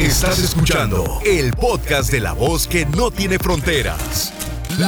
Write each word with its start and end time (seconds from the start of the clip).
Estás 0.00 0.42
escuchando 0.42 1.04
el 1.26 1.52
podcast 1.52 2.10
de 2.10 2.20
la 2.20 2.32
voz 2.32 2.66
que 2.66 2.86
no 2.86 3.10
tiene 3.10 3.38
fronteras. 3.38 4.32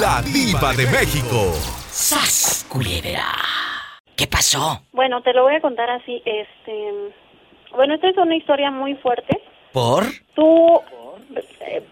La 0.01 0.23
diva 0.23 0.73
de 0.73 0.87
México. 0.87 1.53
¡Sas, 1.91 2.65
culebra! 2.67 3.29
¿Qué 4.17 4.27
pasó? 4.27 4.81
Bueno, 4.93 5.21
te 5.21 5.35
lo 5.35 5.43
voy 5.43 5.57
a 5.57 5.61
contar 5.61 5.91
así. 5.91 6.23
Este, 6.25 7.13
bueno, 7.77 7.95
esta 7.95 8.09
es 8.09 8.17
una 8.17 8.35
historia 8.35 8.71
muy 8.71 8.95
fuerte. 8.95 9.39
¿Por? 9.75 10.05
Tú, 10.35 10.81
eh, 11.61 11.83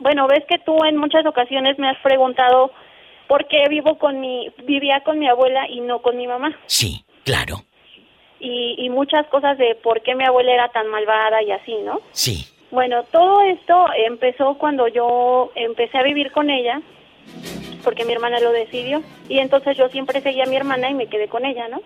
bueno, 0.00 0.26
ves 0.26 0.44
que 0.48 0.58
tú 0.60 0.74
en 0.86 0.96
muchas 0.96 1.26
ocasiones 1.26 1.78
me 1.78 1.90
has 1.90 1.98
preguntado 1.98 2.72
por 3.28 3.48
qué 3.48 3.68
vivo 3.68 3.98
con 3.98 4.18
mi, 4.18 4.50
vivía 4.64 5.02
con 5.04 5.18
mi 5.18 5.28
abuela 5.28 5.68
y 5.68 5.82
no 5.82 6.00
con 6.00 6.16
mi 6.16 6.26
mamá. 6.26 6.58
Sí, 6.64 7.04
claro. 7.26 7.64
Y, 8.40 8.76
y 8.78 8.88
muchas 8.88 9.26
cosas 9.26 9.58
de 9.58 9.74
por 9.74 10.02
qué 10.02 10.14
mi 10.14 10.24
abuela 10.24 10.54
era 10.54 10.68
tan 10.70 10.88
malvada 10.88 11.42
y 11.42 11.50
así, 11.50 11.74
¿no? 11.84 12.00
Sí. 12.12 12.48
Bueno, 12.72 13.02
todo 13.12 13.42
esto 13.42 13.86
empezó 14.06 14.54
cuando 14.54 14.88
yo 14.88 15.52
empecé 15.54 15.98
a 15.98 16.02
vivir 16.02 16.32
con 16.32 16.48
ella, 16.48 16.80
porque 17.84 18.06
mi 18.06 18.12
hermana 18.14 18.40
lo 18.40 18.50
decidió, 18.50 19.02
y 19.28 19.38
entonces 19.38 19.76
yo 19.76 19.90
siempre 19.90 20.22
seguía 20.22 20.44
a 20.44 20.48
mi 20.48 20.56
hermana 20.56 20.88
y 20.88 20.94
me 20.94 21.06
quedé 21.06 21.28
con 21.28 21.44
ella, 21.44 21.68
¿no? 21.68 21.82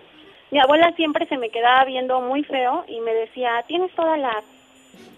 Mi 0.53 0.61
abuela 0.61 0.93
siempre 0.95 1.27
se 1.27 1.39
me 1.39 1.51
quedaba 1.51 1.85
viendo 1.85 2.21
muy 2.21 2.45
feo 2.45 2.85
y 2.87 3.01
me 3.01 3.13
decía, 3.13 3.65
tienes 3.67 3.93
toda 3.97 4.17
la 4.17 4.43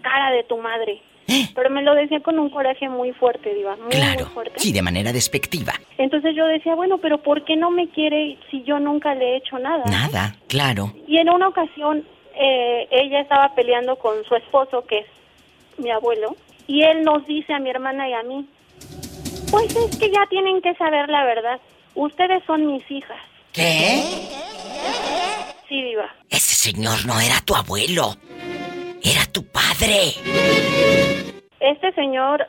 cara 0.01 0.31
de 0.31 0.43
tu 0.45 0.57
madre. 0.57 1.03
Pero 1.55 1.69
me 1.69 1.83
lo 1.83 1.95
decía 1.95 2.21
con 2.21 2.39
un 2.39 2.49
coraje 2.49 2.89
muy 2.89 3.13
fuerte, 3.13 3.53
Diva, 3.53 3.77
muy, 3.77 3.91
Claro. 3.91 4.25
muy 4.25 4.33
fuerte. 4.33 4.59
Sí, 4.59 4.73
de 4.73 4.81
manera 4.81 5.13
despectiva. 5.13 5.75
Entonces 5.99 6.35
yo 6.35 6.47
decía, 6.47 6.75
bueno, 6.77 6.97
pero 6.97 7.19
¿por 7.19 7.45
qué 7.45 7.57
no 7.57 7.71
me 7.71 7.89
quiere 7.89 8.39
si 8.51 8.63
yo 8.63 8.79
nunca 8.79 9.15
le 9.15 9.33
he 9.35 9.37
hecho 9.37 9.59
nada? 9.59 9.85
Nada, 9.85 10.35
claro. 10.49 10.93
Y 11.07 11.19
en 11.19 11.29
una 11.29 11.49
ocasión 11.49 12.07
eh, 12.35 12.89
ella 12.91 13.21
estaba 13.21 13.55
peleando 13.55 13.97
con 13.97 14.25
su 14.25 14.35
esposo, 14.35 14.87
que 14.87 15.01
es 15.01 15.07
mi 15.79 15.91
abuelo, 15.91 16.37
y 16.67 16.83
él 16.83 17.03
nos 17.03 17.27
dice 17.27 17.53
a 17.53 17.59
mi 17.59 17.71
hermana 17.71 18.09
y 18.09 18.13
a 18.13 18.23
mí, 18.23 18.47
pues 19.51 19.75
es 19.75 19.97
que 19.99 20.11
ya 20.11 20.27
tienen 20.29 20.61
que 20.61 20.75
saber 20.75 21.09
la 21.09 21.25
verdad. 21.25 21.61
Ustedes 21.95 22.43
son 22.47 22.67
mis 22.67 22.89
hijas. 22.91 23.19
¿Qué? 23.53 24.03
Sí, 25.69 25.83
diva. 25.83 26.15
Ese 26.31 26.55
señor 26.55 27.07
no 27.07 27.19
era 27.21 27.41
tu 27.45 27.55
abuelo. 27.55 28.15
Era 29.03 29.25
tu 29.33 29.45
padre. 29.45 30.13
Este 31.61 31.93
señor 31.93 32.47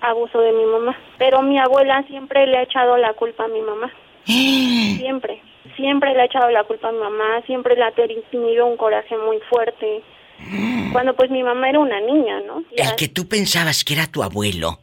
abusó 0.00 0.40
de 0.40 0.52
mi 0.52 0.64
mamá, 0.66 0.96
pero 1.18 1.42
mi 1.42 1.58
abuela 1.58 2.02
siempre 2.08 2.46
le 2.46 2.58
ha 2.58 2.62
echado 2.62 2.96
la 2.96 3.14
culpa 3.14 3.44
a 3.44 3.48
mi 3.48 3.60
mamá. 3.60 3.90
Siempre. 4.26 5.42
Siempre 5.76 6.14
le 6.14 6.22
ha 6.22 6.24
echado 6.26 6.50
la 6.50 6.64
culpa 6.64 6.88
a 6.88 6.92
mi 6.92 6.98
mamá, 6.98 7.42
siempre 7.46 7.74
le 7.74 7.84
ha 7.84 7.90
tenido 7.90 8.66
un 8.66 8.76
coraje 8.76 9.16
muy 9.18 9.38
fuerte. 9.50 10.02
Cuando 10.92 11.14
pues 11.16 11.30
mi 11.30 11.42
mamá 11.42 11.68
era 11.70 11.78
una 11.78 12.00
niña, 12.00 12.40
¿no? 12.46 12.62
El 12.76 12.94
que 12.96 13.08
tú 13.08 13.28
pensabas 13.28 13.84
que 13.84 13.94
era 13.94 14.06
tu 14.06 14.22
abuelo. 14.22 14.78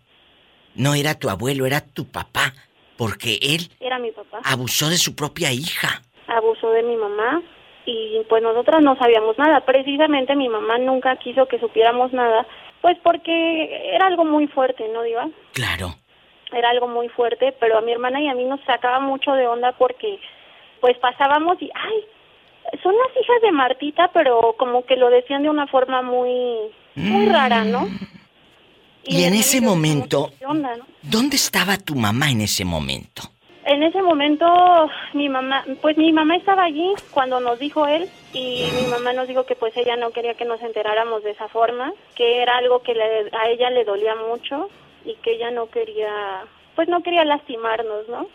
No 0.76 0.94
era 0.96 1.16
tu 1.16 1.30
abuelo, 1.30 1.66
era 1.66 1.82
tu 1.82 2.06
papá. 2.12 2.54
Porque 2.98 3.40
él 3.42 3.70
Era 3.80 3.98
mi 4.00 4.12
papá. 4.12 4.42
abusó 4.44 4.90
de 4.90 4.98
su 4.98 5.16
propia 5.16 5.52
hija. 5.52 6.02
abusó 6.28 6.70
de 6.72 6.84
mi 6.84 6.96
mamá 6.96 7.42
y 7.86 8.20
pues 8.30 8.44
nosotras 8.44 8.82
no 8.84 8.96
sabíamos 8.98 9.38
nada. 9.38 9.66
Precisamente 9.66 10.36
mi 10.36 10.48
mamá 10.50 10.78
nunca 10.78 11.16
quiso 11.18 11.48
que 11.48 11.60
supiéramos 11.60 12.14
nada, 12.14 12.46
pues 12.82 12.98
porque 13.04 13.94
era 13.96 14.06
algo 14.08 14.24
muy 14.24 14.48
fuerte, 14.48 14.88
¿no, 14.94 15.02
Diva? 15.04 15.28
Claro. 15.54 15.96
Era 16.54 16.70
algo 16.70 16.88
muy 16.88 17.10
fuerte, 17.10 17.54
pero 17.60 17.78
a 17.78 17.82
mi 17.82 17.92
hermana 17.92 18.22
y 18.22 18.28
a 18.28 18.36
mí 18.36 18.44
nos 18.46 18.62
sacaba 18.66 19.00
mucho 19.00 19.32
de 19.34 19.48
onda 19.48 19.72
porque 19.74 20.20
pues 20.80 20.98
pasábamos 21.00 21.60
y, 21.62 21.70
ay, 21.74 22.06
son 22.84 22.96
las 22.98 23.10
hijas 23.22 23.42
de 23.42 23.52
Martita, 23.52 24.10
pero 24.14 24.56
como 24.58 24.86
que 24.86 24.96
lo 24.96 25.10
decían 25.10 25.44
de 25.44 25.50
una 25.50 25.68
forma 25.68 26.02
muy, 26.02 26.72
muy 26.96 27.26
rara, 27.28 27.64
¿no? 27.64 27.88
Y 29.04 29.16
mi 29.16 29.24
en 29.24 29.34
ese 29.34 29.62
momento, 29.62 30.32
¿qué 30.38 30.46
onda, 30.46 30.76
no? 30.78 30.86
¿dónde 31.02 31.36
estaba 31.36 31.78
tu 31.78 31.96
mamá 31.96 32.30
en 32.30 32.42
ese 32.42 32.64
momento? 32.66 33.24
En 33.66 33.84
ese 33.84 34.02
momento, 34.02 34.46
mi 35.14 35.30
mamá, 35.30 35.64
pues 35.82 35.96
mi 35.98 36.12
mamá 36.12 36.36
estaba 36.36 36.64
allí 36.64 36.94
cuando 37.12 37.40
nos 37.40 37.60
dijo 37.60 37.86
él 37.88 38.10
y 38.34 38.66
mi 38.80 38.88
mamá 38.90 39.14
nos 39.14 39.28
dijo 39.28 39.46
que 39.46 39.56
pues 39.56 39.76
ella 39.78 39.96
no 39.98 40.12
quería 40.12 40.34
que 40.34 40.46
nos 40.46 40.62
enteráramos 40.62 41.24
de 41.24 41.32
esa 41.32 41.48
forma, 41.48 41.94
que 42.16 42.42
era 42.42 42.58
algo 42.58 42.82
que 42.82 42.94
le- 42.96 43.30
a 43.38 43.50
ella 43.50 43.70
le 43.70 43.86
dolía 43.86 44.16
mucho 44.16 44.70
y 45.06 45.14
que 45.16 45.34
ella 45.34 45.52
no 45.52 45.68
quería, 45.70 46.44
pues 46.76 46.88
no 46.90 47.02
quería 47.04 47.24
lastimarnos, 47.24 48.08
¿no? 48.10 48.28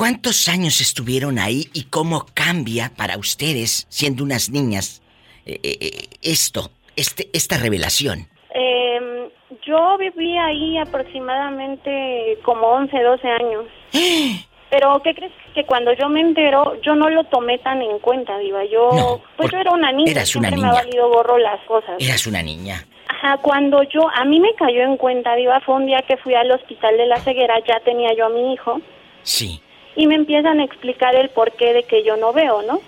¿Cuántos 0.00 0.48
años 0.48 0.80
estuvieron 0.80 1.38
ahí 1.38 1.66
y 1.74 1.82
cómo 1.90 2.24
cambia 2.32 2.90
para 2.96 3.18
ustedes, 3.18 3.86
siendo 3.90 4.24
unas 4.24 4.48
niñas, 4.48 5.02
eh, 5.44 5.60
eh, 5.62 5.76
eh, 5.78 6.08
esto, 6.22 6.70
este, 6.96 7.28
esta 7.34 7.58
revelación? 7.58 8.26
Eh, 8.54 9.28
yo 9.62 9.98
viví 9.98 10.38
ahí 10.38 10.78
aproximadamente 10.78 12.38
como 12.46 12.66
11, 12.68 12.98
12 12.98 13.28
años. 13.28 13.66
Pero, 14.70 15.02
¿qué 15.04 15.14
crees? 15.14 15.32
Que 15.54 15.64
cuando 15.66 15.92
yo 15.92 16.08
me 16.08 16.22
entero, 16.22 16.80
yo 16.80 16.94
no 16.94 17.10
lo 17.10 17.24
tomé 17.24 17.58
tan 17.58 17.82
en 17.82 17.98
cuenta, 17.98 18.38
Diva. 18.38 18.64
Yo, 18.64 18.88
No, 18.94 19.20
pues 19.36 19.50
yo 19.52 19.58
era 19.58 19.72
una 19.72 19.92
niña. 19.92 20.12
eras 20.12 20.34
una 20.34 20.48
siempre 20.48 20.62
me 20.62 20.68
niña. 20.68 20.80
ha 20.80 20.82
valido 20.82 21.08
borro 21.10 21.36
las 21.36 21.60
cosas. 21.66 21.96
Eras 21.98 22.26
una 22.26 22.42
niña. 22.42 22.86
Ajá, 23.06 23.36
cuando 23.42 23.82
yo, 23.82 24.08
a 24.14 24.24
mí 24.24 24.40
me 24.40 24.54
cayó 24.54 24.80
en 24.80 24.96
cuenta, 24.96 25.34
Diva, 25.36 25.60
fue 25.60 25.74
un 25.74 25.84
día 25.84 26.00
que 26.08 26.16
fui 26.16 26.32
al 26.34 26.50
hospital 26.52 26.96
de 26.96 27.04
la 27.06 27.20
ceguera, 27.20 27.58
ya 27.68 27.80
tenía 27.80 28.14
yo 28.16 28.24
a 28.24 28.30
mi 28.30 28.54
hijo, 28.54 28.80
Sí. 29.22 29.60
Y 29.96 30.06
me 30.06 30.14
empiezan 30.14 30.60
a 30.60 30.64
explicar 30.64 31.14
el 31.14 31.30
porqué 31.30 31.72
de 31.72 31.82
que 31.84 32.02
yo 32.02 32.16
no 32.16 32.32
veo, 32.32 32.62
¿no? 32.62 32.80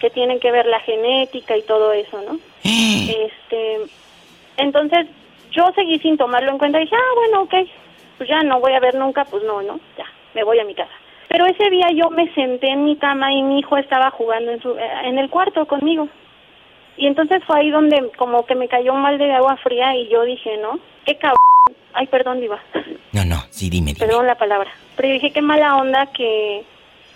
Que 0.00 0.10
tienen 0.10 0.40
que 0.40 0.50
ver 0.50 0.66
la 0.66 0.80
genética 0.80 1.56
y 1.56 1.62
todo 1.62 1.92
eso, 1.92 2.20
¿no? 2.22 2.38
Este, 3.08 3.78
entonces, 4.58 5.06
yo 5.50 5.64
seguí 5.74 5.98
sin 6.00 6.18
tomarlo 6.18 6.50
en 6.50 6.58
cuenta 6.58 6.78
y 6.78 6.84
dije, 6.84 6.96
ah, 6.96 7.14
bueno, 7.16 7.42
ok, 7.42 7.54
pues 8.18 8.28
ya 8.28 8.42
no 8.42 8.60
voy 8.60 8.72
a 8.74 8.80
ver 8.80 8.94
nunca, 8.94 9.24
pues 9.24 9.42
no, 9.44 9.62
¿no? 9.62 9.80
Ya, 9.96 10.04
me 10.34 10.44
voy 10.44 10.58
a 10.58 10.64
mi 10.64 10.74
casa. 10.74 10.92
Pero 11.28 11.46
ese 11.46 11.70
día 11.70 11.88
yo 11.94 12.10
me 12.10 12.32
senté 12.34 12.68
en 12.68 12.84
mi 12.84 12.96
cama 12.96 13.32
y 13.32 13.42
mi 13.42 13.60
hijo 13.60 13.76
estaba 13.76 14.10
jugando 14.10 14.50
en, 14.50 14.60
su, 14.60 14.76
en 14.76 15.18
el 15.18 15.30
cuarto 15.30 15.66
conmigo. 15.66 16.08
Y 16.96 17.06
entonces 17.06 17.42
fue 17.46 17.60
ahí 17.60 17.70
donde 17.70 18.10
como 18.16 18.44
que 18.44 18.54
me 18.54 18.66
cayó 18.68 18.92
un 18.92 19.02
mal 19.02 19.18
de 19.18 19.32
agua 19.32 19.56
fría 19.58 19.94
y 19.94 20.08
yo 20.08 20.22
dije, 20.22 20.56
¿no? 20.58 20.80
Qué 21.04 21.16
cabrón. 21.16 21.36
Ay, 21.92 22.06
perdón, 22.06 22.40
Diva. 22.40 22.60
No, 23.12 23.24
no, 23.24 23.42
sí, 23.50 23.70
dime, 23.70 23.92
dime. 23.94 24.06
Perdón 24.06 24.26
la 24.26 24.36
palabra. 24.36 24.70
Pero 24.96 25.08
dije, 25.08 25.32
qué 25.32 25.42
mala 25.42 25.76
onda 25.76 26.06
que, 26.06 26.64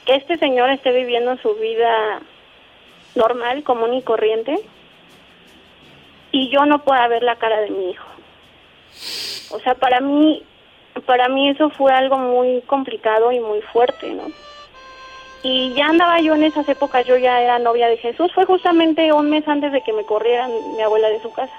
que 0.07 0.17
este 0.17 0.39
señor 0.39 0.71
esté 0.71 0.93
viviendo 0.93 1.37
su 1.39 1.55
vida 1.55 2.21
normal, 3.15 3.63
común 3.63 3.95
y 3.95 4.03
corriente, 4.03 4.59
y 6.31 6.49
yo 6.51 6.65
no 6.65 6.83
pueda 6.83 7.07
ver 7.09 7.23
la 7.23 7.37
cara 7.37 7.61
de 7.61 7.71
mi 7.71 7.91
hijo. 7.91 8.07
O 9.51 9.61
sea, 9.61 9.75
para 9.75 10.01
mí, 10.01 10.43
para 11.07 11.29
mí 11.29 11.51
eso 11.51 11.71
fue 11.71 11.93
algo 11.93 12.19
muy 12.19 12.63
complicado 12.63 13.33
y 13.33 13.41
muy 13.41 13.61
fuerte, 13.61 14.11
¿no? 14.11 14.31
Y 15.43 15.75
ya 15.75 15.87
andaba 15.87 16.21
yo 16.21 16.35
en 16.35 16.45
esas 16.45 16.69
épocas, 16.69 17.05
yo 17.05 17.17
ya 17.17 17.43
era 17.43 17.59
novia 17.59 17.89
de 17.89 17.97
Jesús. 17.97 18.33
Fue 18.33 18.45
justamente 18.47 19.13
un 19.13 19.29
mes 19.29 19.47
antes 19.49 19.73
de 19.73 19.83
que 19.83 19.93
me 19.93 20.05
corrieran 20.05 20.51
mi 20.77 20.83
abuela 20.83 21.09
de 21.09 21.21
su 21.21 21.33
casa. 21.33 21.53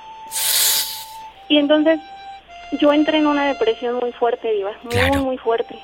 Y 1.50 1.58
entonces 1.58 2.00
yo 2.80 2.94
entré 2.94 3.18
en 3.18 3.28
una 3.28 3.48
depresión 3.48 3.96
muy 3.96 4.12
fuerte, 4.12 4.52
Diva, 4.52 4.74
muy, 4.84 4.92
Claro. 4.92 5.20
muy 5.22 5.38
fuerte. 5.38 5.78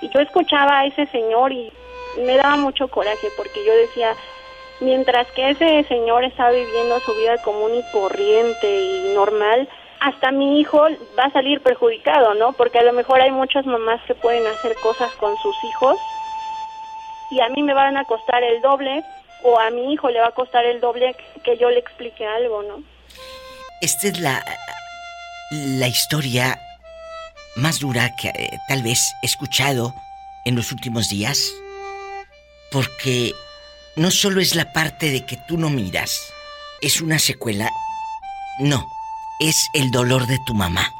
Y 0.00 0.08
yo 0.08 0.20
escuchaba 0.20 0.80
a 0.80 0.86
ese 0.86 1.06
señor 1.06 1.52
y 1.52 1.72
me 2.18 2.36
daba 2.36 2.56
mucho 2.56 2.88
coraje 2.88 3.28
porque 3.36 3.64
yo 3.64 3.72
decía, 3.76 4.14
mientras 4.80 5.26
que 5.32 5.50
ese 5.50 5.84
señor 5.88 6.24
está 6.24 6.50
viviendo 6.50 6.98
su 7.00 7.14
vida 7.14 7.38
común 7.38 7.74
y 7.74 7.82
corriente 7.92 8.80
y 8.80 9.14
normal, 9.14 9.68
hasta 10.00 10.30
mi 10.30 10.60
hijo 10.60 10.86
va 11.18 11.24
a 11.24 11.32
salir 11.32 11.60
perjudicado, 11.60 12.34
¿no? 12.34 12.52
Porque 12.54 12.78
a 12.78 12.82
lo 12.82 12.92
mejor 12.92 13.20
hay 13.20 13.30
muchas 13.30 13.66
mamás 13.66 14.00
que 14.06 14.14
pueden 14.14 14.46
hacer 14.46 14.74
cosas 14.82 15.12
con 15.16 15.36
sus 15.36 15.54
hijos 15.64 15.96
y 17.30 17.40
a 17.40 17.48
mí 17.50 17.62
me 17.62 17.74
van 17.74 17.96
a 17.96 18.04
costar 18.04 18.42
el 18.42 18.60
doble 18.62 19.04
o 19.42 19.58
a 19.58 19.70
mi 19.70 19.92
hijo 19.92 20.08
le 20.08 20.20
va 20.20 20.28
a 20.28 20.32
costar 20.32 20.64
el 20.64 20.80
doble 20.80 21.14
que 21.44 21.56
yo 21.58 21.70
le 21.70 21.78
explique 21.78 22.26
algo, 22.26 22.62
¿no? 22.62 22.82
Esta 23.82 24.08
es 24.08 24.18
la, 24.20 24.42
la 25.50 25.88
historia 25.88 26.60
más 27.56 27.80
dura 27.80 28.14
que 28.16 28.28
eh, 28.28 28.58
tal 28.68 28.82
vez 28.82 29.12
he 29.22 29.26
escuchado 29.26 29.94
en 30.44 30.54
los 30.54 30.72
últimos 30.72 31.08
días. 31.08 31.40
Porque 32.70 33.34
no 33.96 34.10
solo 34.10 34.40
es 34.40 34.54
la 34.54 34.72
parte 34.72 35.10
de 35.10 35.26
que 35.26 35.36
tú 35.48 35.58
no 35.58 35.70
miras, 35.70 36.18
es 36.80 37.00
una 37.00 37.18
secuela. 37.18 37.68
No, 38.60 38.86
es 39.40 39.56
el 39.74 39.90
dolor 39.90 40.26
de 40.26 40.38
tu 40.46 40.54
mamá. 40.54 40.92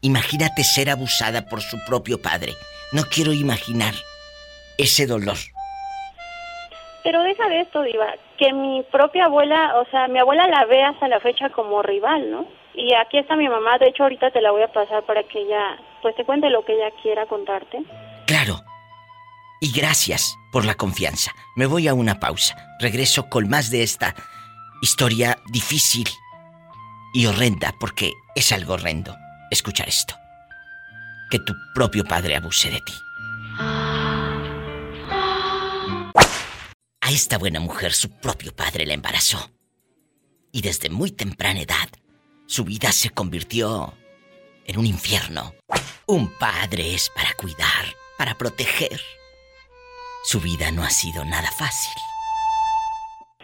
Imagínate 0.00 0.64
ser 0.64 0.90
abusada 0.90 1.46
por 1.48 1.62
su 1.62 1.78
propio 1.84 2.20
padre. 2.20 2.54
No 2.90 3.04
quiero 3.04 3.32
imaginar 3.32 3.94
ese 4.78 5.06
dolor. 5.06 5.38
Pero 7.02 7.22
deja 7.22 7.48
de 7.48 7.60
esto, 7.60 7.82
Diva, 7.82 8.14
que 8.38 8.52
mi 8.52 8.82
propia 8.90 9.24
abuela, 9.24 9.80
o 9.80 9.90
sea, 9.90 10.08
mi 10.08 10.18
abuela 10.18 10.46
la 10.46 10.64
ve 10.66 10.82
hasta 10.82 11.08
la 11.08 11.20
fecha 11.20 11.50
como 11.50 11.82
rival, 11.82 12.30
¿no? 12.30 12.46
Y 12.74 12.94
aquí 12.94 13.18
está 13.18 13.36
mi 13.36 13.48
mamá, 13.48 13.78
de 13.78 13.88
hecho 13.88 14.04
ahorita 14.04 14.30
te 14.30 14.40
la 14.40 14.50
voy 14.50 14.62
a 14.62 14.72
pasar 14.72 15.02
para 15.02 15.22
que 15.24 15.40
ella, 15.40 15.78
pues 16.00 16.14
te 16.16 16.24
cuente 16.24 16.48
lo 16.48 16.64
que 16.64 16.74
ella 16.74 16.90
quiera 17.02 17.26
contarte. 17.26 17.82
Claro. 18.26 18.56
Y 19.60 19.72
gracias 19.72 20.36
por 20.50 20.64
la 20.64 20.74
confianza. 20.74 21.32
Me 21.54 21.66
voy 21.66 21.86
a 21.86 21.94
una 21.94 22.18
pausa. 22.18 22.56
Regreso 22.80 23.28
con 23.28 23.48
más 23.48 23.70
de 23.70 23.82
esta 23.82 24.14
historia 24.80 25.36
difícil 25.52 26.08
y 27.14 27.26
horrenda 27.26 27.72
porque 27.78 28.12
es 28.34 28.50
algo 28.52 28.74
horrendo 28.74 29.14
escuchar 29.50 29.88
esto. 29.88 30.14
Que 31.30 31.38
tu 31.38 31.54
propio 31.74 32.04
padre 32.04 32.36
abuse 32.36 32.70
de 32.70 32.80
ti. 32.80 32.92
A 37.12 37.14
esta 37.14 37.36
buena 37.36 37.60
mujer 37.60 37.92
su 37.92 38.08
propio 38.08 38.56
padre 38.56 38.86
la 38.86 38.94
embarazó. 38.94 39.50
Y 40.50 40.62
desde 40.62 40.88
muy 40.88 41.10
temprana 41.10 41.60
edad, 41.60 41.90
su 42.46 42.64
vida 42.64 42.90
se 42.90 43.10
convirtió 43.10 43.92
en 44.64 44.78
un 44.78 44.86
infierno. 44.86 45.52
Un 46.06 46.32
padre 46.38 46.94
es 46.94 47.10
para 47.10 47.34
cuidar, 47.34 47.84
para 48.16 48.34
proteger. 48.34 48.98
Su 50.24 50.40
vida 50.40 50.70
no 50.70 50.82
ha 50.84 50.88
sido 50.88 51.22
nada 51.26 51.50
fácil. 51.50 51.92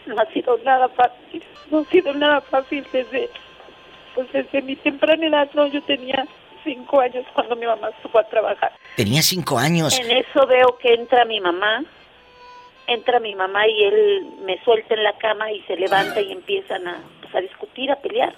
No 0.07 0.19
ha 0.19 0.33
sido 0.33 0.57
nada 0.65 0.89
fácil. 0.89 1.45
No 1.71 1.81
ha 1.81 1.85
sido 1.91 2.15
nada 2.15 2.41
fácil 2.41 2.87
desde, 2.91 3.29
pues 4.15 4.33
desde 4.33 4.63
mi 4.63 4.77
temprana 4.77 5.27
edad. 5.27 5.51
No, 5.53 5.67
yo 5.67 5.83
tenía 5.83 6.27
cinco 6.65 7.01
años 7.01 7.27
cuando 7.35 7.55
mi 7.55 7.67
mamá 7.67 7.91
estuvo 7.91 8.19
a 8.19 8.25
trabajar. 8.31 8.73
Tenía 8.97 9.21
cinco 9.21 9.59
años. 9.59 9.99
En 10.01 10.11
eso 10.11 10.47
veo 10.47 10.79
que 10.81 10.95
entra 10.95 11.27
mi 11.27 11.39
mamá. 11.39 11.85
Entra 12.89 13.21
mi 13.21 13.35
mamá 13.35 13.69
y 13.69 13.85
él 13.85 14.27
me 14.45 14.59
suelta 14.65 14.95
en 14.95 15.05
la 15.05 15.13
cama 15.19 15.53
y 15.53 15.61
se 15.63 15.77
levanta 15.77 16.21
y 16.21 16.33
empiezan 16.33 16.89
a, 16.89 17.01
pues, 17.21 17.35
a 17.35 17.41
discutir, 17.41 17.91
a 17.93 17.97
pelear 17.97 18.35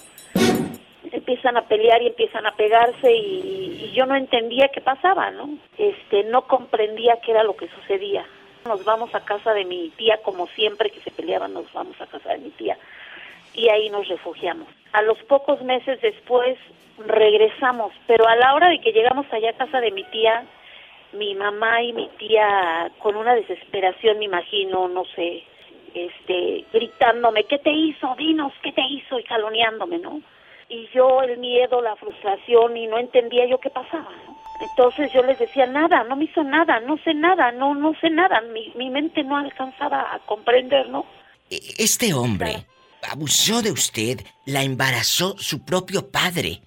empiezan 1.12 1.56
a 1.56 1.62
pelear 1.62 2.02
y 2.02 2.08
empiezan 2.08 2.46
a 2.46 2.52
pegarse 2.52 3.12
y, 3.12 3.78
y, 3.82 3.92
yo 3.94 4.06
no 4.06 4.14
entendía 4.14 4.68
qué 4.68 4.80
pasaba, 4.80 5.30
¿no? 5.30 5.48
Este, 5.76 6.24
no 6.24 6.42
comprendía 6.42 7.18
qué 7.24 7.32
era 7.32 7.42
lo 7.42 7.56
que 7.56 7.68
sucedía. 7.68 8.24
Nos 8.64 8.84
vamos 8.84 9.12
a 9.14 9.24
casa 9.24 9.52
de 9.52 9.64
mi 9.64 9.90
tía, 9.96 10.18
como 10.22 10.46
siempre 10.48 10.90
que 10.90 11.00
se 11.00 11.10
peleaban, 11.10 11.52
nos 11.52 11.72
vamos 11.72 12.00
a 12.00 12.06
casa 12.06 12.30
de 12.30 12.38
mi 12.38 12.50
tía 12.50 12.76
y 13.54 13.68
ahí 13.68 13.90
nos 13.90 14.08
refugiamos. 14.08 14.68
A 14.92 15.02
los 15.02 15.18
pocos 15.24 15.62
meses 15.62 16.00
después 16.00 16.58
regresamos, 16.98 17.92
pero 18.06 18.26
a 18.28 18.36
la 18.36 18.54
hora 18.54 18.68
de 18.68 18.80
que 18.80 18.92
llegamos 18.92 19.26
allá 19.32 19.50
a 19.50 19.56
casa 19.56 19.80
de 19.80 19.90
mi 19.90 20.04
tía, 20.04 20.44
mi 21.12 21.34
mamá 21.34 21.82
y 21.82 21.92
mi 21.92 22.08
tía 22.18 22.90
con 22.98 23.16
una 23.16 23.34
desesperación, 23.34 24.18
me 24.18 24.26
imagino, 24.26 24.88
no 24.88 25.04
sé, 25.16 25.42
este, 25.94 26.64
gritándome, 26.72 27.44
¿qué 27.44 27.58
te 27.58 27.72
hizo? 27.72 28.14
Dinos, 28.16 28.52
¿qué 28.62 28.72
te 28.72 28.82
hizo? 28.82 29.18
Y 29.18 29.24
caloneándome, 29.24 29.98
¿no? 29.98 30.20
y 30.70 30.88
yo 30.94 31.20
el 31.22 31.38
miedo, 31.38 31.82
la 31.82 31.96
frustración 31.96 32.76
y 32.76 32.86
no 32.86 32.98
entendía 32.98 33.46
yo 33.46 33.58
qué 33.58 33.70
pasaba. 33.70 34.10
Entonces 34.60 35.12
yo 35.12 35.22
les 35.22 35.38
decía 35.38 35.66
nada, 35.66 36.04
no 36.04 36.16
me 36.16 36.24
hizo 36.24 36.44
nada, 36.44 36.80
no 36.80 36.96
sé 36.98 37.12
nada, 37.12 37.50
no 37.50 37.74
no 37.74 37.92
sé 38.00 38.08
nada, 38.08 38.40
mi, 38.52 38.72
mi 38.76 38.88
mente 38.88 39.24
no 39.24 39.36
alcanzaba 39.36 40.14
a 40.14 40.18
comprender, 40.20 40.88
¿no? 40.88 41.04
E, 41.50 41.58
este 41.78 42.14
hombre 42.14 42.66
abusó 43.10 43.62
de 43.62 43.72
usted, 43.72 44.20
la 44.46 44.62
embarazó 44.62 45.36
su 45.38 45.64
propio 45.64 46.10
padre. 46.10 46.60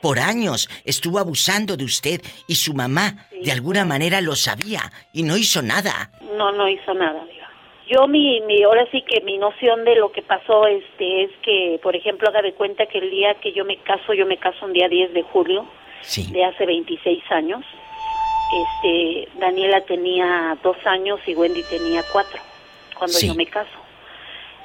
Por 0.00 0.18
años 0.18 0.68
estuvo 0.84 1.18
abusando 1.18 1.76
de 1.76 1.84
usted 1.84 2.20
y 2.46 2.54
su 2.54 2.74
mamá 2.74 3.28
de 3.42 3.52
alguna 3.52 3.84
manera 3.84 4.20
lo 4.20 4.34
sabía 4.36 4.90
y 5.12 5.22
no 5.22 5.36
hizo 5.36 5.62
nada. 5.62 6.10
No, 6.36 6.52
no 6.52 6.68
hizo 6.68 6.94
nada 6.94 7.22
yo 7.90 8.06
mi, 8.06 8.40
mi 8.42 8.62
ahora 8.62 8.86
sí 8.92 9.02
que 9.02 9.20
mi 9.22 9.36
noción 9.36 9.84
de 9.84 9.96
lo 9.96 10.12
que 10.12 10.22
pasó 10.22 10.66
este 10.68 11.24
es 11.24 11.30
que 11.42 11.80
por 11.82 11.96
ejemplo 11.96 12.28
haga 12.28 12.40
de 12.40 12.52
cuenta 12.52 12.86
que 12.86 12.98
el 12.98 13.10
día 13.10 13.34
que 13.34 13.52
yo 13.52 13.64
me 13.64 13.76
caso 13.78 14.14
yo 14.14 14.26
me 14.26 14.38
caso 14.38 14.64
un 14.64 14.72
día 14.72 14.88
10 14.88 15.12
de 15.12 15.22
julio 15.24 15.66
de 16.30 16.44
hace 16.44 16.64
26 16.64 17.22
años. 17.30 17.64
Este 18.52 19.28
Daniela 19.38 19.80
tenía 19.82 20.56
dos 20.62 20.76
años 20.86 21.20
y 21.26 21.34
Wendy 21.34 21.62
tenía 21.64 22.02
cuatro 22.12 22.40
cuando 22.96 23.18
yo 23.20 23.34
me 23.34 23.46
caso. 23.46 23.78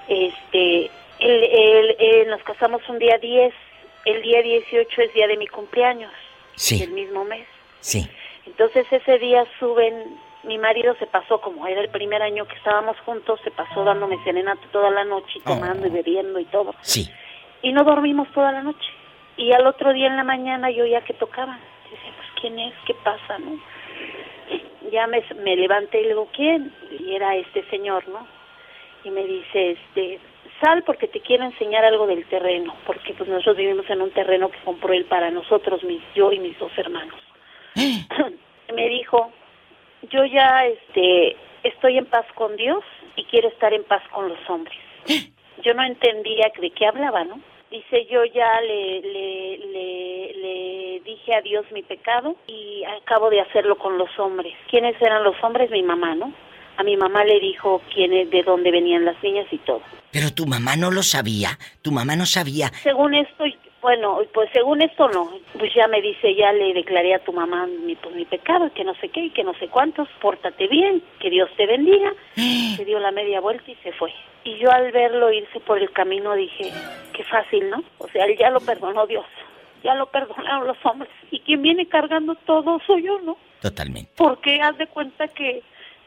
Este 0.07 0.91
él, 1.19 2.27
nos 2.27 2.43
casamos 2.43 2.81
un 2.89 2.99
día 2.99 3.17
10 3.17 3.53
el 4.05 4.21
día 4.21 4.41
18 4.41 5.01
es 5.01 5.13
día 5.13 5.27
de 5.27 5.37
mi 5.37 5.47
cumpleaños 5.47 6.11
sí. 6.55 6.81
el 6.83 6.91
mismo 6.91 7.25
mes 7.25 7.47
sí 7.79 8.09
entonces 8.45 8.85
ese 8.91 9.17
día 9.19 9.45
suben 9.59 10.19
mi 10.45 10.57
marido 10.57 10.95
se 10.99 11.07
pasó, 11.07 11.41
como 11.41 11.67
era 11.67 11.81
el 11.81 11.89
primer 11.89 12.21
año 12.21 12.45
que 12.45 12.55
estábamos 12.55 12.97
juntos, 12.99 13.39
se 13.43 13.51
pasó 13.51 13.83
dándome 13.83 14.23
serenata 14.23 14.61
toda 14.71 14.89
la 14.91 15.03
noche, 15.03 15.39
oh. 15.43 15.49
tomando 15.49 15.87
y 15.87 15.89
bebiendo 15.89 16.39
y 16.39 16.45
todo. 16.45 16.75
Sí. 16.81 17.09
Y 17.61 17.73
no 17.73 17.83
dormimos 17.83 18.31
toda 18.31 18.51
la 18.51 18.61
noche. 18.61 18.87
Y 19.37 19.51
al 19.53 19.65
otro 19.67 19.91
día 19.93 20.07
en 20.07 20.15
la 20.15 20.23
mañana 20.23 20.69
yo 20.69 20.85
ya 20.85 21.01
que 21.01 21.13
tocaba, 21.13 21.59
decía, 21.91 22.11
pues 22.15 22.27
¿quién 22.39 22.59
es? 22.59 22.73
¿Qué 22.85 22.93
pasa? 23.03 23.39
no 23.39 23.59
Ya 24.91 25.07
me, 25.07 25.23
me 25.43 25.55
levanté 25.55 25.99
y 25.99 26.03
le 26.03 26.09
digo, 26.09 26.29
¿quién? 26.33 26.73
Y 26.99 27.15
era 27.15 27.35
este 27.35 27.67
señor, 27.69 28.07
¿no? 28.07 28.25
Y 29.03 29.09
me 29.09 29.25
dice, 29.25 29.71
este, 29.71 30.19
sal 30.61 30.83
porque 30.83 31.07
te 31.07 31.21
quiero 31.21 31.43
enseñar 31.43 31.85
algo 31.85 32.07
del 32.07 32.25
terreno, 32.25 32.75
porque 32.85 33.13
pues 33.13 33.29
nosotros 33.29 33.57
vivimos 33.57 33.89
en 33.89 34.01
un 34.01 34.11
terreno 34.11 34.49
que 34.49 34.59
compró 34.59 34.93
él 34.93 35.05
para 35.05 35.31
nosotros, 35.31 35.83
mis, 35.83 36.01
yo 36.13 36.31
y 36.31 36.39
mis 36.39 36.57
dos 36.59 36.71
hermanos. 36.77 37.19
me 38.75 38.89
dijo, 38.89 39.31
yo 40.09 40.25
ya 40.25 40.65
este 40.65 41.35
estoy 41.63 41.97
en 41.97 42.05
paz 42.05 42.25
con 42.35 42.55
Dios 42.55 42.83
y 43.15 43.23
quiero 43.25 43.49
estar 43.49 43.73
en 43.73 43.83
paz 43.83 44.03
con 44.11 44.29
los 44.29 44.39
hombres. 44.49 44.77
Yo 45.63 45.73
no 45.73 45.83
entendía 45.83 46.51
de 46.59 46.69
qué 46.71 46.85
hablaba, 46.85 47.23
¿no? 47.23 47.39
Dice, 47.71 48.05
yo 48.07 48.25
ya 48.25 48.59
le, 48.59 48.99
le, 48.99 49.57
le, 49.57 50.33
le 50.35 50.99
dije 50.99 51.33
a 51.33 51.41
Dios 51.41 51.65
mi 51.71 51.81
pecado 51.81 52.35
y 52.45 52.83
acabo 52.83 53.29
de 53.29 53.39
hacerlo 53.39 53.77
con 53.77 53.97
los 53.97 54.09
hombres. 54.19 54.53
¿Quiénes 54.69 55.01
eran 55.01 55.23
los 55.23 55.35
hombres? 55.41 55.71
Mi 55.71 55.81
mamá, 55.81 56.13
¿no? 56.13 56.33
A 56.77 56.83
mi 56.83 56.97
mamá 56.97 57.23
le 57.23 57.39
dijo 57.39 57.81
quién 57.93 58.29
de 58.29 58.43
dónde 58.43 58.71
venían 58.71 59.05
las 59.05 59.21
niñas 59.23 59.47
y 59.51 59.57
todo. 59.59 59.81
Pero 60.11 60.33
tu 60.33 60.45
mamá 60.45 60.75
no 60.75 60.91
lo 60.91 61.03
sabía. 61.03 61.57
Tu 61.81 61.91
mamá 61.91 62.15
no 62.15 62.25
sabía. 62.25 62.71
Según 62.83 63.15
esto, 63.15 63.43
bueno, 63.85 64.19
pues 64.33 64.49
según 64.51 64.81
esto 64.81 65.07
no, 65.09 65.29
pues 65.59 65.71
ya 65.75 65.87
me 65.87 66.01
dice, 66.01 66.33
ya 66.33 66.51
le 66.53 66.73
declaré 66.73 67.13
a 67.13 67.23
tu 67.23 67.31
mamá 67.31 67.67
mi, 67.67 67.95
pues, 67.95 68.15
mi 68.15 68.25
pecado, 68.25 68.71
que 68.73 68.83
no 68.83 68.95
sé 68.95 69.09
qué, 69.09 69.25
y 69.25 69.29
que 69.29 69.43
no 69.43 69.53
sé 69.59 69.67
cuántos, 69.67 70.07
pórtate 70.21 70.67
bien, 70.67 71.03
que 71.19 71.29
Dios 71.29 71.49
te 71.55 71.67
bendiga. 71.67 72.11
se 72.35 72.83
dio 72.83 72.97
la 72.99 73.11
media 73.11 73.41
vuelta 73.41 73.69
y 73.69 73.75
se 73.83 73.91
fue. 73.91 74.11
Y 74.43 74.57
yo 74.57 74.71
al 74.71 74.91
verlo 74.91 75.31
irse 75.31 75.59
por 75.59 75.77
el 75.77 75.91
camino 75.91 76.33
dije, 76.33 76.71
qué 77.13 77.23
fácil, 77.25 77.69
¿no? 77.69 77.83
O 77.99 78.07
sea, 78.07 78.25
él 78.25 78.35
ya 78.39 78.49
lo 78.49 78.59
perdonó 78.59 79.05
Dios, 79.05 79.25
ya 79.83 79.93
lo 79.93 80.07
perdonaron 80.07 80.65
los 80.65 80.77
hombres. 80.83 81.11
Y 81.29 81.41
quien 81.41 81.61
viene 81.61 81.87
cargando 81.87 82.33
todo 82.45 82.81
soy 82.87 83.03
yo, 83.03 83.19
¿no? 83.21 83.37
Totalmente. 83.61 84.11
Porque 84.15 84.61
haz 84.61 84.77
de 84.77 84.87
cuenta 84.87 85.27
que 85.27 85.61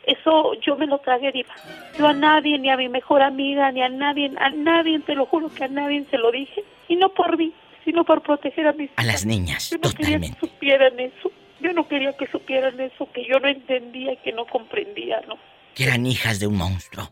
eso 0.08 0.54
yo 0.60 0.76
me 0.76 0.86
lo 0.86 0.98
tragué, 0.98 1.30
Diva. 1.30 1.54
Yo 1.98 2.08
a 2.08 2.14
nadie, 2.14 2.58
ni 2.58 2.70
a 2.70 2.76
mi 2.76 2.88
mejor 2.88 3.22
amiga, 3.22 3.70
ni 3.70 3.82
a 3.82 3.88
nadie, 3.88 4.32
a 4.38 4.50
nadie, 4.50 4.98
te 5.00 5.14
lo 5.14 5.26
juro 5.26 5.48
que 5.50 5.64
a 5.64 5.68
nadie 5.68 6.04
se 6.10 6.16
lo 6.16 6.32
dije. 6.32 6.64
Y 6.88 6.96
no 6.96 7.10
por 7.10 7.36
mí, 7.36 7.52
sino 7.84 8.04
por 8.04 8.22
proteger 8.22 8.66
a 8.66 8.72
mis 8.72 8.90
A 8.96 9.04
las 9.04 9.26
niñas, 9.26 9.70
yo 9.70 9.78
no 9.78 9.90
Quería 9.92 10.18
que 10.18 10.34
supieran 10.40 10.98
eso. 10.98 11.30
Yo 11.60 11.72
no 11.72 11.88
quería 11.88 12.16
que 12.16 12.26
supieran 12.28 12.80
eso, 12.80 13.10
que 13.12 13.24
yo 13.26 13.38
no 13.40 13.48
entendía 13.48 14.12
y 14.12 14.16
que 14.18 14.32
no 14.32 14.46
comprendía, 14.46 15.20
¿no? 15.26 15.36
Que 15.74 15.84
eran 15.84 16.06
hijas 16.06 16.38
de 16.40 16.46
un 16.46 16.56
monstruo. 16.56 17.10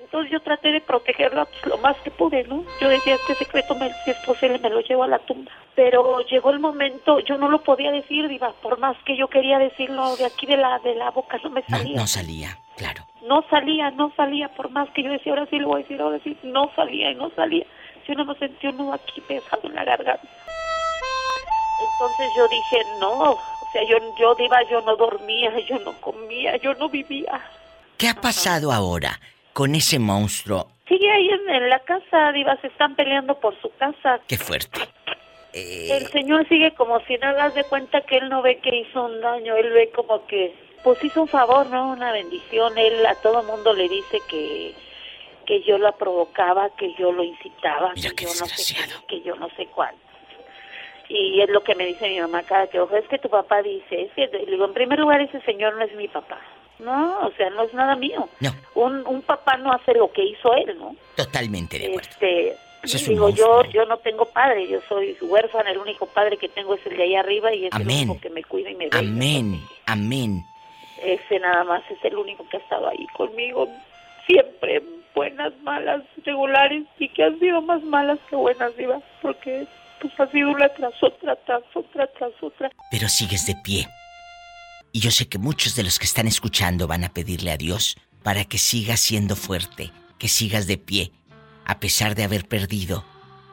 Entonces 0.00 0.30
yo 0.32 0.40
traté 0.40 0.72
de 0.72 0.80
protegerla 0.80 1.44
pues, 1.44 1.66
lo 1.66 1.78
más 1.78 1.96
que 1.98 2.10
pude, 2.10 2.44
¿no? 2.44 2.64
Yo 2.80 2.88
decía, 2.88 3.14
este 3.14 3.34
secreto, 3.34 3.74
me, 3.74 3.92
si 4.04 4.10
es 4.10 4.16
posible, 4.18 4.58
me 4.58 4.70
lo 4.70 4.80
llevo 4.80 5.04
a 5.04 5.08
la 5.08 5.18
tumba. 5.18 5.50
Pero 5.74 6.20
llegó 6.20 6.50
el 6.50 6.58
momento, 6.58 7.20
yo 7.20 7.36
no 7.38 7.48
lo 7.48 7.62
podía 7.62 7.90
decir, 7.90 8.28
Diva, 8.28 8.52
por 8.62 8.78
más 8.78 8.96
que 9.04 9.16
yo 9.16 9.28
quería 9.28 9.58
decirlo 9.58 10.16
de 10.16 10.26
aquí 10.26 10.46
de 10.46 10.56
la, 10.56 10.78
de 10.80 10.94
la 10.94 11.10
boca, 11.10 11.38
no 11.42 11.50
me 11.50 11.62
salía. 11.62 11.96
No, 11.96 12.02
no 12.02 12.06
salía, 12.06 12.58
claro. 12.76 13.04
No 13.22 13.44
salía, 13.50 13.90
no 13.90 14.12
salía, 14.16 14.48
por 14.48 14.70
más 14.70 14.88
que 14.90 15.02
yo 15.02 15.10
decía, 15.10 15.32
ahora 15.32 15.46
sí 15.50 15.58
lo 15.58 15.68
voy 15.68 15.80
a 15.80 15.82
decir, 15.82 16.00
ahora 16.00 16.18
sí, 16.22 16.36
no 16.42 16.70
salía 16.74 17.10
y 17.10 17.14
no 17.14 17.30
salía 17.30 17.66
yo 18.06 18.14
no 18.14 18.24
me 18.24 18.34
sentí 18.36 18.66
un 18.68 18.76
nudo 18.76 18.94
aquí 18.94 19.20
pesado 19.20 19.62
en 19.64 19.74
la 19.74 19.84
garganta. 19.84 20.28
Entonces 21.80 22.32
yo 22.36 22.48
dije, 22.48 22.82
no, 23.00 23.32
o 23.32 23.38
sea, 23.72 23.82
yo, 23.84 23.96
yo 24.18 24.34
Diva, 24.34 24.58
yo 24.70 24.80
no 24.82 24.96
dormía, 24.96 25.52
yo 25.68 25.78
no 25.80 25.92
comía, 26.00 26.56
yo 26.56 26.74
no 26.74 26.88
vivía. 26.88 27.40
¿Qué 27.98 28.08
ha 28.08 28.14
pasado 28.14 28.72
ahora 28.72 29.18
con 29.56 29.74
ese 29.74 29.98
monstruo? 29.98 30.66
Sigue 30.86 31.10
ahí 31.10 31.30
en, 31.30 31.70
la 31.70 31.78
casa, 31.78 32.30
Diva, 32.32 32.60
se 32.60 32.66
están 32.66 32.94
peleando 32.94 33.40
por 33.40 33.58
su 33.62 33.70
casa. 33.78 34.20
Qué 34.28 34.36
fuerte. 34.36 34.80
El 35.54 36.02
eh, 36.02 36.08
señor 36.12 36.46
sigue 36.46 36.74
como 36.74 37.00
si 37.06 37.16
no 37.16 37.28
hagas 37.28 37.54
de 37.54 37.64
cuenta 37.64 38.02
que 38.02 38.18
él 38.18 38.28
no 38.28 38.42
ve 38.42 38.58
que 38.58 38.76
hizo 38.76 39.02
un 39.02 39.18
daño, 39.22 39.56
él 39.56 39.72
ve 39.72 39.90
como 39.94 40.26
que, 40.26 40.54
pues 40.84 41.02
hizo 41.02 41.22
un 41.22 41.28
favor, 41.28 41.68
¿no? 41.68 41.88
Una 41.88 42.12
bendición, 42.12 42.76
él 42.76 43.06
a 43.06 43.14
todo 43.14 43.42
mundo 43.44 43.72
le 43.72 43.88
dice 43.88 44.20
que 44.28 44.74
que 45.46 45.62
yo 45.62 45.78
la 45.78 45.92
provocaba, 45.92 46.68
que 46.76 46.92
yo 46.98 47.12
lo 47.12 47.22
incitaba, 47.22 47.94
que 47.94 48.24
yo 48.24 48.28
no 48.28 48.46
sé 48.46 48.74
que 49.08 49.22
yo 49.22 49.36
no 49.36 49.48
sé 49.56 49.66
cuánto. 49.66 50.00
Y 51.08 51.40
es 51.40 51.48
lo 51.48 51.62
que 51.62 51.76
me 51.76 51.86
dice 51.86 52.08
mi 52.08 52.20
mamá 52.20 52.42
cada 52.42 52.66
que 52.66 52.80
ojo, 52.80 52.94
es 52.96 53.06
que 53.08 53.18
tu 53.18 53.30
papá 53.30 53.62
dice, 53.62 54.02
es 54.02 54.12
que, 54.12 54.26
digo, 54.44 54.66
en 54.66 54.74
primer 54.74 54.98
lugar 54.98 55.20
ese 55.22 55.40
señor 55.42 55.76
no 55.76 55.84
es 55.84 55.94
mi 55.94 56.08
papá. 56.08 56.40
No, 56.78 57.26
o 57.26 57.32
sea, 57.32 57.50
no 57.50 57.62
es 57.62 57.74
nada 57.74 57.96
mío. 57.96 58.28
No. 58.40 58.54
Un, 58.74 59.06
un 59.06 59.22
papá 59.22 59.56
no 59.56 59.72
hace 59.72 59.94
lo 59.94 60.12
que 60.12 60.24
hizo 60.24 60.54
él, 60.54 60.76
¿no? 60.78 60.94
Totalmente 61.16 61.78
de 61.78 61.86
acuerdo. 61.86 62.08
Este, 62.10 62.56
digo, 63.08 63.30
yo 63.30 63.64
yo 63.64 63.84
no 63.86 63.96
tengo 63.98 64.26
padre, 64.26 64.68
yo 64.68 64.80
soy 64.88 65.16
huérfana, 65.20 65.70
el 65.70 65.78
único 65.78 66.06
padre 66.06 66.36
que 66.36 66.48
tengo 66.48 66.74
es 66.74 66.86
el 66.86 66.96
de 66.96 67.04
allá 67.04 67.20
arriba 67.20 67.52
y 67.54 67.66
es 67.66 67.74
el 67.74 67.86
único 67.86 68.20
que 68.20 68.30
me 68.30 68.44
cuida 68.44 68.70
y 68.70 68.74
me 68.74 68.88
ve. 68.88 68.98
Amén, 68.98 69.60
amén. 69.86 70.44
Ese 71.02 71.38
nada 71.40 71.64
más 71.64 71.82
es 71.90 71.98
el 72.04 72.16
único 72.16 72.48
que 72.48 72.56
ha 72.56 72.60
estado 72.60 72.88
ahí 72.88 73.06
conmigo 73.08 73.68
siempre, 74.26 74.82
buenas, 75.14 75.52
malas, 75.62 76.02
regulares 76.24 76.84
y 76.98 77.08
que 77.08 77.24
han 77.24 77.38
sido 77.38 77.62
más 77.62 77.82
malas 77.82 78.18
que 78.28 78.36
buenas, 78.36 78.76
Diva, 78.76 79.00
porque 79.22 79.66
pues 80.00 80.12
ha 80.18 80.26
sido 80.30 80.50
una 80.50 80.68
tras 80.70 81.02
otra, 81.02 81.36
tras 81.36 81.62
otra, 81.74 82.06
tras 82.18 82.32
otra. 82.42 82.70
Pero 82.90 83.08
sigues 83.08 83.46
de 83.46 83.54
pie. 83.64 83.86
Y 84.92 85.00
yo 85.00 85.10
sé 85.10 85.28
que 85.28 85.38
muchos 85.38 85.74
de 85.74 85.82
los 85.82 85.98
que 85.98 86.06
están 86.06 86.26
escuchando 86.26 86.86
van 86.86 87.04
a 87.04 87.12
pedirle 87.12 87.50
a 87.50 87.56
Dios 87.56 87.96
para 88.22 88.44
que 88.44 88.58
sigas 88.58 89.00
siendo 89.00 89.36
fuerte, 89.36 89.92
que 90.18 90.28
sigas 90.28 90.66
de 90.66 90.78
pie, 90.78 91.12
a 91.64 91.78
pesar 91.80 92.14
de 92.14 92.24
haber 92.24 92.48
perdido 92.48 93.04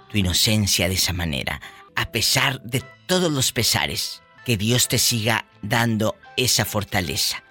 tu 0.10 0.18
inocencia 0.18 0.88
de 0.88 0.96
esa 0.96 1.14
manera, 1.14 1.62
a 1.96 2.12
pesar 2.12 2.62
de 2.64 2.84
todos 3.08 3.32
los 3.32 3.52
pesares, 3.52 4.22
que 4.46 4.58
Dios 4.58 4.88
te 4.88 4.98
siga 4.98 5.46
dando 5.62 6.16
esa 6.38 6.66
fortaleza 6.66 7.44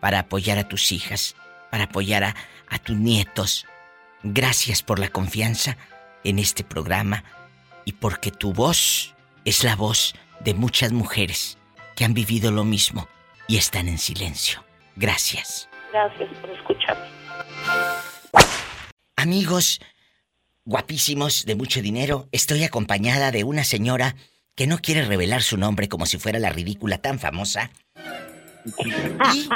para 0.00 0.20
apoyar 0.20 0.58
a 0.58 0.68
tus 0.68 0.92
hijas, 0.92 1.36
para 1.70 1.84
apoyar 1.84 2.24
a, 2.24 2.36
a 2.68 2.78
tus 2.78 2.96
nietos. 2.96 3.66
Gracias 4.22 4.82
por 4.82 4.98
la 4.98 5.08
confianza 5.08 5.76
en 6.24 6.38
este 6.38 6.64
programa 6.64 7.24
y 7.84 7.92
porque 7.92 8.30
tu 8.30 8.52
voz 8.52 9.14
es 9.44 9.64
la 9.64 9.76
voz 9.76 10.14
de 10.40 10.54
muchas 10.54 10.92
mujeres 10.92 11.58
que 11.96 12.04
han 12.04 12.14
vivido 12.14 12.50
lo 12.50 12.64
mismo 12.64 13.08
y 13.50 13.56
están 13.56 13.88
en 13.88 13.98
silencio. 13.98 14.64
Gracias. 14.94 15.68
Gracias 15.90 16.30
por 16.40 16.50
escucharme. 16.50 17.04
Amigos 19.16 19.80
guapísimos 20.64 21.44
de 21.46 21.56
mucho 21.56 21.82
dinero, 21.82 22.28
estoy 22.30 22.62
acompañada 22.62 23.32
de 23.32 23.42
una 23.42 23.64
señora 23.64 24.14
que 24.54 24.68
no 24.68 24.78
quiere 24.78 25.04
revelar 25.04 25.42
su 25.42 25.56
nombre 25.56 25.88
como 25.88 26.06
si 26.06 26.16
fuera 26.16 26.38
la 26.38 26.50
ridícula 26.50 26.98
tan 26.98 27.18
famosa. 27.18 27.72
Y 28.84 29.48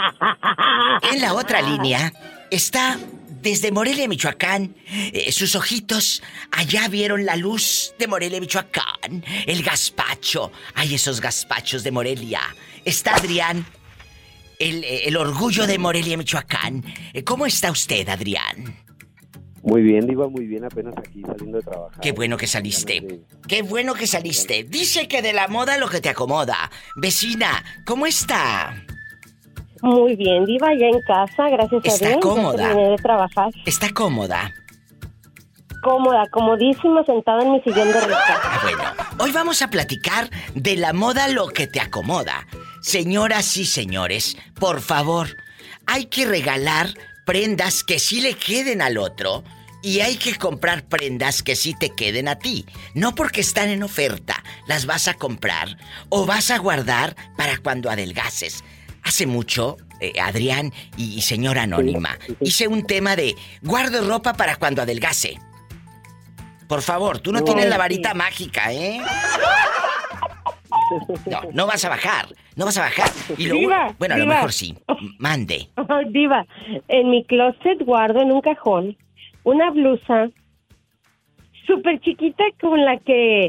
en 1.12 1.20
la 1.20 1.34
otra 1.34 1.62
línea 1.62 2.12
está 2.50 2.98
desde 3.42 3.70
Morelia, 3.70 4.08
Michoacán. 4.08 4.74
Eh, 4.88 5.30
sus 5.30 5.54
ojitos 5.54 6.20
allá 6.50 6.88
vieron 6.88 7.24
la 7.24 7.36
luz 7.36 7.94
de 7.96 8.08
Morelia, 8.08 8.40
Michoacán. 8.40 9.24
El 9.46 9.62
gazpacho. 9.62 10.50
Hay 10.74 10.96
esos 10.96 11.20
gazpachos 11.20 11.84
de 11.84 11.92
Morelia. 11.92 12.40
Está 12.84 13.14
Adrián, 13.14 13.64
el, 14.64 14.84
el 14.84 15.16
orgullo 15.16 15.66
de 15.66 15.78
Morelia, 15.78 16.16
Michoacán. 16.16 16.82
Eh, 17.12 17.22
¿Cómo 17.24 17.46
está 17.46 17.70
usted, 17.70 18.08
Adrián? 18.08 18.76
Muy 19.62 19.82
bien, 19.82 20.06
Diva, 20.06 20.28
muy 20.28 20.46
bien, 20.46 20.64
apenas 20.64 20.94
aquí 20.98 21.22
saliendo 21.22 21.56
de 21.58 21.64
trabajar. 21.64 21.98
Qué 22.00 22.12
bueno 22.12 22.36
que 22.36 22.46
saliste. 22.46 23.22
Qué 23.48 23.62
bueno 23.62 23.94
que 23.94 24.06
saliste. 24.06 24.64
Dice 24.64 25.08
que 25.08 25.22
de 25.22 25.32
la 25.32 25.48
moda 25.48 25.78
lo 25.78 25.88
que 25.88 26.00
te 26.00 26.10
acomoda. 26.10 26.70
Vecina, 26.96 27.64
¿cómo 27.86 28.06
está? 28.06 28.74
Muy 29.80 30.16
bien, 30.16 30.44
Diva, 30.44 30.68
ya 30.78 30.86
en 30.86 31.00
casa, 31.02 31.48
gracias 31.48 31.72
a 31.72 31.82
Dios. 31.82 32.02
Está 32.02 32.20
cómoda. 32.20 32.56
Ya 32.58 32.68
terminé 32.68 32.90
de 32.90 32.96
trabajar. 32.96 33.50
Está 33.64 33.90
cómoda. 33.90 34.50
Cómoda, 35.82 36.26
comodísima, 36.30 37.04
sentada 37.04 37.42
en 37.42 37.52
mi 37.52 37.60
sillón 37.60 37.88
de 37.88 38.00
rica. 38.00 38.40
Ah, 38.42 38.60
bueno, 38.62 38.82
hoy 39.18 39.32
vamos 39.32 39.60
a 39.60 39.68
platicar 39.68 40.30
de 40.54 40.76
la 40.76 40.94
moda 40.94 41.28
lo 41.28 41.48
que 41.48 41.66
te 41.66 41.80
acomoda. 41.80 42.46
Señoras 42.88 43.56
y 43.56 43.64
señores, 43.64 44.36
por 44.60 44.82
favor, 44.82 45.38
hay 45.86 46.04
que 46.04 46.26
regalar 46.26 46.90
prendas 47.24 47.82
que 47.82 47.98
sí 47.98 48.20
le 48.20 48.34
queden 48.34 48.82
al 48.82 48.98
otro 48.98 49.42
y 49.82 50.00
hay 50.00 50.16
que 50.16 50.34
comprar 50.36 50.84
prendas 50.84 51.42
que 51.42 51.56
sí 51.56 51.72
te 51.74 51.88
queden 51.88 52.28
a 52.28 52.38
ti. 52.38 52.66
No 52.92 53.14
porque 53.14 53.40
están 53.40 53.70
en 53.70 53.82
oferta, 53.82 54.44
las 54.66 54.84
vas 54.84 55.08
a 55.08 55.14
comprar 55.14 55.78
o 56.10 56.26
vas 56.26 56.50
a 56.50 56.58
guardar 56.58 57.16
para 57.38 57.56
cuando 57.56 57.88
adelgaces. 57.88 58.62
Hace 59.02 59.26
mucho, 59.26 59.78
eh, 60.00 60.12
Adrián 60.20 60.70
y, 60.98 61.14
y 61.14 61.22
señora 61.22 61.62
Anónima, 61.62 62.18
hice 62.42 62.68
un 62.68 62.86
tema 62.86 63.16
de 63.16 63.34
guardo 63.62 64.06
ropa 64.06 64.34
para 64.34 64.56
cuando 64.56 64.82
adelgace. 64.82 65.40
Por 66.68 66.82
favor, 66.82 67.18
tú 67.18 67.32
no, 67.32 67.38
No, 67.38 67.44
tienes 67.46 67.64
la 67.64 67.76
sí. 67.76 67.78
varita 67.78 68.12
mágica, 68.12 68.70
¿eh? 68.74 69.00
No, 71.26 71.40
no 71.52 71.66
vas 71.66 71.82
a 71.84 71.88
bajar, 71.88 72.28
no 72.56 72.64
vas 72.64 72.78
a 72.78 72.82
bajar. 72.82 73.10
Y 73.38 73.46
lo 73.46 73.54
Diva, 73.56 73.94
bueno, 73.98 74.14
a 74.14 74.18
lo 74.18 74.26
mejor 74.26 74.52
sí. 74.52 74.74
Mande. 75.18 75.68
Ay, 75.76 76.04
Diva, 76.10 76.46
en 76.88 77.10
mi 77.10 77.24
closet 77.24 77.84
guardo 77.84 78.20
en 78.20 78.32
un 78.32 78.40
cajón 78.40 78.96
una 79.44 79.70
blusa 79.70 80.28
súper 81.66 82.00
chiquita 82.00 82.44
con 82.60 82.84
la 82.84 82.98
que 82.98 83.46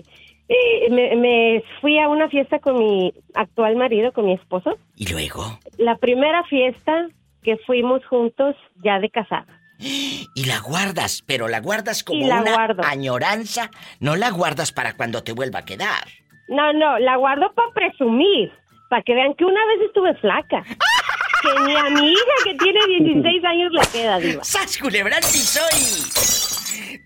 eh, 0.48 0.90
me, 0.92 1.16
me 1.16 1.64
fui 1.82 1.98
a 2.00 2.08
una 2.10 2.30
fiesta 2.30 2.60
con 2.60 2.78
mi 2.78 3.14
actual 3.34 3.76
marido, 3.76 4.12
con 4.12 4.26
mi 4.26 4.34
esposo. 4.34 4.78
Y 4.96 5.08
luego, 5.12 5.60
La 5.78 5.98
primera 5.98 6.44
fiesta 6.44 7.08
que 7.44 7.58
fuimos 7.66 8.06
juntos 8.06 8.56
ya 8.84 9.00
de 9.00 9.10
casada. 9.10 9.48
y 9.80 10.46
la 10.46 10.60
guardas, 10.60 11.24
pero 11.26 11.48
la 11.48 11.60
guardas 11.60 12.04
como 12.04 12.26
la 12.28 12.42
una 12.42 12.54
guardo. 12.54 12.84
añoranza, 12.84 13.70
no 14.00 14.16
la 14.16 14.32
guardas 14.32 14.72
para 14.72 14.96
cuando 14.96 15.24
te 15.24 15.32
vuelva 15.34 15.60
a 15.60 15.66
quedar. 15.66 16.06
No, 16.48 16.74
no, 16.74 17.00
la 17.00 17.16
guardo 17.18 17.52
para 17.54 17.72
presumir, 17.74 18.52
para 18.89 19.01
que 19.04 19.13
vean 19.13 19.34
que 19.36 19.46
una 19.46 19.65
vez 19.68 19.88
estuve 19.88 20.13
flaca. 20.15 20.63
Que 20.63 21.65
ni 21.65 21.75
a 21.75 21.89
mi 21.89 22.12
hija 22.12 22.36
que 22.44 22.56
tiene 22.56 22.80
16 22.88 23.44
años 23.46 23.72
le 23.72 23.82
queda, 23.92 24.20
Diva. 24.20 24.44
¡Sas, 24.44 24.77
culebra 24.77 25.18
al 25.18 25.24
piso 25.24 25.60
y... 25.77 26.36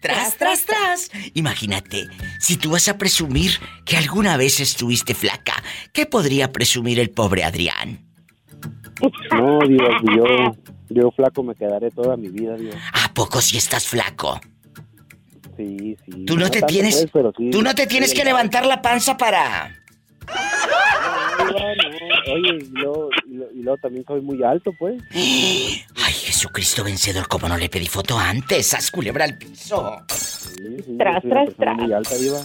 Tras, 0.01 0.37
tras, 0.37 0.65
tras. 0.65 1.11
Imagínate, 1.33 2.07
si 2.39 2.55
tú 2.55 2.71
vas 2.71 2.87
a 2.87 2.97
presumir 2.97 3.51
que 3.85 3.97
alguna 3.97 4.37
vez 4.37 4.59
estuviste 4.61 5.13
flaca, 5.13 5.61
¿qué 5.93 6.05
podría 6.05 6.51
presumir 6.53 6.99
el 6.99 7.09
pobre 7.09 7.43
Adrián? 7.43 8.05
No, 9.31 9.59
Diva, 9.67 9.99
si 9.99 10.15
yo, 10.15 10.55
yo 10.89 11.11
flaco 11.11 11.43
me 11.43 11.55
quedaré 11.55 11.91
toda 11.91 12.15
mi 12.15 12.29
vida, 12.29 12.55
Diva. 12.55 12.77
¿A 13.03 13.13
poco 13.13 13.41
si 13.41 13.57
estás 13.57 13.87
flaco? 13.87 14.39
Sí, 15.57 15.97
sí. 16.05 16.25
Tú 16.25 16.37
no 16.37 16.49
te 16.49 16.61
tienes... 16.61 17.05
pues, 17.11 17.25
sí. 17.37 17.49
Tú 17.49 17.61
no 17.61 17.75
te 17.75 17.85
tienes 17.87 18.11
Sí, 18.11 18.15
que 18.15 18.23
levantar 18.23 18.65
la 18.65 18.81
panza 18.81 19.17
para... 19.17 19.75
no. 20.27 22.33
Oye, 22.33 22.57
y 22.61 22.69
luego, 22.71 23.09
y 23.25 23.33
luego- 23.33 23.51
y 23.53 23.61
luego 23.61 23.77
también 23.77 24.05
soy 24.05 24.21
muy 24.21 24.43
alto, 24.43 24.73
pues. 24.77 25.01
Ay, 25.13 26.13
Jesucristo 26.13 26.83
vencedor, 26.83 27.27
como 27.27 27.47
no 27.47 27.57
le 27.57 27.69
pedí 27.69 27.87
foto 27.87 28.17
antes, 28.19 28.73
haz 28.73 28.91
culebra 28.91 29.25
al 29.25 29.37
piso. 29.37 30.01
Sí, 30.09 30.77
sí, 30.85 30.95
Tras, 30.97 31.23
yo 31.23 31.29
tras, 31.29 31.49
tras. 31.55 31.77
muy 31.77 31.93
alta, 31.93 32.15
Diva. 32.15 32.39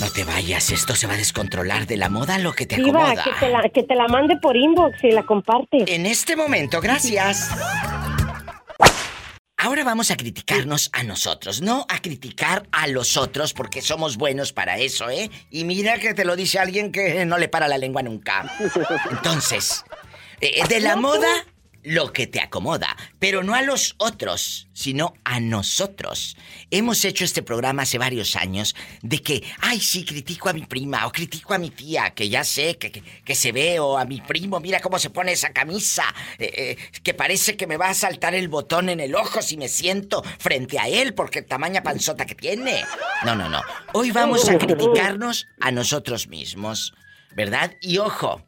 No 0.00 0.10
te 0.10 0.24
vayas, 0.24 0.70
esto 0.70 0.94
se 0.94 1.06
va 1.06 1.14
a 1.14 1.16
descontrolar 1.16 1.86
de 1.86 1.96
la 1.96 2.08
moda 2.08 2.38
lo 2.38 2.52
que 2.52 2.66
te 2.66 2.76
Diva, 2.76 3.00
acomoda. 3.10 3.24
que 3.24 3.30
te, 3.38 3.48
la, 3.50 3.68
que 3.68 3.82
te 3.82 3.94
la 3.94 4.08
mande 4.08 4.36
por 4.38 4.56
inbox 4.56 5.02
y 5.04 5.10
la 5.10 5.24
compartes. 5.24 5.84
En 5.88 6.06
este 6.06 6.36
momento, 6.36 6.80
gracias. 6.80 7.50
Ahora 9.64 9.84
vamos 9.84 10.10
a 10.10 10.16
criticarnos 10.16 10.90
a 10.92 11.04
nosotros, 11.04 11.62
no 11.62 11.86
a 11.88 12.02
criticar 12.02 12.66
a 12.72 12.88
los 12.88 13.16
otros 13.16 13.52
porque 13.52 13.80
somos 13.80 14.16
buenos 14.16 14.52
para 14.52 14.78
eso, 14.78 15.08
¿eh? 15.08 15.30
Y 15.52 15.62
mira 15.62 16.00
que 16.00 16.14
te 16.14 16.24
lo 16.24 16.34
dice 16.34 16.58
alguien 16.58 16.90
que 16.90 17.24
no 17.26 17.38
le 17.38 17.46
para 17.46 17.68
la 17.68 17.78
lengua 17.78 18.02
nunca. 18.02 18.52
Entonces, 19.12 19.84
eh, 20.40 20.66
de 20.68 20.80
la 20.80 20.96
moda, 20.96 21.28
lo 21.82 22.12
que 22.12 22.26
te 22.26 22.40
acomoda, 22.40 22.96
pero 23.18 23.42
no 23.42 23.54
a 23.54 23.62
los 23.62 23.94
otros, 23.98 24.68
sino 24.72 25.14
a 25.24 25.40
nosotros. 25.40 26.36
Hemos 26.70 27.04
hecho 27.04 27.24
este 27.24 27.42
programa 27.42 27.82
hace 27.82 27.98
varios 27.98 28.36
años 28.36 28.76
de 29.02 29.20
que, 29.20 29.42
ay, 29.60 29.80
sí, 29.80 30.04
critico 30.04 30.48
a 30.48 30.52
mi 30.52 30.62
prima 30.62 31.06
o 31.06 31.12
critico 31.12 31.54
a 31.54 31.58
mi 31.58 31.70
tía, 31.70 32.10
que 32.10 32.28
ya 32.28 32.44
sé 32.44 32.78
que, 32.78 32.90
que, 32.92 33.34
se 33.34 33.52
ve, 33.52 33.80
o 33.80 33.98
a 33.98 34.04
mi 34.04 34.20
primo, 34.20 34.60
mira 34.60 34.80
cómo 34.80 34.98
se 34.98 35.10
pone 35.10 35.32
esa 35.32 35.52
camisa, 35.52 36.04
eh, 36.38 36.52
eh, 36.56 37.00
que 37.02 37.14
parece 37.14 37.56
que 37.56 37.66
me 37.66 37.76
va 37.76 37.88
a 37.88 37.94
saltar 37.94 38.34
el 38.34 38.48
botón 38.48 38.88
en 38.88 39.00
el 39.00 39.14
ojo 39.14 39.42
si 39.42 39.56
me 39.56 39.68
siento 39.68 40.22
frente 40.38 40.78
a 40.78 40.88
él 40.88 41.14
porque 41.14 41.42
tamaña 41.42 41.82
panzota 41.82 42.26
que 42.26 42.34
tiene. 42.34 42.84
No, 43.24 43.34
no, 43.34 43.48
no. 43.48 43.60
Hoy 43.92 44.10
vamos 44.10 44.48
a 44.48 44.58
criticarnos 44.58 45.46
a 45.60 45.70
nosotros 45.70 46.28
mismos, 46.28 46.94
¿verdad? 47.34 47.72
Y 47.80 47.98
ojo, 47.98 48.42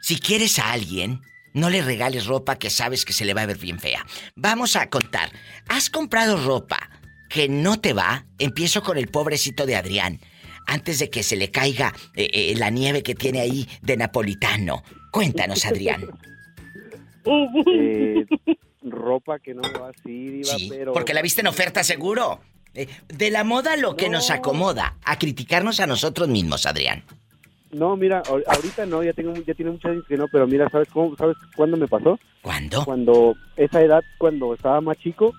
si 0.00 0.18
quieres 0.18 0.58
a 0.58 0.72
alguien, 0.72 1.22
no 1.58 1.70
le 1.70 1.82
regales 1.82 2.26
ropa 2.26 2.56
que 2.56 2.70
sabes 2.70 3.04
que 3.04 3.12
se 3.12 3.24
le 3.24 3.34
va 3.34 3.42
a 3.42 3.46
ver 3.46 3.58
bien 3.58 3.78
fea. 3.78 4.04
Vamos 4.36 4.76
a 4.76 4.88
contar. 4.88 5.30
¿Has 5.68 5.90
comprado 5.90 6.36
ropa 6.44 6.90
que 7.28 7.48
no 7.48 7.80
te 7.80 7.92
va? 7.92 8.26
Empiezo 8.38 8.82
con 8.82 8.96
el 8.98 9.08
pobrecito 9.08 9.66
de 9.66 9.76
Adrián. 9.76 10.20
Antes 10.66 10.98
de 10.98 11.08
que 11.10 11.22
se 11.22 11.36
le 11.36 11.50
caiga 11.50 11.94
eh, 12.14 12.28
eh, 12.32 12.54
la 12.56 12.70
nieve 12.70 13.02
que 13.02 13.14
tiene 13.14 13.40
ahí 13.40 13.66
de 13.82 13.96
napolitano. 13.96 14.82
Cuéntanos, 15.10 15.64
Adrián. 15.64 16.04
Eh, 17.24 18.26
ropa 18.82 19.38
que 19.38 19.54
no 19.54 19.62
me 19.62 19.78
va 19.78 19.90
así, 19.90 20.28
Diva, 20.28 20.54
Sí, 20.56 20.66
pero... 20.70 20.92
porque 20.92 21.14
la 21.14 21.22
viste 21.22 21.40
en 21.40 21.46
oferta 21.48 21.82
seguro. 21.84 22.40
Eh, 22.74 22.86
de 23.08 23.30
la 23.30 23.44
moda 23.44 23.76
lo 23.76 23.96
que 23.96 24.08
nos 24.08 24.28
No. 24.28 24.34
acomoda. 24.36 24.96
A 25.04 25.18
criticarnos 25.18 25.80
a 25.80 25.86
nosotros 25.86 26.28
mismos, 26.28 26.66
Adrián. 26.66 27.02
No, 27.70 27.96
mira, 27.96 28.22
ahor- 28.24 28.44
ahorita 28.46 28.86
no, 28.86 29.02
ya 29.02 29.12
tengo 29.12 29.34
ya 29.34 29.54
tiene 29.54 29.72
muchos 29.72 29.90
años 29.90 30.04
que 30.08 30.16
no, 30.16 30.26
pero 30.28 30.46
mira, 30.46 30.68
¿sabes 30.70 30.88
cómo, 30.88 31.14
sabes 31.16 31.36
cuándo 31.54 31.76
me 31.76 31.86
pasó? 31.86 32.18
¿Cuándo? 32.42 32.84
Cuando 32.84 33.34
esa 33.56 33.82
edad 33.82 34.02
cuando 34.18 34.54
estaba 34.54 34.80
más 34.80 34.96
chico 34.98 35.34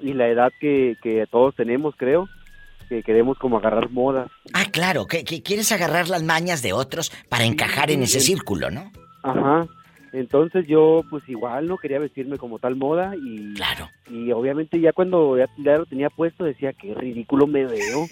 y 0.00 0.14
la 0.14 0.28
edad 0.28 0.50
que, 0.60 0.96
que 1.02 1.26
todos 1.30 1.54
tenemos, 1.54 1.94
creo, 1.96 2.28
que 2.88 3.02
queremos 3.02 3.38
como 3.38 3.58
agarrar 3.58 3.90
modas. 3.90 4.30
Ah, 4.54 4.64
claro, 4.70 5.06
que, 5.06 5.22
que 5.24 5.42
quieres 5.42 5.70
agarrar 5.72 6.08
las 6.08 6.22
mañas 6.22 6.62
de 6.62 6.72
otros 6.72 7.10
para 7.28 7.44
encajar 7.44 7.90
en 7.90 8.02
ese 8.02 8.20
Sí. 8.20 8.26
círculo, 8.28 8.70
¿no? 8.70 8.90
Ajá. 9.22 9.66
Entonces 10.12 10.66
yo 10.66 11.02
pues 11.08 11.26
igual 11.28 11.66
no 11.68 11.78
quería 11.78 11.98
vestirme 11.98 12.36
como 12.36 12.58
tal 12.58 12.76
moda 12.76 13.14
y, 13.16 13.54
Claro. 13.54 13.88
y 14.10 14.30
obviamente 14.32 14.78
ya 14.78 14.92
cuando 14.92 15.38
ya, 15.38 15.46
ya 15.58 15.78
lo 15.78 15.86
tenía 15.86 16.10
puesto 16.10 16.44
decía 16.44 16.72
que 16.74 16.92
ridículo 16.94 17.46
me 17.46 17.64
veo. 17.64 18.06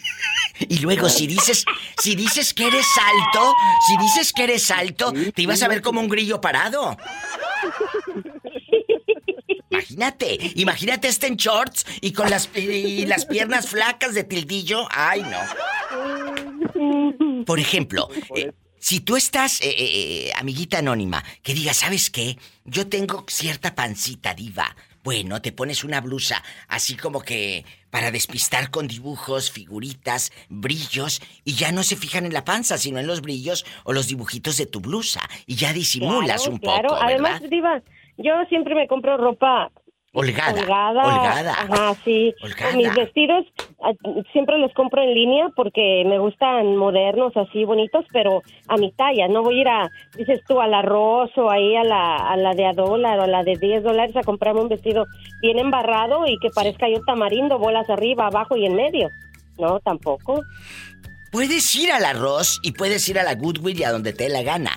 Y 0.69 0.79
luego 0.79 1.09
si 1.09 1.27
dices, 1.27 1.65
si 1.99 2.15
dices 2.15 2.55
que 2.55 2.67
eres 2.67 2.87
alto, 2.97 3.55
si 3.87 3.97
dices 3.97 4.33
que 4.33 4.45
eres 4.45 4.71
alto, 4.71 5.13
te 5.35 5.43
ibas 5.43 5.63
a 5.63 5.69
ver 5.69 5.83
como 5.83 6.01
un 6.01 6.09
grillo 6.09 6.41
parado. 6.41 6.97
Imagínate, 9.71 10.39
imagínate 10.57 11.09
este 11.09 11.29
en 11.29 11.37
shorts 11.37 11.87
y 12.01 12.13
con 12.13 12.29
las 12.29 12.51
y 12.57 13.07
las 13.07 13.25
piernas 13.25 13.69
flacas 13.69 14.15
de 14.15 14.25
tildillo. 14.25 14.89
Ay, 14.91 15.23
no. 15.23 17.45
Por 17.45 17.61
ejemplo, 17.61 18.09
eh, 18.35 18.53
si 18.79 19.01
tú 19.01 19.17
estás, 19.17 19.61
eh, 19.61 19.75
eh, 19.79 20.33
amiguita 20.37 20.79
anónima, 20.79 21.25
que 21.43 21.55
diga, 21.55 21.73
¿sabes 21.73 22.11
qué? 22.11 22.37
Yo 22.65 22.89
tengo 22.89 23.25
cierta 23.29 23.75
pancita 23.75 24.35
diva. 24.35 24.75
Bueno, 25.03 25.41
te 25.41 25.53
pones 25.53 25.85
una 25.85 26.01
blusa 26.01 26.43
así 26.69 26.97
como 26.97 27.23
que 27.23 27.65
para 27.91 28.11
despistar 28.11 28.71
con 28.71 28.89
dibujos, 28.89 29.51
figuritas, 29.51 30.33
brillos, 30.49 31.21
y 31.45 31.55
ya 31.55 31.73
no 31.73 31.83
se 31.83 31.97
fijan 31.97 32.27
en 32.27 32.33
la 32.33 32.45
panza, 32.45 32.79
sino 32.79 32.99
en 32.99 33.07
los 33.07 33.21
brillos 33.21 33.65
o 33.85 33.93
los 33.93 34.07
dibujitos 34.09 34.57
de 34.57 34.67
tu 34.67 34.81
blusa. 34.81 35.21
Y 35.47 35.57
ya 35.57 35.73
disimulas 35.73 36.43
Claro, 36.43 36.53
un 36.53 36.59
claro. 36.59 36.89
poco, 36.89 37.01
Además. 37.03 37.43
Diva, 37.51 37.83
yo 38.19 38.33
siempre 38.49 38.75
me 38.75 38.87
compro 38.87 39.17
ropa 39.17 39.71
Holgada. 40.13 40.61
holgada. 40.61 41.05
Holgada. 41.05 41.53
Ajá, 41.53 41.95
sí. 42.05 42.35
Holgada. 42.43 42.77
Mis 42.77 42.93
vestidos 42.95 43.47
ah, 43.83 43.93
siempre 44.33 44.59
los 44.59 44.73
compro 44.75 45.03
en 45.03 45.15
línea 45.15 45.49
porque 45.55 46.03
me 46.05 46.19
gustan 46.19 46.77
modernos, 46.77 47.37
así 47.37 47.65
bonitos, 47.65 48.05
pero 48.13 48.43
a 48.67 48.77
mi 48.77 48.91
talla. 48.93 49.29
No 49.29 49.43
voy 49.43 49.59
a 49.59 49.61
ir 49.61 49.69
a, 49.69 49.91
dices 50.17 50.41
tú, 50.49 50.61
a 50.61 50.67
la 50.67 50.83
Ross 50.83 51.31
o 51.37 51.49
ahí 51.49 51.77
a 51.77 51.85
la, 51.85 52.17
a 52.17 52.37
la 52.37 52.55
de 52.55 52.67
a 52.67 52.73
dólar 52.73 53.21
o 53.21 53.23
a 53.23 53.29
la 53.29 53.45
de 53.45 53.57
10 53.57 53.85
dólares 53.85 54.17
a 54.17 54.23
comprarme 54.23 54.63
un 54.63 54.69
vestido 54.69 55.07
bien 55.43 55.61
embarrado 55.61 56.27
y 56.27 56.39
que 56.41 56.51
parezca 56.51 56.89
yo 56.89 57.01
tamarindo, 57.07 57.59
bolas 57.59 57.89
arriba, 57.89 58.27
abajo 58.27 58.57
y 58.57 58.67
en 58.67 58.75
medio. 58.75 59.09
No, 59.59 59.79
tampoco. 59.79 60.43
Puedes 61.31 61.73
ir 61.77 61.93
al 61.93 62.05
arroz 62.05 62.59
y 62.65 62.73
puedes 62.73 63.09
ir 63.09 63.19
a 63.21 63.23
la 63.23 63.37
Goodwill 63.37 63.79
y 63.79 63.85
a 63.85 63.93
donde 63.93 64.13
te 64.13 64.25
dé 64.25 64.31
la 64.31 64.43
gana. 64.43 64.73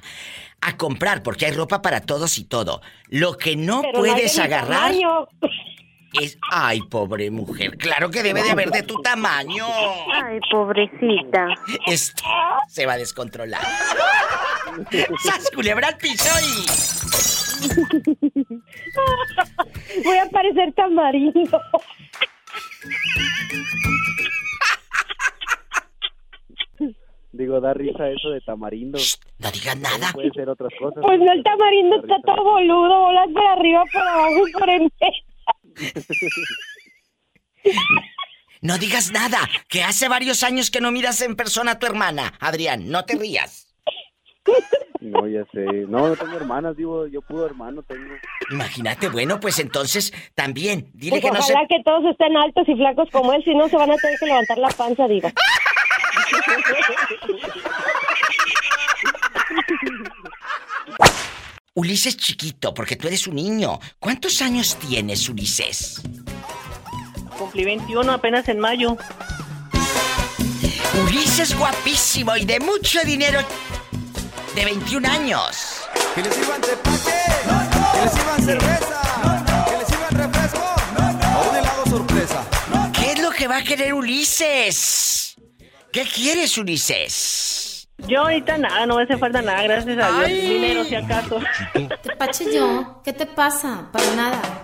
A 0.66 0.78
comprar, 0.78 1.24
porque 1.24 1.46
hay 1.46 1.52
ropa 1.52 1.82
para 1.82 2.02
todos 2.02 2.38
y 2.38 2.46
todo. 2.46 2.82
Lo 3.10 3.38
que 3.38 3.56
no 3.56 3.82
Pero 3.82 4.00
puedes 4.00 4.40
agarrar 4.40 4.94
tamaño. 4.94 5.28
es. 6.22 6.38
Ay, 6.50 6.80
pobre 6.90 7.30
mujer. 7.32 7.78
Claro 7.78 8.10
que 8.10 8.24
debe 8.24 8.44
de 8.44 8.52
haber 8.52 8.70
de 8.72 8.84
tu 8.84 9.02
tamaño. 9.02 9.66
Ay, 10.14 10.40
pobrecita. 10.50 11.48
Esto 11.88 12.24
se 12.70 12.86
va 12.86 12.94
a 12.94 12.98
descontrolar. 12.98 13.62
¡Sas 15.24 15.52
culebra 15.54 15.90
al 15.90 15.98
piso. 15.98 16.30
Voy 20.04 20.18
a 20.18 20.30
parecer 20.30 20.74
tamarindo. 20.74 21.60
Digo, 27.34 27.60
da 27.60 27.74
risa 27.74 28.08
eso 28.10 28.30
de 28.30 28.42
tamarindo. 28.42 29.00
No 29.40 29.52
digas 29.52 29.76
nada. 29.80 30.12
Puede 30.14 30.30
ser 30.32 30.48
otras 30.50 30.72
cosas. 30.80 31.04
Pues 31.04 31.20
no, 31.20 31.32
el 31.32 31.44
tamarindo 31.44 31.96
está 31.96 32.16
todo 32.24 32.44
boludo, 32.44 33.00
bolas 33.00 33.28
por 33.34 33.46
arriba, 33.48 33.84
por 33.92 34.02
abajo 34.04 34.48
y 34.48 34.52
por 34.52 34.70
en 34.70 34.92
medio. 35.02 35.24
No 38.62 38.78
digas 38.78 39.12
nada. 39.12 39.40
Que 39.68 39.82
hace 39.84 40.08
varios 40.08 40.44
años 40.44 40.70
que 40.70 40.80
no 40.80 40.92
miras 40.92 41.22
en 41.22 41.36
persona 41.36 41.72
a 41.72 41.80
tu 41.80 41.88
hermana. 41.88 42.34
Adrián, 42.40 42.90
no 42.92 43.04
te 43.04 43.18
rías. 43.18 43.76
No, 45.00 45.28
ya 45.28 45.44
sé. 45.52 45.66
No, 45.88 46.08
no 46.08 46.16
tengo 46.16 46.36
hermanas, 46.36 46.78
digo, 46.78 47.08
yo 47.08 47.22
puro 47.22 47.46
hermano 47.46 47.82
tengo. 47.84 48.14
Imagínate, 48.52 49.10
bueno, 49.10 49.40
pues 49.40 49.58
entonces 49.60 50.14
también. 50.36 50.92
Dile 50.94 51.20
Pues 51.20 51.24
que 51.24 51.32
no 51.32 51.42
se... 51.42 51.54
ojalá 51.54 51.68
que 51.68 51.82
todos 51.84 52.06
estén 52.12 52.38
altos 52.38 52.68
y 52.70 52.76
flacos 52.76 53.10
como 53.12 53.34
él, 53.34 53.44
si 53.44 53.56
no 53.56 53.68
se 53.70 53.76
van 53.76 53.92
a 53.92 53.96
tener 53.98 54.20
que 54.20 54.26
levantar 54.28 54.58
la 54.60 54.70
panza, 54.70 55.08
digo. 55.08 55.30
Ulises 61.76 62.16
chiquito, 62.18 62.74
porque 62.74 62.96
tú 62.96 63.08
eres 63.08 63.26
un 63.28 63.36
niño. 63.36 63.80
¿Cuántos 64.00 64.42
años 64.42 64.78
tienes, 64.78 65.28
Ulises? 65.28 66.02
Cumplí 67.38 67.66
21 67.66 68.12
apenas 68.12 68.48
en 68.48 68.60
mayo. 68.60 68.96
Ulises 71.04 71.58
guapísimo 71.58 72.36
y 72.38 72.46
de 72.46 72.60
mucho 72.60 73.02
dinero. 73.04 73.42
De 74.56 74.66
21 74.66 75.10
años. 75.10 75.82
Que 76.14 76.22
les 76.22 76.36
sirvan 76.36 76.62
tepache, 76.62 77.12
que 77.94 78.02
les 78.04 78.12
sirvan 78.14 78.46
cerveza, 78.46 79.66
que 79.68 79.78
les 79.78 79.88
sirvan 79.88 80.12
refresco 80.12 80.76
o 81.36 81.50
un 81.50 81.56
helado 81.56 81.86
sorpresa. 81.88 82.46
¿Qué 82.94 83.14
es 83.14 83.20
lo 83.20 83.32
que 83.32 83.48
va 83.48 83.58
a 83.58 83.64
querer 83.64 83.96
Ulises? 83.96 85.13
¿Qué 85.94 86.06
quieres, 86.06 86.58
Ulises? 86.58 87.88
Yo 88.08 88.22
ahorita 88.22 88.58
nada, 88.58 88.88
no 88.88 88.96
me 88.96 89.04
hace 89.04 89.16
falta 89.16 89.44
nada, 89.44 89.62
gracias 89.62 89.96
a 90.00 90.26
Dios. 90.26 90.42
Dinero, 90.42 90.84
si 90.86 90.96
acaso. 90.96 91.40
Pache 92.18 92.46
yo, 92.52 93.00
¿qué 93.06 93.14
te 93.14 93.28
pasa? 93.28 93.90
Para 93.92 94.16
nada. 94.16 94.64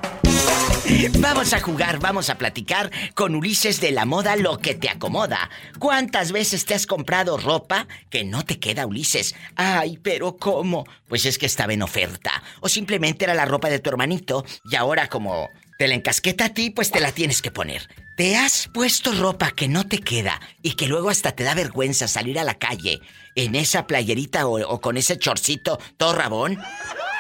Vamos 1.20 1.54
a 1.54 1.60
jugar, 1.60 2.00
vamos 2.00 2.32
a 2.32 2.40
platicar 2.40 2.90
con 3.14 3.36
Ulises 3.36 3.80
de 3.80 3.92
la 3.92 4.06
moda 4.06 4.36
lo 4.38 4.58
que 4.58 4.74
te 4.74 4.90
acomoda. 4.90 5.52
¿Cuántas 5.78 6.32
veces 6.32 6.66
te 6.66 6.74
has 6.74 6.88
comprado 6.88 7.38
ropa 7.38 7.88
que 8.10 8.24
no 8.24 8.44
te 8.44 8.60
queda, 8.60 8.88
Ulises? 8.88 9.36
Ay, 9.56 10.00
pero 10.02 10.36
¿cómo? 10.36 10.88
Pues 11.08 11.28
es 11.28 11.38
que 11.38 11.46
estaba 11.46 11.74
en 11.74 11.84
oferta. 11.84 12.42
O 12.62 12.70
simplemente 12.70 13.26
era 13.26 13.36
la 13.36 13.46
ropa 13.46 13.70
de 13.70 13.78
tu 13.78 13.92
hermanito 13.92 14.44
y 14.66 14.76
ahora 14.76 15.08
como 15.10 15.48
te 15.80 15.88
la 15.88 15.96
encasqueta 15.96 16.48
a 16.48 16.54
ti, 16.54 16.72
pues 16.72 16.92
te 16.92 17.00
la 17.00 17.14
tienes 17.14 17.42
que 17.42 17.52
poner. 17.52 17.84
¿Te 18.18 18.36
has 18.36 18.68
puesto 18.74 19.14
ropa 19.14 19.52
que 19.56 19.70
no 19.70 19.88
te 19.88 20.00
queda 20.00 20.42
y 20.62 20.76
que 20.76 20.88
luego 20.88 21.10
hasta 21.10 21.32
te 21.32 21.46
da 21.46 21.56
vergüenza 21.56 22.10
salir 22.10 22.38
a 22.38 22.44
la 22.44 22.56
calle 22.56 23.00
en 23.36 23.56
esa 23.56 23.88
playerita 23.88 24.46
o, 24.46 24.60
o 24.60 24.82
con 24.82 24.98
ese 24.98 25.18
chorcito 25.18 25.80
todo 25.96 26.14
rabón? 26.14 26.58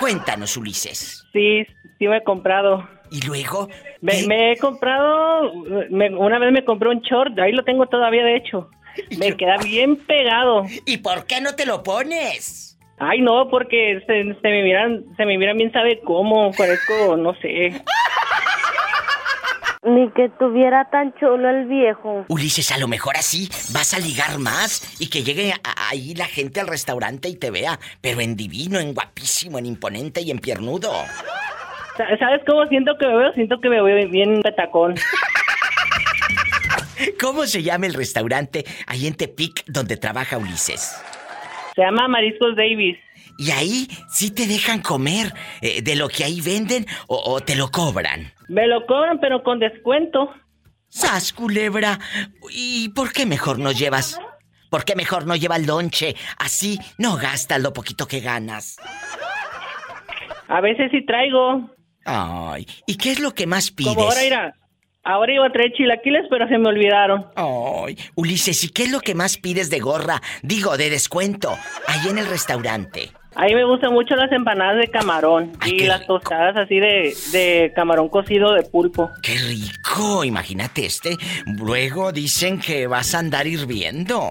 Cuéntanos, 0.01 0.57
Ulises. 0.57 1.23
Sí, 1.31 1.65
sí 1.97 2.07
me 2.09 2.17
he 2.17 2.23
comprado. 2.25 2.85
¿Y 3.09 3.21
luego? 3.25 3.69
Me, 4.01 4.51
he 4.51 4.57
comprado, 4.57 5.53
me- 5.89 6.13
una 6.13 6.37
vez 6.37 6.51
me 6.51 6.65
compré 6.65 6.89
un 6.89 6.99
short, 6.99 7.39
ahí 7.39 7.53
lo 7.53 7.63
tengo 7.63 7.85
todavía 7.85 8.25
de 8.25 8.35
hecho. 8.35 8.69
Me 9.17 9.37
queda 9.37 9.55
bien 9.63 9.95
pegado. 9.95 10.65
¿Y 10.85 10.97
por 10.97 11.25
qué 11.27 11.39
no 11.39 11.55
te 11.55 11.65
lo 11.65 11.81
pones? 11.83 12.77
Ay, 12.97 13.21
no, 13.21 13.47
porque 13.49 14.01
se, 14.05 14.23
se 14.41 14.47
me 14.49 14.61
miran, 14.63 15.05
se 15.15 15.25
me 15.25 15.37
miran 15.37 15.55
bien 15.55 15.71
sabe 15.71 16.01
cómo, 16.03 16.51
parezco, 16.51 17.15
no 17.15 17.33
sé. 17.35 17.71
Ni 19.81 20.11
que 20.11 20.27
tuviera 20.37 20.89
tan 20.91 21.13
chulo 21.19 21.49
el 21.49 21.65
viejo. 21.67 22.25
Ulises, 22.27 22.69
a 22.73 22.77
lo 22.77 22.89
mejor 22.89 23.15
así 23.15 23.47
vas 23.73 23.93
a 23.93 23.99
ligar 23.99 24.37
más 24.37 24.99
y 24.99 25.09
que 25.09 25.23
llegue 25.23 25.53
a- 25.53 25.89
ahí 25.89 26.13
la 26.15 26.25
gente 26.25 26.59
al 26.59 26.67
restaurante 26.67 27.29
y 27.29 27.37
te 27.37 27.49
vea, 27.49 27.79
pero 28.01 28.19
en 28.19 28.35
divino, 28.35 28.77
en 28.79 28.93
guapísimo, 28.93 29.57
en 29.57 29.65
imponente 29.65 30.21
y 30.21 30.31
en 30.31 30.39
piernudo. 30.39 30.91
Sa- 31.95 32.17
¿Sabes 32.17 32.41
cómo 32.45 32.65
siento 32.67 32.91
que 32.99 33.07
me 33.07 33.15
veo? 33.15 33.31
Siento 33.33 33.55
que 33.61 33.69
me 33.69 33.81
veo 33.81 34.09
bien 34.09 34.41
petacón. 34.41 34.95
¿Cómo 37.21 37.45
se 37.45 37.63
llama 37.63 37.85
el 37.85 37.93
restaurante 37.93 38.65
ahí 38.85 39.07
en 39.07 39.15
Tepic 39.15 39.63
donde 39.67 39.95
trabaja 39.95 40.37
Ulises? 40.37 40.97
Se 41.75 41.81
llama 41.81 42.09
Mariscos 42.09 42.53
Davis. 42.57 42.97
Y 43.37 43.51
ahí 43.51 43.87
sí 44.11 44.31
te 44.31 44.45
dejan 44.45 44.81
comer 44.81 45.33
eh, 45.61 45.81
de 45.81 45.95
lo 45.95 46.09
que 46.09 46.25
ahí 46.25 46.41
venden 46.41 46.85
o, 47.07 47.15
o 47.33 47.39
te 47.39 47.55
lo 47.55 47.71
cobran. 47.71 48.33
Me 48.49 48.67
lo 48.67 48.85
cobran, 48.85 49.19
pero 49.19 49.43
con 49.43 49.59
descuento. 49.59 50.33
¡Sas, 50.87 51.31
culebra! 51.33 51.99
¿Y 52.49 52.89
por 52.89 53.13
qué 53.13 53.25
mejor 53.25 53.59
no 53.59 53.71
llevas? 53.71 54.19
¿Por 54.69 54.85
qué 54.85 54.95
mejor 54.95 55.25
no 55.25 55.35
lleva 55.35 55.55
el 55.55 55.65
lonche? 55.65 56.15
Así 56.37 56.79
no 56.97 57.15
gastas 57.15 57.61
lo 57.61 57.73
poquito 57.73 58.07
que 58.07 58.19
ganas. 58.19 58.77
A 60.47 60.61
veces 60.61 60.89
sí 60.91 61.05
traigo. 61.05 61.69
Ay, 62.05 62.65
¿y 62.87 62.97
qué 62.97 63.11
es 63.11 63.19
lo 63.19 63.33
que 63.33 63.45
más 63.45 63.71
pides? 63.71 63.93
Como 63.93 64.07
ahora 64.07 64.23
irá. 64.23 64.55
Ahora 65.03 65.33
iba 65.33 65.45
a 65.45 65.51
traer 65.51 65.71
chilaquiles, 65.73 66.25
pero 66.29 66.47
se 66.47 66.57
me 66.57 66.69
olvidaron. 66.69 67.27
Ay, 67.35 67.97
Ulises, 68.15 68.63
¿y 68.63 68.69
qué 68.69 68.83
es 68.83 68.91
lo 68.91 68.99
que 68.99 69.15
más 69.15 69.37
pides 69.37 69.69
de 69.69 69.79
gorra? 69.79 70.21
Digo, 70.41 70.75
de 70.77 70.89
descuento, 70.89 71.55
ahí 71.87 72.09
en 72.09 72.17
el 72.17 72.27
restaurante. 72.27 73.11
A 73.41 73.45
mí 73.45 73.55
me 73.55 73.63
gustan 73.63 73.93
mucho 73.93 74.17
las 74.17 74.29
empanadas 74.33 74.75
de 74.79 74.89
camarón 74.89 75.53
Ay, 75.61 75.71
y 75.71 75.79
las 75.85 76.01
rico. 76.01 76.15
tostadas 76.15 76.57
así 76.57 76.77
de, 76.77 77.15
de 77.31 77.71
camarón 77.73 78.09
cocido 78.09 78.51
de 78.51 78.63
pulpo. 78.63 79.09
¡Qué 79.23 79.37
rico! 79.37 80.25
Imagínate 80.25 80.85
este. 80.85 81.15
Luego 81.45 82.11
dicen 82.11 82.59
que 82.59 82.85
vas 82.87 83.15
a 83.15 83.19
andar 83.19 83.47
hirviendo. 83.47 84.29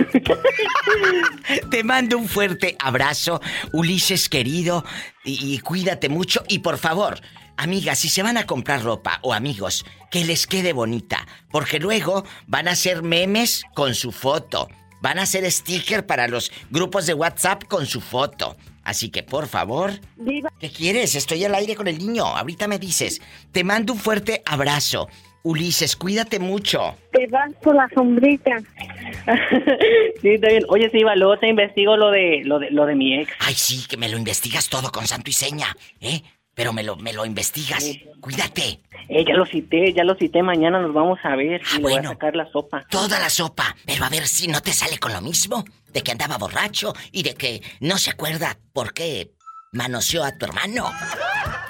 Te 1.70 1.84
mando 1.84 2.16
un 2.16 2.26
fuerte 2.26 2.74
abrazo, 2.82 3.42
Ulises 3.74 4.30
querido, 4.30 4.82
y, 5.24 5.54
y 5.54 5.58
cuídate 5.58 6.08
mucho. 6.08 6.42
Y 6.48 6.60
por 6.60 6.78
favor, 6.78 7.20
amigas, 7.58 7.98
si 7.98 8.08
se 8.08 8.22
van 8.22 8.38
a 8.38 8.46
comprar 8.46 8.82
ropa 8.82 9.18
o 9.20 9.34
amigos, 9.34 9.84
que 10.10 10.24
les 10.24 10.46
quede 10.46 10.72
bonita, 10.72 11.26
porque 11.50 11.78
luego 11.78 12.24
van 12.46 12.66
a 12.68 12.70
hacer 12.70 13.02
memes 13.02 13.62
con 13.74 13.94
su 13.94 14.10
foto. 14.10 14.68
Van 15.02 15.18
a 15.18 15.22
hacer 15.22 15.50
sticker 15.50 16.06
para 16.06 16.28
los 16.28 16.50
grupos 16.70 17.06
de 17.06 17.14
WhatsApp 17.14 17.64
con 17.64 17.84
su 17.84 18.00
foto. 18.00 18.56
Así 18.84 19.10
que 19.10 19.22
por 19.22 19.46
favor, 19.46 19.92
Diva, 20.16 20.50
¿qué 20.58 20.70
quieres? 20.70 21.14
Estoy 21.14 21.44
al 21.44 21.54
aire 21.54 21.76
con 21.76 21.86
el 21.88 21.98
niño. 21.98 22.24
Ahorita 22.24 22.66
me 22.66 22.78
dices. 22.78 23.20
Te 23.52 23.62
mando 23.62 23.92
un 23.92 23.98
fuerte 23.98 24.42
abrazo. 24.46 25.08
Ulises, 25.44 25.96
cuídate 25.96 26.38
mucho. 26.38 26.96
te 27.10 27.26
vas 27.26 27.52
por 27.62 27.74
la 27.74 27.88
sombrita. 27.94 28.58
sí, 30.22 30.28
está 30.30 30.48
bien. 30.48 30.62
Oye, 30.68 30.88
sí, 30.90 31.02
va, 31.02 31.16
luego 31.16 31.36
te 31.36 31.48
investigo 31.48 31.96
lo 31.96 32.12
de, 32.12 32.42
lo 32.44 32.60
de, 32.60 32.70
lo 32.70 32.86
de 32.86 32.94
mi 32.94 33.18
ex. 33.20 33.32
Ay, 33.40 33.54
sí, 33.54 33.84
que 33.88 33.96
me 33.96 34.08
lo 34.08 34.16
investigas 34.16 34.68
todo 34.68 34.92
con 34.92 35.06
santo 35.08 35.30
y 35.30 35.32
seña, 35.32 35.76
¿eh? 36.00 36.22
Pero 36.54 36.72
me 36.72 36.82
lo, 36.82 36.96
me 36.96 37.12
lo 37.12 37.24
investigas. 37.24 37.84
Cuídate. 38.20 38.80
Eh, 39.08 39.24
ya 39.26 39.34
lo 39.34 39.46
cité, 39.46 39.92
ya 39.94 40.04
lo 40.04 40.14
cité. 40.14 40.42
Mañana 40.42 40.80
nos 40.80 40.92
vamos 40.92 41.18
a 41.24 41.34
ver 41.34 41.62
Ah, 41.64 41.68
y 41.72 41.76
le 41.76 41.82
voy 41.82 41.92
bueno. 41.94 42.10
a 42.10 42.12
sacar 42.12 42.36
la 42.36 42.50
sopa. 42.50 42.84
Toda 42.90 43.18
la 43.18 43.30
sopa. 43.30 43.74
Pero 43.86 44.04
a 44.04 44.08
ver 44.10 44.26
si 44.28 44.48
no 44.48 44.60
te 44.60 44.72
sale 44.72 44.98
con 44.98 45.12
lo 45.12 45.20
mismo. 45.20 45.64
De 45.92 46.02
que 46.02 46.12
andaba 46.12 46.38
borracho 46.38 46.94
y 47.10 47.22
de 47.22 47.34
que 47.34 47.62
no 47.80 47.98
se 47.98 48.10
acuerda 48.10 48.58
por 48.72 48.92
qué 48.94 49.32
manoseó 49.72 50.24
a 50.24 50.36
tu 50.36 50.44
hermano. 50.46 50.90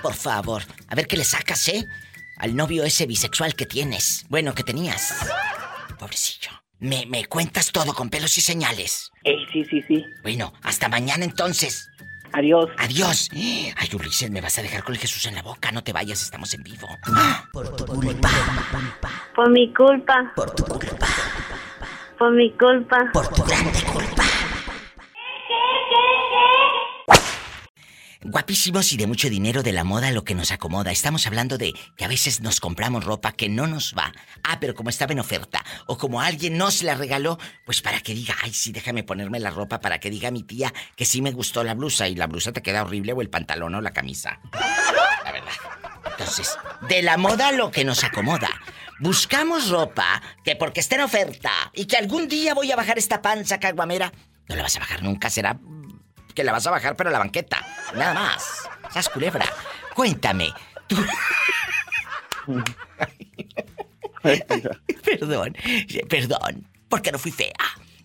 Por 0.02 0.14
favor, 0.14 0.62
a 0.88 0.94
ver 0.94 1.06
qué 1.06 1.16
le 1.16 1.24
sacas, 1.24 1.68
¿eh? 1.68 1.84
Al 2.38 2.56
novio 2.56 2.82
ese 2.84 3.06
bisexual 3.06 3.54
que 3.54 3.66
tienes. 3.66 4.26
Bueno, 4.28 4.52
que 4.54 4.64
tenías. 4.64 5.14
Pobrecillo. 5.98 6.50
Me, 6.80 7.06
me 7.06 7.24
cuentas 7.26 7.70
todo 7.70 7.94
con 7.94 8.10
pelos 8.10 8.36
y 8.38 8.40
señales. 8.40 9.10
Eh, 9.22 9.36
sí, 9.52 9.64
sí, 9.70 9.80
sí. 9.86 10.04
Bueno, 10.24 10.52
hasta 10.62 10.88
mañana 10.88 11.24
entonces. 11.24 11.88
Adiós. 12.32 12.68
Adiós. 12.78 13.28
Ay, 13.32 13.88
Ulises, 13.94 14.30
me 14.30 14.40
vas 14.40 14.58
a 14.58 14.62
dejar 14.62 14.82
con 14.82 14.94
el 14.94 15.00
Jesús 15.00 15.26
en 15.26 15.34
la 15.34 15.42
boca. 15.42 15.70
No 15.70 15.82
te 15.82 15.92
vayas, 15.92 16.22
estamos 16.22 16.52
en 16.54 16.62
vivo. 16.62 16.88
Por 17.52 17.76
tu 17.76 17.84
culpa. 17.86 18.30
Por 19.34 19.50
mi 19.50 19.72
culpa. 19.72 20.32
Por 20.34 20.50
tu 20.54 20.64
culpa. 20.64 21.06
Por 22.18 22.32
mi 22.32 22.50
culpa. 22.52 23.10
Por 23.12 23.28
tu 23.28 23.42
grande 23.42 23.72
culpa. 23.72 23.91
Guapísimos 28.24 28.92
y 28.92 28.96
de 28.96 29.08
mucho 29.08 29.28
dinero 29.28 29.64
de 29.64 29.72
la 29.72 29.82
moda 29.82 30.12
lo 30.12 30.22
que 30.22 30.36
nos 30.36 30.52
acomoda. 30.52 30.92
Estamos 30.92 31.26
hablando 31.26 31.58
de 31.58 31.72
que 31.96 32.04
a 32.04 32.08
veces 32.08 32.40
nos 32.40 32.60
compramos 32.60 33.04
ropa 33.04 33.32
que 33.32 33.48
no 33.48 33.66
nos 33.66 33.94
va. 33.98 34.12
Ah, 34.44 34.58
pero 34.60 34.76
como 34.76 34.90
estaba 34.90 35.12
en 35.12 35.18
oferta. 35.18 35.64
O 35.86 35.98
como 35.98 36.20
alguien 36.20 36.56
nos 36.56 36.84
la 36.84 36.94
regaló, 36.94 37.38
pues 37.66 37.82
para 37.82 38.00
que 38.00 38.14
diga, 38.14 38.36
ay, 38.42 38.52
sí, 38.52 38.70
déjame 38.70 39.02
ponerme 39.02 39.40
la 39.40 39.50
ropa 39.50 39.80
para 39.80 39.98
que 39.98 40.08
diga 40.08 40.30
mi 40.30 40.44
tía 40.44 40.72
que 40.94 41.04
sí 41.04 41.20
me 41.20 41.32
gustó 41.32 41.64
la 41.64 41.74
blusa 41.74 42.06
y 42.06 42.14
la 42.14 42.28
blusa 42.28 42.52
te 42.52 42.62
queda 42.62 42.82
horrible 42.82 43.12
o 43.12 43.22
el 43.22 43.28
pantalón 43.28 43.74
o 43.74 43.80
la 43.80 43.90
camisa. 43.92 44.38
La 45.24 45.32
verdad. 45.32 45.52
Entonces, 46.12 46.56
de 46.88 47.02
la 47.02 47.16
moda 47.16 47.50
lo 47.50 47.72
que 47.72 47.84
nos 47.84 48.04
acomoda. 48.04 48.50
Buscamos 49.00 49.68
ropa 49.68 50.22
que 50.44 50.54
porque 50.54 50.78
está 50.78 50.94
en 50.94 51.00
oferta 51.00 51.50
y 51.74 51.86
que 51.86 51.96
algún 51.96 52.28
día 52.28 52.54
voy 52.54 52.70
a 52.70 52.76
bajar 52.76 52.98
esta 52.98 53.20
panza 53.20 53.58
caguamera. 53.58 54.12
No 54.48 54.54
la 54.54 54.62
vas 54.62 54.76
a 54.76 54.80
bajar 54.80 55.02
nunca, 55.02 55.28
será 55.28 55.58
que 56.34 56.44
la 56.44 56.52
vas 56.52 56.66
a 56.66 56.70
bajar 56.70 56.96
pero 56.96 57.10
a 57.10 57.12
la 57.12 57.18
banqueta. 57.18 57.64
Nada 57.94 58.14
más. 58.14 58.68
Sas 58.90 59.08
culebra. 59.08 59.46
Cuéntame. 59.94 60.52
Tú... 60.86 60.96
perdón, 65.04 65.56
perdón, 66.08 66.66
porque 66.88 67.12
no 67.12 67.18
fui 67.18 67.30
fea. 67.30 67.52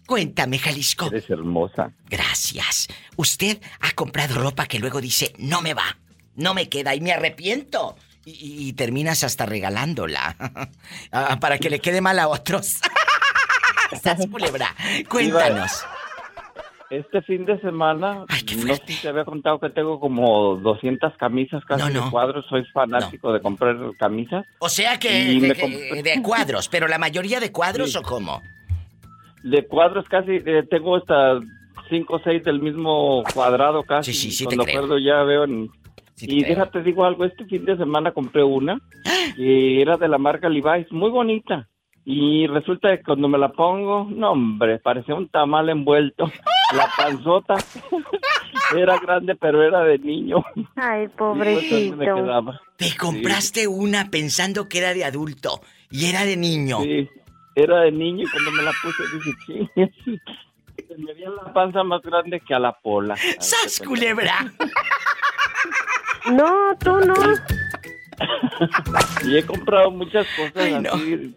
Cuéntame, 0.06 0.58
Jalisco. 0.58 1.08
Eres 1.08 1.30
hermosa. 1.30 1.92
Gracias. 2.06 2.88
Usted 3.18 3.60
ha 3.82 3.92
comprado 3.92 4.36
ropa 4.36 4.66
que 4.66 4.80
luego 4.80 5.02
dice, 5.02 5.34
no 5.38 5.62
me 5.62 5.74
va, 5.74 5.98
no 6.36 6.54
me 6.54 6.70
queda 6.70 6.96
y 6.96 7.02
me 7.02 7.12
arrepiento. 7.12 7.98
Y, 8.24 8.68
y 8.68 8.74
terminas 8.74 9.24
hasta 9.24 9.46
regalándola. 9.46 10.36
Ah, 11.12 11.38
para 11.40 11.58
que 11.58 11.70
le 11.70 11.80
quede 11.80 12.02
mal 12.02 12.20
a 12.20 12.28
otros. 12.28 12.76
Sas 14.04 14.28
culebra. 14.28 14.76
Cuéntanos. 15.10 15.86
Este 16.90 17.22
fin 17.24 17.44
de 17.46 17.60
semana, 17.60 18.20
no 18.20 18.28
sé 18.76 18.82
si 18.88 19.02
te 19.02 19.10
había 19.10 19.26
contado 19.26 19.60
que 19.60 19.70
tengo 19.70 20.00
como 20.00 20.56
200 20.56 21.18
camisas 21.18 21.64
casi 21.66 21.84
No, 21.84 22.00
no. 22.00 22.06
de 22.06 22.12
cuadros. 22.12 22.46
Soy 22.48 22.64
fanático 22.74 23.34
de 23.34 23.42
comprar 23.42 23.76
camisas. 24.00 24.46
O 24.60 24.70
sea 24.70 24.98
que, 24.98 25.34
Y 25.34 25.42
compré- 25.42 26.02
de 26.02 26.22
cuadros, 26.24 26.70
pero 26.70 26.88
la 26.88 26.98
mayoría 26.98 27.42
de 27.42 27.52
cuadros 27.52 27.92
Sí. 27.92 27.98
o 27.98 28.02
cómo? 28.04 28.42
De 29.44 29.66
cuadros 29.68 30.06
casi, 30.08 30.32
eh, 30.46 30.64
tengo 30.70 30.96
hasta 30.96 31.40
5 31.90 32.16
o 32.16 32.20
6 32.20 32.44
del 32.46 32.62
mismo 32.62 33.24
cuadrado 33.34 33.84
casi. 33.84 34.14
Sí, 34.14 34.30
sí, 34.30 34.32
sí 34.32 34.46
Cuando 34.46 34.64
creo. 34.64 34.78
acuerdo 34.78 34.98
ya 34.98 35.24
veo 35.24 35.44
en... 35.44 35.70
y 36.22 36.44
déjate 36.44 36.84
digo 36.84 37.04
algo, 37.04 37.26
este 37.26 37.46
fin 37.46 37.66
de 37.66 37.76
semana 37.76 38.12
compré 38.14 38.44
una 38.44 38.80
que 39.36 39.82
era 39.82 39.98
de 39.98 40.08
la 40.08 40.18
marca 40.18 40.48
Levi's, 40.48 40.90
muy 40.92 41.10
bonita. 41.10 41.68
Y 42.10 42.48
resulta 42.48 42.96
que 42.96 43.04
cuando 43.04 43.28
me 43.28 43.38
la 43.38 43.50
pongo, 43.50 44.08
no 44.10 44.32
hombre, 44.32 44.80
parecía 44.80 45.16
un 45.16 45.28
tamal 45.28 45.68
envuelto. 45.68 46.32
La 46.74 46.90
panzota 46.98 47.56
era 48.76 48.98
grande, 49.00 49.36
pero 49.36 49.64
era 49.64 49.84
de 49.84 49.98
niño. 50.00 50.44
Ay, 50.76 51.08
pobrecito. 51.08 51.96
Te 52.76 52.96
compraste 52.96 53.68
una 53.68 54.10
pensando 54.10 54.68
que 54.68 54.80
era 54.80 54.94
de 54.94 55.06
adulto 55.06 55.62
y 55.90 56.06
era 56.06 56.26
de 56.26 56.36
niño. 56.36 56.82
Sí, 56.82 57.10
era 57.56 57.82
de 57.82 57.92
niño 57.92 58.26
y 58.26 58.30
cuando 58.30 58.52
me 58.52 58.64
la 58.64 58.72
puse 58.82 59.04
dije, 59.14 59.94
sí, 60.04 60.20
se 60.88 60.98
me 60.98 61.14
veía 61.14 61.30
la 61.30 61.54
panza 61.54 61.84
más 61.84 62.02
grande 62.02 62.42
que 62.42 62.54
a 62.54 62.60
la 62.60 62.74
pola. 62.74 63.16
¡Sas, 63.40 63.82
culebra! 63.86 64.52
No, 66.32 66.76
tú 66.80 67.00
no. 67.00 67.14
Y 69.26 69.38
he 69.38 69.46
comprado 69.46 69.92
muchas 69.92 70.26
cosas 70.36 70.54
Ay, 70.56 70.80
no. 70.80 70.94
así. 70.94 71.36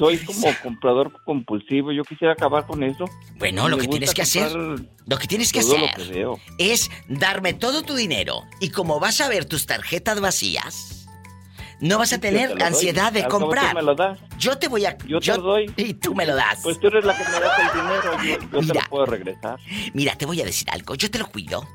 Soy 0.00 0.16
como 0.18 0.48
comprador 0.62 1.12
compulsivo. 1.24 1.92
Yo 1.92 2.02
quisiera 2.04 2.32
acabar 2.32 2.66
con 2.66 2.82
eso. 2.82 3.04
Bueno, 3.36 3.68
lo 3.68 3.76
que 3.76 3.86
tienes 3.86 4.14
que 4.14 4.22
hacer, 4.22 4.50
lo 4.50 5.18
que 5.18 5.26
tienes 5.26 5.52
que 5.52 5.60
hacer 5.60 5.78
lo 5.78 6.04
que 6.04 6.10
veo. 6.10 6.40
es 6.58 6.90
darme 7.08 7.52
todo 7.52 7.82
tu 7.82 7.94
dinero 7.94 8.42
y 8.60 8.70
como 8.70 8.98
vas 8.98 9.20
a 9.20 9.28
ver 9.28 9.44
tus 9.44 9.66
tarjetas 9.66 10.18
vacías, 10.20 11.06
no 11.80 11.98
vas 11.98 12.14
a 12.14 12.18
te 12.18 12.28
tener 12.30 12.62
ansiedad 12.62 13.12
de 13.12 13.28
comprar. 13.28 13.74
me 13.74 13.82
lo 13.82 13.94
das. 13.94 14.18
Yo 14.38 14.56
te 14.56 14.68
voy 14.68 14.86
a 14.86 14.96
Yo 15.06 15.20
te 15.20 15.36
lo 15.36 15.42
doy. 15.42 15.70
y 15.76 15.92
tú 15.94 16.14
me 16.14 16.24
lo 16.24 16.34
das. 16.34 16.60
Pues 16.62 16.80
tú 16.80 16.86
eres 16.86 17.04
la 17.04 17.16
que 17.16 17.24
me 17.24 17.40
das 17.40 17.58
el 17.58 17.80
dinero. 17.80 18.22
Yo, 18.24 18.48
yo 18.52 18.58
te 18.60 18.66
Mira. 18.66 18.82
lo 18.82 18.88
puedo 18.88 19.04
regresar. 19.06 19.58
Mira, 19.92 20.16
te 20.16 20.24
voy 20.24 20.40
a 20.40 20.44
decir 20.46 20.68
algo. 20.70 20.94
Yo 20.94 21.10
te 21.10 21.18
lo 21.18 21.26
cuido. 21.30 21.68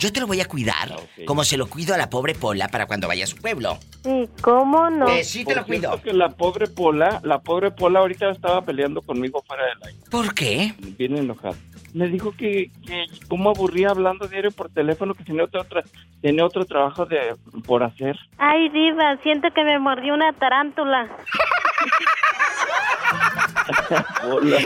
Yo 0.00 0.10
te 0.12 0.18
lo 0.20 0.26
voy 0.26 0.40
a 0.40 0.46
cuidar 0.46 0.90
Ah, 0.92 0.96
como 1.26 1.44
se 1.44 1.56
lo 1.58 1.68
cuido 1.68 1.94
a 1.94 1.98
la 1.98 2.08
pobre 2.08 2.34
Pola 2.34 2.68
para 2.68 2.86
cuando 2.86 3.06
vaya 3.06 3.24
a 3.24 3.26
su 3.26 3.36
pueblo. 3.36 3.78
Sí, 4.02 4.28
¿cómo 4.40 4.88
no? 4.88 5.06
Eh, 5.08 5.22
sí 5.24 5.40
te 5.44 5.52
Por 5.52 5.56
lo 5.58 5.66
cuido. 5.66 6.00
que 6.02 6.12
la 6.14 6.30
pobre 6.30 6.66
Pola, 6.68 7.20
la 7.22 7.38
pobre 7.40 7.70
Pola 7.70 8.00
ahorita 8.00 8.30
estaba 8.30 8.62
peleando 8.64 9.02
conmigo 9.02 9.42
fuera 9.46 9.64
del 9.66 9.76
aire. 9.88 10.00
¿Por 10.10 10.34
qué? 10.34 10.74
Bien 10.98 11.18
enojada. 11.18 11.54
Me 11.92 12.08
dijo 12.08 12.32
que, 12.32 12.70
que 12.86 13.04
cómo 13.28 13.50
aburría 13.50 13.90
hablando 13.90 14.26
diario 14.26 14.50
por 14.52 14.70
teléfono, 14.70 15.12
que 15.14 15.24
tenía 15.24 15.44
otro, 15.44 15.64
tra- 15.64 15.84
tenía 16.22 16.46
otro 16.46 16.64
trabajo 16.64 17.04
de 17.04 17.36
por 17.66 17.82
hacer. 17.82 18.16
Ay, 18.38 18.68
diva, 18.70 19.18
siento 19.22 19.48
que 19.54 19.64
me 19.64 19.78
mordió 19.78 20.14
una 20.14 20.32
tarántula. 20.32 21.08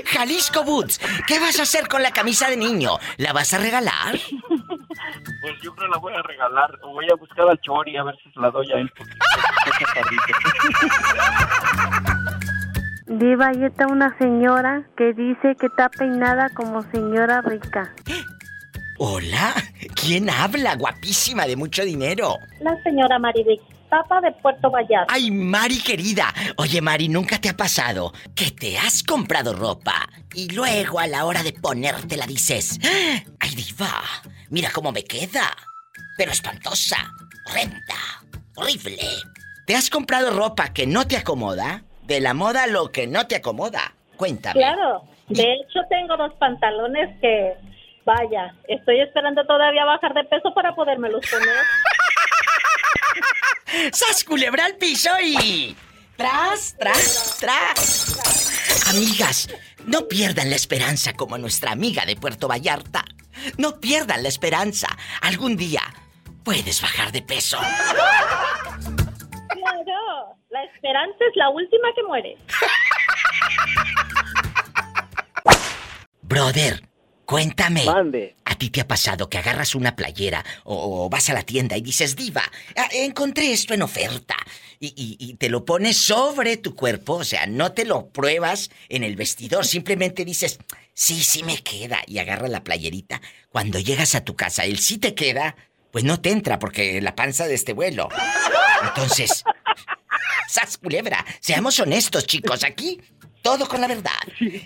Jalisco 0.07 0.65
Boots, 0.65 1.01
¿qué 1.27 1.39
vas 1.41 1.59
a 1.59 1.63
hacer 1.63 1.89
con 1.89 2.03
la 2.03 2.11
camisa 2.11 2.49
de 2.49 2.57
niño? 2.57 2.99
¿La 3.17 3.33
vas 3.33 3.53
a 3.55 3.59
regalar? 3.59 4.19
Pues 5.41 5.55
yo 5.63 5.75
creo 5.75 5.89
la 5.89 5.99
voy 5.99 6.15
a 6.15 6.23
regalar. 6.23 6.79
o 6.83 6.93
Voy 6.93 7.07
a 7.11 7.15
buscar 7.17 7.49
al 7.49 7.61
Chori 7.61 7.97
a 7.97 8.05
ver 8.05 8.17
si 8.23 8.31
se 8.31 8.41
la 8.41 8.51
doy 8.51 8.71
a 8.73 8.77
él. 8.77 8.91
porque 8.97 9.13
está 9.13 9.79
chaparrito. 9.79 10.23
Diva, 13.07 13.49
ahí 13.49 13.65
está 13.65 13.87
una 13.87 14.17
señora 14.19 14.83
que 14.97 15.13
dice 15.13 15.55
que 15.61 15.67
está 15.67 15.89
peinada 15.91 16.49
como 16.55 16.83
señora 16.91 17.43
rica. 17.43 17.95
Hola, 18.99 19.53
¿quién 19.95 20.31
habla? 20.31 20.77
Guapísima, 20.77 21.47
de 21.47 21.57
mucho 21.57 21.85
dinero. 21.85 22.39
La 22.61 22.81
señora 22.83 23.19
Maribel 23.19 23.61
Papa 24.03 24.21
de 24.23 24.33
Puerto 24.33 24.71
Vallarta. 24.73 25.07
Ay, 25.15 25.31
Mari 25.31 25.79
querida. 25.81 26.35
Oye, 26.57 26.81
Mari, 26.81 27.09
¿nunca 27.09 27.39
te 27.41 27.49
ha 27.49 27.57
pasado 27.57 28.13
que 28.35 28.51
te 28.51 28.77
has 28.77 29.05
comprado 29.05 29.53
ropa 29.55 30.09
y 30.35 30.49
luego 30.53 30.99
a 30.99 31.07
la 31.07 31.25
hora 31.25 31.45
de 31.45 31.53
ponértela 31.53 32.27
dices, 32.27 32.81
"Ah, 32.85 33.23
ay, 33.39 33.55
diva, 33.55 34.03
mira 34.51 34.71
cómo 34.75 34.91
me 34.91 35.05
queda, 35.05 35.49
pero 36.17 36.33
espantosa, 36.33 36.97
horrenda, 37.47 37.95
horrible? 38.57 38.99
¿Te 39.65 39.77
has 39.77 39.89
comprado 39.91 40.37
ropa 40.37 40.73
que 40.73 40.89
no 40.89 41.07
te 41.07 41.17
acomoda? 41.17 41.85
De 42.03 42.21
la 42.21 42.35
moda 42.35 42.67
lo 42.67 42.91
que 42.91 43.07
no 43.07 43.29
te 43.29 43.37
acomoda. 43.37 43.95
Cuéntame. 44.17 44.55
Claro. 44.61 45.05
De 45.29 45.43
hecho, 45.55 45.81
tengo 45.89 46.17
dos 46.17 46.33
pantalones 46.41 47.17
que, 47.21 47.55
vaya, 48.05 48.55
estoy 48.67 49.01
esperando 49.01 49.47
todavía 49.47 49.85
bajar 49.85 50.15
de 50.15 50.25
peso 50.25 50.53
para 50.53 50.75
podérmelos 50.75 51.21
poner. 51.31 51.49
¡Sas 53.93 54.25
culebra 54.25 54.65
al 54.65 54.77
piso 54.77 55.11
y... 55.23 55.77
Tras, 56.17 56.77
tras, 56.79 57.39
tras. 57.41 58.89
Amigas, 58.91 59.49
no 59.85 60.07
pierdan 60.07 60.49
la 60.49 60.57
esperanza 60.57 61.15
como 61.15 61.39
nuestra 61.39 61.73
amiga 61.73 62.07
de 62.07 62.15
Puerto 62.15 62.47
Vallarta. 62.47 63.05
No 63.59 63.81
pierdan 63.81 64.23
la 64.23 64.29
esperanza. 64.29 64.87
Algún 65.23 65.57
día 65.57 65.83
puedes 66.45 66.81
bajar 66.81 67.11
de 67.11 67.23
peso. 67.23 67.59
Claro. 69.49 70.37
La 70.51 70.63
esperanza 70.65 71.19
es 71.29 71.37
la 71.37 71.49
última 71.51 71.89
que 71.97 72.03
muere. 72.05 72.39
Brother, 76.23 76.81
cuéntame. 77.25 77.85
Mande. 77.85 78.37
¿A 78.45 78.55
ti 78.57 78.71
te 78.71 78.81
ha 78.81 78.89
pasado 78.89 79.29
que 79.29 79.39
agarras 79.39 79.75
una 79.75 79.97
playera 79.97 80.45
o, 80.65 81.05
o 81.05 81.09
vas 81.11 81.29
a 81.31 81.35
la 81.35 81.43
tienda 81.43 81.77
y 81.77 81.81
dices, 81.83 82.17
diva, 82.17 82.43
ah, 82.77 82.89
encontré 82.93 83.53
esto 83.53 83.75
en 83.75 83.83
oferta? 83.83 84.37
Y, 84.81 84.89
y- 84.89 85.17
y 85.19 85.35
te 85.35 85.49
lo 85.49 85.65
pones 85.65 85.97
sobre 85.97 86.57
tu 86.57 86.75
cuerpo, 86.75 87.15
o 87.15 87.25
sea, 87.25 87.47
no 87.47 87.73
te 87.73 87.85
lo 87.85 88.09
pruebas 88.09 88.71
en 88.89 89.03
el 89.05 89.17
vestidor, 89.17 89.65
simplemente 89.67 90.25
dices, 90.25 90.59
sí, 90.93 91.23
sí 91.25 91.43
me 91.43 91.57
queda, 91.63 92.01
y 92.07 92.19
agarras 92.19 92.51
la 92.51 92.63
playerita. 92.65 93.21
Cuando 93.49 93.79
llegas 93.79 94.15
a 94.15 94.25
tu 94.25 94.37
casa, 94.37 94.65
el 94.65 94.79
sí 94.79 94.99
te 94.99 95.15
queda, 95.15 95.57
pues 95.91 96.05
no 96.05 96.21
te 96.21 96.31
entra 96.31 96.59
porque 96.59 97.01
la 97.01 97.15
panza 97.15 97.47
de 97.47 97.55
este 97.55 97.73
vuelo. 97.73 98.09
Entonces, 98.83 99.45
¡Sas 100.49 100.77
culebra! 100.79 101.25
Seamos 101.41 101.79
honestos, 101.81 102.27
chicos, 102.27 102.63
aquí 102.65 103.01
todo 103.45 103.69
con 103.69 103.83
la 103.83 103.87
verdad. 103.87 104.11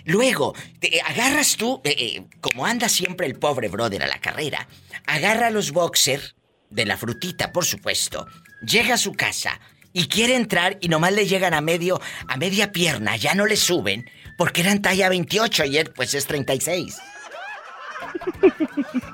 Luego, 0.05 0.55
te 0.79 1.01
agarras 1.01 1.57
tú, 1.57 1.81
eh, 1.83 1.95
eh, 1.97 2.23
como 2.39 2.65
anda 2.65 2.87
siempre 2.87 3.27
el 3.27 3.35
pobre 3.35 3.67
brother 3.67 4.01
a 4.03 4.07
la 4.07 4.19
carrera, 4.19 4.69
agarra 5.05 5.51
los 5.51 5.71
boxer 5.71 6.33
de 6.69 6.85
la 6.85 6.95
frutita, 6.95 7.51
por 7.51 7.65
supuesto, 7.65 8.25
llega 8.65 8.93
a 8.93 8.97
su 8.97 9.11
casa 9.11 9.59
y 9.91 10.07
quiere 10.07 10.35
entrar 10.35 10.77
y 10.79 10.87
nomás 10.87 11.11
le 11.11 11.27
llegan 11.27 11.53
a 11.53 11.59
medio, 11.59 11.99
a 12.29 12.37
media 12.37 12.71
pierna, 12.71 13.17
ya 13.17 13.35
no 13.35 13.45
le 13.45 13.57
suben, 13.57 14.09
porque 14.37 14.61
eran 14.61 14.81
talla 14.81 15.09
28 15.09 15.65
y 15.65 15.77
él 15.77 15.91
pues 15.93 16.13
es 16.13 16.25
36. 16.25 16.97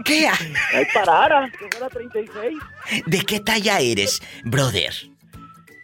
¿Qué? 0.05 0.27
Ay, 0.27 0.85
parara, 0.93 1.51
que 1.57 1.75
fuera 1.75 1.89
36. 1.89 2.59
¿De 3.07 3.21
qué 3.21 3.39
talla 3.39 3.79
eres, 3.79 4.21
brother? 4.43 4.93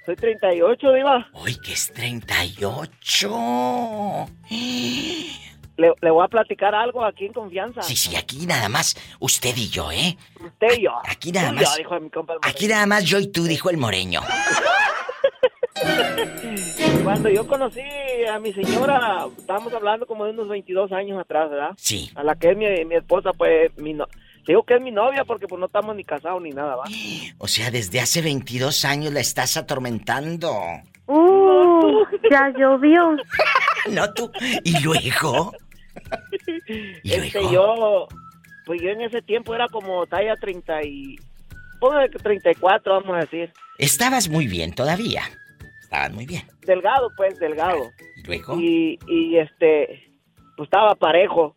Soy 0.06 0.16
38, 0.16 0.94
Diva. 0.94 1.28
Uy, 1.34 1.56
que 1.60 1.74
es 1.74 1.92
38. 1.94 4.28
Le, 5.78 5.94
le 6.02 6.12
voy 6.12 6.26
a 6.26 6.28
platicar 6.28 6.76
algo 6.76 7.04
aquí 7.06 7.26
en 7.26 7.34
confianza. 7.34 7.82
Sí, 7.82 7.96
sí, 7.96 8.16
aquí 8.16 8.46
nada 8.46 8.70
más 8.70 8.96
usted 9.20 9.56
y 9.56 9.70
yo, 9.70 9.92
¿eh? 9.92 10.18
Usted 10.44 10.78
y 10.78 10.84
yo. 10.84 10.92
Aquí 11.08 11.32
nada 11.32 11.50
y 11.50 11.56
yo, 11.56 11.62
más. 11.62 11.78
dijo 11.78 12.00
mi 12.00 12.10
compa 12.10 12.34
el 12.34 12.40
Aquí 12.44 12.68
nada 12.68 12.86
más 12.86 13.04
yo 13.06 13.20
y 13.20 13.28
tú, 13.32 13.44
dijo 13.44 13.70
el 13.70 13.78
moreño. 13.78 14.22
Cuando 17.04 17.30
yo 17.30 17.48
conocí 17.48 17.82
a 18.32 18.40
mi 18.40 18.54
señora, 18.54 19.26
estábamos 19.38 19.74
hablando 19.74 20.06
como 20.06 20.26
de 20.26 20.32
unos 20.32 20.48
22 20.50 20.92
años 20.92 21.20
atrás, 21.20 21.50
¿verdad? 21.50 21.72
Sí. 21.78 22.12
A 22.16 22.24
la 22.24 22.36
que 22.36 22.52
es 22.52 22.58
mi, 22.58 22.66
mi 22.86 22.96
esposa, 22.96 23.32
pues, 23.34 23.76
mi 23.78 23.94
no... 23.94 24.06
digo 24.48 24.64
que 24.64 24.76
es 24.76 24.82
mi 24.82 24.92
novia 24.92 25.24
porque 25.26 25.48
pues 25.48 25.60
no 25.60 25.66
estamos 25.68 25.96
ni 25.96 26.04
casados 26.04 26.42
ni 26.42 26.52
nada, 26.52 26.76
¿va? 26.76 26.84
O 27.38 27.48
sea, 27.48 27.72
desde 27.72 28.00
hace 28.00 28.22
22 28.22 28.86
años 28.86 29.14
la 29.14 29.20
estás 29.20 29.58
atormentando. 29.58 30.52
Uh, 31.08 32.04
ya 32.30 32.50
llovió. 32.58 33.16
No 33.90 34.14
tú. 34.14 34.32
Y 34.64 34.80
luego. 34.84 35.52
¿Y 37.04 37.12
Este, 37.12 37.42
luego? 37.42 37.52
yo, 37.52 38.08
pues 38.66 38.80
yo 38.82 38.90
en 38.90 39.02
ese 39.02 39.22
tiempo 39.24 39.56
era 39.56 39.68
como 39.70 40.06
talla 40.06 40.36
30 40.36 40.84
y... 40.84 41.16
Póngale 41.80 42.12
que 42.12 42.20
34, 42.20 42.94
vamos 43.02 43.16
a 43.18 43.20
decir. 43.22 43.52
Estabas 43.80 44.30
muy 44.30 44.46
bien 44.48 44.74
todavía. 44.76 45.24
Estabas 45.82 46.14
muy 46.14 46.28
bien. 46.28 46.44
Delgado, 46.64 47.10
pues, 47.18 47.40
delgado. 47.40 47.90
¿Y 48.18 48.28
luego? 48.28 48.56
Y, 48.60 49.00
y 49.08 49.38
este, 49.38 50.04
pues 50.56 50.68
estaba 50.68 50.94
parejo. 50.94 51.56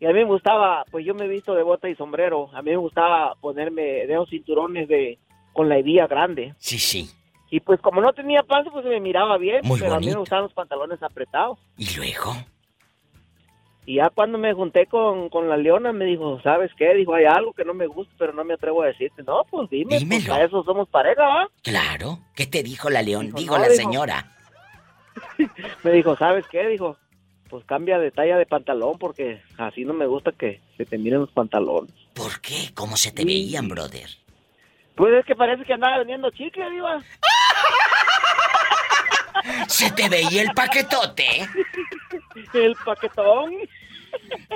Y 0.00 0.06
a 0.06 0.08
mí 0.08 0.14
me 0.14 0.24
gustaba, 0.24 0.84
pues 0.90 1.04
yo 1.04 1.14
me 1.14 1.24
he 1.24 1.28
visto 1.28 1.54
de 1.54 1.62
bota 1.62 1.88
y 1.88 1.94
sombrero. 1.96 2.50
A 2.52 2.62
mí 2.62 2.70
me 2.70 2.76
gustaba 2.76 3.34
ponerme 3.40 3.82
de 3.82 4.12
esos 4.12 4.28
cinturones 4.30 4.88
de 4.88 5.18
con 5.52 5.68
la 5.68 5.78
hebilla 5.78 6.06
grande. 6.06 6.54
Sí, 6.58 6.78
sí. 6.78 7.10
Y 7.50 7.60
pues 7.60 7.80
como 7.80 8.00
no 8.00 8.12
tenía 8.12 8.42
panza, 8.42 8.70
pues 8.70 8.84
me 8.84 9.00
miraba 9.00 9.38
bien. 9.38 9.60
Muy 9.64 9.80
pero 9.80 9.94
a 9.94 10.00
mí 10.00 10.06
me 10.06 10.14
gustaban 10.16 10.44
los 10.44 10.52
pantalones 10.52 11.02
apretados. 11.02 11.58
¿Y 11.76 11.96
luego? 11.96 12.34
Y 13.86 13.94
ya 13.96 14.10
cuando 14.10 14.36
me 14.36 14.52
junté 14.52 14.84
con, 14.86 15.30
con 15.30 15.48
la 15.48 15.56
leona, 15.56 15.92
me 15.94 16.04
dijo, 16.04 16.38
¿sabes 16.42 16.70
qué? 16.76 16.92
Dijo, 16.94 17.14
hay 17.14 17.24
algo 17.24 17.54
que 17.54 17.64
no 17.64 17.72
me 17.72 17.86
gusta, 17.86 18.12
pero 18.18 18.34
no 18.34 18.44
me 18.44 18.52
atrevo 18.54 18.82
a 18.82 18.86
decirte. 18.88 19.22
No, 19.22 19.44
pues 19.50 19.70
dime, 19.70 19.96
pues, 19.98 20.00
Dímelo. 20.00 20.34
a 20.34 20.42
eso 20.44 20.62
somos 20.62 20.88
pareja, 20.90 21.22
¿va? 21.22 21.48
Claro. 21.62 22.18
¿Qué 22.36 22.46
te 22.46 22.62
dijo 22.62 22.90
la 22.90 23.00
león? 23.00 23.26
Dijo, 23.26 23.38
Digo, 23.38 23.54
no, 23.56 23.62
la 23.62 23.68
dijo. 23.70 23.80
señora. 23.82 24.26
Me 25.84 25.90
dijo, 25.92 26.14
¿sabes 26.16 26.46
qué? 26.48 26.66
Dijo, 26.68 26.96
pues 27.48 27.64
cambia 27.64 27.98
de 27.98 28.10
talla 28.10 28.36
de 28.36 28.46
pantalón 28.46 28.98
porque 28.98 29.40
así 29.56 29.84
no 29.84 29.94
me 29.94 30.06
gusta 30.06 30.32
que 30.32 30.60
se 30.76 30.84
te 30.84 30.98
miren 30.98 31.20
los 31.20 31.30
pantalones. 31.32 31.92
¿Por 32.14 32.40
qué? 32.40 32.70
¿Cómo 32.74 32.96
se 32.96 33.12
te 33.12 33.24
veían, 33.24 33.68
brother? 33.68 34.08
Pues 34.94 35.14
es 35.14 35.24
que 35.26 35.36
parece 35.36 35.64
que 35.64 35.72
andaba 35.74 35.98
vendiendo 35.98 36.30
chicle, 36.30 36.68
diva. 36.70 37.02
¿Se 39.68 39.90
te 39.92 40.08
veía 40.08 40.42
el 40.42 40.50
paquetote? 40.52 41.24
El 42.54 42.74
paquetón. 42.84 43.52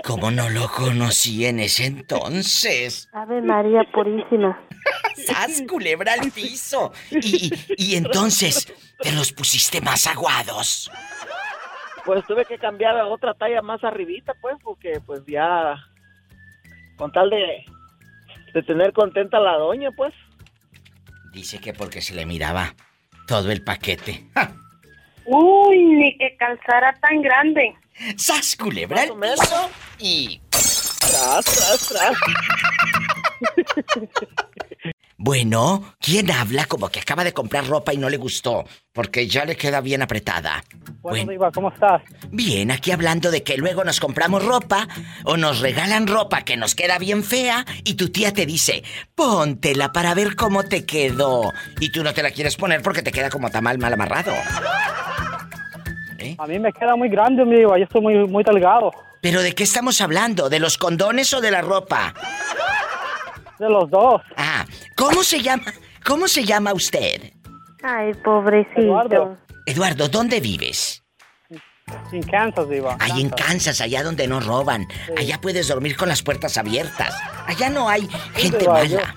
¿Cómo 0.05 0.31
no 0.31 0.49
lo 0.49 0.69
conocí 0.69 1.45
en 1.47 1.61
ese 1.61 1.87
entonces? 1.87 3.09
Ave 3.13 3.43
María 3.43 3.83
Purísima. 3.93 4.59
¡Sas, 5.27 5.63
culebra 5.69 6.15
al 6.15 6.31
piso! 6.31 6.93
Y, 7.11 7.47
y- 7.47 7.53
y 7.93 7.97
entonces, 7.97 8.73
¿te 9.01 9.13
los 9.13 9.33
pusiste 9.33 9.81
más 9.81 10.07
aguados? 10.07 10.91
Pues 12.05 12.27
tuve 12.27 12.45
que 12.45 12.59
cambiar 12.59 12.97
a 12.99 13.07
otra 13.07 13.35
talla 13.35 13.63
más 13.63 13.83
arribita, 13.85 14.35
pues, 14.41 14.57
porque 14.63 15.01
pues 15.07 15.23
ya 15.27 15.77
con 16.97 17.13
tal 17.13 17.31
de, 17.31 17.65
de 18.55 18.63
tener 18.63 18.93
contenta 18.93 19.39
a 19.39 19.41
la 19.41 19.57
doña, 19.57 19.91
pues. 19.93 20.13
Dice 21.33 21.61
que 21.61 21.73
porque 21.73 22.01
se 22.01 22.15
le 22.15 22.27
miraba 22.27 22.75
todo 23.27 23.51
el 23.51 23.63
paquete. 23.63 24.27
¡Ja! 24.35 24.53
Uy, 25.25 25.79
ni 25.79 26.19
que 26.19 26.37
calzara 26.37 26.93
tan 27.01 27.23
grande. 27.23 27.75
¡Sas, 28.17 28.57
culebra! 28.57 29.05
Y... 29.99 30.41
Tras, 30.51 31.45
tras, 31.45 31.89
tras. 31.89 32.17
Bueno, 35.25 35.95
¿quién 36.01 36.33
habla 36.33 36.65
como 36.65 36.89
que 36.89 36.99
acaba 36.99 37.23
de 37.23 37.33
comprar 37.33 37.69
ropa 37.69 37.95
y 37.95 37.97
no 37.97 38.11
le 38.11 38.17
gustó? 38.17 38.65
Porque 38.93 39.29
ya 39.29 39.45
le 39.45 39.55
queda 39.55 39.81
bien 39.81 40.03
apretada. 40.03 40.65
Bueno, 41.01 41.31
Diva, 41.31 41.53
¿cómo 41.53 41.69
estás? 41.69 42.03
Bien, 42.33 42.73
aquí 42.73 42.91
hablando 42.91 43.31
de 43.31 43.45
que 43.45 43.57
luego 43.57 43.85
nos 43.85 44.01
compramos 44.01 44.45
ropa 44.45 44.89
o 45.25 45.37
nos 45.37 45.61
regalan 45.61 46.09
ropa 46.09 46.43
que 46.43 46.57
nos 46.57 46.75
queda 46.75 46.99
bien 46.99 47.23
fea 47.23 47.65
y 47.85 47.95
tu 47.95 48.11
tía 48.11 48.33
te 48.33 48.47
dice, 48.47 48.83
póntela 49.15 49.93
para 49.93 50.13
ver 50.15 50.35
cómo 50.35 50.65
te 50.65 50.85
quedó. 50.85 51.53
Y 51.79 51.93
tú 51.93 52.03
no 52.03 52.13
te 52.13 52.25
la 52.25 52.33
quieres 52.33 52.57
poner 52.57 52.83
porque 52.83 53.03
te 53.03 53.13
queda 53.13 53.31
como 53.31 53.49
tamal 53.49 53.79
mal 53.79 53.93
amarrado. 53.93 54.33
A 56.39 56.47
mí 56.49 56.59
me 56.59 56.73
queda 56.73 56.97
muy 56.97 57.09
grande, 57.09 57.45
mi 57.45 57.59
Diva, 57.59 57.79
yo 57.79 57.85
estoy 57.85 58.01
muy, 58.01 58.27
muy 58.27 58.43
delgado. 58.43 58.91
¿Pero 59.21 59.41
de 59.41 59.55
qué 59.55 59.63
estamos 59.63 60.01
hablando? 60.01 60.49
¿De 60.49 60.59
los 60.59 60.79
condones 60.79 61.33
o 61.33 61.41
de 61.41 61.53
la 61.53 61.63
ropa? 61.63 62.13
De 63.63 63.71
los 63.71 63.89
dos. 63.91 64.21
Ah, 64.37 64.65
¿cómo 64.97 65.23
se 65.23 65.41
llama? 65.41 65.63
¿Cómo 66.05 66.27
se 66.27 66.43
llama 66.43 66.73
usted? 66.73 67.33
Ay, 67.85 68.13
pobrecito. 68.25 68.81
Eduardo. 68.81 69.39
Eduardo, 69.67 70.09
¿dónde 70.09 70.41
vives? 70.41 71.05
En 72.11 72.23
Kansas, 72.25 72.69
Diva. 72.69 72.97
Ahí 72.99 73.21
en 73.21 73.29
Kansas, 73.31 73.81
allá 73.81 74.03
donde 74.03 74.27
no 74.27 74.41
roban. 74.41 74.85
Allá 75.17 75.41
puedes 75.41 75.69
dormir 75.69 75.97
con 75.97 76.09
las 76.09 76.23
puertas 76.23 76.59
abiertas. 76.59 77.17
Allá 77.47 77.71
no 77.71 77.89
hay 77.89 78.09
gente 78.35 78.59
Diva, 78.59 78.83
yo- 78.83 78.97
mala. 78.97 79.15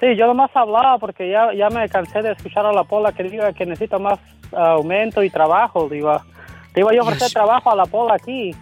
Sí, 0.00 0.06
yo 0.16 0.26
nomás 0.26 0.50
hablaba 0.54 0.96
porque 0.98 1.28
ya, 1.30 1.52
ya 1.52 1.68
me 1.68 1.86
cansé 1.90 2.22
de 2.22 2.32
escuchar 2.32 2.64
a 2.64 2.72
la 2.72 2.84
Pola 2.84 3.12
que 3.12 3.24
diga 3.24 3.52
que 3.52 3.66
necesita 3.66 3.98
más 3.98 4.18
ah, 4.56 4.70
aumento 4.72 5.22
y 5.22 5.28
trabajo, 5.28 5.90
Diva. 5.90 6.24
Te 6.72 6.80
iba 6.80 6.94
yo 6.94 7.00
a 7.00 7.04
ofrecer 7.04 7.26
Dios. 7.28 7.32
trabajo 7.34 7.70
a 7.70 7.76
la 7.76 7.84
Pola 7.84 8.14
aquí. 8.14 8.54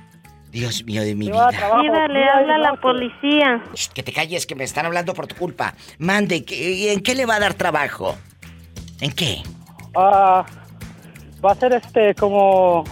Dios 0.56 0.84
mío 0.84 1.02
de 1.02 1.14
mi 1.14 1.28
a 1.28 1.32
vida. 1.32 1.48
trabajo. 1.50 1.82
Mira, 1.82 2.08
le 2.08 2.24
habla 2.28 2.58
y 2.58 2.62
la 2.62 2.72
policía. 2.80 3.62
Shh, 3.74 3.88
Que 3.92 4.02
te 4.02 4.10
calles, 4.12 4.46
que 4.46 4.54
me 4.54 4.64
están 4.64 4.86
hablando 4.86 5.12
por 5.12 5.26
tu 5.26 5.34
culpa. 5.36 5.74
Mande, 5.98 6.44
¿qué- 6.46 6.92
¿en 6.94 7.00
qué 7.02 7.14
le 7.14 7.26
va 7.26 7.34
a 7.36 7.40
dar 7.40 7.52
trabajo? 7.54 8.16
¿En 9.00 9.12
qué? 9.12 9.42
Ah, 9.94 10.46
va 11.44 11.52
a 11.52 11.54
ser 11.56 11.74
este 11.74 12.14
como... 12.14 12.84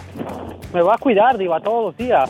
Me 0.73 0.81
va 0.83 0.93
a 0.93 0.97
cuidar, 0.99 1.37
Diva, 1.39 1.59
todos 1.59 1.85
los 1.85 1.97
días. 1.97 2.29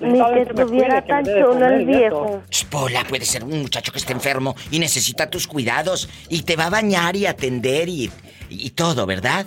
Ni 0.00 0.18
que 0.32 0.42
estuviera 0.42 1.00
tan 1.04 1.24
chulo 1.24 1.66
el 1.66 1.86
viejo. 1.86 2.42
Shh, 2.50 2.64
Pola, 2.66 3.04
puede 3.08 3.24
ser 3.24 3.44
un 3.44 3.60
muchacho 3.62 3.92
que 3.92 3.98
esté 3.98 4.12
enfermo 4.14 4.56
y 4.72 4.80
necesita 4.80 5.30
tus 5.30 5.46
cuidados 5.46 6.08
y 6.28 6.42
te 6.42 6.56
va 6.56 6.66
a 6.66 6.70
bañar 6.70 7.14
y 7.14 7.26
atender 7.26 7.88
y, 7.88 8.10
y 8.48 8.70
todo, 8.70 9.06
¿verdad? 9.06 9.46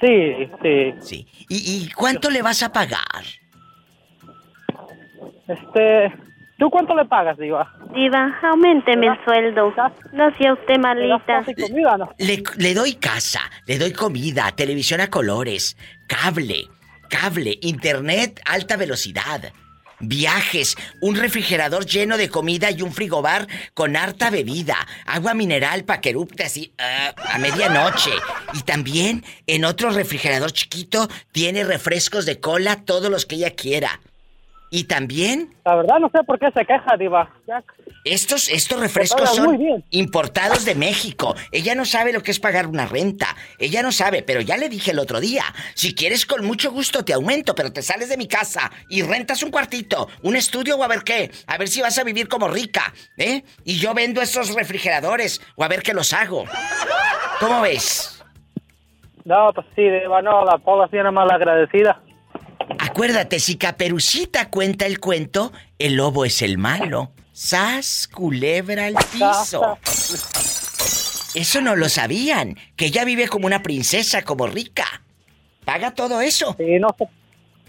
Sí, 0.00 0.48
sí. 0.62 0.94
Sí. 1.00 1.26
¿Y, 1.48 1.56
y 1.56 1.90
cuánto 1.92 2.30
le 2.30 2.42
vas 2.42 2.62
a 2.62 2.72
pagar? 2.72 3.24
Este... 5.52 6.12
¿Tú 6.58 6.68
cuánto 6.68 6.94
le 6.94 7.06
pagas, 7.06 7.38
Diva? 7.38 7.72
Diva, 7.94 8.38
aumenteme 8.42 9.06
el 9.06 9.24
sueldo. 9.24 9.72
No 10.12 10.36
sea 10.36 10.52
usted 10.52 10.76
¿Me 10.76 10.88
das 11.08 11.18
malita. 11.26 11.44
y 11.46 11.54
comida, 11.54 11.96
no? 11.96 12.10
Le, 12.18 12.42
le 12.58 12.74
doy 12.74 12.96
casa, 12.96 13.40
le 13.64 13.78
doy 13.78 13.92
comida, 13.94 14.52
televisión 14.54 15.00
a 15.00 15.08
colores, 15.08 15.78
cable, 16.06 16.66
cable, 17.08 17.58
internet, 17.62 18.42
alta 18.44 18.76
velocidad. 18.76 19.52
viajes, 20.00 20.76
un 21.00 21.14
refrigerador 21.16 21.86
lleno 21.86 22.16
de 22.16 22.28
comida 22.28 22.70
y 22.70 22.82
un 22.82 22.92
frigobar 22.92 23.46
con 23.74 23.96
harta 23.96 24.30
bebida, 24.30 24.76
agua 25.06 25.34
mineral 25.34 25.84
para 25.84 26.00
que 26.00 26.10
erupte 26.10 26.44
así 26.44 26.72
ah, 26.78 27.14
a 27.32 27.38
medianoche. 27.38 28.12
Y 28.54 28.62
también 28.62 29.24
en 29.46 29.64
otro 29.64 29.90
refrigerador 29.90 30.52
chiquito 30.52 31.08
tiene 31.32 31.64
refrescos 31.64 32.26
de 32.26 32.40
cola 32.40 32.84
todos 32.84 33.10
los 33.10 33.26
que 33.26 33.36
ella 33.36 33.54
quiera. 33.54 34.00
Y 34.72 34.84
también 34.84 35.52
La 35.64 35.74
verdad 35.74 35.98
no 35.98 36.08
sé 36.10 36.22
por 36.24 36.38
qué 36.38 36.48
se 36.52 36.64
queja, 36.64 36.96
Diva. 36.96 37.28
Estos, 38.04 38.48
estos 38.48 38.78
refrescos 38.78 39.34
son 39.34 39.84
importados 39.90 40.64
de 40.64 40.76
México. 40.76 41.34
Ella 41.50 41.74
no 41.74 41.84
sabe 41.84 42.12
lo 42.12 42.22
que 42.22 42.30
es 42.30 42.38
pagar 42.38 42.68
una 42.68 42.86
renta. 42.86 43.36
Ella 43.58 43.82
no 43.82 43.90
sabe, 43.90 44.22
pero 44.22 44.40
ya 44.40 44.56
le 44.56 44.68
dije 44.68 44.92
el 44.92 45.00
otro 45.00 45.18
día. 45.18 45.42
Si 45.74 45.92
quieres, 45.92 46.24
con 46.24 46.46
mucho 46.46 46.70
gusto 46.70 47.04
te 47.04 47.12
aumento, 47.12 47.54
pero 47.56 47.72
te 47.72 47.82
sales 47.82 48.08
de 48.08 48.16
mi 48.16 48.28
casa 48.28 48.70
y 48.88 49.02
rentas 49.02 49.42
un 49.42 49.50
cuartito, 49.50 50.08
un 50.22 50.36
estudio 50.36 50.76
o 50.76 50.84
a 50.84 50.88
ver 50.88 51.02
qué. 51.02 51.32
A 51.48 51.58
ver 51.58 51.66
si 51.66 51.80
vas 51.80 51.98
a 51.98 52.04
vivir 52.04 52.28
como 52.28 52.46
rica, 52.46 52.94
¿eh? 53.18 53.42
Y 53.64 53.78
yo 53.78 53.92
vendo 53.92 54.22
esos 54.22 54.54
refrigeradores 54.54 55.40
o 55.56 55.64
a 55.64 55.68
ver 55.68 55.82
qué 55.82 55.92
los 55.92 56.12
hago. 56.12 56.44
¿Cómo 57.40 57.60
ves? 57.62 58.22
No, 59.24 59.52
pues 59.52 59.66
sí, 59.74 59.82
Diva, 59.82 60.22
no, 60.22 60.44
la 60.44 60.58
Pola 60.58 60.88
sí 60.90 60.96
era 60.96 61.10
mal 61.10 61.30
agradecida. 61.30 62.00
Acuérdate, 62.78 63.40
si 63.40 63.56
Caperucita 63.56 64.50
cuenta 64.50 64.86
el 64.86 65.00
cuento, 65.00 65.52
el 65.78 65.94
lobo 65.96 66.24
es 66.24 66.42
el 66.42 66.58
malo. 66.58 67.12
Sas, 67.32 68.08
culebra 68.12 68.86
al 68.86 68.94
piso. 69.12 69.78
Eso 71.34 71.60
no 71.60 71.76
lo 71.76 71.88
sabían, 71.88 72.56
que 72.76 72.86
ella 72.86 73.04
vive 73.04 73.28
como 73.28 73.46
una 73.46 73.62
princesa, 73.62 74.22
como 74.22 74.46
rica. 74.46 74.84
Paga 75.64 75.92
todo 75.92 76.20
eso. 76.20 76.54
Sí, 76.58 76.78
no 76.80 76.88
sé. 76.98 77.08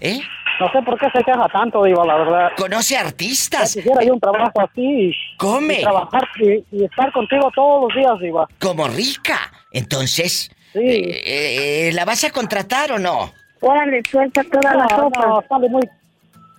¿Eh? 0.01 0.19
No 0.59 0.71
sé 0.71 0.81
por 0.83 0.99
qué 0.99 1.07
se 1.15 1.23
queja 1.23 1.47
tanto, 1.53 1.83
Diva, 1.83 2.05
la 2.05 2.15
verdad. 2.17 2.51
Conoce 2.57 2.97
artistas. 2.97 3.75
Ya 3.75 3.81
quisiera 3.81 4.03
yo 4.03 4.13
un 4.13 4.19
trabajo 4.19 4.61
así 4.61 4.81
y, 4.81 5.11
Come. 5.37 5.79
y 5.79 5.81
trabajar 5.81 6.27
y, 6.39 6.63
y 6.75 6.85
estar 6.85 7.11
contigo 7.11 7.51
todos 7.53 7.83
los 7.87 7.95
días, 8.03 8.19
Diva. 8.19 8.47
Como 8.59 8.87
rica. 8.87 9.51
Entonces, 9.71 10.49
Sí. 10.73 10.79
eh, 10.79 11.87
eh, 11.87 11.91
¿la 11.93 12.05
vas 12.05 12.23
a 12.23 12.31
contratar 12.31 12.91
o 12.93 12.99
no? 12.99 13.33
Órale, 13.61 14.01
suelta 14.09 14.43
toda 14.43 14.73
la 14.75 14.83
No, 14.85 14.89
sopa. 14.97 15.25
no, 15.25 15.43
sale 15.47 15.69
muy, 15.69 15.81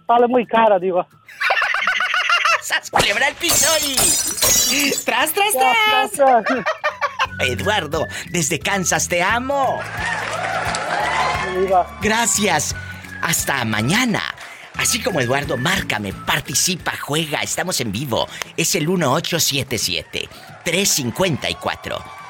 sale 0.07 0.27
muy 0.29 0.47
cara, 0.47 0.79
Diva. 0.79 1.07
¡Sas, 2.63 2.91
culebra 2.91 3.27
al 3.27 3.35
piso 3.35 3.69
y... 3.85 4.91
¡Tras, 5.05 5.33
tras, 5.33 5.53
Ya, 5.55 6.09
tras! 6.15 6.65
Eduardo, 7.49 8.07
desde 8.31 8.59
Kansas 8.61 9.09
te 9.09 9.23
amo. 9.23 9.81
Diva. 11.59 11.99
Gracias. 12.01 12.75
Hasta 13.21 13.65
mañana. 13.65 14.23
Así 14.77 15.03
como 15.03 15.21
Eduardo, 15.21 15.57
márcame, 15.57 16.13
participa, 16.13 16.93
juega, 16.99 17.41
estamos 17.43 17.81
en 17.81 17.93
vivo. 17.93 18.27
Es 18.57 18.75
el 18.75 18.87
1877 18.89 20.29
354 20.65 22.22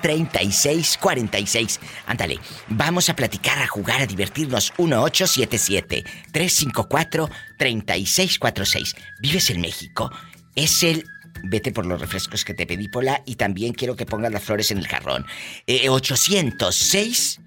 3646. 0.00 1.80
Ándale, 2.06 2.38
vamos 2.68 3.08
a 3.08 3.16
platicar, 3.16 3.58
a 3.58 3.66
jugar, 3.66 4.00
a 4.00 4.06
divertirnos. 4.06 4.72
1877 4.78 6.04
354 6.32 7.30
3646. 7.58 8.94
¿Vives 9.20 9.50
en 9.50 9.60
México? 9.60 10.10
Es 10.54 10.82
el 10.82 11.04
Vete 11.44 11.72
por 11.72 11.86
los 11.86 12.00
refrescos 12.00 12.44
que 12.44 12.54
te 12.54 12.66
pedí, 12.66 12.88
Pola, 12.88 13.22
y 13.24 13.36
también 13.36 13.72
quiero 13.72 13.96
que 13.96 14.06
pongas 14.06 14.32
las 14.32 14.42
flores 14.42 14.70
en 14.70 14.78
el 14.78 14.88
jarrón. 14.88 15.26
Eh, 15.66 15.88
806 15.88 17.40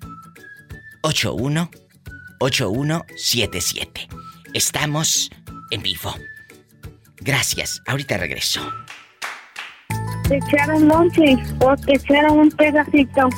81 1.02 1.72
8177. 2.40 4.08
Estamos 4.54 5.30
en 5.72 5.82
vivo. 5.82 6.16
Gracias. 7.18 7.82
Ahorita 7.86 8.18
regreso. 8.18 8.62
Te 10.28 10.38
echaron 10.38 10.88
lonche 10.88 11.38
o 11.60 11.76
te 11.76 11.96
echaron 11.96 12.40
un 12.40 12.52
pedacito. 12.52 13.30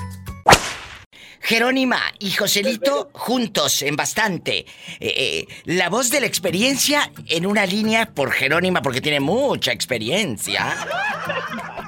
Jerónima 1.43 1.99
y 2.19 2.31
Joselito 2.31 3.09
juntos 3.11 3.81
en 3.81 3.97
bastante. 3.97 4.59
Eh, 4.59 4.65
eh, 4.99 5.47
la 5.65 5.89
voz 5.89 6.09
de 6.09 6.21
la 6.21 6.25
experiencia 6.25 7.11
en 7.27 7.45
una 7.45 7.65
línea 7.65 8.05
por 8.05 8.31
Jerónima 8.31 8.81
porque 8.81 9.01
tiene 9.01 9.19
mucha 9.19 9.73
experiencia. 9.73 10.73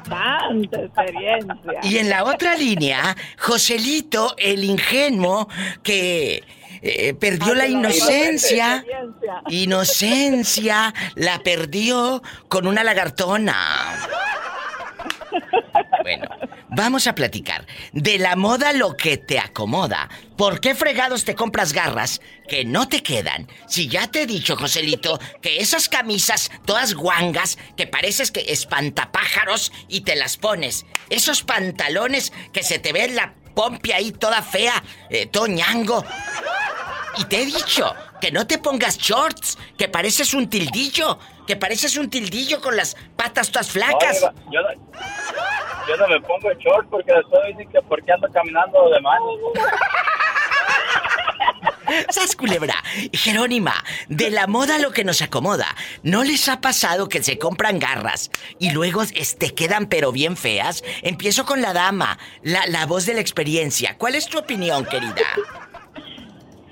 Bastante 0.09 0.83
experiencia. 0.83 1.79
Y 1.83 1.97
en 1.99 2.09
la 2.09 2.25
otra 2.25 2.57
línea, 2.57 3.15
Joselito, 3.39 4.35
el 4.37 4.61
ingenuo 4.65 5.47
que 5.81 6.43
eh, 6.81 7.13
perdió 7.13 7.55
la 7.55 7.65
inocencia. 7.65 8.83
Inocencia 9.47 10.93
la 11.15 11.39
perdió 11.39 12.21
con 12.49 12.67
una 12.67 12.83
lagartona. 12.83 13.55
Bueno, 16.05 16.27
vamos 16.69 17.07
a 17.07 17.15
platicar 17.15 17.65
de 17.91 18.19
la 18.19 18.35
moda 18.35 18.73
lo 18.73 18.95
que 18.95 19.17
te 19.17 19.39
acomoda. 19.39 20.07
¿Por 20.37 20.59
qué 20.59 20.75
fregados 20.75 21.25
te 21.25 21.33
compras 21.33 21.73
garras 21.73 22.21
que 22.47 22.63
no 22.63 22.87
te 22.87 23.01
quedan? 23.01 23.47
Si 23.67 23.87
ya 23.87 24.05
te 24.11 24.21
he 24.21 24.25
dicho, 24.27 24.55
Joselito, 24.55 25.19
que 25.41 25.57
esas 25.57 25.89
camisas 25.89 26.51
todas 26.63 26.93
guangas 26.93 27.57
que 27.75 27.87
pareces 27.87 28.29
que 28.29 28.51
espantapájaros 28.51 29.71
y 29.87 30.01
te 30.01 30.15
las 30.15 30.37
pones. 30.37 30.85
Esos 31.09 31.41
pantalones 31.41 32.31
que 32.53 32.61
se 32.61 32.77
te 32.77 32.93
ve 32.93 33.07
la 33.07 33.33
pompia 33.55 33.95
ahí 33.95 34.11
toda 34.11 34.43
fea, 34.43 34.83
eh, 35.09 35.25
todo 35.25 35.47
ñango. 35.47 36.05
Y 37.17 37.25
te 37.25 37.41
he 37.41 37.45
dicho 37.47 37.95
que 38.21 38.31
no 38.31 38.45
te 38.45 38.59
pongas 38.59 38.99
shorts, 38.99 39.57
que 39.75 39.87
pareces 39.87 40.35
un 40.35 40.51
tildillo, 40.51 41.17
que 41.47 41.55
pareces 41.55 41.97
un 41.97 42.11
tildillo 42.11 42.61
con 42.61 42.77
las 42.77 42.95
patas 43.15 43.49
todas 43.49 43.71
flacas. 43.71 44.21
Yo, 44.51 44.61
yo 45.87 45.97
no 45.97 46.07
me 46.07 46.19
pongo 46.21 46.51
short 46.59 46.87
porque 46.89 47.13
después 47.13 47.41
dicen 47.49 47.69
que 47.69 47.81
porque 47.83 48.11
ando 48.11 48.27
caminando 48.31 48.89
de 48.89 48.99
mano. 49.01 49.25
¡Sas 52.09 52.35
culebra! 52.35 52.73
Jerónima, 53.13 53.73
de 54.09 54.31
la 54.31 54.47
moda 54.47 54.79
lo 54.79 54.91
que 54.91 55.03
nos 55.03 55.21
acomoda. 55.21 55.67
¿No 56.01 56.23
les 56.23 56.49
ha 56.49 56.59
pasado 56.59 57.07
que 57.09 57.21
se 57.21 57.37
compran 57.37 57.77
garras 57.79 58.31
y 58.59 58.71
luego 58.71 59.03
es- 59.03 59.37
te 59.37 59.53
quedan 59.53 59.85
pero 59.85 60.11
bien 60.11 60.35
feas? 60.35 60.83
Empiezo 61.03 61.45
con 61.45 61.61
la 61.61 61.73
dama, 61.73 62.17
la, 62.41 62.65
la 62.67 62.85
voz 62.87 63.05
de 63.05 63.13
la 63.13 63.21
experiencia. 63.21 63.95
¿Cuál 63.99 64.15
es 64.15 64.27
tu 64.27 64.39
opinión, 64.39 64.83
querida? 64.85 65.13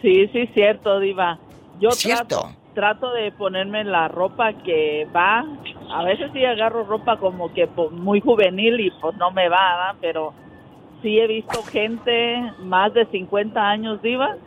Sí, 0.01 0.27
sí, 0.33 0.49
cierto, 0.53 0.99
Diva. 0.99 1.37
Yo 1.79 1.91
Cierto. 1.91 2.39
Trato, 2.41 2.55
trato 2.73 3.11
de 3.11 3.31
ponerme 3.31 3.83
la 3.83 4.07
ropa 4.07 4.53
que 4.53 5.07
va. 5.15 5.45
A 5.91 6.03
veces 6.03 6.31
sí 6.33 6.43
agarro 6.43 6.83
ropa 6.83 7.17
como 7.17 7.53
que 7.53 7.67
muy 7.91 8.21
juvenil 8.21 8.79
y 8.79 8.91
pues 9.01 9.15
no 9.17 9.31
me 9.31 9.49
va, 9.49 9.77
¿verdad? 9.77 9.95
pero 10.01 10.33
sí 11.01 11.19
he 11.19 11.27
visto 11.27 11.61
gente 11.63 12.51
más 12.59 12.93
de 12.93 13.05
50 13.05 13.61
años, 13.61 14.01
Diva, 14.01 14.37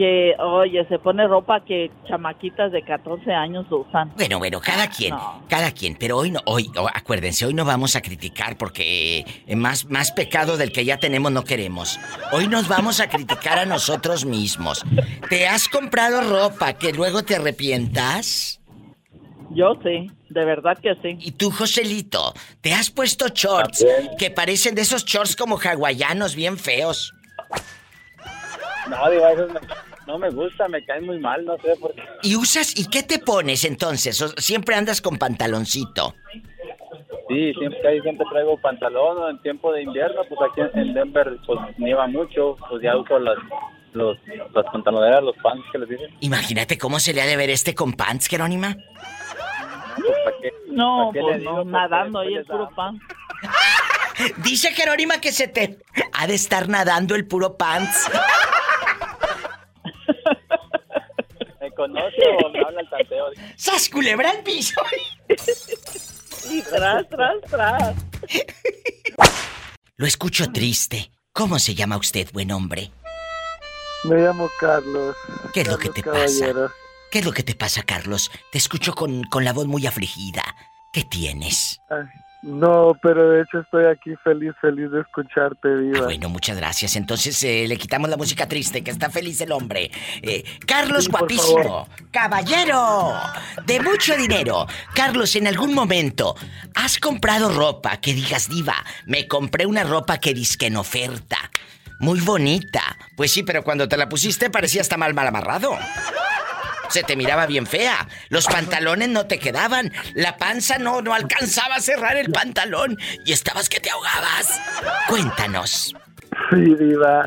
que, 0.00 0.34
oye, 0.38 0.86
se 0.88 0.98
pone 0.98 1.28
ropa 1.28 1.62
que 1.62 1.90
chamaquitas 2.08 2.72
de 2.72 2.82
14 2.82 3.32
años 3.34 3.66
usan. 3.70 4.10
Bueno, 4.16 4.38
bueno, 4.38 4.58
cada 4.58 4.88
quien, 4.88 5.14
cada 5.46 5.72
quien, 5.72 5.94
pero 5.94 6.16
hoy 6.16 6.30
no, 6.30 6.40
hoy, 6.46 6.70
oh, 6.78 6.88
acuérdense, 6.90 7.44
hoy 7.44 7.52
no 7.52 7.66
vamos 7.66 7.96
a 7.96 8.00
criticar 8.00 8.56
porque 8.56 9.26
eh, 9.46 9.56
más, 9.56 9.84
más 9.90 10.10
pecado 10.12 10.56
del 10.56 10.72
que 10.72 10.86
ya 10.86 10.96
tenemos 10.96 11.30
no 11.32 11.44
queremos. 11.44 12.00
Hoy 12.32 12.48
nos 12.48 12.66
vamos 12.66 12.98
a 13.00 13.10
criticar 13.10 13.58
a 13.58 13.66
nosotros 13.66 14.24
mismos. 14.24 14.86
¿Te 15.28 15.46
has 15.46 15.68
comprado 15.68 16.22
ropa 16.22 16.72
que 16.72 16.94
luego 16.94 17.22
te 17.22 17.36
arrepientas? 17.36 18.58
Yo 19.50 19.74
sí, 19.82 20.10
de 20.30 20.44
verdad 20.46 20.78
que 20.78 20.94
sí. 21.02 21.18
¿Y 21.20 21.32
tú, 21.32 21.50
Joselito, 21.50 22.32
te 22.62 22.72
has 22.72 22.90
puesto 22.90 23.28
shorts 23.28 23.84
que 24.18 24.30
parecen 24.30 24.74
de 24.74 24.80
esos 24.80 25.04
shorts 25.04 25.36
como 25.36 25.58
hawaianos 25.58 26.34
bien 26.34 26.56
feos? 26.56 27.12
No, 28.88 29.10
digo, 29.10 29.26
eso 29.28 29.46
me- 29.52 29.89
no 30.10 30.18
me 30.18 30.30
gusta, 30.30 30.66
me 30.66 30.84
cae 30.84 31.00
muy 31.00 31.20
mal, 31.20 31.44
no 31.44 31.56
sé 31.58 31.76
por 31.80 31.94
qué. 31.94 32.02
¿Y 32.22 32.34
usas, 32.34 32.76
y 32.76 32.88
qué 32.88 33.04
te 33.04 33.20
pones 33.20 33.64
entonces? 33.64 34.20
¿O 34.20 34.28
siempre 34.38 34.74
andas 34.74 35.00
con 35.00 35.18
pantaloncito? 35.18 36.16
Sí, 37.28 37.54
siempre, 37.54 37.80
casi 37.80 38.00
siempre 38.00 38.26
traigo 38.32 38.60
pantalón 38.60 39.18
o 39.18 39.30
en 39.30 39.40
tiempo 39.40 39.72
de 39.72 39.82
invierno, 39.82 40.22
pues 40.28 40.40
aquí 40.50 40.62
en 40.74 40.94
Denver 40.94 41.36
pues 41.46 41.60
nieva 41.78 42.08
mucho, 42.08 42.56
pues 42.68 42.82
ya 42.82 42.96
uso 42.96 43.20
las, 43.20 43.36
los, 43.92 44.18
las 44.52 44.64
pantaloneras, 44.72 45.22
los 45.22 45.36
pants 45.36 45.64
que 45.70 45.78
les 45.78 45.88
dicen. 45.90 46.10
Imagínate 46.20 46.76
cómo 46.76 46.98
se 46.98 47.14
le 47.14 47.22
ha 47.22 47.26
de 47.26 47.36
ver 47.36 47.50
este 47.50 47.76
con 47.76 47.92
pants, 47.92 48.26
Jerónima. 48.26 48.76
No, 50.68 51.12
¿Para 51.12 51.12
qué 51.12 51.20
pues 51.20 51.34
le 51.34 51.38
digo? 51.38 51.50
no, 51.52 51.56
Porque 51.62 51.70
nadando 51.70 52.18
ahí 52.18 52.34
el 52.34 52.44
puro 52.44 52.68
pan. 52.74 52.98
Dice 54.38 54.72
Jerónima 54.72 55.20
que 55.20 55.30
se 55.30 55.46
te 55.46 55.78
ha 56.12 56.26
de 56.26 56.34
estar 56.34 56.68
nadando 56.68 57.14
el 57.14 57.26
puro 57.28 57.56
pants. 57.56 58.10
¿Me 61.80 61.86
conoce 61.86 62.22
o 62.44 62.50
me 62.50 62.60
habla 62.60 62.80
el 62.82 62.90
tanteo? 62.90 63.24
¡Sas 63.56 63.88
culebra 63.88 64.30
al 64.30 64.42
piso! 64.42 64.80
Y 66.50 66.62
tras, 66.62 67.08
tras, 67.08 67.40
tras. 67.48 67.94
Lo 69.96 70.06
escucho 70.06 70.52
triste. 70.52 71.10
¿Cómo 71.32 71.58
se 71.58 71.74
llama 71.74 71.96
usted, 71.96 72.28
buen 72.32 72.50
hombre? 72.50 72.90
Me 74.04 74.16
llamo 74.16 74.50
Carlos. 74.58 75.16
¿Qué 75.54 75.62
es 75.62 75.68
lo 75.68 75.78
que 75.78 75.88
te 75.88 76.02
pasa? 76.02 76.70
¿Qué 77.10 77.20
es 77.20 77.24
lo 77.24 77.32
que 77.32 77.42
te 77.42 77.54
pasa, 77.54 77.82
Carlos? 77.82 78.30
Te 78.52 78.58
escucho 78.58 78.94
con, 78.94 79.24
con 79.24 79.44
la 79.44 79.52
voz 79.52 79.66
muy 79.66 79.86
afligida. 79.86 80.42
¿Qué 80.92 81.04
tienes? 81.04 81.80
Ay, 81.88 82.04
no, 82.42 82.96
pero 83.02 83.30
de 83.30 83.42
hecho 83.42 83.58
estoy 83.60 83.84
aquí 83.84 84.14
feliz, 84.24 84.52
feliz 84.60 84.90
de 84.90 85.00
escucharte, 85.00 85.76
Diva. 85.76 85.98
Ah, 85.98 86.04
bueno, 86.04 86.28
muchas 86.30 86.56
gracias. 86.56 86.96
Entonces 86.96 87.42
eh, 87.44 87.66
le 87.68 87.76
quitamos 87.76 88.08
la 88.08 88.16
música 88.16 88.46
triste, 88.48 88.82
que 88.82 88.90
está 88.90 89.10
feliz 89.10 89.40
el 89.42 89.52
hombre. 89.52 89.90
Eh, 90.22 90.44
Carlos 90.66 91.04
Sí, 91.04 91.10
guapísimo, 91.10 91.86
caballero, 92.10 93.12
de 93.66 93.80
mucho 93.80 94.16
dinero. 94.16 94.66
Carlos, 94.94 95.36
en 95.36 95.46
algún 95.46 95.74
momento, 95.74 96.34
¿has 96.74 96.98
comprado 96.98 97.52
ropa 97.52 97.98
que 97.98 98.14
digas, 98.14 98.48
diva, 98.48 98.76
me 99.06 99.28
compré 99.28 99.66
una 99.66 99.84
ropa 99.84 100.18
que 100.18 100.32
disque 100.32 100.66
en 100.66 100.76
oferta? 100.76 101.36
Muy 101.98 102.20
bonita. 102.20 102.96
Pues 103.16 103.30
sí, 103.30 103.42
pero 103.42 103.62
cuando 103.62 103.86
te 103.86 103.98
la 103.98 104.08
pusiste 104.08 104.48
parecía 104.48 104.80
hasta 104.80 104.96
mal 104.96 105.12
mal 105.12 105.28
amarrado. 105.28 105.76
Se 106.90 107.02
te 107.02 107.16
miraba 107.16 107.46
bien 107.46 107.66
fea. 107.66 108.08
Los 108.28 108.46
pantalones 108.46 109.08
no 109.08 109.26
te 109.26 109.38
quedaban. 109.38 109.92
La 110.14 110.36
panza 110.36 110.78
no, 110.78 111.02
no 111.02 111.14
alcanzaba 111.14 111.76
a 111.76 111.80
cerrar 111.80 112.16
el 112.16 112.30
pantalón. 112.30 112.98
Y 113.24 113.32
estabas 113.32 113.68
que 113.68 113.80
te 113.80 113.90
ahogabas. 113.90 114.60
Cuéntanos. 115.08 115.94
Sí, 116.50 116.74
Diva. 116.78 117.24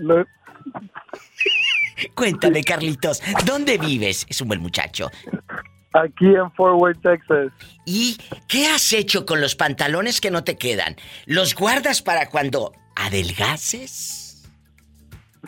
No- 0.00 0.24
Cuéntame, 2.14 2.62
Carlitos. 2.64 3.20
¿Dónde 3.44 3.76
vives? 3.78 4.26
Es 4.28 4.40
un 4.40 4.48
buen 4.48 4.60
muchacho. 4.60 5.10
aquí 5.92 6.26
en 6.26 6.50
Fort 6.52 6.80
Worth, 6.80 7.02
Texas. 7.02 7.52
¿Y 7.84 8.16
qué 8.48 8.68
has 8.68 8.92
hecho 8.92 9.26
con 9.26 9.40
los 9.40 9.54
pantalones 9.56 10.20
que 10.20 10.30
no 10.30 10.44
te 10.44 10.56
quedan? 10.56 10.96
¿Los 11.26 11.54
guardas 11.54 12.00
para 12.00 12.26
cuando 12.30 12.72
adelgaces? 12.96 14.19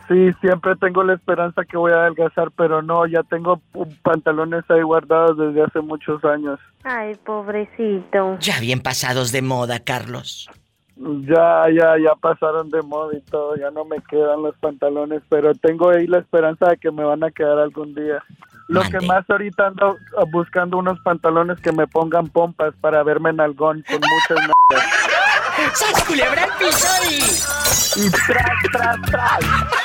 Sí, 0.09 0.33
siempre 0.41 0.75
tengo 0.77 1.03
la 1.03 1.15
esperanza 1.15 1.65
que 1.65 1.77
voy 1.77 1.93
a 1.93 2.03
adelgazar, 2.03 2.51
pero 2.53 2.81
no, 2.81 3.07
ya 3.07 3.23
tengo 3.25 3.61
pantalones 4.03 4.65
ahí 4.71 4.83
guardados 4.83 5.37
desde 5.37 5.63
hace 5.63 5.81
muchos 5.81 6.25
años. 6.25 6.59
Ay, 6.83 7.15
pobrecito. 7.25 8.39
Ya 8.41 8.59
bien 8.59 8.81
pasados 8.81 9.33
de 9.33 9.43
moda, 9.43 9.81
Carlos. 9.81 10.49
Ya, 10.97 11.65
ya, 11.71 11.97
ya 11.99 12.15
pasaron 12.21 12.71
de 12.71 12.83
moda 12.83 13.17
y 13.17 13.21
todo, 13.23 13.57
ya 13.57 13.71
no 13.71 13.85
me 13.85 13.97
quedan 14.09 14.43
los 14.43 14.55
pantalones, 14.57 15.23
pero 15.29 15.55
tengo 15.55 15.91
ahí 15.91 16.07
la 16.07 16.19
esperanza 16.19 16.69
de 16.69 16.77
que 16.77 16.91
me 16.91 17.05
van 17.05 17.25
a 17.25 17.31
quedar 17.31 17.59
algún 17.59 17.95
día. 17.95 18.23
Lo 18.69 18.83
que 18.83 19.01
más 19.01 19.29
ahorita 19.29 19.67
ando 19.67 19.97
uh, 20.17 20.27
buscando 20.31 20.79
unos 20.79 20.99
pantalones 21.01 21.61
que 21.61 21.73
me 21.73 21.87
pongan 21.87 22.29
pompas 22.29 22.73
para 22.81 23.03
verme 23.03 23.31
en 23.31 23.41
algón 23.41 23.85
con 23.87 24.01
muchas. 24.01 24.49
¡Sas 25.75 26.05
culebra 26.05 26.45
al 26.45 26.59
piso 26.59 26.89
y... 27.11 27.53
Y 27.95 28.11
tras, 28.11 28.63
tras, 28.73 29.03
tras. 29.03 29.82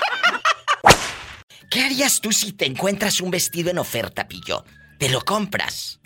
¿Qué 1.78 1.84
harías 1.84 2.22
tú 2.22 2.32
si 2.32 2.54
te 2.54 2.66
encuentras 2.66 3.22
un 3.22 3.30
vestido 3.30 3.70
en 3.70 3.78
oferta, 3.78 4.28
Pillo? 4.28 4.64
¿Te 4.98 5.10
lo 5.10 5.22
compras? 5.22 6.00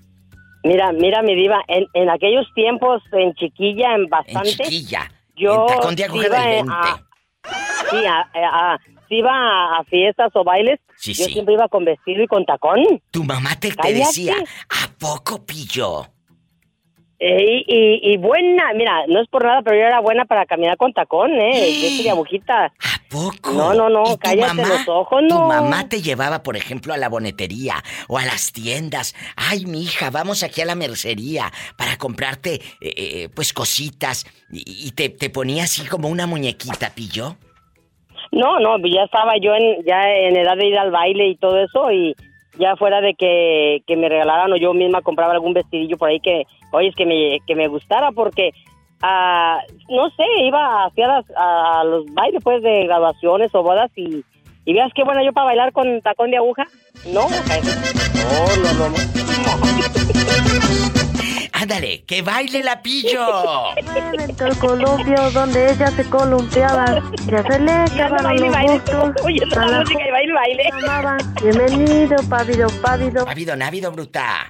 Mira, 0.66 0.92
mira, 0.92 1.22
mi 1.22 1.34
diva, 1.34 1.64
en, 1.70 1.88
en 1.94 2.10
aquellos 2.10 2.46
tiempos, 2.54 3.02
en 3.14 3.34
chiquilla, 3.36 3.96
en 3.96 4.10
bastante. 4.10 4.50
En 4.50 4.56
chiquilla. 4.58 5.10
Yo 5.38 5.66
en 5.70 5.76
tacón 5.78 5.96
de 5.96 6.04
aguja 6.04 6.26
iba 6.26 6.40
del 6.42 6.54
en- 6.60 6.66
20. 6.68 6.74
a- 6.74 7.08
sí, 7.90 7.96
a, 8.06 8.80
iba 9.12 9.78
a, 9.78 9.84
fiestas 9.86 10.32
o 10.34 10.44
bailes, 10.44 10.78
Sí, 10.98 11.14
yo 11.14 11.24
sí. 11.24 11.32
siempre 11.32 11.54
iba 11.54 11.70
con 11.70 11.86
vestido 11.86 12.22
y 12.22 12.28
con 12.28 12.44
tacón. 12.46 13.02
Tu 13.10 13.24
mamá 13.24 13.58
te, 13.58 13.72
te 13.72 13.94
decía, 13.94 14.36
¿a 14.68 14.90
poco, 15.00 15.46
Pillo? 15.46 16.06
Eh, 17.24 17.64
y, 17.68 17.76
y, 18.08 18.14
y 18.14 18.18
buena, 18.18 18.74
mira, 18.74 19.06
no 19.08 19.22
es 19.22 19.28
por 19.28 19.46
nada, 19.46 19.62
pero 19.62 19.78
yo 19.78 19.84
era 19.84 20.00
buena 20.00 20.26
para 20.26 20.48
caminar 20.48 20.76
con 20.76 20.92
tacón, 20.92 21.32
¿eh? 21.40 21.72
Yo 21.80 21.90
soy 21.98 22.08
agujita. 22.08 22.66
¿A 22.66 22.72
poco? 23.12 23.52
No, 23.52 23.76
no, 23.76 23.90
no, 23.90 24.02
¿Y 24.08 24.12
tu 24.14 24.18
cállate 24.18 24.54
mamá? 24.56 24.68
los 24.70 24.88
ojos, 24.90 25.22
Tu 25.30 25.36
no. 25.36 25.48
mamá 25.48 25.88
te 25.88 26.02
llevaba, 26.02 26.42
por 26.42 26.58
ejemplo, 26.58 26.96
a 26.96 26.98
la 26.98 27.10
bonetería 27.10 27.76
o 28.08 28.18
a 28.18 28.26
las 28.26 28.52
tiendas. 28.52 29.16
Ay, 29.36 29.68
mi 29.68 29.84
hija, 29.84 30.10
vamos 30.10 30.42
aquí 30.42 30.62
a 30.62 30.66
la 30.66 30.74
mercería 30.74 31.52
para 31.78 31.96
comprarte, 31.98 32.56
eh, 32.56 32.94
eh, 32.98 33.30
pues, 33.36 33.54
cositas. 33.54 34.26
Y, 34.52 34.88
y 34.88 34.92
te, 34.94 35.10
te 35.10 35.30
ponía 35.30 35.66
así 35.66 35.86
como 35.88 36.10
una 36.10 36.26
muñequita, 36.26 36.90
Pillo. 36.96 37.36
No, 38.32 38.60
no, 38.60 38.78
ya 38.80 39.04
estaba 39.04 39.34
yo 39.40 39.54
en, 39.54 39.86
ya 39.86 40.02
en 40.10 40.38
edad 40.38 40.58
de 40.58 40.66
ir 40.66 40.78
al 40.80 40.90
baile 40.90 41.28
y 41.28 41.36
todo 41.36 41.62
eso 41.62 41.92
y 41.92 42.16
ya 42.58 42.76
fuera 42.78 43.00
de 43.02 43.14
que, 43.14 43.84
que 43.86 43.96
me 43.96 44.10
regalaran 44.10 44.52
o 44.54 44.56
yo 44.56 44.74
misma 44.74 45.02
compraba 45.02 45.34
algún 45.34 45.54
vestidillo 45.54 45.98
por 45.98 46.10
ahí 46.10 46.20
que, 46.20 46.46
oye, 46.72 46.90
es 46.90 46.96
que 46.96 47.06
me, 47.06 47.40
que 47.46 47.56
me 47.56 47.68
gustara 47.68 48.12
porque, 48.12 48.52
ah, 49.02 49.60
no 49.90 50.10
sé, 50.12 50.24
iba 50.46 50.86
hacia 50.86 51.08
las, 51.08 51.26
a 51.36 51.84
los 51.84 52.06
bailes 52.14 52.42
pues 52.44 52.64
de 52.64 52.86
graduaciones 52.86 53.54
o 53.54 53.64
bodas 53.64 53.92
y, 53.96 54.24
y 54.66 54.74
veas 54.74 54.92
qué 54.96 55.04
buena 55.04 55.24
yo 55.24 55.34
para 55.34 55.48
bailar 55.48 55.74
con 55.74 56.02
tacón 56.02 56.32
de 56.32 56.38
aguja. 56.38 56.66
No, 57.14 57.28
no, 57.30 58.74
no, 58.74 58.90
no. 58.90 58.96
Ándale, 61.62 62.04
que 62.06 62.24
baile 62.24 62.64
la 62.64 62.82
Pillo. 62.82 63.76
Inventó 63.78 64.48
el 64.48 64.58
columpio 64.58 65.30
donde 65.30 65.72
ella 65.72 65.92
se 65.92 66.10
columpiaba. 66.10 67.04
Ya 67.28 67.44
se 67.44 67.60
le 67.60 67.72
acabaron 67.72 68.24
baile, 68.24 68.46
los 68.46 68.52
baile, 68.52 68.74
gustos. 68.74 69.14
oyendo 69.24 69.56
la 69.56 69.80
música 69.82 70.08
y 70.08 70.12
baile, 70.12 70.34
baile. 70.34 70.70
Bienvenido, 71.44 72.16
pávido, 72.28 72.68
pávido. 72.82 73.30
Ávido, 73.30 73.56
návido, 73.56 73.92
bruta. 73.92 74.50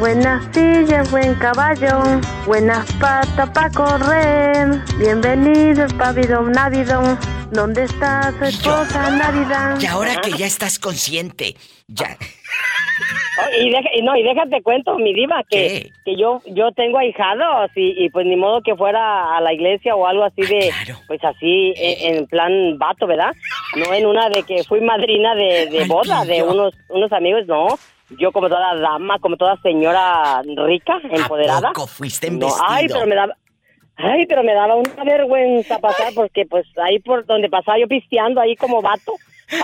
buenas 0.00 0.44
sillas, 0.54 1.10
buen 1.10 1.34
caballo, 1.34 2.00
buenas 2.46 2.90
patas 2.94 3.50
para 3.50 3.70
correr. 3.70 4.68
Bienvenido, 4.98 5.86
pávido, 5.98 6.42
návido. 6.42 7.00
¿Dónde 7.52 7.82
está 7.84 8.32
su 8.38 8.44
esposa, 8.44 9.10
Navidad? 9.10 9.76
Y 9.80 9.86
ahora 9.86 10.20
que 10.22 10.30
ya 10.32 10.46
estás 10.46 10.78
consciente, 10.78 11.54
ya. 11.88 12.16
Oh, 13.38 13.60
y, 13.62 13.70
deja- 13.70 13.90
y 13.94 14.02
no, 14.02 14.16
y 14.16 14.22
déjate 14.22 14.62
cuento, 14.62 14.96
mi 14.98 15.12
diva, 15.14 15.42
que, 15.48 15.90
que 16.04 16.16
yo 16.16 16.42
yo 16.46 16.70
tengo 16.72 16.98
ahijados 16.98 17.70
y, 17.74 18.04
y 18.04 18.08
pues 18.10 18.26
ni 18.26 18.36
modo 18.36 18.60
que 18.62 18.76
fuera 18.76 19.36
a 19.36 19.40
la 19.40 19.52
iglesia 19.52 19.94
o 19.96 20.06
algo 20.06 20.24
así 20.24 20.42
de, 20.42 20.70
pues 21.08 21.22
así, 21.24 21.72
en, 21.76 22.16
en 22.16 22.26
plan 22.26 22.78
vato, 22.78 23.06
¿verdad? 23.06 23.34
No 23.76 23.92
en 23.94 24.06
una 24.06 24.28
de 24.28 24.42
que 24.44 24.62
fui 24.64 24.80
madrina 24.80 25.34
de, 25.34 25.66
de 25.66 25.84
boda 25.86 26.24
de 26.24 26.42
unos, 26.42 26.74
unos 26.88 27.12
amigos, 27.12 27.46
no. 27.46 27.66
Yo 28.18 28.32
como 28.32 28.48
toda 28.48 28.74
dama, 28.76 29.18
como 29.18 29.36
toda 29.36 29.56
señora 29.62 30.42
rica, 30.66 31.00
empoderada. 31.10 31.72
poco 31.72 31.86
fuiste 31.86 32.26
en 32.26 32.38
No, 32.38 32.48
ay, 32.66 32.88
pero 32.88 33.06
me 33.06 33.14
daba... 33.14 33.36
Ay, 33.96 34.24
pero 34.26 34.42
me 34.42 34.54
daba 34.54 34.76
una 34.76 35.04
vergüenza 35.04 35.78
pasar 35.78 36.12
porque 36.14 36.46
pues 36.46 36.66
ahí 36.78 36.98
por 37.00 37.26
donde 37.26 37.50
pasaba 37.50 37.78
yo 37.78 37.86
pisteando 37.86 38.40
ahí 38.40 38.56
como 38.56 38.80
vato. 38.80 39.12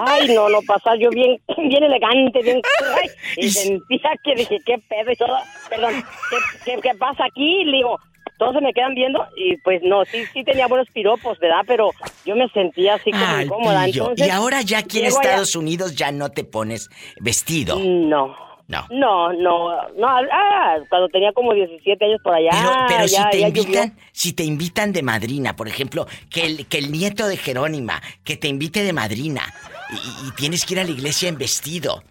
Ay, 0.00 0.28
no, 0.34 0.48
no, 0.48 0.60
pasaba 0.62 0.96
yo 0.96 1.10
bien, 1.10 1.40
bien 1.56 1.84
elegante, 1.84 2.42
bien... 2.42 2.60
ay, 3.02 3.10
y 3.36 3.50
sentía 3.50 4.10
que 4.22 4.34
dije, 4.34 4.58
qué 4.64 4.78
pedo 4.88 5.10
y 5.10 5.16
todo. 5.16 5.38
Perdón, 5.70 5.94
¿qué, 6.30 6.36
qué, 6.64 6.80
qué 6.82 6.94
pasa 6.96 7.24
aquí? 7.24 7.64
Le 7.64 7.78
digo, 7.78 7.98
todos 8.38 8.54
se 8.54 8.60
me 8.60 8.72
quedan 8.72 8.94
viendo 8.94 9.26
y 9.36 9.56
pues 9.58 9.80
no, 9.82 10.04
sí, 10.04 10.24
sí 10.32 10.44
tenía 10.44 10.66
buenos 10.66 10.88
piropos, 10.92 11.38
¿verdad? 11.38 11.62
Pero 11.66 11.90
yo 12.24 12.36
me 12.36 12.48
sentía 12.50 12.94
así 12.94 13.10
como 13.10 13.24
Ay, 13.26 13.44
incómoda. 13.46 13.84
Entonces, 13.86 14.26
y 14.26 14.30
ahora 14.30 14.60
ya 14.62 14.78
aquí 14.78 14.98
en 15.00 15.06
allá- 15.06 15.20
Estados 15.20 15.56
Unidos 15.56 15.94
ya 15.96 16.12
no 16.12 16.30
te 16.30 16.44
pones 16.44 16.88
vestido. 17.20 17.78
No. 17.78 18.34
No. 18.68 18.84
No, 18.90 19.32
no, 19.32 19.70
no, 19.96 20.08
ah, 20.08 20.74
cuando 20.90 21.08
tenía 21.10 21.32
como 21.32 21.54
17 21.54 22.04
años 22.04 22.20
por 22.24 22.34
allá. 22.34 22.50
Pero, 22.50 22.72
pero 22.88 23.06
ya, 23.06 23.22
si 23.22 23.30
te 23.30 23.38
llovió. 23.42 23.62
invitan, 23.62 23.96
si 24.10 24.32
te 24.32 24.42
invitan 24.42 24.92
de 24.92 25.02
madrina, 25.04 25.54
por 25.54 25.68
ejemplo, 25.68 26.06
que 26.28 26.46
el, 26.46 26.66
que 26.66 26.78
el 26.78 26.90
nieto 26.90 27.28
de 27.28 27.36
Jerónima, 27.36 28.02
que 28.24 28.36
te 28.36 28.48
invite 28.48 28.82
de 28.82 28.92
madrina, 28.92 29.42
y, 29.90 30.26
y 30.26 30.30
tienes 30.32 30.66
que 30.66 30.74
ir 30.74 30.80
a 30.80 30.84
la 30.84 30.90
iglesia 30.90 31.28
en 31.28 31.38
vestido, 31.38 32.02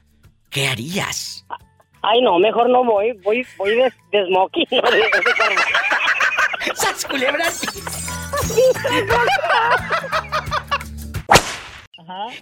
¿qué 0.49 0.67
harías? 0.69 1.45
Ay, 2.01 2.21
no, 2.21 2.39
mejor 2.39 2.69
no 2.69 2.86
voy, 2.86 3.11
voy, 3.21 3.45
voy 3.57 3.71
de, 3.76 3.91
de 4.13 4.26
smoking. 4.28 4.65
¿no? 4.71 4.82
De- 4.91 4.97
de- 4.97 5.09
¡Sas 6.74 7.05
culebras! 7.05 7.61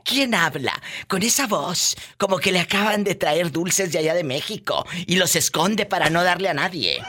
¿Quién 0.03 0.35
habla? 0.35 0.73
Con 1.07 1.23
esa 1.23 1.47
voz, 1.47 1.95
como 2.17 2.37
que 2.37 2.51
le 2.51 2.59
acaban 2.59 3.03
de 3.03 3.15
traer 3.15 3.51
dulces 3.51 3.91
de 3.91 3.99
allá 3.99 4.13
de 4.13 4.23
México 4.23 4.85
y 5.07 5.15
los 5.15 5.35
esconde 5.35 5.85
para 5.85 6.09
no 6.09 6.23
darle 6.23 6.49
a 6.49 6.53
nadie. 6.53 7.01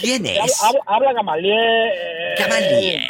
¿Quién 0.00 0.24
es? 0.26 0.62
Habla, 0.62 0.80
habla 0.86 1.12
Gamaliel. 1.12 1.90
Gamaliel. 2.38 3.02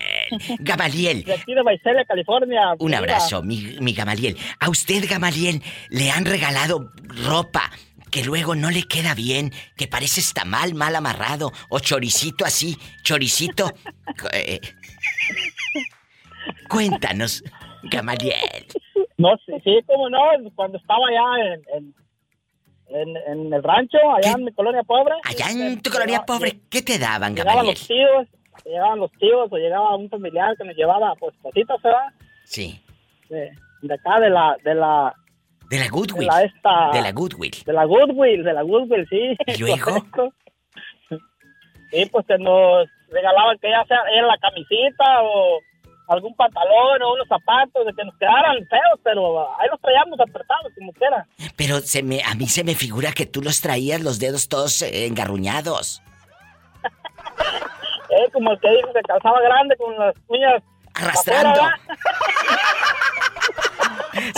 Gamaliel. 0.61 1.25
De 1.25 1.35
aquí 1.35 1.55
de 1.55 2.05
California. 2.07 2.75
Un 2.79 2.95
abrazo, 2.95 3.43
mi, 3.43 3.77
mi 3.81 3.93
Gamaliel. 3.93 4.37
A 4.59 4.69
usted, 4.69 5.05
Gamaliel, 5.09 5.63
le 5.89 6.11
han 6.11 6.25
regalado 6.25 6.93
ropa 7.27 7.71
que 8.11 8.25
luego 8.25 8.55
no 8.55 8.71
le 8.71 8.83
queda 8.85 9.15
bien, 9.15 9.53
que 9.77 9.87
parece 9.89 10.21
está 10.21 10.45
mal, 10.45 10.75
mal 10.75 10.95
amarrado, 10.97 11.53
o 11.69 11.79
choricito 11.81 12.45
así, 12.45 12.77
choricito. 13.03 13.73
Eh, 14.33 14.61
Cuéntanos, 16.69 17.43
Gamaliel. 17.85 18.67
No, 19.19 19.37
sí, 19.45 19.53
sí, 19.65 19.79
cómo 19.87 20.09
no, 20.09 20.19
cuando 20.55 20.79
estaba 20.79 21.07
allá 21.09 21.55
en, 21.55 21.63
en, 21.77 21.95
en, 22.89 23.17
en 23.47 23.53
el 23.53 23.63
rancho, 23.63 23.99
allá 24.17 24.33
en 24.33 24.45
mi 24.45 24.53
colonia 24.53 24.83
pobre. 24.83 25.15
Allá 25.25 25.51
en 25.51 25.81
tu 25.83 25.91
colonia 25.91 26.23
pobre, 26.25 26.61
¿qué 26.71 26.83
te 26.83 26.99
daban, 26.99 27.35
Llegaban 27.35 27.67
Gamaliel? 27.67 27.75
los 27.75 27.87
tíos, 27.87 28.29
llegaban 28.65 28.99
los 28.99 29.13
tíos 29.13 29.49
o 29.51 29.57
llegaba 29.57 29.97
un 29.97 30.09
familiar 30.09 30.57
que 30.57 30.65
nos 30.65 30.77
llevaba, 30.77 31.15
pues, 31.17 31.35
cositas, 31.43 31.81
¿verdad? 31.83 32.09
Sí. 32.45 32.81
De, 33.29 33.51
de 33.83 33.95
acá, 33.95 34.21
de 34.21 34.31
la, 34.31 34.57
de 34.65 34.75
la, 34.75 35.15
De 35.71 35.79
la 35.79 35.89
Goodwill. 35.89 36.27
de 36.27 36.27
la 36.27 36.43
esta... 36.43 36.91
De 36.93 37.01
la 37.01 37.13
Goodwill. 37.13 37.63
De 37.65 37.73
la 37.73 37.85
Goodwill, 37.85 38.43
de 38.43 38.53
la 38.53 38.63
Goodwill, 38.63 39.07
sí. 39.09 39.37
¿Y 39.47 39.57
luego? 39.59 40.05
Sí, 41.93 42.07
pues 42.07 42.27
que 42.27 42.39
nos 42.39 42.89
regalaban 43.09 43.57
que 43.59 43.71
ya 43.71 43.85
sea 43.87 43.99
era 44.13 44.27
la 44.27 44.39
camisita 44.39 45.05
o 45.23 45.61
algún 46.09 46.35
pantalón 46.35 47.03
o 47.03 47.15
unos 47.15 47.29
zapatos 47.29 47.87
de 47.87 47.93
que 47.95 48.05
nos 48.05 48.17
quedaran 48.19 48.57
feos, 48.67 49.01
pero 49.05 49.49
ahí 49.61 49.69
los 49.71 49.81
traíamos 49.81 50.19
apretados 50.19 50.73
como 50.77 50.93
quiera. 50.93 51.27
Pero 51.57 51.79
se 51.79 52.03
me, 52.03 52.21
a 52.23 52.35
mí 52.35 52.49
se 52.49 52.65
me 52.65 52.75
figura 52.75 53.13
que 53.13 53.27
tú 53.27 53.41
los 53.41 53.61
traías 53.61 54.01
los 54.01 54.19
dedos 54.19 54.49
todos 54.49 54.83
eh, 54.83 55.07
engarruñados. 55.07 56.03
Eh, 58.13 58.29
como 58.33 58.51
el 58.51 58.59
que 58.59 58.69
dijo 58.69 58.93
que 58.93 59.03
calzaba 59.03 59.41
grande 59.41 59.77
con 59.77 59.97
las 59.97 60.13
uñas 60.27 60.61
Arrastrando. 60.95 61.61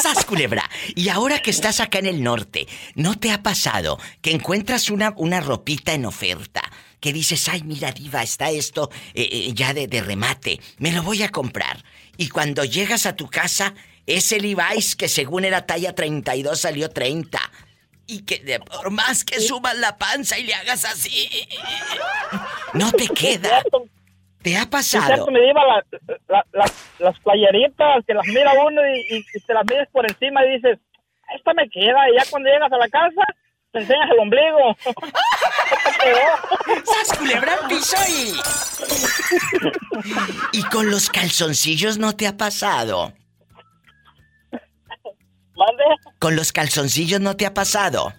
¡Sas, 0.01 0.25
culebra! 0.25 0.69
Y 0.95 1.09
ahora 1.09 1.41
que 1.41 1.51
estás 1.51 1.81
acá 1.81 1.99
en 1.99 2.07
el 2.07 2.23
norte, 2.23 2.67
¿no 2.95 3.19
te 3.19 3.31
ha 3.31 3.43
pasado 3.43 3.99
que 4.21 4.31
encuentras 4.33 4.91
una, 4.91 5.13
una 5.17 5.41
ropita 5.41 5.93
en 5.95 6.07
oferta? 6.07 6.63
Que 7.01 7.13
dices, 7.13 7.49
ay, 7.49 7.63
mira, 7.65 7.91
diva, 7.93 8.23
está 8.23 8.51
esto 8.51 8.91
eh, 9.15 9.29
eh, 9.31 9.53
ya 9.55 9.75
de, 9.75 9.87
de 9.89 10.03
remate, 10.03 10.61
me 10.79 10.93
lo 10.93 11.03
voy 11.03 11.23
a 11.23 11.31
comprar. 11.31 11.83
Y 12.17 12.29
cuando 12.29 12.65
llegas 12.65 13.07
a 13.07 13.17
tu 13.17 13.29
casa, 13.29 13.75
ese 14.07 14.39
Levi's 14.41 14.95
que 14.97 15.09
según 15.09 15.45
era 15.45 15.67
talla 15.67 15.95
32 15.95 16.61
salió 16.61 16.89
30. 16.91 17.41
Y 18.07 18.21
que 18.23 18.39
de- 18.41 18.61
por 18.61 18.91
más 18.91 19.25
que 19.25 19.41
subas 19.41 19.77
la 19.79 19.97
panza 19.97 20.39
y 20.39 20.45
le 20.45 20.55
hagas 20.55 20.85
así, 20.85 21.29
no 22.75 22.91
te 22.93 23.09
queda. 23.09 23.63
¿Te 24.43 24.57
ha 24.57 24.69
pasado? 24.69 25.27
me 25.31 25.49
iba 25.49 25.61
la- 25.65 25.85
la- 26.29 26.45
la- 26.53 26.71
las 26.99 27.19
playeritas 27.21 28.05
que 28.07 28.15
las 28.15 28.27
mira 28.27 28.53
uno 28.67 28.81
y, 28.89 29.01
y, 29.17 29.25
y 29.35 29.41
te 29.41 29.55
las 29.55 29.65
mides 29.65 29.89
por 29.93 30.05
encima 30.11 30.45
y 30.45 30.55
dices, 30.57 30.79
esta 31.37 31.55
me 31.55 31.69
queda. 31.71 32.11
Y 32.11 32.17
ya 32.19 32.25
cuando 32.31 32.51
llegas 32.51 32.73
a 32.73 32.77
la 32.77 32.89
casa, 32.89 33.23
te 33.73 33.79
enseñas 33.79 34.11
el 34.11 34.19
ombligo. 34.19 34.77
¡Sas, 36.85 37.17
culebra. 37.19 37.55
¿Y 40.53 40.63
con 40.65 40.91
los 40.91 41.09
calzoncillos 41.09 41.99
no 41.99 42.15
te 42.17 42.27
ha 42.27 42.37
pasado? 42.37 43.13
¿Mande? 45.55 45.85
¿Con 46.19 46.35
los 46.35 46.51
calzoncillos 46.53 47.21
no 47.21 47.37
te 47.37 47.47
ha 47.47 47.55
pasado? 47.55 48.13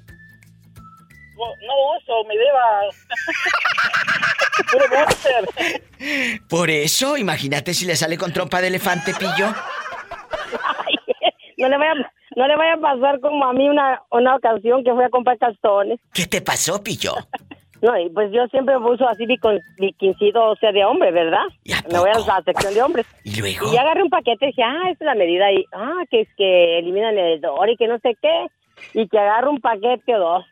No, 1.66 1.74
uso, 1.98 2.24
mi 2.28 2.38
diva. 2.38 2.82
Puro 4.72 4.86
boxer. 4.90 6.42
Por 6.50 6.70
eso, 6.70 7.18
imagínate 7.18 7.74
si 7.74 7.86
le 7.86 7.96
sale 7.96 8.18
con 8.18 8.34
trompa 8.34 8.62
de 8.62 8.68
elefante, 8.68 9.14
pillo. 9.14 9.54
No 11.58 11.70
le 11.70 11.78
vaya, 11.78 11.94
no 12.36 12.48
le 12.48 12.56
vaya 12.56 12.74
a 12.74 12.78
pasar 12.78 13.20
como 13.20 13.46
a 13.46 13.54
mí 13.54 13.70
una, 13.70 14.02
una 14.12 14.36
ocasión 14.36 14.84
que 14.84 14.92
fui 14.94 15.04
a 15.04 15.10
comprar 15.10 15.38
calzones. 15.38 16.00
¿Qué 16.14 16.26
te 16.26 16.42
pasó, 16.42 16.84
pillo? 16.84 17.14
No, 17.84 18.00
y 18.00 18.10
pues 18.10 18.32
yo 18.32 18.48
siempre 18.48 18.78
uso 18.78 19.06
así 19.10 19.26
biquincido, 19.78 20.52
o 20.52 20.56
sea, 20.56 20.72
de 20.72 20.86
hombre, 20.86 21.12
¿verdad? 21.12 21.44
Me 21.92 22.00
voy 22.00 22.10
a 22.12 22.18
la 22.18 22.42
sección 22.46 22.74
de 22.74 22.82
hombres. 22.82 23.06
¿Y 23.26 23.42
luego? 23.42 23.68
Y 23.70 23.74
ya 23.74 23.82
agarré 23.82 24.04
un 24.04 24.10
paquete 24.10 24.46
y 24.46 24.48
dije, 24.48 24.64
ah, 24.64 24.90
esa 24.90 24.92
es 24.92 25.06
la 25.06 25.16
medida. 25.16 25.52
Y, 25.52 25.66
ah, 25.74 26.04
que 26.10 26.22
es 26.22 26.30
que 26.38 26.80
eliminan 26.80 27.18
el 27.18 27.40
hedor 27.40 27.70
y 27.70 27.76
que 27.76 27.90
no 27.90 28.00
sé 28.00 28.16
qué. 28.22 28.48
Y 28.94 29.10
que 29.10 29.20
agarro 29.20 29.52
un 29.52 29.60
paquete 29.60 30.16
o 30.16 30.20
dos. 30.20 30.46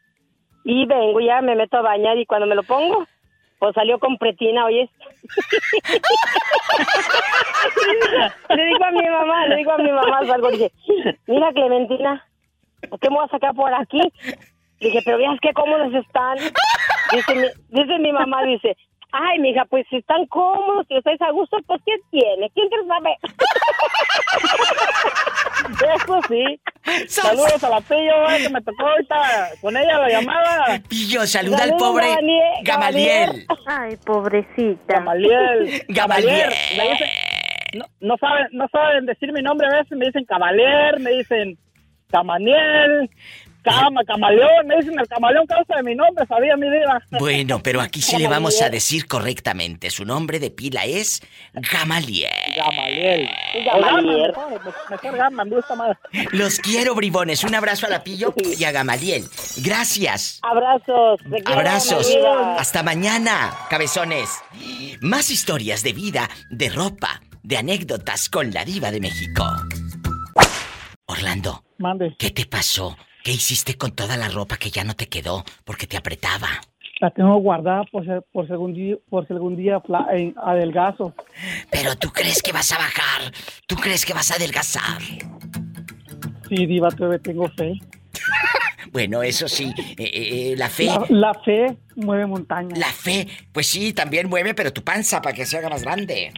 Y 0.64 0.86
vengo, 0.86 1.20
ya 1.20 1.42
me 1.42 1.56
meto 1.56 1.78
a 1.78 1.82
bañar 1.82 2.18
y 2.18 2.26
cuando 2.26 2.48
me 2.48 2.56
lo 2.56 2.64
pongo, 2.64 3.06
pues 3.60 3.76
salió 3.76 4.00
con 4.00 4.18
pretina, 4.18 4.66
oye. 4.66 4.90
le 8.50 8.66
digo 8.66 8.86
a 8.86 8.92
mi 8.92 9.10
mamá, 9.10 9.48
le 9.48 9.56
digo 9.58 9.72
a 9.72 9.78
mi 9.78 9.92
mamá, 9.92 10.26
salgo, 10.26 10.50
le 10.50 10.58
dije, 10.58 10.72
mira 11.28 11.52
Clementina, 11.54 12.26
¿qué 12.82 13.10
me 13.10 13.16
voy 13.16 13.26
a 13.26 13.30
sacar 13.30 13.54
por 13.54 13.74
aquí? 13.74 14.02
Dije, 14.80 15.00
pero 15.06 15.18
veas 15.18 15.40
qué 15.42 15.54
cómodos 15.54 15.94
están. 15.94 16.38
Dice 17.12 17.36
mi, 17.36 17.48
dice 17.70 18.00
mi 18.00 18.12
mamá, 18.12 18.44
dice, 18.44 18.76
ay, 19.12 19.40
mija, 19.40 19.66
pues 19.66 19.86
si 19.90 19.98
están 19.98 20.26
cómodos, 20.28 20.88
si 20.88 20.96
estáis 20.96 21.22
a 21.22 21.32
gusto, 21.32 21.58
pues 21.68 21.82
¿qué 21.86 21.96
tiene? 22.10 22.50
¿Quién 22.52 22.70
te 22.70 22.78
sabe? 22.88 23.18
Eso 25.72 26.20
sí. 26.28 26.60
Saludos 27.08 27.64
a 27.64 27.70
la 27.70 27.82
pillo, 27.82 28.30
eh, 28.32 28.44
que 28.44 28.50
me 28.50 28.62
tocó 28.62 28.88
ahorita 28.88 29.50
con 29.62 29.78
ella 29.78 29.98
la 30.00 30.10
llamada. 30.10 30.82
Pillo, 30.90 31.26
saluda 31.28 31.64
al 31.64 31.76
pobre 31.78 32.08
Gamaliel. 32.64 33.46
Ay, 33.68 33.98
pobrecita. 34.04 34.94
Gamaliel. 34.96 35.84
Gamaliel. 35.90 36.50
Me 36.78 36.90
dicen- 36.90 37.10
no, 37.74 37.86
no 38.02 38.18
saben, 38.18 38.48
no 38.52 38.68
saben 38.72 39.06
decir 39.06 39.32
mi 39.32 39.42
nombre 39.42 39.68
a 39.68 39.78
veces, 39.78 39.98
me 39.98 40.06
dicen 40.08 40.26
Cavalier, 40.26 41.00
me 41.00 41.12
dicen 41.12 41.58
Camaniel, 42.10 43.10
Cama, 43.64 44.04
Camaleón, 44.06 44.68
me 44.68 44.78
dicen 44.78 45.00
el 45.00 45.08
camaleón 45.08 45.46
causa 45.46 45.76
de 45.76 45.84
mi 45.84 45.96
nombre, 45.96 46.26
sabía 46.26 46.58
mi 46.58 46.70
vida. 46.70 47.02
Bueno, 47.12 47.62
pero 47.62 47.80
aquí 47.80 48.02
sí 48.02 48.18
le 48.18 48.28
vamos 48.28 48.62
a 48.62 48.70
decir 48.70 49.08
correctamente. 49.08 49.92
Su 49.92 50.04
nombre 50.04 50.40
de 50.40 50.50
pila 50.50 50.86
es 50.86 51.22
Gamaliel. 51.54 52.30
Gamaliel. 52.56 53.30
Gamaliel. 53.66 54.28
Mejor, 54.28 54.62
mejor 54.90 55.18
Gama, 55.18 55.46
me 55.46 55.56
gusta 55.56 55.76
más. 55.76 55.98
Los 56.32 56.60
quiero, 56.60 56.96
bribones. 56.96 57.44
Un 57.44 57.54
abrazo 57.54 57.86
a 57.86 57.90
la 57.90 58.04
Pillo 58.04 58.34
y 58.58 58.64
a 58.64 58.72
Gamaliel. 58.72 59.26
Gracias. 59.58 60.40
Abrazos. 60.42 61.20
Abrazos. 61.46 62.18
Hasta 62.58 62.82
mañana, 62.82 63.54
cabezones. 63.70 64.30
Más 65.02 65.30
historias 65.30 65.84
de 65.84 65.94
vida, 65.94 66.30
de 66.50 66.70
ropa, 66.70 67.22
de 67.44 67.58
anécdotas 67.58 68.30
con 68.30 68.52
la 68.52 68.66
diva 68.66 68.92
de 68.92 69.02
México. 69.02 69.46
Orlando, 71.06 71.64
Mande. 71.78 72.16
¿qué 72.18 72.32
te 72.32 72.46
pasó? 72.46 72.96
¿Qué 73.24 73.32
hiciste 73.32 73.76
con 73.78 73.92
toda 73.92 74.18
la 74.18 74.30
ropa 74.30 74.58
que 74.58 74.72
ya 74.72 74.84
no 74.84 74.96
te 74.96 75.08
quedó 75.08 75.44
porque 75.64 75.88
te 75.88 75.98
apretaba? 75.98 76.48
La 77.00 77.10
tengo 77.12 77.36
guardada 77.38 77.84
por, 77.92 78.04
por, 78.32 78.46
si 78.46 78.52
algún 78.52 78.74
día, 78.74 78.96
por 79.10 79.26
si 79.28 79.34
algún 79.34 79.56
día 79.56 79.82
en- 80.12 80.36
adelgazo. 80.38 81.16
Pero 81.72 81.96
tú 81.96 82.10
crees 82.12 82.42
que 82.42 82.52
vas 82.52 82.72
a 82.72 82.78
bajar, 82.78 83.32
tú 83.68 83.76
crees 83.76 84.06
que 84.06 84.14
vas 84.14 84.32
a 84.32 84.36
adelgazar. 84.36 85.02
Sí, 86.50 86.66
diva, 86.66 86.90
todavía 86.90 87.20
tengo 87.20 87.50
fe. 87.50 87.74
Bueno, 88.92 89.24
eso 89.24 89.48
sí, 89.48 89.72
eh, 89.78 89.96
eh, 90.00 90.52
eh, 90.52 90.56
la 90.58 90.68
fe. 90.68 90.86
La, 90.88 91.06
la 91.08 91.34
fe 91.46 91.78
mueve 91.96 92.26
montañas. 92.26 92.78
La 92.78 92.88
fe, 92.92 93.26
pues 93.54 93.68
sí, 93.68 93.94
también 93.94 94.28
mueve, 94.28 94.54
pero 94.54 94.74
tu 94.74 94.84
panza 94.84 95.22
para 95.22 95.34
que 95.34 95.46
se 95.46 95.58
haga 95.58 95.70
más 95.70 95.84
grande. 95.84 96.34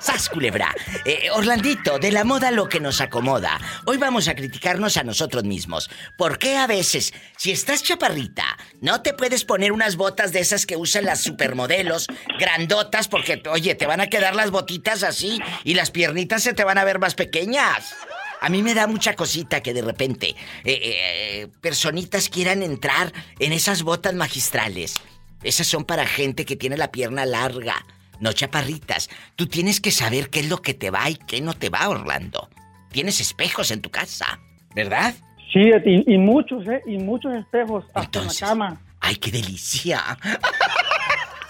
¡Sas, 0.00 0.28
culebra! 0.28 0.74
Eh, 1.04 1.28
Orlandito, 1.32 1.98
de 1.98 2.12
la 2.12 2.24
moda 2.24 2.50
lo 2.50 2.68
que 2.68 2.80
nos 2.80 3.00
acomoda. 3.00 3.60
Hoy 3.86 3.96
vamos 3.96 4.28
a 4.28 4.34
criticarnos 4.34 4.96
a 4.96 5.04
nosotros 5.04 5.44
mismos. 5.44 5.90
¿Por 6.16 6.38
qué 6.38 6.56
a 6.56 6.66
veces, 6.66 7.12
si 7.36 7.50
estás 7.50 7.82
chaparrita, 7.82 8.44
no 8.80 9.02
te 9.02 9.14
puedes 9.14 9.44
poner 9.44 9.72
unas 9.72 9.96
botas 9.96 10.32
de 10.32 10.40
esas 10.40 10.66
que 10.66 10.76
usan 10.76 11.04
las 11.04 11.20
supermodelos, 11.20 12.06
grandotas, 12.38 13.08
porque, 13.08 13.42
oye, 13.50 13.74
te 13.74 13.86
van 13.86 14.00
a 14.00 14.08
quedar 14.08 14.34
las 14.34 14.50
botitas 14.50 15.02
así 15.02 15.40
y 15.64 15.74
las 15.74 15.90
piernitas 15.90 16.42
se 16.42 16.54
te 16.54 16.64
van 16.64 16.78
a 16.78 16.84
ver 16.84 16.98
más 16.98 17.14
pequeñas? 17.14 17.94
A 18.40 18.48
mí 18.48 18.62
me 18.62 18.74
da 18.74 18.86
mucha 18.86 19.14
cosita 19.14 19.62
que 19.62 19.74
de 19.74 19.82
repente 19.82 20.30
eh, 20.30 20.36
eh, 20.64 21.48
personitas 21.60 22.30
quieran 22.30 22.62
entrar 22.62 23.12
en 23.38 23.52
esas 23.52 23.82
botas 23.82 24.14
magistrales. 24.14 24.94
Esas 25.42 25.66
son 25.66 25.84
para 25.84 26.06
gente 26.06 26.44
que 26.44 26.56
tiene 26.56 26.76
la 26.76 26.90
pierna 26.90 27.26
larga, 27.26 27.84
no 28.20 28.32
chaparritas. 28.32 29.10
Tú 29.36 29.46
tienes 29.46 29.80
que 29.80 29.90
saber 29.90 30.30
qué 30.30 30.40
es 30.40 30.48
lo 30.48 30.62
que 30.62 30.74
te 30.74 30.90
va 30.90 31.10
y 31.10 31.16
qué 31.16 31.40
no 31.40 31.54
te 31.54 31.70
va, 31.70 31.88
Orlando. 31.88 32.48
Tienes 32.90 33.20
espejos 33.20 33.70
en 33.70 33.80
tu 33.80 33.90
casa, 33.90 34.40
¿verdad? 34.74 35.14
Sí, 35.52 35.70
y, 35.84 36.14
y 36.14 36.18
muchos, 36.18 36.66
¿eh? 36.68 36.82
Y 36.86 36.98
muchos 36.98 37.34
espejos 37.34 37.84
hasta 37.94 38.20
en 38.20 38.26
la 38.26 38.34
cama. 38.38 38.80
¡Ay, 39.00 39.16
qué 39.16 39.30
delicia! 39.30 40.00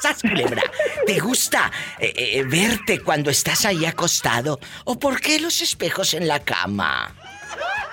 ¡Sas, 0.00 0.22
culebra! 0.22 0.62
¿Te 1.06 1.18
gusta 1.18 1.70
eh, 1.98 2.12
eh, 2.16 2.44
verte 2.44 3.00
cuando 3.00 3.30
estás 3.30 3.66
ahí 3.66 3.84
acostado? 3.84 4.58
¿O 4.84 4.98
por 4.98 5.20
qué 5.20 5.38
los 5.38 5.60
espejos 5.60 6.14
en 6.14 6.26
la 6.26 6.40
cama? 6.40 7.14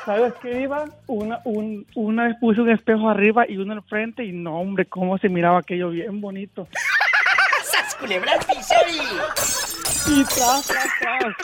¿Sabes 0.06 0.34
qué, 0.42 0.62
Iba? 0.62 0.86
Una, 1.08 1.42
un, 1.44 1.86
una 1.96 2.28
vez 2.28 2.38
puse 2.40 2.62
un 2.62 2.70
espejo 2.70 3.10
arriba 3.10 3.46
y 3.50 3.58
uno 3.58 3.74
enfrente 3.74 4.24
y 4.24 4.32
no, 4.32 4.58
hombre, 4.58 4.86
cómo 4.86 5.18
se 5.18 5.28
miraba 5.28 5.60
aquello 5.60 5.90
bien 5.90 6.22
bonito. 6.22 6.70
¡Sas, 7.78 7.98
y- 10.08 10.24
tras, 10.26 10.66
tras, 10.66 10.88
tras. 11.00 11.36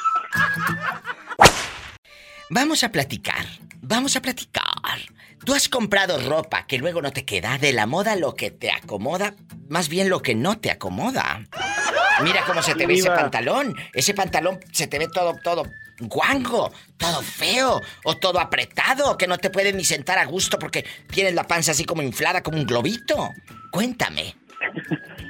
Vamos 2.50 2.84
a 2.84 2.90
platicar, 2.90 3.46
vamos 3.82 4.16
a 4.16 4.22
platicar. 4.22 4.64
Tú 5.46 5.54
has 5.54 5.68
comprado 5.68 6.20
ropa 6.28 6.66
que 6.66 6.78
luego 6.78 7.02
no 7.02 7.12
te 7.12 7.26
queda, 7.26 7.58
de 7.58 7.74
la 7.74 7.86
moda 7.86 8.16
lo 8.16 8.36
que 8.36 8.50
te 8.52 8.72
acomoda, 8.72 9.36
más 9.70 9.90
bien 9.90 10.10
lo 10.10 10.22
que 10.22 10.36
no 10.36 10.58
te 10.58 10.72
acomoda. 10.72 11.46
Mira 12.24 12.44
cómo 12.46 12.62
se 12.62 12.76
te 12.76 12.86
ve 12.88 12.94
ese 12.94 13.10
pantalón. 13.10 13.76
Ese 13.94 14.14
pantalón 14.14 14.60
se 14.72 14.88
te 14.88 15.00
ve 15.00 15.08
todo, 15.08 15.36
todo 15.44 15.64
guango, 16.00 16.72
todo 16.98 17.22
feo, 17.22 17.82
o 18.04 18.18
todo 18.18 18.40
apretado, 18.40 19.18
que 19.18 19.28
no 19.28 19.38
te 19.38 19.50
puedes 19.50 19.76
ni 19.76 19.84
sentar 19.84 20.18
a 20.18 20.26
gusto 20.26 20.58
porque 20.60 20.86
tienes 21.12 21.34
la 21.34 21.46
panza 21.46 21.72
así 21.72 21.86
como 21.86 22.02
inflada 22.02 22.42
como 22.42 22.58
un 22.58 22.66
globito. 22.66 23.32
Cuéntame. 23.72 24.36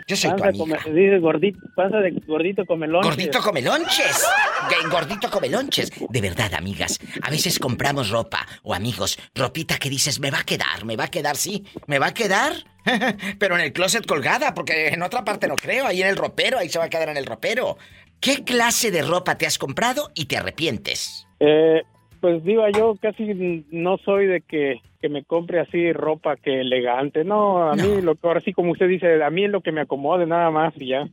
Yo 0.07 0.15
soy 0.15 0.35
tu 0.35 0.43
amiga. 0.43 0.57
come- 0.81 0.93
dice 0.93 1.19
gordito, 1.19 1.59
pasa 1.75 1.97
de 1.99 2.11
gordito 2.27 2.65
comelón. 2.65 3.01
Gordito 3.03 3.39
comelonches. 3.41 4.25
G- 4.69 4.89
Gordito 4.91 5.29
comelonches. 5.29 5.91
De 6.09 6.21
verdad, 6.21 6.53
amigas. 6.53 6.99
A 7.21 7.29
veces 7.29 7.57
compramos 7.59 8.09
ropa. 8.09 8.45
O 8.63 8.73
amigos, 8.73 9.17
ropita 9.33 9.77
que 9.77 9.89
dices, 9.89 10.19
me 10.19 10.31
va 10.31 10.39
a 10.39 10.43
quedar, 10.43 10.85
me 10.85 10.95
va 10.95 11.05
a 11.05 11.11
quedar, 11.11 11.35
sí. 11.37 11.63
¿Me 11.87 11.99
va 11.99 12.07
a 12.07 12.13
quedar? 12.13 12.53
Pero 13.39 13.55
en 13.55 13.61
el 13.61 13.73
closet 13.73 14.05
colgada, 14.05 14.53
porque 14.53 14.89
en 14.89 15.01
otra 15.03 15.23
parte 15.23 15.47
no 15.47 15.55
creo. 15.55 15.87
Ahí 15.87 16.01
en 16.01 16.07
el 16.09 16.17
ropero, 16.17 16.57
ahí 16.59 16.69
se 16.69 16.79
va 16.79 16.85
a 16.85 16.89
quedar 16.89 17.09
en 17.09 17.17
el 17.17 17.25
ropero. 17.25 17.77
¿Qué 18.19 18.43
clase 18.43 18.91
de 18.91 19.01
ropa 19.01 19.37
te 19.37 19.45
has 19.45 19.57
comprado 19.57 20.11
y 20.15 20.25
te 20.25 20.37
arrepientes? 20.37 21.27
Eh, 21.39 21.81
pues 22.23 22.41
diva, 22.45 22.69
yo 22.71 22.95
casi 23.01 23.65
no 23.69 23.97
soy 23.97 24.27
de 24.27 24.39
que, 24.39 24.79
que 25.01 25.09
me 25.09 25.25
compre 25.25 25.59
así 25.59 25.91
ropa 25.91 26.37
que 26.37 26.61
elegante. 26.61 27.25
No, 27.25 27.69
a 27.69 27.75
mí 27.75 28.01
lo 28.01 28.15
que 28.15 28.25
ahora 28.25 28.39
sí 28.39 28.53
como 28.53 28.71
usted 28.71 28.87
dice, 28.87 29.21
a 29.21 29.29
mí 29.29 29.43
es 29.43 29.51
lo 29.51 29.59
que 29.59 29.73
me 29.73 29.81
acomode 29.81 30.25
nada 30.25 30.49
más 30.49 30.73
y 30.77 30.87
ya. 30.87 31.05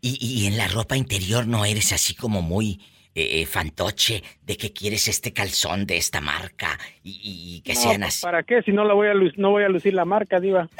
Y, 0.00 0.16
y 0.18 0.46
en 0.46 0.56
la 0.56 0.66
ropa 0.68 0.96
interior 0.96 1.46
no 1.46 1.66
eres 1.66 1.92
así 1.92 2.14
como 2.14 2.40
muy 2.40 2.80
eh, 3.14 3.42
eh, 3.42 3.44
fantoche 3.44 4.22
de 4.40 4.56
que 4.56 4.72
quieres 4.72 5.08
este 5.08 5.34
calzón 5.34 5.84
de 5.84 5.98
esta 5.98 6.22
marca 6.22 6.78
y, 7.02 7.20
y 7.22 7.60
que 7.60 7.74
No, 7.74 7.80
sean 7.80 8.00
pues, 8.00 8.14
así. 8.14 8.22
¿Para 8.22 8.42
qué? 8.42 8.62
Si 8.62 8.72
no 8.72 8.86
la 8.86 8.94
voy 8.94 9.08
a 9.08 9.14
no 9.36 9.50
voy 9.50 9.64
a 9.64 9.68
lucir 9.68 9.92
la 9.92 10.06
marca, 10.06 10.40
diva. 10.40 10.70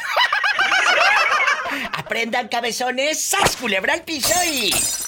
Aprendan 1.92 2.48
cabezones, 2.48 3.20
¡sas 3.20 3.58
culebra 3.58 3.92
al 3.92 4.04
piso 4.04 4.32
y... 4.50 5.05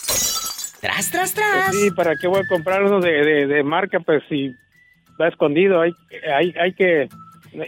Tras, 0.80 1.10
tras, 1.10 1.34
tras. 1.34 1.74
Sí, 1.74 1.90
¿para 1.90 2.14
qué 2.16 2.28
voy 2.28 2.40
a 2.40 2.46
comprar 2.48 2.82
uno 2.84 3.00
de, 3.00 3.10
de, 3.10 3.46
de 3.46 3.62
marca? 3.62 4.00
Pues 4.00 4.22
si 4.28 4.54
va 5.20 5.28
escondido, 5.28 5.80
hay, 5.80 5.92
hay, 6.34 6.54
hay 6.60 6.72
que... 6.74 7.08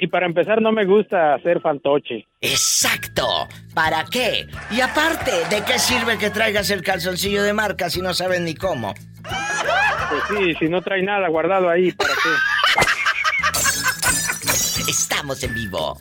Y 0.00 0.06
para 0.08 0.26
empezar, 0.26 0.60
no 0.60 0.72
me 0.72 0.84
gusta 0.84 1.34
hacer 1.34 1.60
fantoche. 1.60 2.26
Exacto. 2.40 3.48
¿Para 3.74 4.04
qué? 4.04 4.46
Y 4.70 4.80
aparte, 4.80 5.32
¿de 5.48 5.64
qué 5.64 5.78
sirve 5.78 6.18
que 6.18 6.30
traigas 6.30 6.70
el 6.70 6.82
calzoncillo 6.82 7.42
de 7.42 7.54
marca 7.54 7.88
si 7.88 8.00
no 8.00 8.12
sabes 8.14 8.40
ni 8.42 8.54
cómo? 8.54 8.94
Pues 9.22 10.22
sí, 10.28 10.54
si 10.58 10.68
no 10.68 10.82
trae 10.82 11.02
nada 11.02 11.28
guardado 11.28 11.68
ahí, 11.70 11.92
¿para 11.92 12.12
qué? 12.14 12.28
Estamos 14.88 15.42
en 15.42 15.54
vivo. 15.54 15.98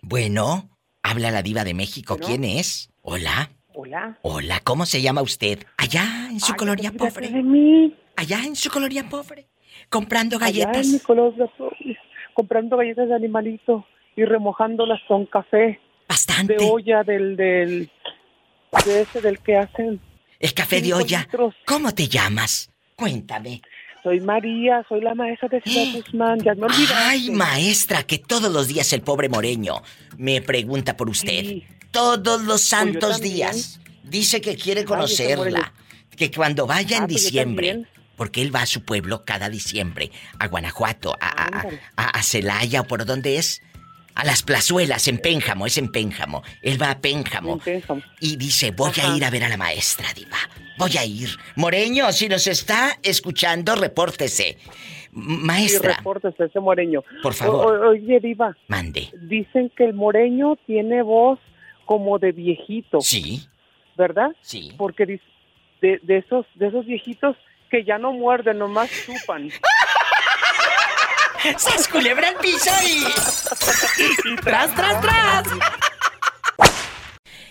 Bueno, 0.00 0.70
habla 1.02 1.30
la 1.30 1.42
diva 1.42 1.64
de 1.64 1.74
México. 1.74 2.16
¿Quién 2.18 2.44
es? 2.44 2.90
Hola. 3.02 3.50
Hola. 3.80 4.18
Hola, 4.22 4.60
¿cómo 4.64 4.86
se 4.86 5.00
llama 5.00 5.22
usted? 5.22 5.60
Allá 5.76 6.02
en 6.32 6.40
su 6.40 6.52
colonia 6.54 6.90
pobre. 6.90 7.28
de 7.28 7.42
mí. 7.44 7.94
Allá 8.16 8.42
en 8.44 8.56
su 8.56 8.70
colonia 8.70 9.08
pobre. 9.08 9.46
Comprando 9.88 10.34
Allá 10.38 10.64
galletas. 10.64 10.86
en 10.86 10.92
mi 10.94 10.98
colonia, 10.98 11.46
comprando 12.34 12.76
galletas 12.76 13.08
de 13.08 13.14
animalito 13.14 13.86
y 14.16 14.24
remojándolas 14.24 14.98
con 15.06 15.26
café. 15.26 15.78
Bastante. 16.08 16.56
De 16.56 16.64
olla 16.68 17.04
del, 17.04 17.36
del, 17.36 17.88
de 18.84 19.00
ese 19.02 19.20
del 19.20 19.38
que 19.38 19.56
hacen. 19.56 20.00
El 20.40 20.54
café 20.54 20.80
de 20.80 20.94
olla. 20.94 21.20
litros. 21.20 21.54
¿Cómo 21.64 21.94
te 21.94 22.08
llamas? 22.08 22.72
Cuéntame. 22.96 23.62
Soy 24.02 24.18
María, 24.18 24.84
soy 24.88 25.02
la 25.02 25.14
maestra 25.14 25.48
de 25.50 25.60
Ciudad 25.60 26.00
Guzmán, 26.02 26.40
ya 26.40 26.54
me 26.56 26.62
olvidaste. 26.64 26.94
Ay, 26.96 27.30
maestra, 27.30 28.02
que 28.02 28.18
todos 28.18 28.50
los 28.52 28.66
días 28.66 28.92
el 28.92 29.02
pobre 29.02 29.28
Moreño 29.28 29.82
me 30.16 30.42
pregunta 30.42 30.96
por 30.96 31.08
usted. 31.08 31.62
Todos 31.90 32.42
los 32.42 32.60
santos 32.62 33.12
también. 33.12 33.34
días. 33.34 33.80
Dice 34.04 34.40
que 34.40 34.56
quiere 34.56 34.80
Ay, 34.80 34.86
conocerla. 34.86 35.72
Que 36.16 36.30
cuando 36.30 36.66
vaya 36.66 36.96
en 36.96 37.04
Ah, 37.04 37.06
pues 37.06 37.22
diciembre. 37.24 37.84
Porque 38.16 38.42
él 38.42 38.52
va 38.54 38.62
a 38.62 38.66
su 38.66 38.82
pueblo 38.84 39.24
cada 39.24 39.48
diciembre. 39.48 40.10
A 40.40 40.48
Guanajuato, 40.48 41.14
a, 41.20 41.66
a, 41.96 42.04
a- 42.18 42.22
Celaya 42.24 42.80
o 42.80 42.84
por 42.84 43.04
dónde 43.04 43.36
es. 43.36 43.62
A 44.16 44.24
las 44.24 44.42
plazuelas, 44.42 45.06
en 45.06 45.18
Pénjamo, 45.18 45.66
es 45.66 45.78
en 45.78 45.92
Pénjamo. 45.92 46.42
Él 46.62 46.82
va 46.82 46.90
a 46.90 46.98
Pénjamo. 47.00 47.60
Y 48.20 48.34
dice, 48.34 48.72
voy 48.72 48.90
a 49.00 49.14
ir 49.16 49.24
a 49.24 49.30
ver 49.30 49.44
a 49.44 49.48
la 49.48 49.56
maestra, 49.56 50.08
Diva. 50.12 50.38
Voy 50.76 50.96
a 50.96 51.04
ir. 51.04 51.28
Moreño, 51.54 52.10
si 52.10 52.28
nos 52.28 52.48
está 52.48 52.98
escuchando, 53.04 53.76
repórtese. 53.76 54.58
Sí, 54.60 54.70
Maestra, 55.12 55.96
reportes 55.98 56.34
ese 56.38 56.58
moreño. 56.58 57.02
Por 57.22 57.34
favor. 57.34 57.84
O- 57.84 57.90
oye, 57.90 58.18
Diva, 58.20 58.56
mande. 58.66 59.08
dicen 59.22 59.70
que 59.76 59.84
el 59.84 59.94
moreño 59.94 60.56
tiene 60.66 61.02
voz 61.02 61.38
como 61.88 62.18
de 62.18 62.32
viejito. 62.32 63.00
Sí. 63.00 63.48
¿Verdad? 63.96 64.28
Sí. 64.42 64.74
Porque 64.76 65.06
de, 65.06 65.20
de 65.80 66.18
esos 66.18 66.44
de 66.54 66.68
esos 66.68 66.84
viejitos 66.84 67.34
que 67.70 67.82
ya 67.82 67.96
no 67.96 68.12
muerden, 68.12 68.58
nomás 68.58 68.90
chupan. 69.06 69.50
¡Sas 71.56 71.88
culebra 71.88 72.28
al 72.28 72.36
piso 72.36 72.70
y... 72.86 73.04
¡Tras, 74.42 74.74
tras, 74.74 75.00
tras! 75.00 75.48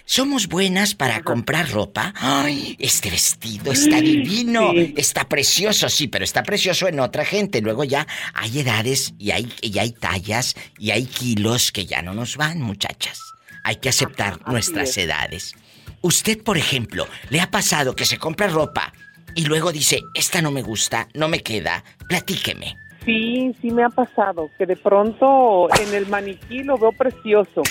Somos 0.05 0.47
buenas 0.47 0.93
para 0.93 1.23
comprar 1.23 1.71
ropa. 1.71 2.13
¡Ay! 2.17 2.75
Este 2.79 3.09
vestido 3.09 3.71
está 3.71 4.01
divino. 4.01 4.71
Está 4.95 5.27
precioso, 5.27 5.89
sí, 5.89 6.07
pero 6.07 6.23
está 6.23 6.43
precioso 6.43 6.88
en 6.88 6.99
otra 6.99 7.25
gente. 7.25 7.59
Luego 7.61 7.85
ya 7.85 8.05
hay 8.35 8.59
edades 8.59 9.15
y 9.17 9.31
hay, 9.31 9.51
y 9.61 9.79
hay 9.79 9.93
tallas 9.93 10.55
y 10.77 10.91
hay 10.91 11.05
kilos 11.05 11.71
que 11.71 11.88
ya 11.88 12.03
no 12.03 12.13
nos 12.13 12.38
van, 12.38 12.61
muchachas. 12.61 13.27
Hay 13.68 13.76
que 13.76 13.89
aceptar 13.89 14.39
nuestras 14.47 14.91
es. 14.91 14.97
edades. 14.99 15.53
Usted, 16.01 16.41
por 16.41 16.57
ejemplo, 16.57 17.05
le 17.30 17.41
ha 17.41 17.51
pasado 17.51 17.97
que 17.97 18.05
se 18.05 18.18
compra 18.18 18.47
ropa 18.47 18.93
y 19.36 19.43
luego 19.43 19.74
dice, 19.74 20.03
esta 20.13 20.41
no 20.41 20.51
me 20.51 20.61
gusta, 20.61 21.09
no 21.13 21.28
me 21.28 21.43
queda. 21.43 21.84
Platíqueme. 22.07 22.78
Sí, 23.03 23.53
sí 23.61 23.72
me 23.72 23.84
ha 23.84 23.89
pasado, 23.89 24.49
que 24.57 24.65
de 24.65 24.78
pronto 24.78 25.68
en 25.82 25.93
el 25.93 26.07
maniquí 26.07 26.63
lo 26.63 26.78
veo 26.78 26.93
precioso. 26.93 27.61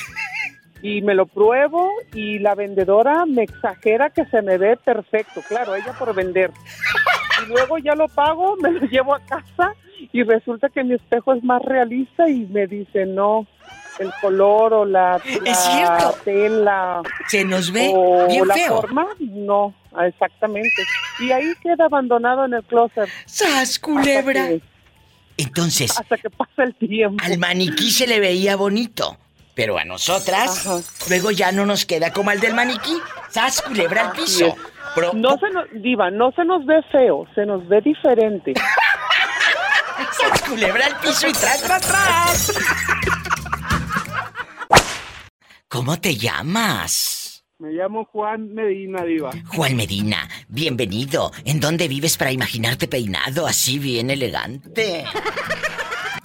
Y 0.82 1.01
me 1.01 1.14
lo 1.14 1.24
pruebo 1.24 1.90
y 2.12 2.40
la 2.40 2.55
vendedora 2.55 3.24
me 3.24 3.44
exagera 3.44 4.11
que 4.11 4.26
se 4.26 4.42
me 4.42 4.59
ve 4.59 4.76
perfecto, 4.76 5.40
claro, 5.49 5.74
ella 5.74 5.94
por 5.99 6.14
vender. 6.14 6.51
Y 7.42 7.49
luego 7.49 7.78
ya 7.78 7.94
lo 7.94 8.09
pago, 8.09 8.55
me 8.61 8.70
lo 8.70 8.80
llevo 8.86 9.14
a 9.14 9.20
casa 9.20 9.72
y 10.12 10.22
resulta 10.24 10.68
que 10.68 10.84
mi 10.84 10.97
espejo 10.97 11.32
es 11.32 11.42
más 11.42 11.62
realista 11.62 12.28
y 12.28 12.44
me 12.44 12.66
dice, 12.66 13.07
no, 13.07 13.47
el 13.99 14.12
color 14.20 14.72
o 14.74 14.84
la, 14.84 15.20
la 15.42 16.12
tela 16.24 17.03
Se 17.28 17.44
nos 17.44 17.70
ve 17.72 17.90
o 17.94 18.26
bien 18.26 18.47
la 18.47 18.55
feo. 18.55 18.80
forma, 18.82 19.07
no, 19.20 19.74
exactamente. 20.07 20.82
Y 21.20 21.30
ahí 21.32 21.53
queda 21.62 21.86
abandonado 21.86 22.44
en 22.44 22.55
el 22.55 22.62
closet. 22.64 23.09
¡Sas, 23.26 23.78
culebra! 23.78 24.42
Hasta 24.42 24.55
que- 24.55 24.62
Entonces, 25.38 25.99
hasta 25.99 26.16
que 26.16 26.30
pasa 26.30 26.62
el 26.64 26.74
tiempo. 26.74 27.22
al 27.24 27.38
maniquí 27.38 27.90
se 27.90 28.07
le 28.07 28.20
veía 28.20 28.57
bonito. 28.57 29.16
Pero 29.55 29.78
a 29.78 29.84
nosotras, 29.84 30.66
luego 31.09 31.30
ya 31.30 31.51
no 31.51 31.64
nos 31.64 31.86
queda 31.86 32.12
como 32.12 32.28
al 32.28 32.40
del 32.40 32.53
maniquí. 32.53 32.94
¡Sas, 33.30 33.62
culebra 33.62 34.09
al 34.09 34.12
piso! 34.12 34.55
no 35.14 35.36
se 35.38 35.51
nos, 35.51 35.64
diva, 35.82 36.11
no 36.11 36.30
se 36.32 36.44
nos 36.44 36.64
ve 36.66 36.82
feo, 36.92 37.26
se 37.34 37.47
nos 37.47 37.66
ve 37.66 37.80
diferente. 37.80 38.53
¡Sas, 40.20 40.42
culebra 40.42 40.84
al 40.86 40.97
piso 41.01 41.26
y 41.28 41.32
tras, 41.32 41.62
tras, 41.62 41.80
tras! 41.86 42.53
¿Cómo 45.76 46.00
te 46.00 46.16
llamas? 46.16 47.44
Me 47.58 47.68
llamo 47.72 48.06
Juan 48.06 48.54
Medina, 48.54 49.04
diva. 49.04 49.30
Juan 49.48 49.76
Medina, 49.76 50.26
bienvenido. 50.48 51.30
¿En 51.44 51.60
dónde 51.60 51.86
vives 51.86 52.16
para 52.16 52.32
imaginarte 52.32 52.88
peinado 52.88 53.46
así 53.46 53.78
bien 53.78 54.08
elegante? 54.08 55.04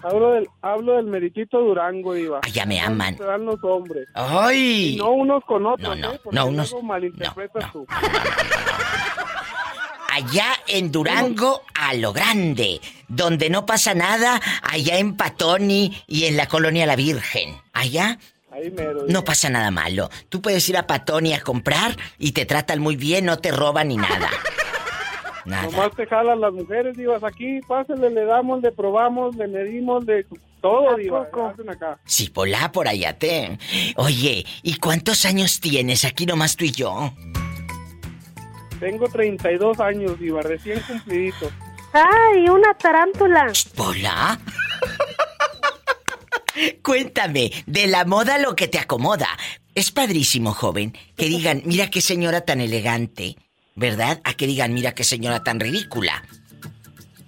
Hablo 0.04 0.32
del, 0.32 0.48
hablo 0.62 0.94
del 0.96 1.08
meritito 1.08 1.60
Durango, 1.60 2.14
diva. 2.14 2.40
Allá 2.44 2.66
me 2.66 2.80
aman. 2.80 3.18
Se 3.18 3.26
dan 3.26 3.44
los 3.44 3.62
hombres. 3.66 4.08
¡Ay! 4.14 4.94
Y 4.94 4.96
no 4.96 5.12
unos 5.12 5.44
con 5.44 5.66
otros, 5.66 5.98
No, 5.98 6.08
no, 6.08 6.14
¿eh? 6.14 6.20
Porque 6.24 6.36
no, 6.40 6.46
unos- 6.46 6.72
luego 6.72 6.88
malinterpretas 6.88 7.74
tú. 7.74 7.86
Allá 10.14 10.48
en 10.68 10.92
Durango, 10.92 11.62
a 11.74 11.94
lo 11.94 12.12
grande. 12.14 12.80
Donde 13.10 13.50
no 13.50 13.66
pasa 13.66 13.94
nada, 13.94 14.42
allá 14.62 14.98
en 14.98 15.16
Patoni 15.18 16.04
y 16.08 16.24
en 16.26 16.38
la 16.38 16.48
colonia 16.48 16.86
La 16.86 16.96
Virgen. 16.98 17.56
Allá 17.74 18.20
Ahí 18.52 18.70
mero. 18.72 19.06
no 19.08 19.24
pasa 19.24 19.50
nada 19.50 19.72
malo. 19.72 20.10
Tú 20.30 20.42
puedes 20.42 20.68
ir 20.70 20.78
a 20.78 20.86
Patoni 20.88 21.34
a 21.34 21.42
comprar 21.42 21.96
y 22.18 22.34
te 22.34 22.46
tratan 22.46 22.80
muy 22.80 22.96
bien, 22.96 23.26
no 23.26 23.40
te 23.40 23.52
roban 23.52 23.88
ni 23.88 23.98
nada. 23.98 24.30
Nada. 25.44 25.64
Nomás 25.64 25.96
te 25.96 26.06
jalan 26.06 26.40
las 26.40 26.54
mujeres, 26.54 26.96
divas. 26.96 27.24
Aquí, 27.24 27.62
pásenle, 27.68 28.12
le 28.12 28.26
damos, 28.26 28.62
le 28.62 28.72
probamos, 28.72 29.36
le 29.36 29.48
medimos, 29.48 30.06
de 30.06 30.24
todo, 30.62 30.96
diva. 30.98 31.28
Hacen 31.50 31.68
acá. 31.68 31.98
Sí, 32.06 32.30
polá, 32.30 32.72
por 32.72 32.88
allá 32.88 33.18
te. 33.18 33.58
Oye, 33.96 34.46
¿y 34.62 34.76
cuántos 34.76 35.26
años 35.26 35.60
tienes 35.60 36.06
aquí 36.06 36.28
nomás 36.28 36.56
tú 36.56 36.66
y 36.66 36.72
yo? 36.72 37.12
Tengo 38.80 39.08
32 39.08 39.80
años, 39.80 40.20
diva, 40.20 40.42
recién 40.42 40.80
cumplidito. 40.82 41.50
¡Ay, 41.94 42.48
una 42.48 42.74
tarántula! 42.76 43.52
¿Pola? 43.76 44.40
Cuéntame, 46.82 47.52
de 47.66 47.88
la 47.88 48.06
moda 48.06 48.38
lo 48.38 48.56
que 48.56 48.68
te 48.68 48.80
acomoda. 48.80 49.28
Es 49.76 49.92
padrísimo, 49.92 50.54
joven, 50.54 50.98
que 51.16 51.26
digan, 51.26 51.62
mira 51.66 51.90
qué 51.90 52.02
señora 52.02 52.42
tan 52.42 52.60
elegante, 52.60 53.38
¿verdad? 53.76 54.20
A 54.24 54.34
que 54.34 54.48
digan, 54.48 54.74
mira 54.74 54.94
qué 54.94 55.04
señora 55.04 55.44
tan 55.44 55.60
ridícula. 55.60 56.24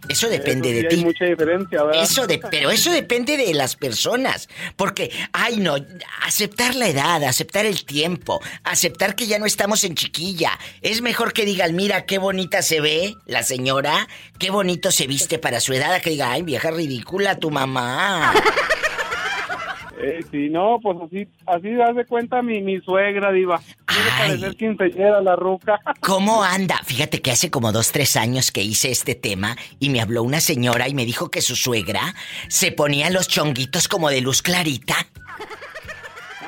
Eso 0.09 0.27
depende 0.27 0.69
Eso 0.69 0.75
sí 0.77 0.81
de 0.81 0.87
hay 0.89 0.95
ti. 0.97 1.05
mucha 1.05 1.25
diferencia, 1.25 1.83
¿verdad? 1.83 2.03
Eso 2.03 2.27
de, 2.27 2.37
pero 2.37 2.71
eso 2.71 2.91
depende 2.91 3.37
de 3.37 3.53
las 3.53 3.77
personas. 3.77 4.49
Porque, 4.75 5.09
ay 5.31 5.57
no, 5.57 5.77
aceptar 6.25 6.75
la 6.75 6.89
edad, 6.89 7.23
aceptar 7.23 7.65
el 7.65 7.85
tiempo, 7.85 8.41
aceptar 8.65 9.15
que 9.15 9.27
ya 9.27 9.39
no 9.39 9.45
estamos 9.45 9.85
en 9.85 9.95
chiquilla. 9.95 10.59
Es 10.81 11.01
mejor 11.01 11.31
que 11.31 11.45
digan, 11.45 11.73
mira 11.75 12.05
qué 12.05 12.17
bonita 12.17 12.61
se 12.61 12.81
ve 12.81 13.15
la 13.25 13.43
señora, 13.43 14.09
qué 14.39 14.49
bonito 14.49 14.91
se 14.91 15.07
viste 15.07 15.39
para 15.39 15.61
su 15.61 15.71
edad, 15.71 15.93
a 15.93 16.01
que 16.01 16.09
diga, 16.09 16.31
ay 16.33 16.41
vieja 16.41 16.69
ridícula 16.71 17.37
tu 17.39 17.49
mamá. 17.49 18.33
Eh, 20.03 20.19
sí, 20.29 20.49
no, 20.49 20.79
pues 20.81 20.97
así, 21.05 21.27
así 21.45 21.73
das 21.73 21.95
de 21.95 22.05
cuenta 22.05 22.41
mi, 22.41 22.61
mi 22.61 22.79
suegra, 22.81 23.31
diva. 23.31 23.61
Quiere 23.85 24.09
parecer 24.17 24.55
quinceañera 24.57 25.21
la 25.21 25.35
ruca. 25.35 25.79
¿Cómo 26.01 26.43
anda? 26.43 26.79
Fíjate 26.83 27.21
que 27.21 27.31
hace 27.31 27.49
como 27.49 27.71
dos, 27.71 27.91
tres 27.91 28.17
años 28.17 28.51
que 28.51 28.61
hice 28.61 28.91
este 28.91 29.15
tema 29.15 29.55
y 29.79 29.89
me 29.89 30.01
habló 30.01 30.23
una 30.23 30.41
señora 30.41 30.89
y 30.89 30.93
me 30.93 31.05
dijo 31.05 31.31
que 31.31 31.41
su 31.41 31.55
suegra 31.55 32.15
se 32.49 32.71
ponía 32.71 33.09
los 33.09 33.27
chonguitos 33.27 33.87
como 33.87 34.09
de 34.09 34.21
luz 34.21 34.41
clarita. 34.41 34.95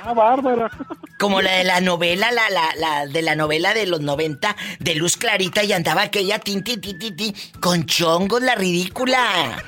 Ah, 0.06 0.14
bárbara. 0.14 0.70
Como 1.18 1.42
la 1.42 1.54
de 1.54 1.64
la 1.64 1.82
novela, 1.82 2.32
la, 2.32 2.48
la, 2.52 2.76
la 2.76 3.08
de 3.08 3.22
la 3.24 3.36
novela 3.36 3.74
de 3.74 3.88
los 3.88 4.02
90, 4.02 4.56
de 4.80 4.96
luz 4.96 5.18
clarita 5.18 5.64
y 5.64 5.74
andaba 5.74 6.04
aquella 6.04 6.38
tin, 6.38 6.64
tin, 6.64 6.80
tin, 6.80 7.00
tin, 7.00 7.16
tin, 7.16 7.36
con 7.60 7.86
chongos, 7.88 8.42
la 8.44 8.54
ridícula. 8.54 9.64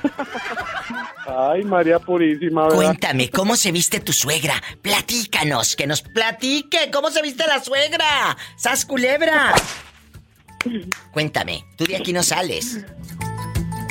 Ay, 1.26 1.64
María 1.64 1.98
Purísima, 1.98 2.62
¿verdad? 2.64 2.76
Cuéntame, 2.76 3.30
¿cómo 3.30 3.56
se 3.56 3.72
viste 3.72 3.98
tu 3.98 4.12
suegra? 4.12 4.54
Platícanos, 4.80 5.74
que 5.74 5.86
nos 5.88 6.02
platique, 6.02 6.90
¿cómo 6.92 7.10
se 7.10 7.20
viste 7.20 7.44
la 7.46 7.62
suegra? 7.62 8.36
¡Sas 8.56 8.86
culebra! 8.86 9.54
Cuéntame, 11.12 11.64
tú 11.76 11.84
de 11.84 11.96
aquí 11.96 12.12
no 12.12 12.22
sales. 12.22 12.78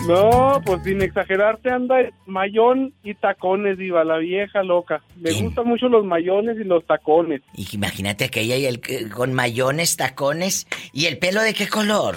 No, 0.08 0.62
pues 0.66 0.84
sin 0.84 1.02
exagerarte 1.02 1.70
anda 1.70 1.98
mayón 2.26 2.94
y 3.04 3.14
tacones, 3.14 3.78
diva, 3.78 4.04
la 4.04 4.18
vieja 4.18 4.64
loca. 4.64 5.02
Le 5.20 5.34
gustan 5.42 5.68
mucho 5.68 5.90
los 5.90 6.06
mayones 6.06 6.58
y 6.58 6.64
los 6.64 6.86
tacones. 6.86 7.42
Y 7.54 7.68
imagínate 7.74 8.26
aquella 8.26 8.56
y 8.56 8.66
el, 8.66 8.82
con 9.14 9.34
mayones, 9.34 9.98
tacones, 9.98 10.68
¿y 10.94 11.06
el 11.06 11.18
pelo 11.18 11.42
de 11.42 11.54
qué 11.54 11.68
color? 11.68 12.16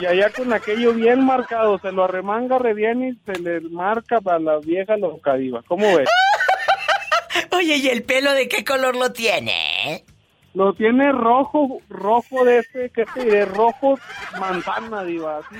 Y 0.00 0.06
allá 0.06 0.30
con 0.30 0.52
aquello 0.52 0.92
bien 0.92 1.24
marcado, 1.24 1.78
se 1.78 1.92
lo 1.92 2.04
arremanga 2.04 2.58
re 2.58 2.74
bien 2.74 3.02
y 3.02 3.14
se 3.24 3.40
le 3.40 3.60
marca 3.60 4.20
para 4.20 4.38
la 4.38 4.58
vieja 4.58 4.96
loca, 4.96 5.34
diva. 5.34 5.62
¿Cómo 5.66 5.96
ves? 5.96 6.08
Oye, 7.52 7.76
¿y 7.76 7.88
el 7.88 8.02
pelo 8.02 8.32
de 8.32 8.48
qué 8.48 8.64
color 8.64 8.96
lo 8.96 9.12
tiene? 9.12 10.04
Lo 10.52 10.74
tiene 10.74 11.12
rojo, 11.12 11.80
rojo 11.88 12.44
de 12.44 12.58
este, 12.58 12.90
que 12.90 13.04
te 13.06 13.24
diré, 13.24 13.44
rojo 13.44 13.98
manzana, 14.38 15.04
diva, 15.04 15.38
así, 15.38 15.56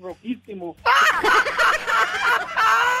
rojísimo. 0.00 0.76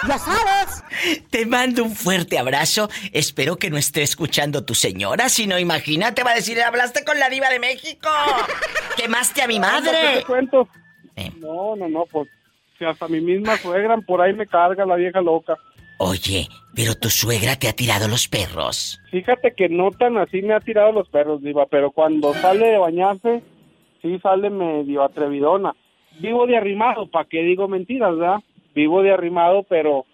¡Ya 0.06 0.18
sabes! 0.18 0.84
Te 1.30 1.44
mando 1.46 1.82
un 1.84 1.94
fuerte 1.94 2.38
abrazo. 2.38 2.88
Espero 3.12 3.56
que 3.56 3.70
no 3.70 3.76
esté 3.76 4.02
escuchando 4.02 4.64
tu 4.64 4.74
señora, 4.74 5.28
si 5.28 5.46
no, 5.46 5.58
imagínate, 5.58 6.22
va 6.22 6.30
a 6.32 6.34
decir, 6.36 6.60
hablaste 6.62 7.04
con 7.04 7.18
la 7.18 7.28
diva 7.28 7.48
de 7.50 7.58
México. 7.58 8.08
Quemaste 8.96 9.42
a 9.42 9.46
mi 9.48 9.54
¿Qué 9.54 9.60
madre. 9.60 10.18
te 10.18 10.24
cuento? 10.24 10.68
No, 11.40 11.74
no, 11.76 11.88
no, 11.88 12.04
pues, 12.10 12.28
si 12.78 12.84
hasta 12.84 13.08
mi 13.08 13.20
misma 13.20 13.56
suegra 13.56 13.96
por 14.06 14.20
ahí 14.20 14.32
me 14.34 14.46
carga 14.46 14.86
la 14.86 14.94
vieja 14.94 15.20
loca. 15.20 15.56
Oye, 15.98 16.46
pero 16.76 16.94
tu 16.94 17.10
suegra 17.10 17.56
te 17.56 17.68
ha 17.68 17.72
tirado 17.72 18.06
los 18.06 18.28
perros. 18.28 19.00
Fíjate 19.10 19.52
que 19.56 19.68
no 19.68 19.90
tan 19.90 20.16
así 20.16 20.42
me 20.42 20.54
ha 20.54 20.60
tirado 20.60 20.92
los 20.92 21.08
perros, 21.08 21.42
diva, 21.42 21.66
pero 21.66 21.90
cuando 21.90 22.32
sale 22.34 22.66
de 22.68 22.78
bañarse, 22.78 23.42
sí 24.00 24.16
sale 24.22 24.48
medio 24.48 25.02
atrevidona. 25.02 25.74
Vivo 26.20 26.46
de 26.46 26.56
arrimado, 26.56 27.06
¿para 27.06 27.28
qué 27.28 27.42
digo 27.42 27.68
mentiras, 27.68 28.16
verdad? 28.16 28.40
Vivo 28.74 29.02
de 29.02 29.12
arrimado, 29.12 29.62
pero 29.64 30.04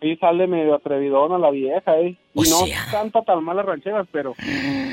sí 0.00 0.16
sale 0.16 0.46
medio 0.46 0.74
atrevidona 0.74 1.38
la 1.38 1.50
vieja, 1.50 1.98
¿eh? 1.98 2.16
Y 2.34 2.42
no 2.48 2.60
canta 2.90 3.22
tan 3.22 3.44
malas 3.44 3.66
rancheras, 3.66 4.06
pero 4.10 4.34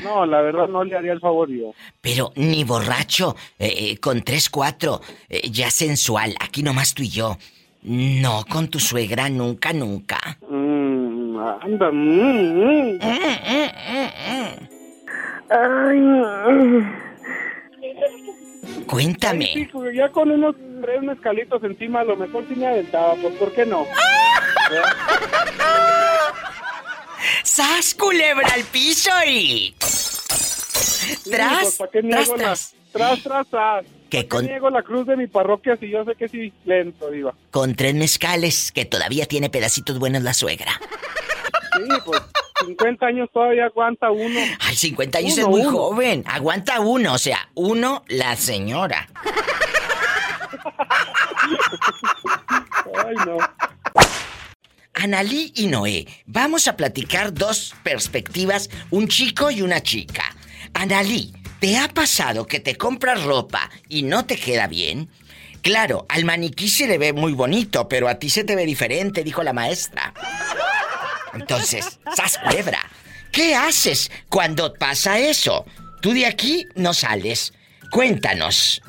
no, 0.04 0.26
la 0.26 0.40
verdad 0.42 0.68
no 0.68 0.84
le 0.84 0.96
haría 0.96 1.12
el 1.12 1.20
favor 1.20 1.48
yo. 1.48 1.72
Pero 2.00 2.32
ni 2.36 2.64
borracho, 2.64 3.34
eh, 3.58 3.72
eh, 3.76 3.98
con 3.98 4.22
tres, 4.22 4.50
cuatro, 4.50 5.00
eh, 5.28 5.48
ya 5.50 5.70
sensual, 5.70 6.34
aquí 6.40 6.62
nomás 6.62 6.94
tú 6.94 7.02
y 7.02 7.08
yo. 7.08 7.36
No, 7.82 8.44
con 8.50 8.68
tu 8.68 8.78
suegra, 8.80 9.28
nunca, 9.28 9.72
nunca. 9.72 10.18
Mm, 10.48 11.38
anda, 11.38 11.90
mm, 11.92 12.98
mm. 13.00 13.48
Cuéntame. 18.86 19.50
Sí, 19.54 19.68
pues, 19.72 19.94
ya 19.94 20.08
con 20.10 20.30
unos 20.30 20.54
tres 20.82 21.02
mezcalitos 21.02 21.62
encima, 21.64 22.00
a 22.00 22.04
lo 22.04 22.16
mejor 22.16 22.44
sí 22.48 22.54
me 22.56 22.66
aventaba, 22.66 23.14
pues 23.16 23.34
¿por 23.36 23.52
qué 23.52 23.66
no? 23.66 23.84
¡Sas, 27.42 27.94
culebra 27.94 28.48
al 28.54 28.64
piso 28.64 29.10
y... 29.26 29.74
Sí, 29.80 31.30
Tras, 31.30 31.62
pues, 31.62 31.76
¿para 31.76 31.90
qué 31.90 32.02
tras, 32.02 32.14
niego 32.26 32.36
la- 32.36 32.42
tras. 32.44 32.74
Tras, 32.92 33.22
tras, 33.22 33.46
tras. 33.48 33.84
Que 34.10 34.18
¿Para 34.24 34.28
con- 34.28 34.46
niego 34.46 34.70
la 34.70 34.82
cruz 34.82 35.06
de 35.06 35.16
mi 35.16 35.26
parroquia 35.26 35.76
si 35.76 35.90
yo 35.90 36.04
sé 36.04 36.14
que 36.14 36.28
sí 36.28 36.52
lento, 36.64 37.10
diva? 37.10 37.34
Con 37.50 37.74
tres 37.74 37.94
mezcales, 37.94 38.72
que 38.72 38.84
todavía 38.86 39.26
tiene 39.26 39.50
pedacitos 39.50 39.98
buenos 39.98 40.22
la 40.22 40.32
suegra. 40.32 40.72
Sí, 41.76 41.82
pues 42.04 42.22
50 42.66 43.06
años 43.06 43.28
todavía 43.32 43.66
aguanta 43.66 44.10
uno. 44.10 44.40
Ay, 44.60 44.76
50 44.76 45.18
años 45.18 45.34
Uno, 45.34 45.42
es 45.42 45.48
muy 45.48 45.60
uno. 45.62 45.70
joven. 45.70 46.24
Aguanta 46.26 46.80
uno, 46.80 47.14
o 47.14 47.18
sea, 47.18 47.48
uno, 47.54 48.04
la 48.08 48.36
señora. 48.36 49.08
Ay, 53.06 53.14
no. 53.26 53.36
Analí 54.94 55.52
y 55.54 55.68
Noé, 55.68 56.06
vamos 56.26 56.66
a 56.66 56.76
platicar 56.76 57.32
dos 57.32 57.74
perspectivas, 57.84 58.68
un 58.90 59.06
chico 59.06 59.50
y 59.50 59.62
una 59.62 59.80
chica. 59.80 60.24
Analí, 60.74 61.32
¿te 61.60 61.78
ha 61.78 61.88
pasado 61.88 62.46
que 62.46 62.58
te 62.58 62.76
compras 62.76 63.22
ropa 63.22 63.70
y 63.88 64.02
no 64.02 64.24
te 64.26 64.36
queda 64.36 64.66
bien? 64.66 65.08
Claro, 65.62 66.06
al 66.08 66.24
maniquí 66.24 66.68
se 66.68 66.88
le 66.88 66.98
ve 66.98 67.12
muy 67.12 67.32
bonito, 67.32 67.88
pero 67.88 68.08
a 68.08 68.16
ti 68.16 68.28
se 68.30 68.42
te 68.44 68.56
ve 68.56 68.64
diferente, 68.66 69.22
dijo 69.22 69.42
la 69.44 69.52
maestra. 69.52 70.12
Entonces, 71.34 71.98
sas 72.14 72.38
culebra. 72.38 72.78
¿Qué 73.32 73.54
haces 73.54 74.10
cuando 74.28 74.72
pasa 74.74 75.18
eso? 75.18 75.64
Tú 76.00 76.12
de 76.12 76.26
aquí 76.26 76.66
no 76.74 76.94
sales. 76.94 77.52
Cuéntanos. 77.90 78.80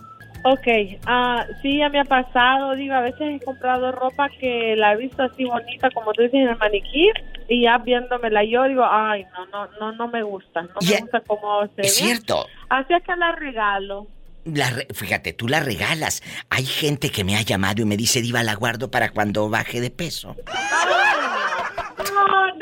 Ok, 0.45 0.67
ah, 1.05 1.45
sí, 1.61 1.79
ya 1.79 1.89
me 1.89 1.99
ha 1.99 2.05
pasado, 2.05 2.73
digo, 2.75 2.93
a 2.93 3.01
veces 3.01 3.19
he 3.21 3.43
comprado 3.43 3.91
ropa 3.91 4.29
que 4.39 4.73
la 4.77 4.93
he 4.93 4.97
visto 4.97 5.21
así 5.23 5.43
bonita, 5.43 5.89
como 5.91 6.13
tú 6.13 6.21
dices, 6.21 6.35
en 6.39 6.47
el 6.47 6.57
maniquí, 6.57 7.09
y 7.49 7.63
ya 7.63 7.77
viéndomela 7.79 8.45
yo 8.45 8.63
digo, 8.63 8.85
ay, 8.89 9.25
no, 9.33 9.45
no, 9.47 9.67
no, 9.79 9.91
no 9.91 10.07
me 10.07 10.23
gusta, 10.23 10.61
no 10.61 10.69
me 10.81 11.01
gusta 11.01 11.19
cómo 11.27 11.63
se 11.75 11.81
Es 11.81 11.99
ve. 11.99 12.07
cierto. 12.07 12.47
Así 12.69 12.93
es 12.93 13.03
que 13.03 13.15
la 13.17 13.33
regalo. 13.33 14.07
La 14.45 14.69
re- 14.69 14.87
fíjate, 14.93 15.33
tú 15.33 15.49
la 15.49 15.59
regalas. 15.59 16.23
Hay 16.49 16.65
gente 16.65 17.09
que 17.09 17.25
me 17.25 17.35
ha 17.35 17.41
llamado 17.41 17.81
y 17.81 17.85
me 17.85 17.97
dice, 17.97 18.21
Diva, 18.21 18.41
la 18.41 18.55
guardo 18.55 18.89
para 18.89 19.09
cuando 19.09 19.49
baje 19.49 19.81
de 19.81 19.89
peso. 19.91 20.37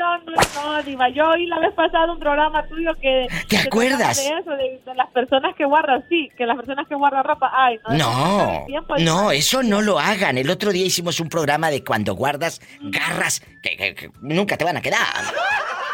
No, 0.08 0.18
no, 0.18 0.32
no, 0.64 0.72
no, 0.76 0.82
Diva, 0.82 1.08
yo 1.10 1.28
oí 1.28 1.46
la 1.46 1.58
vez 1.58 1.72
pasada 1.74 2.10
un 2.12 2.18
programa 2.18 2.66
tuyo 2.66 2.92
que... 3.00 3.26
¿Te 3.48 3.58
acuerdas? 3.58 4.16
De 4.16 4.38
eso, 4.38 4.50
de, 4.52 4.80
de 4.84 4.94
las 4.94 5.08
personas 5.10 5.54
que 5.56 5.64
guardan, 5.64 6.04
sí, 6.08 6.30
que 6.36 6.46
las 6.46 6.56
personas 6.56 6.86
que 6.88 6.94
guardan 6.94 7.24
ropa, 7.24 7.50
ay, 7.54 7.78
no. 7.88 7.96
No, 7.96 8.64
tiempo, 8.66 8.94
no, 8.98 9.30
eso 9.32 9.62
no 9.62 9.82
lo 9.82 9.98
hagan. 9.98 10.38
El 10.38 10.48
otro 10.50 10.72
día 10.72 10.86
hicimos 10.86 11.20
un 11.20 11.28
programa 11.28 11.70
de 11.70 11.84
cuando 11.84 12.14
guardas 12.14 12.60
garras 12.80 13.40
que, 13.62 13.76
que- 13.76 13.94
que 13.94 14.10
nunca 14.20 14.56
te 14.56 14.64
van 14.64 14.76
a 14.76 14.80
quedar. 14.82 14.98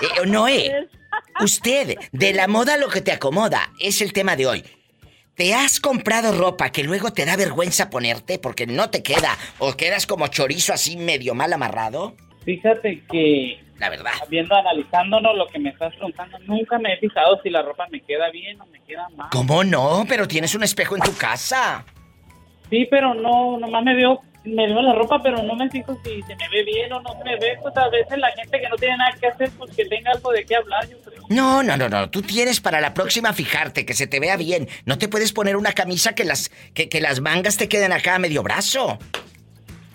Eh, 0.02 0.26
Noé, 0.26 0.88
usted, 1.40 1.96
de 2.10 2.32
la 2.32 2.48
moda 2.48 2.76
lo 2.76 2.88
que 2.88 3.00
te 3.00 3.12
acomoda, 3.12 3.70
es 3.78 4.02
el 4.02 4.12
tema 4.12 4.34
de 4.34 4.46
hoy. 4.48 4.64
¿Te 5.36 5.54
has 5.54 5.78
comprado 5.80 6.36
ropa 6.36 6.70
que 6.70 6.82
luego 6.82 7.12
te 7.12 7.24
da 7.24 7.36
vergüenza 7.36 7.90
ponerte 7.90 8.38
porque 8.40 8.66
no 8.66 8.90
te 8.90 9.02
queda 9.04 9.36
o 9.58 9.72
quedas 9.76 10.06
como 10.08 10.26
chorizo 10.26 10.72
así 10.72 10.96
medio 10.96 11.34
mal 11.36 11.52
amarrado? 11.52 12.16
Fíjate 12.44 13.02
que, 13.10 13.63
La 13.84 13.90
verdad. 13.90 14.12
viendo, 14.30 14.54
analizándonos 14.54 15.36
lo 15.36 15.46
que 15.46 15.58
me 15.58 15.68
estás 15.68 15.94
preguntando, 15.94 16.38
nunca 16.46 16.78
me 16.78 16.94
he 16.94 16.96
fijado 16.96 17.38
si 17.42 17.50
la 17.50 17.60
ropa 17.60 17.86
me 17.90 18.00
queda 18.00 18.30
bien 18.30 18.58
o 18.58 18.66
me 18.66 18.80
queda 18.80 19.06
mal. 19.14 19.28
¿Cómo 19.30 19.62
no? 19.62 20.06
Pero 20.08 20.26
tienes 20.26 20.54
un 20.54 20.62
espejo 20.62 20.96
en 20.96 21.02
tu 21.02 21.14
casa. 21.18 21.84
Sí, 22.70 22.86
pero 22.90 23.12
no, 23.12 23.58
nomás 23.58 23.84
me 23.84 23.94
veo, 23.94 24.20
me 24.44 24.66
veo 24.66 24.80
la 24.80 24.94
ropa, 24.94 25.20
pero 25.22 25.42
no 25.42 25.54
me 25.54 25.68
fijo 25.68 26.00
si 26.02 26.22
se 26.22 26.34
me 26.34 26.48
ve 26.48 26.64
bien 26.64 26.90
o 26.94 27.00
no 27.02 27.12
se 27.12 27.24
me 27.24 27.36
ve. 27.36 27.58
Pues 27.60 27.76
a 27.76 27.90
veces 27.90 28.16
la 28.16 28.32
gente 28.32 28.58
que 28.58 28.68
no 28.70 28.76
tiene 28.76 28.96
nada 28.96 29.12
que 29.20 29.26
hacer, 29.26 29.50
pues 29.58 29.76
que 29.76 29.84
tenga 29.84 30.12
algo 30.12 30.32
de 30.32 30.46
qué 30.46 30.56
hablar, 30.56 30.88
yo 30.88 30.98
creo. 31.02 31.22
No, 31.28 31.62
no, 31.62 31.76
no, 31.76 31.90
no. 31.90 32.08
Tú 32.08 32.22
tienes 32.22 32.60
para 32.60 32.80
la 32.80 32.94
próxima 32.94 33.34
fijarte, 33.34 33.84
que 33.84 33.92
se 33.92 34.06
te 34.06 34.18
vea 34.18 34.38
bien. 34.38 34.66
No 34.86 34.96
te 34.96 35.08
puedes 35.08 35.34
poner 35.34 35.56
una 35.56 35.72
camisa 35.72 36.14
que 36.14 36.24
las, 36.24 36.48
que, 36.72 36.88
que 36.88 37.02
las 37.02 37.20
mangas 37.20 37.58
te 37.58 37.68
queden 37.68 37.92
acá 37.92 38.14
a 38.14 38.18
medio 38.18 38.42
brazo. 38.42 38.98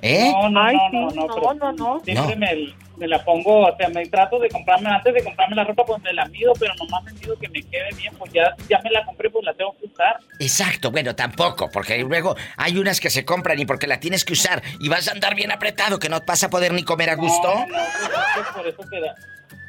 ¿Eh? 0.02 0.32
No, 0.32 0.50
no, 0.50 0.62
Ay, 0.62 0.76
no, 0.92 1.10
sí, 1.10 1.18
no, 1.18 1.28
no, 1.28 1.36
no, 1.36 1.54
no, 1.54 1.72
no. 1.74 2.02
Siempre 2.04 2.36
No. 2.36 2.40
Me, 2.40 2.74
me 2.98 3.08
la 3.08 3.24
pongo, 3.24 3.68
o 3.68 3.78
sea, 3.78 3.88
me 3.90 4.06
trato 4.08 4.40
de 4.40 4.50
comprarme, 4.50 4.90
antes 4.90 5.14
de 5.14 5.24
comprarme 5.24 5.56
la 5.56 5.64
ropa, 5.64 5.86
pues 5.86 6.02
me 6.02 6.12
la 6.14 6.26
mido, 6.26 6.52
pero 6.60 6.74
nomás 6.76 7.04
me 7.06 7.14
mido 7.14 7.38
que 7.40 7.48
me 7.50 7.62
quede 7.64 7.90
bien, 7.98 8.14
pues 8.18 8.32
ya, 8.34 8.54
ya 8.70 8.80
me 8.84 8.90
la 8.92 9.06
compré, 9.06 9.30
pues 9.30 9.46
la 9.46 9.54
tengo 9.54 9.74
que 9.80 9.86
usar. 9.88 10.18
Exacto, 10.40 10.92
bueno, 10.92 11.16
tampoco, 11.16 11.70
porque 11.72 11.98
luego 12.00 12.36
hay 12.58 12.78
unas 12.78 13.00
que 13.00 13.10
se 13.10 13.24
compran 13.26 13.58
y 13.60 13.66
porque 13.66 13.88
la 13.88 14.00
tienes 14.00 14.26
que 14.26 14.34
usar 14.34 14.62
y 14.82 14.90
vas 14.90 15.08
a 15.08 15.12
andar 15.12 15.34
bien 15.36 15.52
apretado 15.52 15.98
que 16.00 16.10
no 16.10 16.20
vas 16.26 16.44
a 16.44 16.50
poder 16.50 16.74
ni 16.74 16.84
comer 16.84 17.10
a 17.10 17.16
gusto. 17.16 17.48
No, 17.54 17.66
no, 17.68 17.68
pues 17.68 18.38
es 18.38 18.48
que 18.48 18.54
por 18.54 18.68
eso 18.68 18.84
te 18.90 19.00
la, 19.00 19.16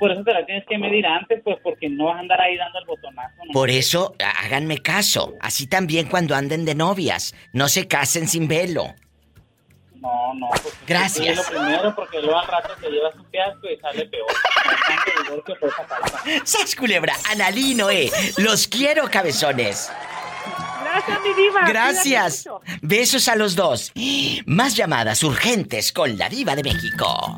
por 0.01 0.11
eso 0.11 0.24
te 0.24 0.33
la 0.33 0.47
tienes 0.47 0.64
que 0.68 0.78
medir 0.78 1.07
antes, 1.07 1.41
pues 1.45 1.57
porque 1.62 1.89
no 1.89 2.07
vas 2.07 2.16
a 2.16 2.20
andar 2.20 2.41
ahí 2.41 2.57
dando 2.57 2.78
el 2.81 2.87
botonazo. 2.87 3.45
¿no? 3.47 3.53
Por 3.53 3.70
eso, 3.70 4.14
há- 4.18 4.45
háganme 4.47 4.78
caso. 4.78 5.35
Así 5.41 5.66
también 5.68 6.07
cuando 6.09 6.35
anden 6.35 6.64
de 6.64 6.74
novias. 6.74 7.33
No 7.53 7.68
se 7.68 7.87
casen 7.87 8.26
sin 8.26 8.49
velo. 8.49 8.95
No, 10.01 10.34
no, 10.34 10.48
pues 10.62 10.74
Gracias. 10.86 11.26
es 11.28 11.36
lo 11.36 11.44
primero, 11.44 11.94
porque 11.94 12.20
luego 12.20 12.38
al 12.38 12.46
rato 12.46 12.70
te 12.80 12.88
llevas 12.88 13.14
un 13.14 13.26
fiasco 13.26 13.68
y 13.68 13.76
sale 13.78 14.07
peor. 14.07 14.26
¡Sas 16.44 16.74
culebra! 16.74 17.14
Analino, 17.30 17.90
eh. 17.90 18.11
Los 18.38 18.66
quiero, 18.66 19.11
cabezones. 19.11 19.92
Gracias, 20.82 21.20
mi 21.22 21.34
diva. 21.34 21.68
Gracias. 21.68 22.48
Besos 22.80 23.28
a 23.28 23.36
los 23.36 23.55
dos. 23.55 23.92
Más 24.46 24.74
llamadas 24.74 25.22
urgentes 25.22 25.92
con 25.92 26.16
la 26.16 26.28
diva 26.28 26.57
de 26.57 26.62
México. 26.62 27.36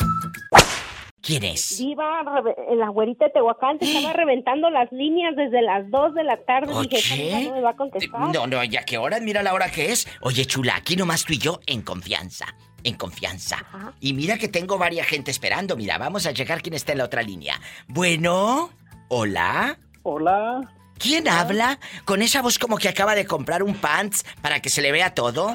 ¿Quién 1.22 1.44
es? 1.44 1.78
Diva, 1.78 2.24
en 2.68 2.80
la 2.80 2.88
güerita 2.88 3.26
de 3.26 3.30
Tehuacán 3.30 3.78
te 3.78 3.84
estaba 3.84 4.12
reventando 4.16 4.68
las 4.70 4.90
líneas 4.90 5.36
desde 5.36 5.62
las 5.62 5.88
2 5.88 6.14
de 6.14 6.24
la 6.24 6.36
tarde. 6.38 6.72
Dije, 6.88 7.14
Oye. 7.14 7.24
diva 7.24 7.40
no 7.40 7.52
me 7.52 7.60
va 7.62 7.70
a 7.70 7.76
contestar. 7.76 8.20
No, 8.34 8.46
no, 8.48 8.64
ya 8.64 8.82
que 8.84 8.98
hora, 8.98 9.20
mira 9.20 9.42
la 9.42 9.54
hora 9.54 9.70
que 9.70 9.92
es. 9.92 10.08
Oye, 10.20 10.44
chula, 10.46 10.74
aquí 10.76 10.96
nomás 10.96 11.24
tú 11.24 11.32
y 11.32 11.38
yo 11.38 11.60
en 11.66 11.82
confianza. 11.82 12.46
En 12.82 12.96
confianza. 12.96 13.64
Y 14.00 14.12
mira 14.14 14.36
que 14.36 14.48
tengo 14.48 14.76
varias 14.76 15.06
gente 15.06 15.30
esperando. 15.30 15.76
Mira, 15.76 15.98
vamos 15.98 16.26
a 16.26 16.34
checar 16.34 16.60
quién 16.60 16.74
está 16.74 16.90
en 16.90 16.98
la 16.98 17.04
otra 17.04 17.22
línea. 17.22 17.60
Bueno, 17.86 18.70
hola. 19.08 19.78
Hola. 20.02 20.60
¿Quién 20.98 21.28
habla? 21.28 21.78
Con 22.04 22.22
esa 22.22 22.42
voz 22.42 22.58
como 22.58 22.78
que 22.78 22.88
acaba 22.88 23.14
de 23.14 23.24
comprar 23.26 23.62
un 23.62 23.74
pants 23.76 24.24
para 24.40 24.58
que 24.60 24.68
se 24.68 24.82
le 24.82 24.90
vea 24.90 25.14
todo. 25.14 25.54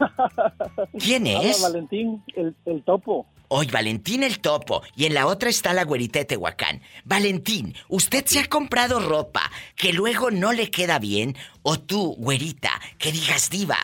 ¿Quién 0.98 1.26
Habla 1.26 1.48
es? 1.50 1.62
Valentín, 1.62 2.22
el, 2.34 2.56
el 2.64 2.82
topo. 2.84 3.26
Hoy 3.50 3.66
Valentín 3.68 4.22
el 4.22 4.40
Topo 4.40 4.82
y 4.94 5.06
en 5.06 5.14
la 5.14 5.26
otra 5.26 5.48
está 5.48 5.72
la 5.72 5.84
güerita 5.84 6.18
de 6.18 6.26
Tehuacán. 6.26 6.82
Valentín, 7.04 7.74
¿usted 7.88 8.26
se 8.26 8.40
ha 8.40 8.46
comprado 8.46 9.00
ropa 9.00 9.50
que 9.74 9.94
luego 9.94 10.30
no 10.30 10.52
le 10.52 10.70
queda 10.70 10.98
bien? 10.98 11.34
O 11.62 11.80
tú, 11.80 12.14
güerita, 12.18 12.70
que 12.98 13.10
digas 13.10 13.48
diva, 13.48 13.78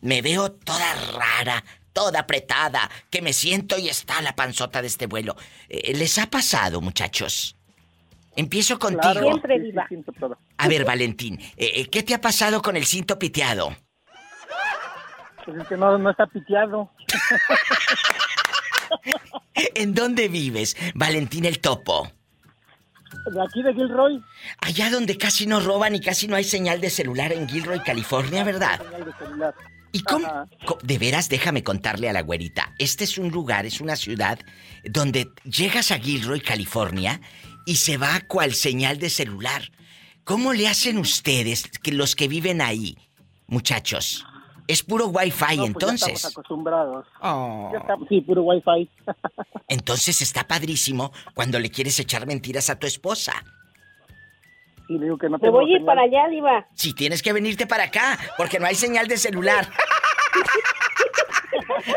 me 0.00 0.20
veo 0.20 0.50
toda 0.50 0.94
rara, 1.12 1.64
toda 1.92 2.20
apretada, 2.20 2.90
que 3.08 3.22
me 3.22 3.32
siento 3.32 3.78
y 3.78 3.88
está 3.88 4.20
la 4.20 4.34
panzota 4.34 4.82
de 4.82 4.88
este 4.88 5.06
vuelo. 5.06 5.36
Eh, 5.68 5.96
¿Les 5.96 6.18
ha 6.18 6.26
pasado, 6.26 6.80
muchachos? 6.80 7.56
Empiezo 8.34 8.80
contigo. 8.80 9.00
Claro, 9.00 9.26
Siempre, 9.28 9.60
diva. 9.60 9.86
A 10.58 10.66
ver, 10.66 10.84
Valentín, 10.84 11.38
eh, 11.56 11.70
eh, 11.76 11.88
¿qué 11.88 12.02
te 12.02 12.14
ha 12.14 12.20
pasado 12.20 12.60
con 12.60 12.76
el 12.76 12.84
cinto 12.84 13.16
piteado? 13.16 13.76
Pues 15.44 15.58
es 15.58 15.68
que 15.68 15.76
no, 15.76 15.96
no 15.98 16.10
está 16.10 16.26
piteado. 16.26 16.90
¿En 19.54 19.94
dónde 19.94 20.28
vives, 20.28 20.76
Valentín 20.94 21.44
el 21.44 21.60
Topo? 21.60 22.10
De 23.32 23.42
aquí 23.42 23.62
de 23.62 23.72
Gilroy. 23.74 24.22
Allá 24.60 24.90
donde 24.90 25.16
casi 25.16 25.46
no 25.46 25.60
roban 25.60 25.94
y 25.94 26.00
casi 26.00 26.26
no 26.26 26.36
hay 26.36 26.44
señal 26.44 26.80
de 26.80 26.90
celular 26.90 27.32
en 27.32 27.48
Gilroy, 27.48 27.80
California, 27.80 28.44
¿verdad? 28.44 28.80
señal 28.82 29.04
de 29.04 29.12
celular. 29.12 29.54
¿Y 29.92 30.00
cómo? 30.00 30.26
De 30.82 30.98
veras, 30.98 31.28
déjame 31.28 31.62
contarle 31.62 32.08
a 32.08 32.12
la 32.12 32.22
güerita. 32.22 32.74
Este 32.80 33.04
es 33.04 33.16
un 33.16 33.30
lugar, 33.30 33.64
es 33.64 33.80
una 33.80 33.94
ciudad 33.94 34.40
donde 34.82 35.28
llegas 35.44 35.92
a 35.92 36.00
Gilroy, 36.00 36.40
California, 36.40 37.20
y 37.64 37.76
se 37.76 37.96
va 37.96 38.20
cual 38.26 38.54
señal 38.54 38.98
de 38.98 39.08
celular. 39.08 39.70
¿Cómo 40.24 40.52
le 40.52 40.66
hacen 40.66 40.98
ustedes, 40.98 41.70
que 41.80 41.92
los 41.92 42.16
que 42.16 42.26
viven 42.26 42.60
ahí, 42.60 42.98
muchachos? 43.46 44.26
Es 44.66 44.82
puro 44.82 45.08
wifi, 45.08 45.40
No, 45.40 45.46
pues 45.48 45.58
ya 45.58 45.64
entonces. 45.66 46.08
estamos 46.14 46.32
acostumbrados. 46.32 47.06
Oh. 47.20 47.68
Ya 47.72 47.78
estamos- 47.80 48.08
sí, 48.08 48.20
puro 48.22 48.42
wifi. 48.42 48.88
Entonces 49.68 50.22
está 50.22 50.44
padrísimo 50.46 51.12
cuando 51.34 51.58
le 51.58 51.70
quieres 51.70 51.98
echar 52.00 52.26
mentiras 52.26 52.70
a 52.70 52.78
tu 52.78 52.86
esposa. 52.86 53.32
Y 54.88 54.98
le 54.98 55.04
digo 55.06 55.18
que 55.18 55.28
no 55.28 55.38
tengo 55.38 55.52
voy 55.60 55.72
a 55.72 55.76
ir 55.78 55.84
para 55.84 56.02
allá, 56.02 56.28
diva. 56.28 56.66
Si 56.74 56.94
tienes 56.94 57.22
que 57.22 57.32
venirte 57.32 57.66
para 57.66 57.84
acá, 57.84 58.18
porque 58.36 58.58
no 58.58 58.66
hay 58.66 58.74
señal 58.74 59.08
de 59.08 59.16
celular. 59.16 59.68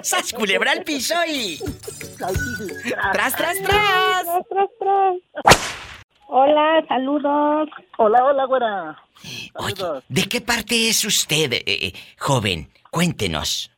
¡Sas 0.04 0.34
culebra 0.34 0.72
al 0.72 0.84
piso 0.84 1.16
y... 1.28 1.58
Sí, 1.58 1.64
sí. 1.64 2.94
¡Tras, 3.14 3.36
tras, 3.36 3.58
tras! 3.62 4.24
Tras, 4.24 4.44
tras, 4.50 4.70
tras. 4.80 5.16
Hola, 6.28 6.84
saludos. 6.88 7.70
Hola, 7.98 8.24
hola, 8.26 8.46
güera. 8.46 9.04
Oye. 9.56 10.04
¿de 10.10 10.24
qué 10.24 10.42
parte 10.42 10.90
es 10.90 11.04
usted, 11.06 11.54
eh, 11.54 11.64
eh, 11.66 11.94
joven? 12.20 12.70
Cuéntenos. 12.92 13.72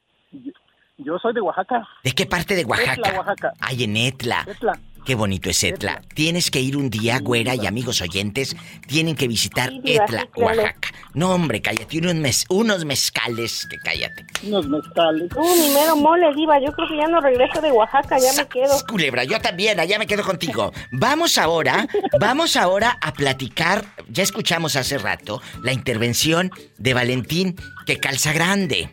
Yo 0.98 1.18
soy 1.20 1.34
de 1.34 1.42
Oaxaca. 1.42 1.88
¿De 2.04 2.12
qué 2.12 2.26
parte 2.26 2.56
de 2.56 2.66
Oaxaca? 2.66 2.94
Etla, 2.94 3.20
Oaxaca. 3.20 3.54
Ay, 3.60 3.84
en 3.84 3.96
Etla. 3.96 4.46
Etla. 4.48 4.74
Qué 5.06 5.16
bonito 5.16 5.50
es 5.50 5.64
Etla. 5.64 6.02
Tienes 6.14 6.52
que 6.52 6.60
ir 6.60 6.78
un 6.78 6.90
día, 6.90 7.20
güera 7.20 7.56
y 7.56 7.66
amigos 7.66 8.02
oyentes, 8.02 8.56
tienen 8.88 9.16
que 9.16 9.28
visitar 9.28 9.70
Sí, 9.70 9.82
diva, 9.84 10.06
Etla, 10.06 10.22
sí, 10.22 10.28
claro. 10.34 10.62
Oaxaca. 10.62 10.90
No, 11.14 11.34
hombre, 11.34 11.62
cállate, 11.62 11.98
unos, 11.98 12.46
unos 12.50 12.86
mezcales, 12.86 13.68
que 13.70 13.78
cállate. 13.78 14.26
Unos 14.44 14.68
mezcales. 14.68 15.32
Uh, 15.36 15.56
mi 15.56 15.74
mero 15.74 15.96
mole, 15.96 16.34
diva. 16.36 16.60
Yo 16.60 16.72
creo 16.74 16.88
que 16.88 16.98
ya 16.98 17.08
no 17.08 17.20
regreso 17.22 17.62
de 17.62 17.72
Oaxaca, 17.72 18.18
ya 18.20 18.34
me 18.34 18.48
quedo. 18.48 18.74
Culebra, 18.88 19.24
yo 19.24 19.40
también, 19.40 19.80
allá 19.80 19.98
me 19.98 20.08
quedo 20.08 20.24
contigo. 20.24 20.72
Vamos 20.92 21.38
ahora, 21.38 21.88
vamos 22.20 22.56
ahora 22.56 22.98
a 23.02 23.14
platicar. 23.14 23.86
Ya 24.10 24.24
escuchamos 24.24 24.76
hace 24.76 24.98
rato 24.98 25.42
la 25.64 25.74
intervención 25.74 26.52
de 26.78 26.94
Valentín 26.94 27.56
que 27.86 28.00
calza 28.00 28.34
grande. 28.34 28.90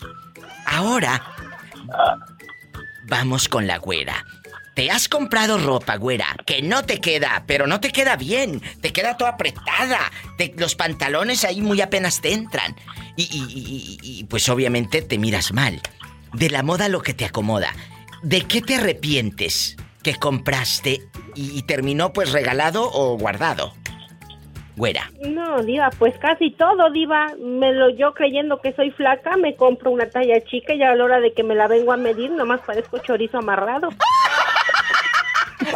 Ahora 0.67 1.23
vamos 3.05 3.49
con 3.49 3.67
la 3.67 3.79
güera. 3.79 4.25
Te 4.77 4.91
has 4.91 5.09
comprado 5.09 5.57
ropa, 5.57 5.97
güera, 5.97 6.27
que 6.45 6.61
no 6.61 6.85
te 6.85 7.01
queda, 7.01 7.45
pero 7.47 7.67
no 7.67 7.81
te 7.81 7.91
queda 7.91 8.15
bien. 8.17 8.61
Te 8.83 8.93
queda 8.93 9.17
toda 9.17 9.31
apretada. 9.31 9.99
Te- 10.37 10.53
los 10.59 10.75
pantalones 10.75 11.45
ahí 11.45 11.63
muy 11.63 11.81
apenas 11.81 12.21
te 12.21 12.35
entran. 12.35 12.77
Y, 13.17 13.23
y- 13.23 13.53
y- 13.59 13.99
y- 14.21 14.25
pues 14.25 14.49
obviamente 14.51 15.01
te 15.01 15.17
miras 15.19 15.53
mal. 15.53 15.81
De 16.35 16.51
la 16.51 16.63
moda 16.63 16.91
lo 16.91 17.01
que 17.01 17.15
te 17.15 17.25
acomoda. 17.25 17.73
¿De 18.23 18.43
qué 18.43 18.61
te 18.61 18.75
arrepientes 18.75 19.77
que 20.03 20.15
compraste 20.17 21.01
y, 21.35 21.59
y 21.59 21.63
terminó 21.63 22.13
pues 22.13 22.33
regalado 22.33 22.91
o 22.93 23.17
guardado? 23.17 23.73
Güera. 24.77 25.11
No, 25.27 25.63
diva, 25.63 25.89
pues 25.99 26.13
casi 26.19 26.51
todo, 26.51 26.91
diva. 26.93 27.29
Me 27.43 27.73
lo 27.73 27.89
yo 27.97 28.13
creyendo 28.13 28.61
que 28.61 28.75
soy 28.75 28.91
flaca, 28.91 29.39
me 29.39 29.57
compro 29.57 29.91
una 29.91 30.11
talla 30.11 30.45
chica 30.45 30.75
y 30.75 30.83
a 30.83 30.95
la 30.95 31.03
hora 31.03 31.19
de 31.21 31.33
que 31.33 31.43
me 31.43 31.55
la 31.55 31.67
vengo 31.67 31.95
a 31.95 31.97
medir, 31.97 32.31
nomás 32.31 32.61
parezco 32.61 32.99
chorizo 32.99 33.39
amarrado. 33.39 33.89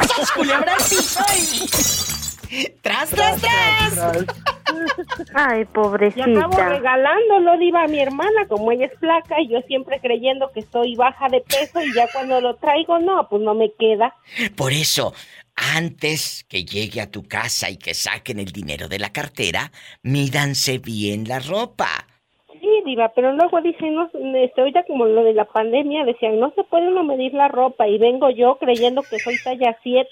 ¡Sas, 0.06 0.30
culebra 0.32 0.72
al 0.74 0.78
piso 0.84 1.20
y- 1.36 2.70
¡Tras, 2.82 3.10
tras, 3.10 3.40
tras! 3.40 4.26
Ay, 5.34 5.60
Y 5.60 5.62
acabo 5.62 5.72
pobrecita. 5.72 6.68
regalándolo, 6.68 7.56
diva, 7.58 7.84
a 7.84 7.86
mi 7.86 8.00
hermana, 8.00 8.46
como 8.48 8.72
ella 8.72 8.86
es 8.86 8.98
flaca 8.98 9.40
y 9.40 9.48
yo 9.48 9.60
siempre 9.68 10.00
creyendo 10.00 10.50
que 10.52 10.60
estoy 10.60 10.96
baja 10.96 11.28
de 11.28 11.42
peso 11.42 11.80
y 11.80 11.94
ya 11.94 12.08
cuando 12.12 12.40
lo 12.40 12.56
traigo, 12.56 12.98
no, 12.98 13.28
pues 13.28 13.40
no 13.42 13.54
me 13.54 13.72
queda. 13.78 14.14
Por 14.56 14.72
eso, 14.72 15.14
antes 15.54 16.44
que 16.48 16.64
llegue 16.64 17.00
a 17.00 17.10
tu 17.10 17.22
casa 17.28 17.70
y 17.70 17.76
que 17.76 17.94
saquen 17.94 18.40
el 18.40 18.50
dinero 18.50 18.88
de 18.88 18.98
la 18.98 19.12
cartera, 19.12 19.70
mídanse 20.02 20.78
bien 20.78 21.28
la 21.28 21.38
ropa. 21.38 22.06
Diva, 22.84 23.10
pero 23.14 23.32
luego 23.32 23.60
dicen, 23.60 23.94
no, 23.94 24.10
este, 24.36 24.60
ahorita 24.60 24.84
como 24.84 25.04
lo 25.06 25.22
de 25.24 25.34
la 25.34 25.44
pandemia, 25.44 26.04
decían, 26.04 26.38
no 26.40 26.52
se 26.54 26.64
puede 26.64 26.88
uno 26.88 27.04
medir 27.04 27.34
la 27.34 27.48
ropa 27.48 27.86
y 27.88 27.98
vengo 27.98 28.30
yo 28.30 28.56
creyendo 28.56 29.02
que 29.02 29.18
soy 29.18 29.36
talla 29.42 29.76
7, 29.82 30.08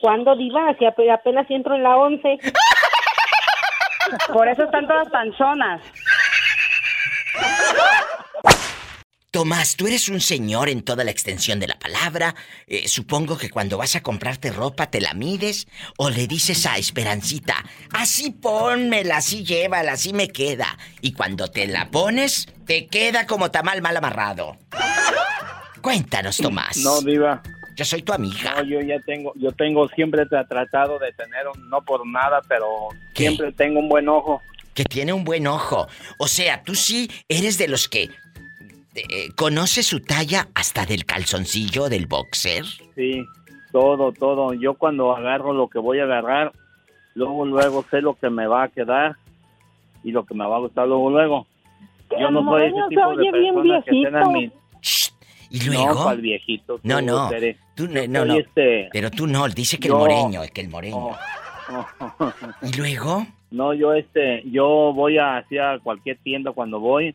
cuando 0.00 0.34
diva, 0.36 0.74
si 0.78 0.84
ape- 0.84 1.10
apenas 1.12 1.50
entro 1.50 1.74
en 1.74 1.82
la 1.82 1.96
11. 1.96 2.38
Por 4.32 4.48
eso 4.48 4.64
están 4.64 4.86
todas 4.86 5.08
panzonas. 5.10 5.80
Tomás, 9.36 9.76
tú 9.76 9.86
eres 9.86 10.10
un 10.10 10.20
señor 10.20 10.68
en 10.68 10.82
toda 10.82 11.04
la 11.04 11.10
extensión 11.10 11.58
de 11.58 11.66
la 11.66 11.78
palabra. 11.78 12.34
Eh, 12.66 12.86
supongo 12.86 13.38
que 13.38 13.48
cuando 13.48 13.78
vas 13.78 13.96
a 13.96 14.02
comprarte 14.02 14.50
ropa 14.52 14.90
te 14.90 15.00
la 15.00 15.14
mides 15.14 15.66
o 15.96 16.10
le 16.10 16.26
dices 16.26 16.66
a 16.66 16.76
Esperancita, 16.76 17.64
así 17.94 18.30
pónmela, 18.30 19.16
así 19.16 19.42
llévala, 19.42 19.92
así 19.92 20.12
me 20.12 20.28
queda. 20.28 20.76
Y 21.00 21.14
cuando 21.14 21.48
te 21.48 21.66
la 21.66 21.90
pones, 21.90 22.46
te 22.66 22.88
queda 22.88 23.26
como 23.26 23.50
tamal 23.50 23.80
mal 23.80 23.96
amarrado. 23.96 24.58
Cuéntanos, 25.80 26.36
Tomás. 26.36 26.76
No, 26.76 27.00
diva. 27.00 27.42
Yo 27.74 27.86
soy 27.86 28.02
tu 28.02 28.12
amiga. 28.12 28.56
No, 28.56 28.64
yo 28.64 28.82
ya 28.82 29.00
tengo, 29.00 29.32
yo 29.36 29.50
tengo 29.52 29.88
siempre 29.88 30.24
tra- 30.26 30.46
tratado 30.46 30.98
de 30.98 31.10
tener, 31.14 31.48
un- 31.48 31.70
no 31.70 31.80
por 31.82 32.06
nada, 32.06 32.42
pero 32.46 32.66
¿Qué? 33.14 33.22
siempre 33.28 33.50
tengo 33.52 33.80
un 33.80 33.88
buen 33.88 34.10
ojo. 34.10 34.42
Que 34.74 34.84
tiene 34.84 35.12
un 35.14 35.24
buen 35.24 35.46
ojo. 35.46 35.86
O 36.18 36.28
sea, 36.28 36.62
tú 36.62 36.74
sí 36.74 37.10
eres 37.28 37.56
de 37.58 37.68
los 37.68 37.88
que 37.88 38.08
eh, 38.94 39.28
¿conoce 39.36 39.82
su 39.82 40.00
talla 40.00 40.48
hasta 40.54 40.84
del 40.86 41.04
calzoncillo 41.04 41.88
del 41.88 42.06
boxer? 42.06 42.64
Sí, 42.94 43.24
todo, 43.72 44.12
todo. 44.12 44.52
Yo 44.54 44.74
cuando 44.74 45.14
agarro 45.16 45.52
lo 45.52 45.68
que 45.68 45.78
voy 45.78 45.98
a 46.00 46.04
agarrar, 46.04 46.52
luego, 47.14 47.46
luego 47.46 47.84
sé 47.90 48.00
lo 48.02 48.14
que 48.14 48.28
me 48.30 48.46
va 48.46 48.64
a 48.64 48.68
quedar 48.68 49.16
y 50.04 50.10
lo 50.12 50.24
que 50.24 50.34
me 50.34 50.46
va 50.46 50.56
a 50.56 50.60
gustar 50.60 50.86
luego, 50.88 51.10
luego. 51.10 51.46
Yo 52.20 52.30
no 52.30 52.44
soy 52.44 52.64
ese 52.64 52.76
tipo 52.90 53.16
de 53.16 53.30
persona 53.30 53.82
que 53.82 53.90
tenga 53.90 54.28
mi... 54.28 54.50
¿Y 55.50 55.60
luego? 55.64 55.94
No. 56.82 57.00
No, 57.00 57.00
Tú, 57.00 57.06
no. 57.06 57.30
Tú, 57.74 57.88
no, 57.88 58.24
no, 58.24 58.34
este- 58.34 58.88
Pero 58.92 59.10
tú 59.10 59.26
no, 59.26 59.46
dice 59.48 59.78
que 59.78 59.88
Yo- 59.88 59.94
el 59.94 60.00
moreño, 60.00 60.40
que 60.52 60.60
el 60.62 60.68
moreño. 60.68 60.96
Oh. 60.96 61.16
¿Y 62.62 62.72
luego? 62.76 63.26
No, 63.50 63.74
yo 63.74 63.92
este, 63.94 64.42
yo 64.50 64.92
voy 64.94 65.18
a 65.18 65.38
hacia 65.38 65.78
cualquier 65.80 66.18
tienda 66.18 66.52
cuando 66.52 66.80
voy, 66.80 67.14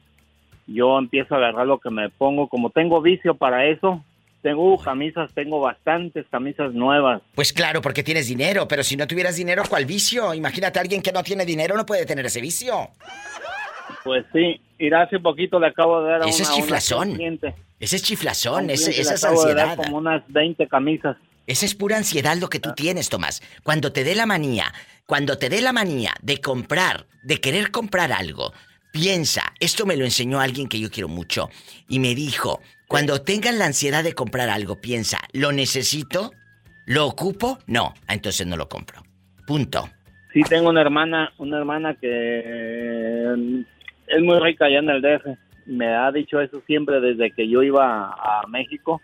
yo 0.67 0.97
empiezo 0.99 1.33
a 1.33 1.37
agarrar 1.37 1.65
lo 1.67 1.79
que 1.79 1.89
me 1.89 2.09
pongo, 2.09 2.47
como 2.49 2.69
tengo 2.69 3.01
vicio 3.01 3.35
para 3.35 3.65
eso, 3.65 4.03
tengo 4.41 4.77
camisas, 4.77 5.31
tengo 5.33 5.59
bastantes 5.59 6.25
camisas 6.29 6.73
nuevas. 6.73 7.21
Pues 7.35 7.51
claro, 7.51 7.81
porque 7.81 8.03
tienes 8.03 8.27
dinero, 8.27 8.67
pero 8.67 8.83
si 8.83 8.95
no 8.95 9.07
tuvieras 9.07 9.35
dinero, 9.35 9.63
¿cuál 9.67 9.85
vicio? 9.85 10.33
Imagínate 10.33 10.79
a 10.79 10.81
alguien 10.81 11.01
que 11.01 11.11
no 11.11 11.23
tiene 11.23 11.45
dinero, 11.45 11.75
no 11.75 11.85
puede 11.85 12.05
tener 12.05 12.25
ese 12.25 12.39
vicio. 12.41 12.89
Pues 14.03 14.25
sí, 14.33 14.61
ir 14.79 14.95
hace 14.95 15.19
poquito 15.19 15.59
le 15.59 15.67
acabo 15.67 16.01
de 16.03 16.11
dar 16.11 16.21
a 16.23 16.25
Ese 16.27 16.43
es 16.43 16.51
chiflazón. 16.51 17.19
Ese 17.79 17.95
es 17.95 18.03
chiflazón, 18.03 18.69
ese- 18.69 18.91
esa 19.01 19.13
es 19.15 19.23
acabo 19.23 19.43
de 19.43 19.53
dar 19.53 19.65
ansiedad. 19.69 19.85
como 19.85 19.97
unas 19.97 20.23
20 20.27 20.67
camisas. 20.67 21.17
Esa 21.45 21.65
es 21.65 21.75
pura 21.75 21.97
ansiedad 21.97 22.35
lo 22.37 22.49
que 22.49 22.59
tú 22.59 22.73
tienes, 22.73 23.09
Tomás. 23.09 23.41
Cuando 23.63 23.91
te 23.93 24.03
dé 24.03 24.15
la 24.15 24.25
manía, 24.25 24.73
cuando 25.05 25.37
te 25.37 25.49
dé 25.49 25.61
la 25.61 25.71
manía 25.73 26.13
de 26.21 26.39
comprar, 26.41 27.05
de 27.23 27.39
querer 27.39 27.71
comprar 27.71 28.11
algo, 28.11 28.51
piensa, 28.97 29.53
esto 29.59 29.85
me 29.85 29.95
lo 29.95 30.05
enseñó 30.05 30.39
alguien 30.39 30.67
que 30.67 30.79
yo 30.79 30.89
quiero 30.89 31.07
mucho, 31.07 31.49
y 31.87 31.99
me 31.99 32.15
dijo, 32.15 32.61
cuando 32.87 33.21
tengas 33.21 33.53
la 33.55 33.65
ansiedad 33.65 34.03
de 34.03 34.13
comprar 34.13 34.49
algo, 34.49 34.81
piensa, 34.81 35.19
¿lo 35.33 35.51
necesito? 35.51 36.31
¿Lo 36.87 37.05
ocupo? 37.05 37.59
No, 37.67 37.93
ah, 38.07 38.15
entonces 38.15 38.47
no 38.47 38.57
lo 38.57 38.67
compro. 38.67 39.03
Punto. 39.45 39.87
Sí, 40.33 40.41
tengo 40.49 40.69
una 40.69 40.81
hermana, 40.81 41.31
una 41.37 41.57
hermana 41.57 41.93
que 41.93 42.07
eh, 42.09 43.63
es 44.07 44.21
muy 44.21 44.39
rica 44.39 44.65
allá 44.65 44.79
en 44.79 44.89
el 44.89 45.01
DF. 45.01 45.37
Me 45.67 45.93
ha 45.93 46.11
dicho 46.11 46.41
eso 46.41 46.61
siempre 46.65 46.99
desde 46.99 47.31
que 47.31 47.47
yo 47.47 47.61
iba 47.61 48.09
a, 48.09 48.47
México. 48.47 49.01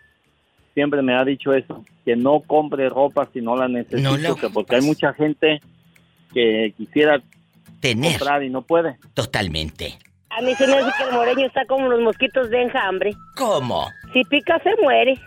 Siempre 0.74 1.02
me 1.02 1.14
ha 1.14 1.24
dicho 1.24 1.52
eso, 1.52 1.84
que 2.04 2.16
no 2.16 2.40
compre 2.40 2.88
ropa 2.88 3.28
si 3.32 3.40
no 3.40 3.54
la 3.54 3.68
necesito, 3.68 4.10
No 4.10 4.16
la 4.16 4.34
que 4.34 4.48
porque 4.48 4.76
hay 4.76 4.82
mucha 4.82 5.12
gente 5.12 5.60
que 6.32 6.74
quisiera 6.76 7.22
Tener. 7.84 8.12
comprar 8.12 8.42
y 8.42 8.48
no 8.48 8.62
puede. 8.62 8.96
Totalmente. 9.12 9.98
A 10.30 10.40
mí 10.40 10.54
se 10.54 10.66
me 10.66 10.78
hace 10.78 10.90
que 10.96 11.04
el 11.04 11.12
moreño 11.12 11.46
está 11.46 11.66
como 11.66 11.86
los 11.86 12.00
mosquitos 12.00 12.48
de 12.48 12.62
enjambre. 12.62 13.14
¿Cómo? 13.36 13.90
Si 14.14 14.24
pica, 14.24 14.58
se 14.60 14.70
muere. 14.82 15.20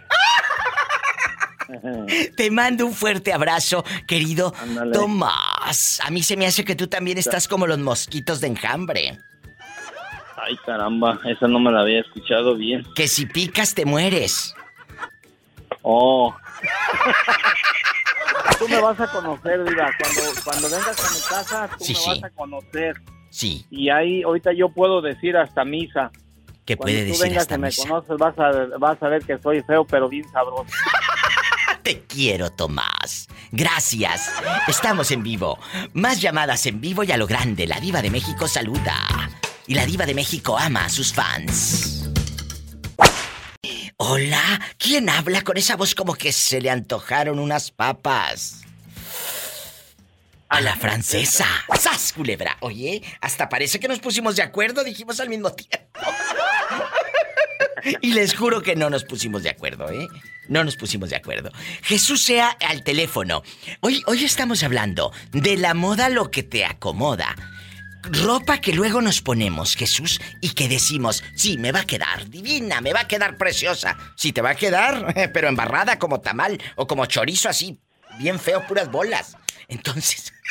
Te 2.36 2.49
mando 2.49 2.88
un 2.88 2.93
fuerte 2.93 3.32
abrazo, 3.32 3.86
querido 4.08 4.55
Tomás. 4.91 5.99
A 6.03 6.10
mí 6.10 6.24
se 6.24 6.36
me 6.36 6.47
hace 6.47 6.66
que 6.66 6.76
tú 6.76 6.88
también 6.88 7.20
estás 7.20 7.47
como 7.47 7.68
los 7.68 7.78
mosquitos 7.78 8.41
de 8.41 8.47
enjambre. 8.47 9.20
Ay, 10.36 10.58
caramba, 10.66 11.20
esa 11.26 11.47
no 11.47 11.60
me 11.60 11.72
la 11.72 11.82
había 11.82 11.99
escuchado 11.99 12.55
bien. 12.55 12.84
Que 12.95 13.08
si 13.08 13.28
picas 13.28 13.76
te 13.76 13.86
mueres. 13.86 14.55
Oh. 15.84 16.36
Tú 18.60 18.68
me 18.68 18.80
vas 18.82 18.99
a 18.99 19.08
conocer, 19.12 19.64
Diva. 19.64 19.89
Cuando, 19.99 20.41
cuando 20.43 20.70
vengas 20.70 20.99
a 20.99 21.14
mi 21.14 21.22
casa, 21.30 21.70
tú 21.78 21.84
Sí, 21.86 21.93
me 21.93 21.99
sí. 21.99 22.10
vas 22.10 22.24
a 22.24 22.30
conocer. 22.36 22.95
Sí. 23.30 23.66
Y 23.70 23.89
ahí, 23.89 24.24
ahorita 24.24 24.51
yo 24.53 24.70
puedo 24.70 25.01
decir 25.01 25.38
hasta 25.38 25.64
misa. 25.66 26.12
¿Qué 26.66 26.76
Cuando 26.76 26.93
puede 26.93 27.03
tú 27.05 27.12
decir 27.12 27.24
vengas 27.30 27.41
hasta 27.43 27.55
y 27.55 27.60
me 27.60 27.68
misa? 27.68 27.82
conoces, 27.88 28.18
vas 28.18 28.38
a, 28.39 28.78
vas 28.78 29.01
a 29.03 29.08
ver 29.08 29.24
que 29.24 29.38
soy 29.39 29.62
feo, 29.64 29.86
pero 29.86 30.10
bien 30.10 30.30
sabroso. 30.32 30.66
Te 31.84 32.01
quiero, 32.03 32.49
Tomás. 32.49 33.28
Gracias. 33.51 34.34
Estamos 34.68 35.12
en 35.12 35.24
vivo. 35.24 35.58
Más 35.93 36.20
llamadas 36.20 36.66
en 36.66 36.82
vivo 36.82 37.03
y 37.03 37.12
a 37.14 37.18
lo 37.18 37.28
grande. 37.28 37.66
La 37.66 37.80
Diva 37.80 38.01
de 38.01 38.10
México 38.10 38.47
saluda. 38.47 38.95
Y 39.68 39.76
la 39.76 39.86
Diva 39.86 40.05
de 40.05 40.14
México 40.14 40.58
ama 40.58 40.86
a 40.86 40.89
sus 40.89 41.14
fans. 41.14 42.10
Hola, 44.00 44.62
¿quién 44.78 45.10
habla 45.10 45.41
con 45.41 45.58
esa 45.58 45.76
voz 45.76 45.95
como 45.95 46.14
que 46.14 46.32
se 46.32 46.62
le 46.62 46.70
antojaron 46.70 47.39
unas 47.39 47.72
papas? 47.72 48.62
A 50.50 50.62
la 50.62 50.76
francesa. 50.76 51.48
¡Sas, 51.80 52.14
culebra! 52.14 52.58
Oye, 52.60 53.02
hasta 53.22 53.50
parece 53.50 53.80
que 53.80 53.88
nos 53.88 53.98
pusimos 53.98 54.36
de 54.36 54.43
acuerdo, 54.43 54.84
dijimos 54.84 55.20
al 55.20 55.30
mismo 55.30 55.52
tiempo. 55.52 56.00
Y 58.02 58.14
les 58.14 58.36
juro 58.36 58.62
que 58.62 58.76
no 58.76 58.91
nos 58.91 59.04
pusimos 59.04 59.41
de 59.41 59.50
acuerdo, 59.50 59.89
¿eh? 59.89 60.08
No 60.48 60.64
nos 60.64 60.76
pusimos 60.76 61.10
de 61.10 61.16
acuerdo. 61.16 61.52
Jesús 61.82 62.22
sea 62.22 62.50
al 62.50 62.84
teléfono. 62.84 63.41
Hoy, 63.82 64.04
hoy 64.06 64.24
estamos 64.26 64.62
hablando 64.62 65.12
de 65.32 65.58
la 65.58 65.74
moda 65.74 66.10
lo 66.10 66.30
que 66.30 66.43
te 66.43 66.66
acomoda. 66.66 67.36
Ropa 68.12 68.60
que 68.60 68.74
luego 68.74 69.01
nos 69.01 69.22
ponemos, 69.22 69.76
Jesús, 69.76 70.22
y 70.41 70.51
que 70.51 70.68
decimos, 70.68 71.24
sí, 71.36 71.58
me 71.58 71.72
va 71.72 71.82
a 71.82 71.86
quedar 71.86 72.30
divina, 72.30 72.82
me 72.82 72.93
va 72.93 73.01
a 73.01 73.08
quedar 73.08 73.38
preciosa. 73.38 73.97
Sí, 74.16 74.32
te 74.32 74.41
va 74.41 74.51
a 74.51 74.55
quedar, 74.55 75.14
pero 75.34 75.47
embarrada 75.47 75.99
como 75.99 76.22
tamal 76.22 76.62
o 76.76 76.88
como 76.88 77.05
chorizo 77.05 77.49
así, 77.49 77.80
bien 78.18 78.39
feo, 78.39 78.66
puras 78.68 78.89
bolas. 78.91 79.36
Entonces... 79.68 80.34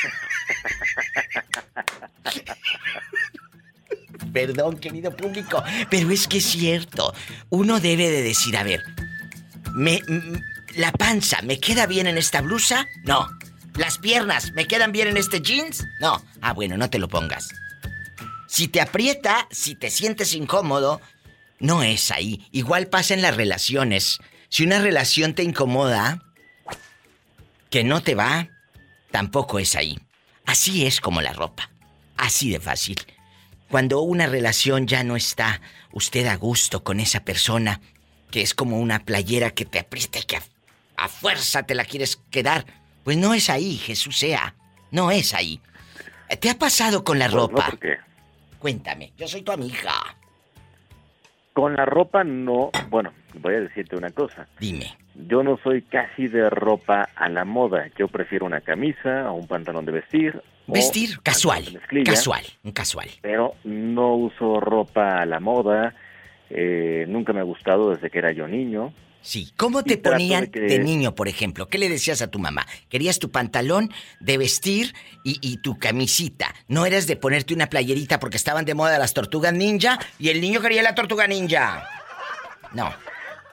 Perdón, 4.33 4.79
querido 4.79 5.17
público, 5.17 5.63
pero 5.89 6.11
es 6.11 6.29
que 6.29 6.39
es 6.39 6.45
cierto. 6.45 7.15
Uno 7.49 7.81
debe 7.81 8.11
de 8.11 8.23
decir, 8.23 8.57
a 8.57 8.63
ver, 8.63 8.83
me, 9.75 10.03
la 10.75 10.93
panza, 10.93 11.41
¿me 11.43 11.59
queda 11.59 11.87
bien 11.87 12.07
en 12.07 12.19
esta 12.19 12.43
blusa? 12.43 12.87
No. 13.05 13.29
¿Las 13.77 13.99
piernas, 13.99 14.53
me 14.53 14.67
quedan 14.67 14.91
bien 14.91 15.09
en 15.09 15.19
este 15.19 15.41
jeans? 15.41 15.85
No. 16.01 16.25
Ah, 16.41 16.55
bueno, 16.55 16.79
no 16.79 16.89
te 16.89 16.99
lo 16.99 17.09
pongas. 17.09 17.51
Si 18.49 18.69
te 18.69 18.81
aprieta, 18.81 19.47
si 19.51 19.75
te 19.75 19.91
sientes 19.91 20.35
incómodo, 20.35 21.03
no 21.59 21.83
es 21.83 22.11
ahí. 22.11 22.49
Igual 22.53 22.87
pasa 22.87 23.13
en 23.13 23.21
las 23.21 23.37
relaciones. 23.37 24.19
Si 24.49 24.65
una 24.65 24.81
relación 24.81 25.35
te 25.35 25.43
incomoda, 25.43 26.23
que 27.69 27.85
no 27.85 28.03
te 28.03 28.15
va, 28.15 28.49
tampoco 29.11 29.59
es 29.59 29.77
ahí. 29.77 29.99
Así 30.47 30.87
es 30.87 31.03
como 31.03 31.21
la 31.21 31.35
ropa. 31.35 31.71
Así 32.17 32.51
de 32.51 32.61
fácil. 32.61 32.97
Cuando 33.69 34.01
una 34.01 34.27
relación 34.27 34.87
ya 34.87 35.05
no 35.05 35.17
está 35.17 35.61
usted 35.93 36.27
a 36.29 36.37
gusto 36.37 36.83
con 36.83 36.99
esa 36.99 37.25
persona, 37.25 37.83
que 38.31 38.41
es 38.41 38.55
como 38.55 38.79
una 38.79 39.05
playera 39.05 39.51
que 39.51 39.67
te 39.67 39.81
aprieta 39.81 40.19
y 40.19 40.23
que 40.23 40.37
a, 40.37 40.43
a 40.97 41.09
fuerza 41.09 41.65
te 41.65 41.75
la 41.75 41.85
quieres 41.85 42.19
quedar, 42.31 42.65
pues 43.07 43.17
no 43.17 43.33
es 43.35 43.49
ahí, 43.51 43.77
Jesús 43.77 44.19
sea. 44.19 44.55
No 44.91 45.11
es 45.13 45.33
ahí. 45.33 45.61
¿Te 46.41 46.51
ha 46.51 46.59
pasado 46.59 47.05
con 47.05 47.19
la 47.21 47.27
Pues 47.27 47.35
no, 47.37 47.41
ropa? 47.49 47.67
porque 47.71 47.97
Cuéntame, 48.59 49.13
yo 49.17 49.29
soy 49.29 49.43
tu 49.43 49.53
amiga. 49.53 49.93
con 51.53 51.75
la 51.77 51.85
ropa 51.85 52.25
no. 52.25 52.71
Bueno, 52.91 53.13
voy 53.35 53.55
a 53.55 53.61
decirte 53.61 53.95
una 53.97 54.11
cosa. 54.11 54.49
Dime. 54.59 54.97
Yo 55.15 55.43
no 55.45 55.57
soy 55.63 55.83
casi 55.83 56.27
de 56.27 56.51
ropa 56.51 57.09
a 57.15 57.29
la 57.29 57.45
moda. 57.45 57.87
Yo 57.97 58.09
prefiero 58.09 58.45
una 58.45 58.61
camisa 58.61 59.31
o 59.31 59.35
un 59.35 59.47
pantalón 59.47 59.85
de 59.87 59.93
vestir. 59.93 60.43
Vestir 60.67 61.21
casual, 61.23 61.81
casual, 62.05 62.45
un 62.65 62.73
casual. 62.73 63.09
Pero 63.23 63.55
no 63.63 64.15
uso 64.17 64.59
ropa 64.61 65.21
a 65.23 65.27
la 65.27 65.39
moda. 65.39 65.95
eh, 66.51 67.05
nunca 67.09 67.33
me 67.33 67.39
ha 67.41 67.45
gustado 67.45 67.91
desde 67.95 68.11
que 68.11 68.19
era 68.19 68.33
yo 68.33 68.49
niño. 68.49 68.93
Sí. 69.27 69.53
¿Cómo 69.57 69.83
te 69.83 69.99
ponían 69.99 70.49
de 70.53 70.79
niño, 70.79 71.17
por 71.17 71.27
ejemplo? 71.27 71.67
¿Qué 71.67 71.79
le 71.79 71.89
decías 71.89 72.23
a 72.23 72.31
tu 72.31 72.39
mamá? 72.39 72.65
¿Querías 72.89 73.19
tu 73.19 73.33
pantalón 73.33 73.91
de 74.21 74.39
vestir 74.39 74.95
y, 75.25 75.41
y 75.43 75.57
tu 75.57 75.81
camisita? 75.81 76.55
No 76.69 76.87
eras 76.87 77.09
de 77.09 77.17
ponerte 77.17 77.53
una 77.53 77.67
playerita 77.67 78.21
porque 78.21 78.37
estaban 78.37 78.65
de 78.65 78.75
moda 78.75 79.01
las 79.01 79.15
tortugas 79.15 79.53
ninja 79.53 79.99
y 80.21 80.29
el 80.29 80.41
niño 80.41 80.61
quería 80.61 80.81
la 80.85 80.95
tortuga 80.95 81.27
ninja. 81.27 81.89
No. 82.73 82.95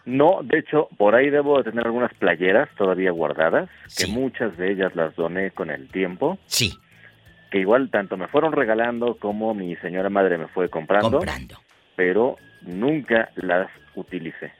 No, 0.05 0.41
de 0.43 0.59
hecho, 0.59 0.89
por 0.95 1.15
ahí 1.15 1.31
debo 1.31 1.57
de 1.57 1.71
tener 1.71 1.87
algunas 1.87 2.13
playeras 2.13 2.69
todavía 2.77 3.09
guardadas, 3.09 3.67
que 3.97 4.05
muchas 4.05 4.55
de 4.57 4.73
ellas 4.73 4.95
las 4.95 5.15
doné 5.15 5.49
con 5.49 5.71
el 5.71 5.87
tiempo. 5.87 6.37
Sí. 6.45 6.77
Que 7.49 7.57
igual 7.57 7.89
tanto 7.89 8.15
me 8.15 8.27
fueron 8.27 8.51
regalando 8.51 9.17
como 9.17 9.55
mi 9.55 9.75
señora 9.77 10.11
madre 10.11 10.37
me 10.37 10.49
fue 10.49 10.69
comprando. 10.69 11.09
Comprando. 11.09 11.57
Pero 11.95 12.37
nunca 12.61 13.31
las 13.37 13.71
utilicé. 13.95 14.51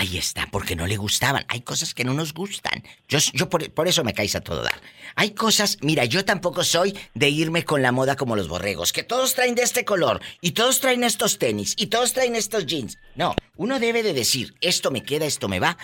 Ahí 0.00 0.16
está, 0.16 0.46
porque 0.50 0.76
no 0.76 0.86
le 0.86 0.96
gustaban. 0.96 1.44
Hay 1.48 1.60
cosas 1.60 1.92
que 1.92 2.04
no 2.04 2.14
nos 2.14 2.32
gustan. 2.32 2.82
Yo, 3.06 3.18
yo 3.34 3.50
por, 3.50 3.70
por 3.70 3.86
eso 3.86 4.02
me 4.02 4.14
caes 4.14 4.34
a 4.34 4.40
todo 4.40 4.62
dar. 4.62 4.80
Hay 5.14 5.32
cosas, 5.32 5.76
mira, 5.82 6.06
yo 6.06 6.24
tampoco 6.24 6.64
soy 6.64 6.98
de 7.12 7.28
irme 7.28 7.66
con 7.66 7.82
la 7.82 7.92
moda 7.92 8.16
como 8.16 8.34
los 8.34 8.48
borregos, 8.48 8.94
que 8.94 9.02
todos 9.02 9.34
traen 9.34 9.54
de 9.54 9.60
este 9.60 9.84
color, 9.84 10.22
y 10.40 10.52
todos 10.52 10.80
traen 10.80 11.04
estos 11.04 11.38
tenis, 11.38 11.74
y 11.76 11.88
todos 11.88 12.14
traen 12.14 12.34
estos 12.34 12.64
jeans. 12.64 12.96
No, 13.14 13.34
uno 13.56 13.78
debe 13.78 14.02
de 14.02 14.14
decir, 14.14 14.54
esto 14.62 14.90
me 14.90 15.02
queda, 15.02 15.26
esto 15.26 15.48
me 15.48 15.60
va, 15.60 15.76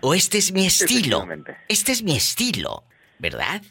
o 0.00 0.14
este 0.14 0.38
es 0.38 0.50
mi 0.50 0.66
estilo. 0.66 1.24
Este 1.68 1.92
es 1.92 2.02
mi 2.02 2.16
estilo, 2.16 2.82
¿verdad? 3.20 3.62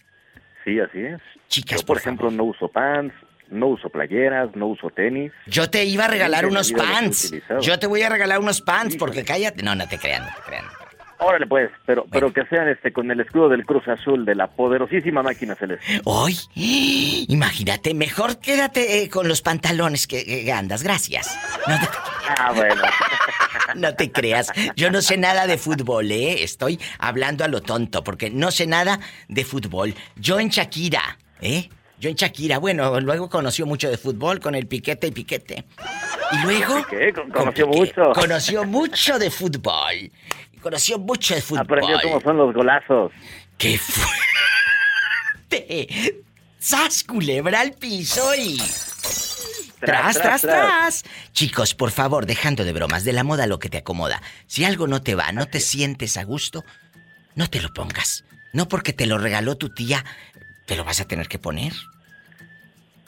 Sí, 0.63 0.79
así 0.79 0.99
es. 0.99 1.19
Chicas, 1.49 1.81
Yo, 1.81 1.85
por, 1.85 1.97
por 1.97 1.97
ejemplo, 1.97 2.31
no 2.31 2.45
uso 2.45 2.69
pants, 2.69 3.13
no 3.51 3.67
uso 3.67 3.89
playeras, 3.89 4.55
no 4.55 4.67
uso 4.67 4.89
tenis. 4.89 5.31
Yo 5.47 5.69
te 5.69 5.85
iba 5.85 6.05
a 6.05 6.07
regalar 6.07 6.45
unos 6.45 6.71
pants. 6.71 7.33
Yo 7.61 7.79
te 7.79 7.87
voy 7.87 8.01
a 8.01 8.09
regalar 8.09 8.39
unos 8.39 8.61
pants 8.61 8.95
porque 8.95 9.23
cállate. 9.23 9.63
No, 9.63 9.75
no 9.75 9.87
te 9.87 9.97
crean, 9.97 10.23
no 10.23 10.29
te 10.35 10.41
crean. 10.47 10.65
Órale 11.21 11.47
pues, 11.47 11.69
pero, 11.85 12.05
pero 12.09 12.31
que 12.31 12.45
sean 12.45 12.69
este 12.69 12.93
con 12.93 13.11
el 13.11 13.19
escudo 13.19 13.49
del 13.49 13.65
Cruz 13.65 13.85
Azul 13.89 14.23
de 14.23 14.35
la 14.35 14.47
poderosísima 14.47 15.21
máquina 15.21 15.53
celeste. 15.53 15.99
Hoy, 16.05 16.37
imagínate, 17.27 17.93
mejor 17.93 18.39
quédate 18.39 19.03
eh, 19.03 19.09
con 19.09 19.27
los 19.27 19.41
pantalones 19.41 20.07
que, 20.07 20.23
que 20.25 20.51
andas. 20.53 20.81
Gracias. 20.81 21.37
No 21.67 21.77
te, 21.77 21.87
Ah, 22.37 22.51
bueno. 22.55 22.81
no 23.75 23.95
te 23.95 24.11
creas. 24.11 24.51
Yo 24.75 24.91
no 24.91 25.01
sé 25.01 25.17
nada 25.17 25.47
de 25.47 25.57
fútbol, 25.57 26.11
¿eh? 26.11 26.43
Estoy 26.43 26.79
hablando 26.99 27.43
a 27.43 27.47
lo 27.47 27.61
tonto 27.61 28.03
porque 28.03 28.29
no 28.29 28.51
sé 28.51 28.67
nada 28.67 28.99
de 29.27 29.43
fútbol. 29.43 29.95
Yo 30.15 30.39
en 30.39 30.49
Shakira, 30.49 31.17
¿eh? 31.41 31.69
Yo 31.99 32.09
en 32.09 32.15
Shakira, 32.15 32.59
bueno, 32.59 32.99
luego 33.01 33.29
conoció 33.29 33.65
mucho 33.65 33.89
de 33.89 33.97
fútbol 33.97 34.39
con 34.39 34.55
el 34.55 34.67
piquete 34.67 35.07
y 35.07 35.11
piquete. 35.11 35.65
Y 36.31 36.37
luego... 36.45 36.85
¿Qué? 36.89 37.11
Con- 37.13 37.29
Conoció 37.29 37.69
Piqué. 37.69 37.77
mucho. 37.79 38.03
Conoció 38.13 38.63
mucho 38.65 39.19
de 39.19 39.29
fútbol. 39.29 40.11
Conoció 40.61 40.97
mucho 40.99 41.35
de 41.35 41.41
fútbol. 41.41 41.61
Aprendió 41.63 41.99
cómo 42.01 42.21
son 42.21 42.37
los 42.37 42.53
golazos. 42.53 43.11
¡Qué 43.57 43.77
fuerte! 45.49 46.23
¡Sas, 46.59 47.03
culebra 47.03 47.61
al 47.61 47.73
piso 47.73 48.33
y... 48.35 48.61
Tras, 49.79 50.17
tras, 50.17 50.41
tras, 50.41 51.03
Chicos, 51.31 51.73
por 51.73 51.91
favor, 51.91 52.25
dejando 52.25 52.65
de 52.65 52.73
bromas, 52.73 53.05
de 53.05 53.13
la 53.13 53.23
moda 53.23 53.47
lo 53.47 53.59
que 53.59 53.69
te 53.69 53.77
acomoda. 53.77 54.21
Si 54.45 54.65
algo 54.65 54.87
no 54.87 55.01
te 55.01 55.15
va, 55.15 55.31
no 55.31 55.45
te 55.47 55.61
sientes 55.61 56.17
a 56.17 56.23
gusto, 56.25 56.65
no 57.35 57.49
te 57.49 57.61
lo 57.61 57.73
pongas. 57.73 58.25
No 58.51 58.67
porque 58.67 58.91
te 58.91 59.05
lo 59.05 59.17
regaló 59.17 59.55
tu 59.55 59.69
tía, 59.69 60.03
te 60.65 60.75
lo 60.75 60.83
vas 60.83 60.99
a 60.99 61.05
tener 61.05 61.29
que 61.29 61.39
poner. 61.39 61.71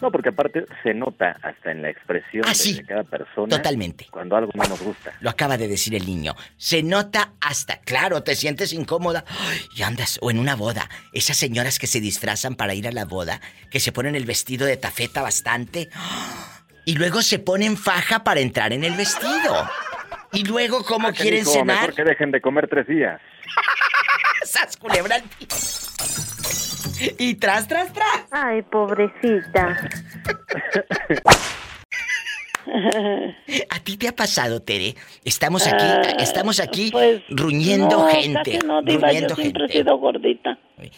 No, 0.01 0.11
porque 0.11 0.29
aparte 0.29 0.65
se 0.83 0.93
nota 0.93 1.37
hasta 1.43 1.71
en 1.71 1.81
la 1.83 1.89
expresión 1.89 2.43
Ah, 2.45 2.49
de- 2.49 2.55
sí. 2.55 2.73
de 2.73 2.83
cada 2.85 3.03
persona. 3.03 3.55
Totalmente. 3.55 4.07
Cuando 4.09 4.35
algo 4.35 4.51
no 4.55 4.63
nos 4.63 4.81
gusta. 4.81 5.13
Lo 5.19 5.29
acaba 5.29 5.57
de 5.57 5.67
decir 5.67 5.93
el 5.95 6.05
niño. 6.05 6.35
Se 6.57 6.81
nota 6.83 7.33
hasta, 7.39 7.77
claro, 7.81 8.23
te 8.23 8.35
sientes 8.35 8.73
incómoda 8.73 9.23
Ay, 9.27 9.59
y 9.75 9.83
andas, 9.83 10.17
o 10.21 10.31
en 10.31 10.39
una 10.39 10.55
boda. 10.55 10.89
Esas 11.13 11.37
señoras 11.37 11.77
que 11.79 11.87
se 11.87 11.99
disfrazan 11.99 12.55
para 12.55 12.73
ir 12.73 12.87
a 12.87 12.91
la 12.91 13.05
boda, 13.05 13.39
que 13.69 13.79
se 13.79 13.91
ponen 13.91 14.15
el 14.15 14.25
vestido 14.25 14.65
de 14.65 14.77
tafeta 14.77 15.21
bastante 15.21 15.89
y 16.85 16.95
luego 16.95 17.21
se 17.21 17.37
ponen 17.39 17.77
faja 17.77 18.23
para 18.23 18.39
entrar 18.39 18.73
en 18.73 18.83
el 18.83 18.95
vestido. 18.95 19.69
Y 20.33 20.45
luego, 20.45 20.83
¿cómo 20.83 21.09
Ah, 21.09 21.13
quieren 21.13 21.45
cenar? 21.45 21.81
Mejor 21.81 21.93
que 21.95 22.03
dejen 22.05 22.31
de 22.31 22.41
comer 22.41 22.67
tres 22.67 22.87
días. 22.87 23.21
¡Sas, 24.45 24.77
culebra 24.77 25.15
al 25.17 25.23
piso! 25.23 25.91
Y 27.17 27.35
tras, 27.35 27.67
tras, 27.67 27.91
tras. 27.93 28.25
Ay, 28.31 28.61
pobrecita. 28.63 29.77
¿A 33.69 33.79
ti 33.79 33.97
te 33.97 34.07
ha 34.07 34.15
pasado, 34.15 34.61
Tere? 34.61 34.95
Estamos 35.25 35.65
aquí, 35.65 35.83
Ah, 35.83 36.01
estamos 36.19 36.59
aquí 36.59 36.89
pues, 36.91 37.21
ruñendo 37.29 37.89
no, 37.97 38.07
gente. 38.07 38.59
no, 38.65 38.81
diva, 38.83 39.07
ruñendo 39.07 39.29
yo 39.29 39.35
siempre 39.35 39.61
gente. 39.63 39.79
he 39.79 39.81
sido 39.81 39.97
gordita. 39.97 40.57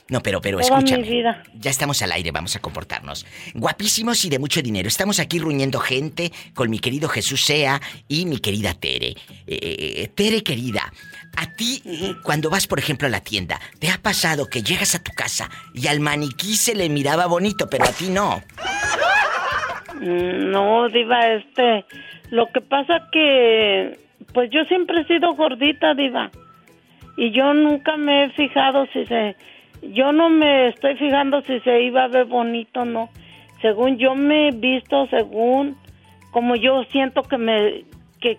No, 0.10 0.22
pero, 0.22 0.40
pero 0.42 0.60
Toda 0.60 0.78
mi 0.82 0.84
escúchame. 0.92 1.10
vida. 1.10 1.44
Ya 1.56 1.72
estamos 1.72 2.02
al 2.02 2.12
aire, 2.12 2.32
vamos 2.32 2.56
a 2.56 2.60
comportarnos. 2.60 3.26
Guapísimos 3.54 4.24
y 4.26 4.30
de 4.30 4.40
mucho 4.40 4.62
dinero. 4.62 4.88
Estamos 4.88 5.20
aquí 5.20 5.40
ruñendo 5.40 5.80
gente 5.80 6.32
con 6.54 6.70
mi 6.70 6.80
querido 6.80 7.08
Jesús 7.10 7.44
Sea 7.44 7.82
y 8.08 8.26
mi 8.26 8.40
querida 8.40 8.74
Tere. 8.74 9.10
Eh, 9.10 9.16
eh, 9.48 10.08
Tere, 10.14 10.42
querida, 10.44 10.92
a 11.36 11.48
ti, 11.56 11.82
cuando 12.24 12.50
vas, 12.50 12.68
por 12.68 12.80
ejemplo, 12.80 13.08
a 13.08 13.12
la 13.12 13.22
tienda, 13.22 13.60
¿te 13.80 13.90
ha 13.90 13.98
pasado 13.98 14.48
que 14.50 14.62
llegas 14.62 14.96
a 14.96 15.04
tu 15.04 15.12
casa 15.14 15.50
y 15.74 15.88
al 15.88 16.00
maniquí 16.00 16.56
se 16.56 16.76
le 16.76 16.90
miraba 16.90 17.26
bonito, 17.26 17.68
pero 17.70 17.86
a 17.86 17.92
ti 17.92 18.10
no? 18.10 18.42
Mm, 20.00 20.52
No, 20.52 20.88
diva, 20.90 21.28
este, 21.28 21.86
lo 22.30 22.48
que 22.52 22.62
pasa 22.62 23.08
que, 23.12 23.98
pues 24.34 24.50
yo 24.52 24.64
siempre 24.66 25.02
he 25.02 25.06
sido 25.06 25.34
gordita, 25.34 25.94
diva, 25.94 26.30
y 27.18 27.32
yo 27.32 27.54
nunca 27.54 27.98
me 27.98 28.26
he 28.26 28.30
fijado 28.32 28.86
si 28.94 29.06
se, 29.06 29.36
yo 29.82 30.12
no 30.12 30.30
me 30.30 30.70
estoy 30.70 30.96
fijando 30.98 31.42
si 31.42 31.60
se 31.62 31.84
iba 31.84 32.04
a 32.04 32.08
ver 32.08 32.26
bonito 32.26 32.82
o 32.82 32.86
no. 32.86 33.10
Según 33.62 33.98
yo 33.98 34.16
me 34.16 34.50
he 34.50 34.52
visto, 34.52 35.08
según 35.08 35.78
como 36.32 36.56
yo 36.56 36.84
siento 36.86 37.22
que 37.24 37.38
me, 37.38 37.86
que 38.20 38.38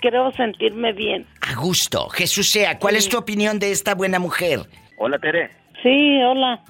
creo 0.00 0.32
sentirme 0.32 0.92
bien. 0.92 1.26
A 1.40 1.54
gusto. 1.54 2.08
Jesús 2.08 2.50
Sea, 2.50 2.78
¿cuál 2.78 2.96
es 2.96 3.08
tu 3.08 3.16
opinión 3.18 3.58
de 3.58 3.70
esta 3.72 3.94
buena 3.94 4.18
mujer? 4.18 4.60
Hola, 4.98 5.18
Tere. 5.18 5.50
Sí, 5.82 6.20
hola. 6.22 6.60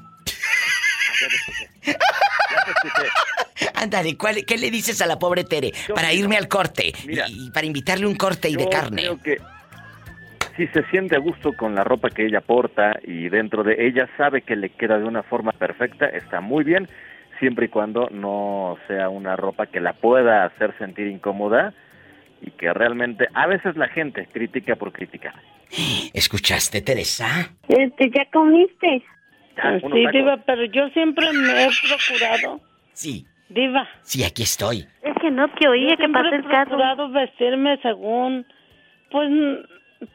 Ándale, 3.74 4.16
¿cuál- 4.16 4.44
¿qué 4.44 4.56
le 4.58 4.70
dices 4.70 5.00
a 5.02 5.06
la 5.06 5.18
pobre 5.18 5.44
Tere 5.44 5.72
para 5.94 6.12
irme 6.12 6.36
al 6.36 6.48
corte? 6.48 6.92
Y, 7.06 7.46
y 7.46 7.50
para 7.50 7.66
invitarle 7.66 8.06
un 8.06 8.14
corte 8.16 8.48
y 8.48 8.56
de 8.56 8.64
Yo 8.64 8.70
carne. 8.70 9.02
creo 9.02 9.22
que 9.22 9.38
si 10.56 10.66
se 10.68 10.82
siente 10.90 11.14
a 11.16 11.20
gusto 11.20 11.52
con 11.52 11.74
la 11.74 11.84
ropa 11.84 12.10
que 12.10 12.26
ella 12.26 12.40
porta 12.40 12.98
y 13.04 13.28
dentro 13.28 13.62
de 13.62 13.86
ella 13.86 14.08
sabe 14.16 14.42
que 14.42 14.56
le 14.56 14.70
queda 14.70 14.98
de 14.98 15.04
una 15.04 15.22
forma 15.22 15.52
perfecta, 15.52 16.06
está 16.06 16.40
muy 16.40 16.64
bien, 16.64 16.88
siempre 17.38 17.66
y 17.66 17.68
cuando 17.68 18.08
no 18.10 18.76
sea 18.88 19.08
una 19.08 19.36
ropa 19.36 19.66
que 19.66 19.80
la 19.80 19.92
pueda 19.92 20.44
hacer 20.44 20.76
sentir 20.78 21.06
incómoda 21.06 21.72
y 22.41 22.51
que 22.53 22.72
realmente 22.72 23.26
a 23.34 23.47
veces 23.47 23.76
la 23.76 23.89
gente 23.89 24.26
critica 24.32 24.76
por 24.76 24.93
criticar. 24.93 25.34
¿Escuchaste, 26.14 26.80
Teresa? 26.82 27.53
Este, 27.68 28.11
¿ya 28.11 28.24
comiste? 28.32 28.99
sí, 29.01 29.55
tacos. 29.57 29.93
diva, 30.12 30.36
pero 30.47 30.64
yo 30.66 30.89
siempre 30.91 31.26
me 31.32 31.64
he 31.64 31.68
procurado. 31.89 32.61
Sí. 32.93 33.26
Diva. 33.49 33.89
Sí, 34.03 34.24
aquí 34.24 34.43
estoy. 34.43 34.86
Es 35.03 35.14
que 35.20 35.30
no 35.30 35.49
te 35.49 35.68
oía 35.68 35.91
Yo 35.91 35.97
que 35.97 36.03
he 36.05 36.07
el 36.07 36.12
carro. 36.45 36.64
procurado 36.70 37.11
vestirme 37.11 37.78
según, 37.82 38.47
pues, 39.11 39.30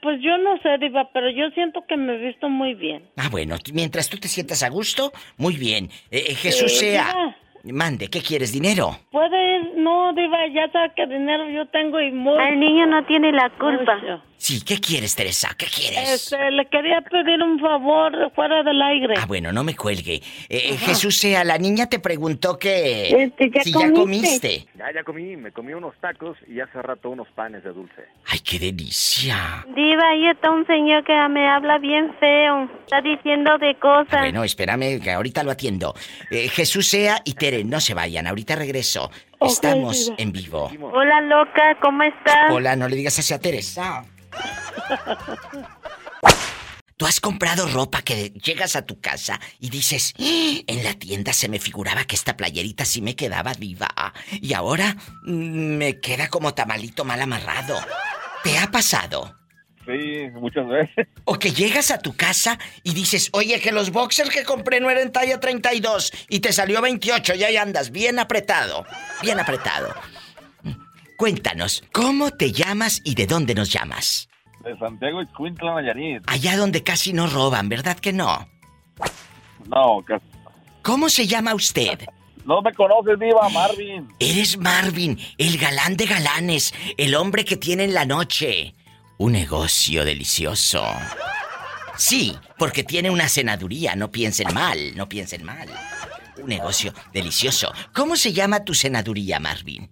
pues 0.01 0.21
yo 0.21 0.37
no 0.37 0.57
sé, 0.59 0.77
diva, 0.79 1.09
pero 1.13 1.29
yo 1.31 1.49
siento 1.51 1.83
que 1.87 1.97
me 1.97 2.13
he 2.15 2.27
visto 2.27 2.47
muy 2.47 2.73
bien. 2.75 3.03
Ah, 3.17 3.29
bueno, 3.31 3.55
mientras 3.73 4.07
tú 4.09 4.17
te 4.17 4.27
sientas 4.27 4.61
a 4.63 4.69
gusto, 4.69 5.11
muy 5.37 5.57
bien. 5.57 5.85
Eh, 6.11 6.23
eh, 6.29 6.35
Jesús 6.35 6.71
Eh, 6.73 6.75
sea. 6.91 7.07
diva. 7.07 7.35
Mande, 7.71 8.09
¿qué 8.09 8.21
quieres? 8.21 8.51
¿Dinero? 8.51 8.97
Puede 9.09 9.75
no, 9.75 10.11
diva, 10.13 10.47
ya 10.47 10.69
que 10.93 11.07
dinero 11.07 11.49
yo 11.49 11.65
tengo 11.67 12.01
y 12.01 12.11
muy... 12.11 12.37
El 12.43 12.59
niño 12.59 12.87
no 12.87 13.05
tiene 13.05 13.31
la 13.31 13.49
culpa. 13.51 14.01
Sí, 14.37 14.61
¿qué 14.65 14.79
quieres, 14.79 15.15
Teresa? 15.15 15.55
¿Qué 15.57 15.67
quieres? 15.67 16.09
Este, 16.09 16.51
le 16.51 16.65
quería 16.65 17.01
pedir 17.01 17.41
un 17.41 17.59
favor 17.59 18.11
fuera 18.35 18.61
del 18.63 18.81
aire. 18.81 19.13
Ah, 19.17 19.25
bueno, 19.25 19.53
no 19.53 19.63
me 19.63 19.75
cuelgue. 19.75 20.15
Eh, 20.15 20.21
eh, 20.49 20.77
Jesús 20.77 21.17
sea, 21.17 21.43
la 21.45 21.57
niña 21.57 21.87
te 21.87 21.99
preguntó 21.99 22.59
que... 22.59 23.23
Este, 23.23 23.49
¿ya 23.49 23.61
si 23.63 23.71
ya 23.71 23.91
comiste? 23.93 24.67
Ya, 24.75 24.91
ya 24.93 25.03
comí, 25.03 25.37
me 25.37 25.51
comí 25.51 25.73
unos 25.73 25.95
tacos 26.01 26.37
y 26.47 26.59
hace 26.59 26.81
rato 26.81 27.09
unos 27.09 27.29
panes 27.29 27.63
de 27.63 27.71
dulce. 27.71 28.03
Ay, 28.25 28.39
qué 28.39 28.59
delicia. 28.59 29.65
Diva, 29.73 30.09
ahí 30.09 30.27
está 30.27 30.51
un 30.51 30.67
señor 30.67 31.05
que 31.05 31.13
me 31.29 31.47
habla 31.47 31.77
bien 31.77 32.13
feo. 32.19 32.69
Está 32.83 33.01
diciendo 33.01 33.57
de 33.59 33.75
cosas. 33.79 34.19
Bueno, 34.21 34.43
espérame, 34.43 34.99
que 35.01 35.11
ahorita 35.11 35.43
lo 35.43 35.51
atiendo. 35.51 35.93
Eh, 36.29 36.49
Jesús 36.49 36.87
sea 36.87 37.21
y 37.23 37.35
Tere, 37.35 37.63
no 37.63 37.79
se 37.79 37.93
vayan, 37.93 38.27
ahorita 38.27 38.55
regreso. 38.55 39.09
Estamos 39.39 40.05
diva. 40.05 40.15
en 40.19 40.31
vivo. 40.31 40.71
Hola, 40.93 41.21
loca, 41.21 41.77
¿cómo 41.81 42.03
estás? 42.03 42.51
Hola, 42.51 42.75
no 42.75 42.87
le 42.87 42.95
digas 42.95 43.17
así 43.19 43.33
a 43.33 43.39
Teresa. 43.39 44.05
¿Tú 46.95 47.07
has 47.07 47.19
comprado 47.19 47.67
ropa 47.67 48.01
que 48.01 48.29
llegas 48.29 48.75
a 48.75 48.85
tu 48.85 49.01
casa 49.01 49.39
y 49.59 49.69
dices, 49.69 50.13
"Ah, 50.19 50.61
en 50.67 50.83
la 50.83 50.93
tienda 50.93 51.33
se 51.33 51.49
me 51.49 51.59
figuraba 51.59 52.05
que 52.05 52.15
esta 52.15 52.37
playerita 52.37 52.85
sí 52.85 53.01
me 53.01 53.15
quedaba 53.15 53.53
viva 53.53 54.13
y 54.31 54.53
ahora 54.53 54.95
mm, 55.23 55.77
me 55.77 55.99
queda 55.99 56.29
como 56.29 56.53
tamalito 56.53 57.03
mal 57.03 57.21
amarrado? 57.21 57.75
¿Te 58.43 58.57
ha 58.57 58.71
pasado? 58.71 59.37
Sí, 59.85 60.29
muchas 60.33 60.65
veces. 60.67 61.07
O 61.25 61.37
que 61.37 61.51
llegas 61.51 61.91
a 61.91 61.99
tu 61.99 62.15
casa 62.15 62.57
y 62.83 62.93
dices, 62.93 63.29
oye, 63.33 63.59
que 63.59 63.73
los 63.73 63.91
boxers 63.91 64.29
que 64.29 64.43
compré 64.43 64.79
no 64.79 64.89
eran 64.89 65.11
talla 65.11 65.39
32 65.39 66.11
y 66.29 66.39
te 66.39 66.53
salió 66.53 66.81
28 66.81 67.35
y 67.35 67.43
ahí 67.43 67.57
andas 67.57 67.91
bien 67.91 68.17
apretado, 68.19 68.85
bien 69.21 69.39
apretado. 69.39 69.93
Cuéntanos, 71.17 71.83
¿cómo 71.91 72.31
te 72.31 72.51
llamas 72.51 73.01
y 73.03 73.15
de 73.15 73.27
dónde 73.27 73.55
nos 73.55 73.71
llamas? 73.71 74.29
De 74.63 74.77
Santiago 74.77 75.21
Ixcuintla, 75.21 75.75
Nayarit. 75.75 76.23
Allá 76.27 76.57
donde 76.57 76.83
casi 76.83 77.13
no 77.13 77.27
roban, 77.27 77.69
¿verdad 77.69 77.97
que 77.97 78.13
no? 78.13 78.47
No, 79.67 80.01
casi. 80.05 80.25
¿Cómo 80.81 81.09
se 81.09 81.27
llama 81.27 81.53
usted? 81.53 81.99
No 82.45 82.61
me 82.61 82.73
conoces, 82.73 83.17
Diva, 83.19 83.47
Marvin. 83.49 84.07
Eres 84.19 84.57
Marvin, 84.57 85.17
el 85.37 85.57
galán 85.57 85.95
de 85.95 86.05
galanes, 86.05 86.73
el 86.97 87.15
hombre 87.15 87.45
que 87.45 87.55
tiene 87.55 87.85
en 87.85 87.93
la 87.93 88.05
noche. 88.05 88.73
Un 89.17 89.31
negocio 89.33 90.03
delicioso. 90.03 90.83
Sí, 91.95 92.35
porque 92.57 92.83
tiene 92.83 93.09
una 93.09 93.29
cenaduría, 93.29 93.95
no 93.95 94.11
piensen 94.11 94.53
mal, 94.53 94.95
no 94.95 95.07
piensen 95.07 95.43
mal. 95.45 95.69
Un 96.41 96.47
negocio 96.47 96.93
delicioso. 97.13 97.71
¿Cómo 97.93 98.15
se 98.17 98.33
llama 98.33 98.65
tu 98.65 98.73
cenaduría, 98.73 99.39
Marvin? 99.39 99.89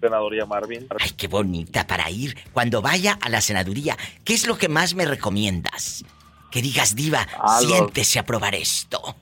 Senadoría 0.00 0.46
Marvin. 0.46 0.86
Ay, 0.98 1.10
qué 1.16 1.28
bonita 1.28 1.86
para 1.86 2.10
ir 2.10 2.36
cuando 2.52 2.82
vaya 2.82 3.18
a 3.20 3.28
la 3.28 3.40
cenaduría. 3.40 3.96
¿Qué 4.24 4.34
es 4.34 4.46
lo 4.46 4.56
que 4.58 4.68
más 4.68 4.94
me 4.94 5.04
recomiendas? 5.06 6.04
Que 6.50 6.62
digas, 6.62 6.94
diva, 6.94 7.26
Ah, 7.38 7.58
los- 7.60 7.70
siéntese 7.70 8.18
a 8.18 8.24
probar 8.24 8.54
esto. 8.54 9.16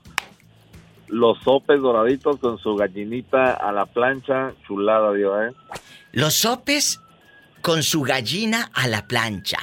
los 1.09 1.39
sopes 1.45 1.81
doraditos 1.81 2.39
con 2.41 2.59
su 2.59 2.75
gallinita 2.75 3.53
a 3.55 3.71
la 3.73 3.87
plancha, 3.87 4.53
chulada, 4.67 5.13
Diva, 5.13 5.47
¿eh? 5.49 5.53
Los 6.13 6.35
sopes 6.35 7.01
con 7.61 7.83
su 7.83 8.03
gallina 8.03 8.71
a 8.75 8.89
la 8.89 9.07
plancha. 9.07 9.59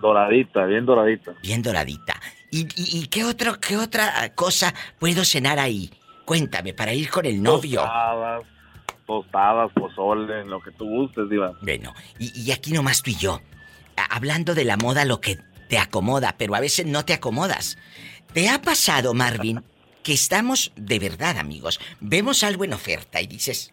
Doradita, 0.00 0.64
bien 0.66 0.84
doradita. 0.84 1.32
Bien 1.42 1.62
doradita. 1.62 2.20
¿Y, 2.50 2.66
y, 2.76 3.06
qué, 3.06 3.24
otro, 3.24 3.58
qué 3.60 3.76
otra 3.76 4.32
cosa 4.34 4.74
puedo 4.98 5.24
cenar 5.24 5.58
ahí? 5.58 5.90
Cuéntame, 6.24 6.72
para 6.74 6.92
ir 6.92 7.08
con 7.10 7.24
el 7.26 7.42
novio. 7.42 7.80
Tostadas, 7.80 8.42
tostadas, 9.06 9.70
pozole, 9.72 10.44
lo 10.44 10.60
que 10.60 10.70
tú 10.72 10.86
gustes, 10.86 11.28
Diva. 11.28 11.52
Bueno, 11.62 11.94
y, 12.18 12.32
y 12.40 12.52
aquí 12.52 12.72
nomás 12.72 13.02
tú 13.02 13.10
y 13.10 13.16
yo. 13.16 13.40
Hablando 14.10 14.54
de 14.54 14.64
la 14.64 14.76
moda, 14.76 15.04
lo 15.04 15.20
que 15.20 15.38
te 15.68 15.78
acomoda, 15.78 16.34
pero 16.38 16.54
a 16.54 16.60
veces 16.60 16.86
no 16.86 17.04
te 17.04 17.12
acomodas. 17.12 17.78
¿Te 18.32 18.48
ha 18.48 18.60
pasado, 18.60 19.14
Marvin, 19.14 19.62
que 20.02 20.12
estamos 20.12 20.72
de 20.76 20.98
verdad, 20.98 21.38
amigos? 21.38 21.80
Vemos 22.00 22.42
algo 22.42 22.64
en 22.64 22.72
oferta 22.72 23.20
y 23.20 23.26
dices, 23.26 23.70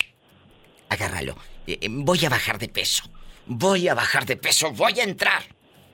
agárralo, 0.89 1.35
eh, 1.67 1.79
eh, 1.81 1.87
voy 1.89 2.25
a 2.25 2.29
bajar 2.29 2.59
de 2.59 2.69
peso, 2.69 3.03
voy 3.45 3.87
a 3.87 3.93
bajar 3.93 4.25
de 4.25 4.37
peso, 4.37 4.71
voy 4.71 4.99
a 4.99 5.03
entrar. 5.03 5.43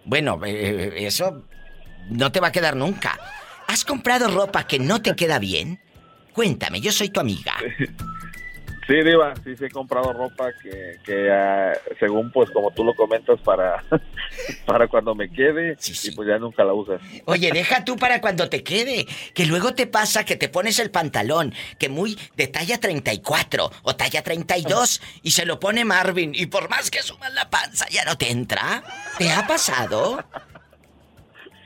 Bueno, 0.06 0.40
eh, 0.46 1.06
eso 1.06 1.44
no 2.10 2.32
te 2.32 2.40
va 2.40 2.48
a 2.48 2.52
quedar 2.52 2.76
nunca. 2.76 3.20
¿Has 3.68 3.84
comprado 3.84 4.30
ropa 4.30 4.68
que 4.68 4.80
no 4.80 5.02
te 5.02 5.16
queda 5.16 5.40
bien? 5.40 5.82
Cuéntame, 6.34 6.82
yo 6.82 6.92
soy 6.92 7.10
tu 7.10 7.20
amiga. 7.20 7.56
Sí, 8.88 8.94
Diva, 9.04 9.34
sí, 9.44 9.54
sí 9.58 9.66
he 9.66 9.70
comprado 9.70 10.14
ropa 10.14 10.54
que, 10.64 11.00
que 11.04 11.30
ah, 11.30 11.74
según 12.00 12.32
pues 12.32 12.50
como 12.52 12.72
tú 12.72 12.86
lo 12.86 12.96
comentas 12.96 13.38
para, 13.42 13.84
para 14.66 14.88
cuando 14.88 15.14
me 15.14 15.30
quede 15.30 15.78
y 16.04 16.12
pues 16.12 16.28
ya 16.28 16.40
nunca 16.40 16.64
la 16.64 16.74
usas. 16.74 17.02
Oye, 17.26 17.52
deja 17.52 17.84
tú 17.84 17.98
para 17.98 18.22
cuando 18.22 18.48
te 18.48 18.64
quede, 18.64 19.06
que 19.34 19.46
luego 19.46 19.74
te 19.74 19.88
pasa 19.88 20.24
que 20.24 20.38
te 20.38 20.48
pones 20.48 20.80
el 20.80 20.90
pantalón, 20.90 21.54
que 21.78 21.90
muy 21.90 22.18
de 22.38 22.48
talla 22.48 22.80
34 22.80 23.72
o 23.84 23.96
talla 23.98 24.24
32 24.24 25.02
y 25.22 25.32
se 25.32 25.46
lo 25.46 25.60
pone 25.60 25.84
Marvin 25.84 26.34
y 26.34 26.46
por 26.46 26.70
más 26.70 26.90
que 26.90 27.02
sumas 27.02 27.34
la 27.34 27.50
panza 27.50 27.88
ya 27.90 28.06
no 28.06 28.18
te 28.18 28.32
entra. 28.32 28.84
¿Te 29.18 29.30
ha 29.30 29.46
pasado? 29.46 30.24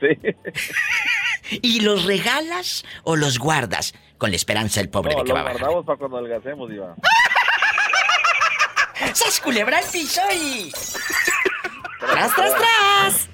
Sí. 0.02 1.50
¿Y 1.62 1.80
los 1.80 2.04
regalas 2.04 2.84
o 3.04 3.16
los 3.16 3.38
guardas? 3.38 3.94
Con 4.18 4.30
la 4.30 4.36
esperanza 4.36 4.80
el 4.80 4.88
pobre 4.88 5.14
de 5.14 5.24
que 5.24 5.32
va 5.32 5.40
a 5.40 5.44
bajar. 5.44 5.60
guardamos 5.60 5.84
para 5.84 5.98
cuando 5.98 6.16
adelgacemos, 6.18 6.70
Diva. 6.70 6.94
¡Sas 9.14 9.40
culebra 9.40 9.80
el 9.80 9.86
piso 9.90 10.20
y... 10.32 10.70
¡Tras, 11.98 12.34
tras, 12.34 12.54
tras! 12.54 13.28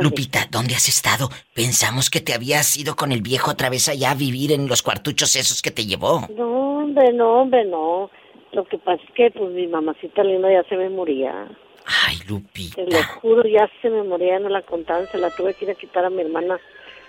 Lupita, 0.00 0.46
¿dónde 0.50 0.74
has 0.74 0.88
estado? 0.88 1.30
Pensamos 1.54 2.10
que 2.10 2.20
te 2.20 2.34
habías 2.34 2.76
ido 2.76 2.96
con 2.96 3.12
el 3.12 3.22
viejo 3.22 3.52
otra 3.52 3.70
vez 3.70 3.88
allá 3.88 4.10
a 4.10 4.14
vivir 4.14 4.52
en 4.52 4.68
los 4.68 4.82
cuartuchos 4.82 5.36
esos 5.36 5.62
que 5.62 5.70
te 5.70 5.86
llevó. 5.86 6.26
No, 6.36 6.78
hombre, 6.80 7.12
no, 7.12 7.42
hombre, 7.42 7.64
no. 7.64 8.10
Lo 8.52 8.64
que 8.64 8.78
pasa 8.78 9.02
es 9.06 9.14
que, 9.14 9.30
pues, 9.30 9.52
mi 9.52 9.66
mamacita 9.66 10.22
linda 10.24 10.48
ya 10.50 10.68
se 10.68 10.76
me 10.76 10.88
moría. 10.90 11.48
Ay, 11.86 12.18
Lupita. 12.28 12.76
Te 12.76 12.90
lo 12.90 13.02
juro, 13.20 13.42
ya 13.48 13.70
se 13.80 13.88
me 13.88 14.02
moría, 14.02 14.38
no 14.38 14.48
la 14.48 14.62
contaban, 14.62 15.06
se 15.08 15.18
la 15.18 15.30
tuve 15.30 15.54
que 15.54 15.64
ir 15.66 15.70
a 15.70 15.74
quitar 15.74 16.04
a 16.04 16.10
mi 16.10 16.22
hermana 16.22 16.58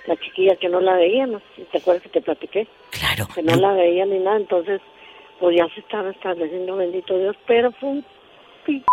la 0.06 0.16
chiquilla 0.18 0.56
que 0.56 0.70
no 0.70 0.80
la 0.80 0.96
veía, 0.96 1.28
no 1.28 1.42
te 1.72 1.78
acuerdas 1.78 2.04
que 2.04 2.10
te 2.10 2.22
platiqué. 2.22 2.68
Claro. 2.92 3.28
Que 3.34 3.42
no 3.42 3.56
la 3.56 3.74
veía 3.74 4.06
ni 4.06 4.20
nada, 4.20 4.38
entonces 4.38 4.82
pues 5.40 5.58
ya 5.58 5.68
se 5.74 5.82
estaba 5.82 6.10
estableciendo, 6.10 6.76
bendito 6.78 7.18
Dios, 7.18 7.36
pero 7.46 7.72
fue 7.74 7.90
un 7.90 8.06
p 8.66 8.84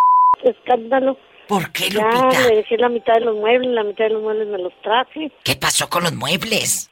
escándalo. 0.42 1.16
¿Por 1.46 1.70
qué, 1.72 1.90
Lupita? 1.90 2.30
Ya 2.32 2.48
me 2.48 2.56
dejé 2.56 2.76
la 2.78 2.88
mitad 2.88 3.14
de 3.14 3.20
los 3.20 3.36
muebles, 3.36 3.70
la 3.70 3.84
mitad 3.84 4.04
de 4.04 4.10
los 4.10 4.22
muebles 4.22 4.48
me 4.48 4.58
los 4.58 4.72
traje. 4.82 5.30
¿Qué 5.44 5.56
pasó 5.56 5.88
con 5.88 6.04
los 6.04 6.14
muebles? 6.14 6.90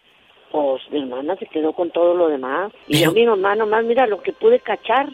Pues 0.51 0.83
mi 0.91 1.01
hermana 1.01 1.35
se 1.37 1.47
quedó 1.47 1.73
con 1.73 1.91
todo 1.91 2.15
lo 2.15 2.29
demás. 2.29 2.73
Y 2.87 3.01
yo 3.01 3.13
mi 3.13 3.27
mamá 3.27 3.57
nomás, 3.57 3.85
mira, 3.85 4.07
lo 4.07 4.23
que 4.23 4.33
pude 4.33 4.61
cachar, 4.61 5.09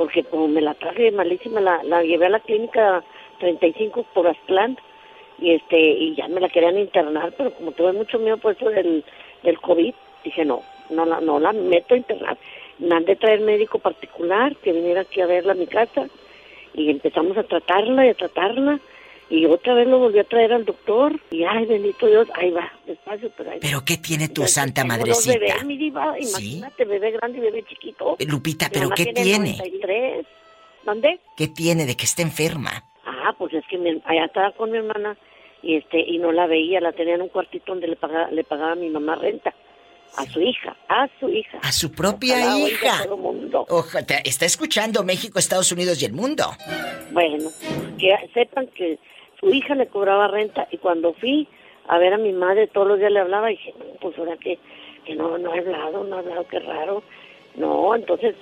porque 0.00 0.24
como 0.24 0.48
me 0.48 0.62
la 0.62 0.72
traje 0.72 1.10
malísima, 1.10 1.60
la, 1.60 1.82
la 1.82 2.02
llevé 2.02 2.24
a 2.24 2.30
la 2.30 2.40
clínica 2.40 3.04
35 3.38 4.06
por 4.14 4.26
Aztlán 4.26 4.78
y 5.38 5.52
este 5.52 5.78
y 5.78 6.14
ya 6.14 6.26
me 6.26 6.40
la 6.40 6.48
querían 6.48 6.78
internar, 6.78 7.34
pero 7.36 7.52
como 7.52 7.72
tuve 7.72 7.92
mucho 7.92 8.18
miedo 8.18 8.38
por 8.38 8.56
eso 8.56 8.70
del, 8.70 9.04
del 9.42 9.60
COVID, 9.60 9.92
dije 10.24 10.46
no, 10.46 10.62
no 10.88 11.04
la, 11.04 11.20
no 11.20 11.38
la 11.38 11.52
meto 11.52 11.92
a 11.92 11.98
internar. 11.98 12.38
Mandé 12.78 13.14
traer 13.16 13.40
médico 13.40 13.78
particular 13.78 14.56
que 14.56 14.72
viniera 14.72 15.02
aquí 15.02 15.20
a 15.20 15.26
verla 15.26 15.52
a 15.52 15.56
mi 15.56 15.66
casa 15.66 16.06
y 16.72 16.88
empezamos 16.88 17.36
a 17.36 17.42
tratarla 17.42 18.06
y 18.06 18.08
a 18.08 18.14
tratarla 18.14 18.80
y 19.30 19.46
otra 19.46 19.74
vez 19.74 19.86
lo 19.86 20.00
volví 20.00 20.18
a 20.18 20.24
traer 20.24 20.52
al 20.52 20.64
doctor 20.64 21.18
y 21.30 21.44
ay 21.44 21.64
bendito 21.64 22.06
Dios, 22.06 22.28
ahí 22.34 22.50
va, 22.50 22.70
despacio, 22.84 23.30
pero 23.36 23.52
ahí 23.52 23.58
¿Pero 23.60 23.84
qué 23.84 23.96
tiene 23.96 24.28
tu 24.28 24.46
santa 24.46 24.84
madrecita? 24.84 25.38
Bebé, 25.38 25.64
mi 25.64 25.78
diva, 25.78 26.16
imagínate, 26.18 26.84
bebé 26.84 27.12
grande 27.12 27.38
y 27.38 27.40
bebé 27.40 27.62
chiquito. 27.62 28.16
Eh, 28.18 28.26
Lupita, 28.26 28.68
¿pero 28.72 28.90
qué 28.90 29.06
tiene? 29.06 29.56
¿Dónde? 30.84 31.20
¿Qué 31.36 31.46
tiene 31.46 31.86
de 31.86 31.96
que 31.96 32.04
esté 32.04 32.22
enferma? 32.22 32.84
Ah, 33.06 33.32
pues 33.38 33.54
es 33.54 33.64
que 33.68 33.76
allá 34.04 34.24
estaba 34.24 34.50
con 34.52 34.72
mi 34.72 34.78
hermana 34.78 35.16
y 35.62 35.76
este 35.76 36.00
y 36.00 36.18
no 36.18 36.32
la 36.32 36.46
veía, 36.46 36.80
la 36.80 36.92
tenía 36.92 37.14
en 37.14 37.22
un 37.22 37.28
cuartito 37.28 37.72
donde 37.72 37.86
le 37.86 37.96
pagaba, 37.96 38.30
le 38.30 38.42
pagaba 38.42 38.72
a 38.72 38.76
mi 38.76 38.90
mamá 38.90 39.14
renta. 39.14 39.54
A 40.16 40.26
su 40.26 40.40
hija, 40.40 40.76
a 40.88 41.08
su 41.20 41.28
hija. 41.28 41.58
A 41.62 41.70
su 41.70 41.92
propia 41.92 42.58
hija. 42.58 43.06
Ojalá, 43.68 44.04
está 44.24 44.44
escuchando 44.44 45.04
México, 45.04 45.38
Estados 45.38 45.70
Unidos 45.70 46.02
y 46.02 46.06
el 46.06 46.12
mundo. 46.12 46.50
Bueno, 47.12 47.50
que 47.96 48.16
sepan 48.34 48.66
que 48.74 48.98
su 49.40 49.48
hija 49.48 49.74
le 49.74 49.88
cobraba 49.88 50.28
renta 50.28 50.68
y 50.70 50.76
cuando 50.78 51.14
fui 51.14 51.48
a 51.88 51.98
ver 51.98 52.14
a 52.14 52.18
mi 52.18 52.32
madre 52.32 52.66
todos 52.68 52.86
los 52.86 52.98
días 52.98 53.10
le 53.10 53.20
hablaba 53.20 53.50
y 53.50 53.56
dije, 53.56 53.74
pues 54.00 54.16
ahora 54.18 54.36
que, 54.36 54.58
que 55.04 55.14
no, 55.14 55.38
no 55.38 55.50
ha 55.50 55.56
hablado, 55.56 56.04
no 56.04 56.16
ha 56.16 56.18
hablado, 56.20 56.46
qué 56.46 56.60
raro. 56.60 57.02
No, 57.56 57.94
entonces 57.94 58.36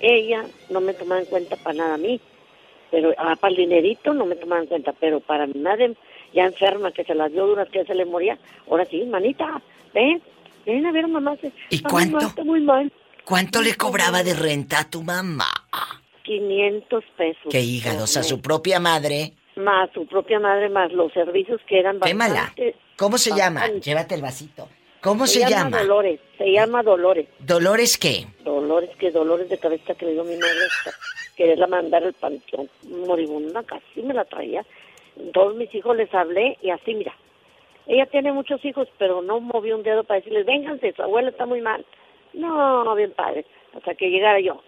ella 0.00 0.44
no 0.70 0.80
me 0.80 0.94
tomaba 0.94 1.20
en 1.20 1.26
cuenta 1.26 1.56
para 1.56 1.76
nada 1.76 1.94
a 1.94 1.98
mí, 1.98 2.20
pero 2.90 3.12
ah, 3.18 3.34
para 3.40 3.50
el 3.50 3.56
dinerito 3.56 4.12
no 4.14 4.26
me 4.26 4.36
tomaba 4.36 4.62
en 4.62 4.68
cuenta, 4.68 4.92
pero 4.92 5.20
para 5.20 5.46
mi 5.46 5.60
madre 5.60 5.94
ya 6.32 6.44
enferma, 6.44 6.92
que 6.92 7.04
se 7.04 7.14
las 7.14 7.32
dio 7.32 7.46
duras, 7.46 7.68
que 7.70 7.84
se 7.84 7.94
le 7.94 8.04
moría. 8.04 8.38
Ahora 8.70 8.84
sí, 8.84 9.04
manita, 9.04 9.60
ven, 9.94 10.22
ven 10.64 10.86
a 10.86 10.92
ver 10.92 11.08
mamá. 11.08 11.36
Se, 11.40 11.50
¿Y 11.70 11.80
cuánto? 11.80 12.44
muy 12.44 12.60
mal. 12.60 12.92
¿Cuánto 13.24 13.62
le 13.62 13.74
cobraba 13.74 14.22
de 14.22 14.34
renta 14.34 14.80
a 14.80 14.90
tu 14.90 15.02
mamá? 15.02 15.48
500 16.22 17.04
pesos. 17.16 17.46
¿Qué 17.50 17.60
hígados? 17.60 18.16
¿A 18.16 18.22
su 18.22 18.40
propia 18.40 18.78
madre? 18.78 19.32
Más 19.56 19.90
su 19.92 20.06
propia 20.06 20.38
madre, 20.38 20.68
más 20.68 20.92
los 20.92 21.12
servicios 21.12 21.60
que 21.66 21.80
eran 21.80 21.98
bastante... 21.98 22.76
¿Cómo 22.96 23.18
se 23.18 23.34
llama? 23.34 23.66
Llévate 23.68 24.14
el 24.14 24.22
vasito. 24.22 24.68
¿Cómo 25.00 25.26
se, 25.26 25.40
llama? 25.48 25.78
Dolores, 25.78 26.20
se 26.36 26.50
llama 26.50 26.82
Dolores. 26.82 27.28
¿Dolores 27.38 27.96
qué? 27.96 28.26
Dolores, 28.44 28.90
que 28.98 29.10
dolores 29.10 29.48
de 29.48 29.58
cabeza 29.58 29.94
que 29.94 30.06
le 30.06 30.12
dio 30.12 30.24
mi 30.24 30.36
madre. 30.36 30.54
Quererla 31.36 31.66
mandar 31.66 32.02
al 32.02 32.14
panteón 32.14 32.68
moribunda, 32.88 33.62
casi 33.62 34.02
me 34.02 34.14
la 34.14 34.24
traía 34.24 34.64
todos 35.32 35.54
mis 35.56 35.74
hijos 35.74 35.96
les 35.96 36.12
hablé 36.14 36.58
y 36.62 36.70
así, 36.70 36.94
mira, 36.94 37.14
ella 37.86 38.06
tiene 38.06 38.32
muchos 38.32 38.64
hijos, 38.64 38.88
pero 38.98 39.22
no 39.22 39.40
movió 39.40 39.76
un 39.76 39.82
dedo 39.82 40.04
para 40.04 40.20
decirles, 40.20 40.46
vénganse, 40.46 40.92
su 40.92 41.02
abuela 41.02 41.30
está 41.30 41.46
muy 41.46 41.60
mal. 41.60 41.84
No, 42.34 42.84
no, 42.84 42.94
bien 42.94 43.12
padre, 43.12 43.46
hasta 43.74 43.94
que 43.94 44.10
llegara 44.10 44.40
yo, 44.40 44.60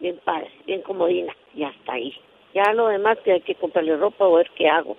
bien 0.00 0.18
padre, 0.24 0.50
bien 0.66 0.82
comodina, 0.82 1.34
y 1.54 1.64
hasta 1.64 1.92
ahí. 1.92 2.14
Ya 2.54 2.72
lo 2.72 2.88
demás 2.88 3.18
que 3.24 3.32
hay 3.32 3.40
que 3.40 3.54
comprarle 3.54 3.96
ropa 3.96 4.26
o 4.26 4.34
ver 4.34 4.50
qué 4.56 4.68
hago. 4.68 4.96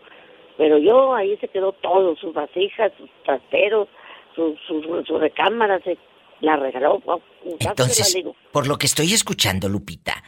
Pero 0.57 0.77
yo 0.77 1.13
ahí 1.13 1.37
se 1.37 1.47
quedó 1.47 1.73
todo, 1.73 2.15
sus 2.15 2.33
vasijas, 2.33 2.91
sus 2.97 3.09
trasteros, 3.23 3.87
sus 4.35 4.59
su, 4.67 5.03
su 5.05 5.17
recámaras, 5.17 5.83
se 5.83 5.97
la 6.39 6.55
regaló. 6.55 7.01
Entonces, 7.59 8.17
por 8.51 8.67
lo 8.67 8.77
que 8.77 8.85
estoy 8.85 9.13
escuchando, 9.13 9.69
Lupita, 9.69 10.23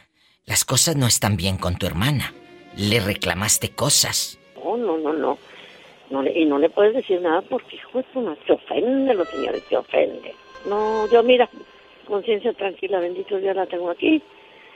las 0.46 0.64
cosas 0.64 0.96
no 0.96 1.06
están 1.06 1.36
bien 1.36 1.56
con 1.56 1.76
tu 1.76 1.86
hermana. 1.86 2.34
Le 2.76 3.00
reclamaste 3.00 3.70
cosas. 3.70 4.38
No, 4.56 4.76
no, 4.76 4.98
no, 4.98 5.12
no. 5.12 5.38
no 6.10 6.26
y 6.26 6.44
no 6.44 6.58
le 6.58 6.68
puedes 6.68 6.94
decir 6.94 7.20
nada 7.20 7.42
porque, 7.42 7.76
hijo, 7.76 8.00
es 8.00 8.06
una... 8.14 8.36
Se 8.46 8.52
ofende, 8.52 9.14
los 9.14 9.28
señores, 9.28 9.62
se 9.68 9.76
ofende. 9.76 10.34
No, 10.66 11.06
yo 11.08 11.22
mira, 11.22 11.48
conciencia 12.06 12.52
tranquila, 12.54 12.98
bendito 12.98 13.38
Dios 13.38 13.54
la 13.54 13.66
tengo 13.66 13.90
aquí. 13.90 14.22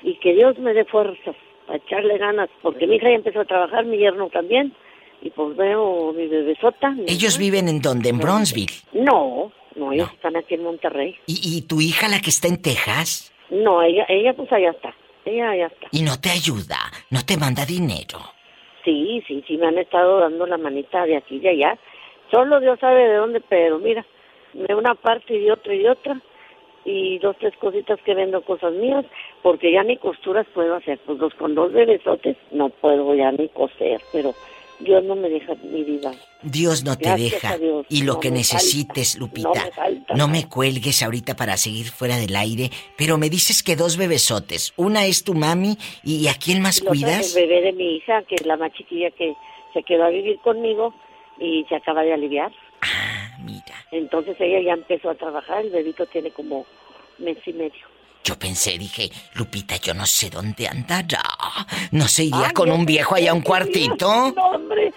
Y 0.03 0.15
que 0.21 0.33
Dios 0.35 0.59
me 0.59 0.75
dé 0.75 0.85
fuerzas 0.85 1.35
para 1.69 1.79
echarle 1.79 2.19
ganas. 2.19 2.49
Porque 2.63 2.87
mi 2.87 2.97
hija 2.97 3.11
ya 3.11 3.17
empezó 3.17 3.41
a 3.41 3.45
trabajar, 3.45 3.85
mi 3.85 3.99
yerno 3.99 4.29
también. 4.31 4.75
Y 5.21 5.31
pues 5.31 5.57
veo 5.57 6.13
mi 6.13 6.27
bebesota. 6.27 6.95
¿Ellos 7.07 7.39
viven 7.39 7.69
en 7.69 7.81
dónde? 7.81 8.09
¿En 8.09 8.19
Bronzeville? 8.19 8.83
No, 8.93 9.53
no, 9.77 9.93
ellos 9.93 10.11
están 10.13 10.37
aquí 10.37 10.55
en 10.55 10.65
Monterrey. 10.65 11.17
¿Y, 11.27 11.41
¿Y 11.45 11.63
tu 11.63 11.81
hija, 11.81 12.09
la 12.09 12.21
que 12.21 12.31
está 12.31 12.49
en 12.49 12.63
Texas? 12.63 13.33
No, 13.51 13.83
ella, 13.83 14.07
ella 14.09 14.33
pues 14.35 14.51
allá 14.53 14.71
está. 14.71 14.95
Ella 15.25 15.55
ya 15.57 15.67
está. 15.67 15.89
¿Y 15.93 16.03
no 16.03 16.19
te 16.21 16.31
ayuda? 16.31 16.79
¿No 17.11 17.21
te 17.27 17.37
manda 17.37 17.67
dinero? 17.67 18.19
Sí, 18.85 19.23
sí, 19.27 19.45
sí, 19.47 19.57
me 19.59 19.67
han 19.67 19.79
estado 19.79 20.21
dando 20.21 20.47
la 20.47 20.57
manita 20.57 21.05
de 21.05 21.17
aquí 21.17 21.41
y 21.43 21.49
allá. 21.49 21.79
Solo 22.31 22.61
Dios 22.61 22.79
sabe 22.81 23.09
de 23.09 23.17
dónde, 23.17 23.41
pero 23.41 23.79
mira, 23.79 24.07
de 24.55 24.75
una 24.75 24.95
parte 24.95 25.35
y 25.35 25.41
de 25.41 25.53
otra 25.53 25.75
y 25.75 25.81
de 25.81 25.91
otra. 25.91 26.21
Y 26.91 27.19
dos, 27.19 27.37
tres 27.39 27.55
cositas 27.61 28.01
que 28.03 28.15
vendo 28.15 28.41
cosas 28.41 28.73
mías, 28.73 29.05
porque 29.43 29.71
ya 29.71 29.83
ni 29.83 29.99
costuras 29.99 30.47
puedo 30.55 30.75
hacer. 30.75 30.99
Pues 31.05 31.19
dos 31.19 31.35
con 31.35 31.55
dos 31.55 31.71
bebesotes 31.71 32.37
no 32.51 32.71
puedo 32.71 33.15
ya 33.15 33.31
ni 33.31 33.49
coser, 33.49 34.01
pero 34.11 34.35
Dios 34.81 35.05
no 35.05 35.15
me 35.15 35.29
deja 35.29 35.55
mi 35.57 35.83
vida. 35.83 36.13
Dios 36.43 36.85
no 36.85 36.97
te 36.97 37.15
deja. 37.15 37.57
Y 37.89 38.05
lo 38.05 38.21
que 38.21 38.31
necesites, 38.31 39.19
Lupita. 39.19 39.71
No 40.15 40.29
me, 40.29 40.49
cuelgues 40.49 41.03
ahorita 41.03 41.37
para 41.37 41.57
seguir 41.57 41.87
fuera 41.87 42.17
del 42.17 42.35
aire, 42.37 42.71
pero 42.97 43.19
me 43.19 43.29
dices 43.29 43.63
que 43.63 43.77
dos 43.77 43.97
bebesotes. 43.97 44.73
Una 44.77 45.05
es 45.05 45.25
tu 45.25 45.35
mami 45.35 45.77
y 46.05 46.29
¿a 46.29 46.35
quién 46.35 46.63
más 46.63 46.81
cuidas? 46.81 47.37
El 47.37 47.49
bebé 47.49 47.63
de 47.63 47.73
mi 47.73 47.97
hija, 47.97 48.23
que 48.23 48.37
es 48.37 48.47
la 48.47 48.57
más 48.57 48.73
chiquilla 48.73 49.11
que 49.11 49.35
se 49.75 49.83
quedó 49.83 50.05
a 50.05 50.11
vivir 50.11 50.39
conmigo 50.39 50.95
y 51.39 51.67
se 51.69 51.75
acaba 51.75 52.03
de 52.03 52.15
aliviar. 52.15 52.53
Ah, 52.81 53.37
mira. 53.45 53.78
Entonces 53.91 54.37
ella 54.39 54.61
ya 54.61 54.73
empezó 54.73 55.11
a 55.11 55.15
trabajar, 55.15 55.65
el 55.65 55.71
bebito 55.71 56.07
tiene 56.07 56.31
como 56.31 56.67
mes 57.19 57.39
y 57.47 57.53
medio. 57.53 57.87
Yo 58.25 58.39
pensé, 58.39 58.77
dije, 58.77 59.11
Lupita, 59.37 59.77
yo 59.77 59.95
no 59.95 60.05
sé 60.05 60.29
dónde 60.29 60.69
andará. 60.69 61.23
¿No 61.93 62.07
se 62.09 62.25
iría 62.25 62.51
con 62.53 62.71
un 62.71 62.85
viejo 62.85 63.15
allá 63.15 63.31
a 63.31 63.35
un 63.35 63.41
cuartito? 63.41 64.33
No, 64.37 64.51
hombre, 64.51 64.93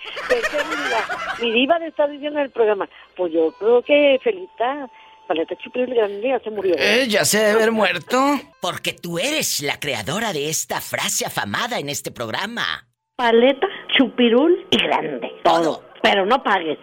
mi 1.42 1.52
diva 1.52 1.80
de 1.80 1.88
estar 1.88 2.10
diciendo 2.10 2.40
en 2.40 2.46
el 2.46 2.52
programa. 2.52 2.90
Pues 3.16 3.32
yo 3.32 3.54
creo 3.54 3.82
que 3.84 4.20
Felita, 4.22 4.90
Paleta 5.28 5.56
Chupil 5.56 5.86
Grande 5.86 6.28
ya 6.28 6.40
se 6.40 6.50
murió. 6.50 6.76
¿Eh? 6.78 7.08
¿Ya 7.08 7.24
se 7.24 7.38
debe 7.38 7.52
haber 7.52 7.72
muerto? 7.72 8.18
Porque 8.60 8.92
tú 8.92 9.18
eres 9.18 9.62
la 9.62 9.80
creadora 9.80 10.34
de 10.34 10.50
esta 10.50 10.82
frase 10.82 11.26
afamada 11.26 11.80
en 11.80 11.88
este 11.88 12.12
programa. 12.12 12.86
Paleta, 13.16 13.68
chupirul 13.98 14.68
y 14.72 14.78
grande. 14.78 15.32
Todo. 15.44 15.86
Pero 16.04 16.26
no 16.26 16.44
pagues. 16.44 16.80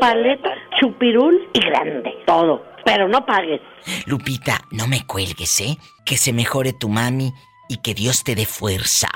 Paleta, 0.00 0.50
chupirul 0.80 1.48
y 1.52 1.60
grande. 1.60 2.14
Todo. 2.26 2.64
Pero 2.84 3.08
no 3.08 3.24
pagues. 3.24 3.60
Lupita, 4.06 4.60
no 4.70 4.86
me 4.86 5.06
cuelgues, 5.06 5.60
¿eh? 5.60 5.76
Que 6.04 6.16
se 6.16 6.32
mejore 6.32 6.72
tu 6.72 6.88
mami 6.88 7.32
y 7.68 7.78
que 7.82 7.94
Dios 7.94 8.24
te 8.24 8.34
dé 8.34 8.44
fuerza 8.46 9.08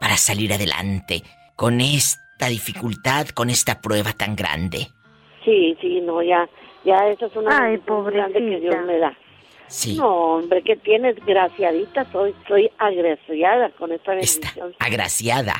para 0.00 0.16
salir 0.16 0.52
adelante 0.52 1.22
con 1.54 1.80
esta 1.80 2.48
dificultad, 2.48 3.28
con 3.28 3.48
esta 3.50 3.80
prueba 3.80 4.12
tan 4.12 4.36
grande. 4.36 4.88
Sí, 5.44 5.76
sí, 5.80 6.00
no, 6.02 6.22
ya, 6.22 6.48
ya 6.84 7.08
eso 7.08 7.26
es 7.26 7.36
una 7.36 7.64
Ay, 7.64 7.80
grande 7.86 8.38
que 8.38 8.60
Dios 8.60 8.76
me 8.86 8.98
da. 8.98 9.16
Sí. 9.68 9.96
No, 9.96 10.36
hombre, 10.36 10.62
que 10.62 10.76
tienes 10.76 11.16
graciadita, 11.24 12.04
soy, 12.12 12.34
soy 12.46 12.70
agraciada 12.78 13.70
con 13.70 13.92
esta 13.92 14.12
bendición. 14.12 14.74
agraciada. 14.78 15.54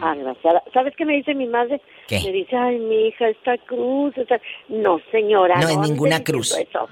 Agraciada. 0.00 0.62
¿Sabes 0.72 0.94
qué 0.96 1.04
me 1.04 1.14
dice 1.16 1.34
mi 1.34 1.46
madre? 1.46 1.80
¿Qué? 2.12 2.20
Me 2.26 2.32
dice, 2.32 2.54
ay, 2.54 2.78
mi 2.78 3.06
hija, 3.06 3.28
esta 3.30 3.56
cruz, 3.56 4.16
esta... 4.18 4.38
No, 4.68 5.00
señora. 5.10 5.58
No, 5.58 5.68
es 5.68 5.78
ninguna 5.78 6.22
cruz. 6.22 6.54
Eso. 6.54 6.86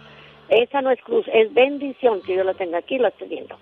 Esa 0.48 0.80
no 0.80 0.90
es 0.90 1.00
cruz, 1.02 1.26
es 1.32 1.52
bendición 1.52 2.22
que 2.22 2.36
yo 2.36 2.42
la 2.42 2.54
tenga 2.54 2.78
aquí, 2.78 2.98
la 2.98 3.08
estoy 3.08 3.28
viendo. 3.28 3.56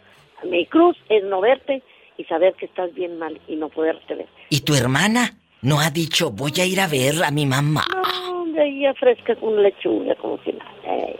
Mi 0.44 0.66
cruz 0.66 0.96
es 1.08 1.24
no 1.24 1.40
verte 1.40 1.82
y 2.16 2.24
saber 2.24 2.54
que 2.54 2.66
estás 2.66 2.94
bien 2.94 3.18
mal 3.18 3.40
y 3.48 3.56
no 3.56 3.68
poderte 3.70 4.14
ver. 4.14 4.28
¿Y 4.50 4.60
tu 4.60 4.74
hermana? 4.74 5.36
No 5.60 5.80
ha 5.80 5.90
dicho, 5.90 6.30
voy 6.30 6.52
a 6.60 6.64
ir 6.64 6.80
a 6.80 6.86
ver 6.86 7.24
a 7.24 7.32
mi 7.32 7.44
mamá. 7.44 7.84
No, 7.92 8.46
de 8.52 8.62
ahí 8.62 8.84
fresca 8.94 9.34
con 9.34 9.60
lechuga, 9.60 10.14
como 10.14 10.38
si 10.44 10.52
nada. 10.52 10.72
Eh, 10.84 11.16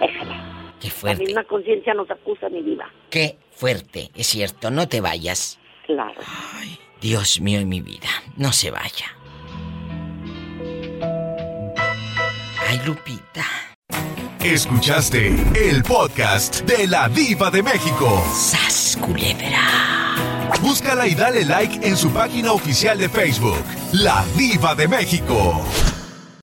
déjala. 0.00 0.74
Qué 0.80 0.90
fuerte. 0.90 1.22
La 1.22 1.26
misma 1.26 1.44
conciencia 1.44 1.94
nos 1.94 2.10
acusa, 2.10 2.50
mi 2.50 2.60
vida. 2.60 2.86
Qué 3.08 3.38
fuerte, 3.50 4.10
es 4.14 4.26
cierto, 4.26 4.70
no 4.70 4.86
te 4.86 5.00
vayas. 5.00 5.58
Claro. 5.86 6.20
Ay, 6.54 6.78
Dios 7.04 7.38
mío 7.38 7.60
y 7.60 7.66
mi 7.66 7.82
vida, 7.82 8.08
no 8.38 8.50
se 8.50 8.70
vaya. 8.70 9.14
Ay, 12.66 12.80
Lupita. 12.86 13.44
Escuchaste 14.42 15.36
el 15.54 15.82
podcast 15.82 16.62
de 16.62 16.88
la 16.88 17.10
Diva 17.10 17.50
de 17.50 17.62
México. 17.62 18.24
¡Sas, 18.34 18.96
culebra! 18.98 20.16
Búscala 20.62 21.06
y 21.06 21.14
dale 21.14 21.44
like 21.44 21.86
en 21.86 21.94
su 21.94 22.10
página 22.10 22.52
oficial 22.52 22.96
de 22.96 23.10
Facebook, 23.10 23.62
La 23.92 24.24
Diva 24.38 24.74
de 24.74 24.88
México. 24.88 25.62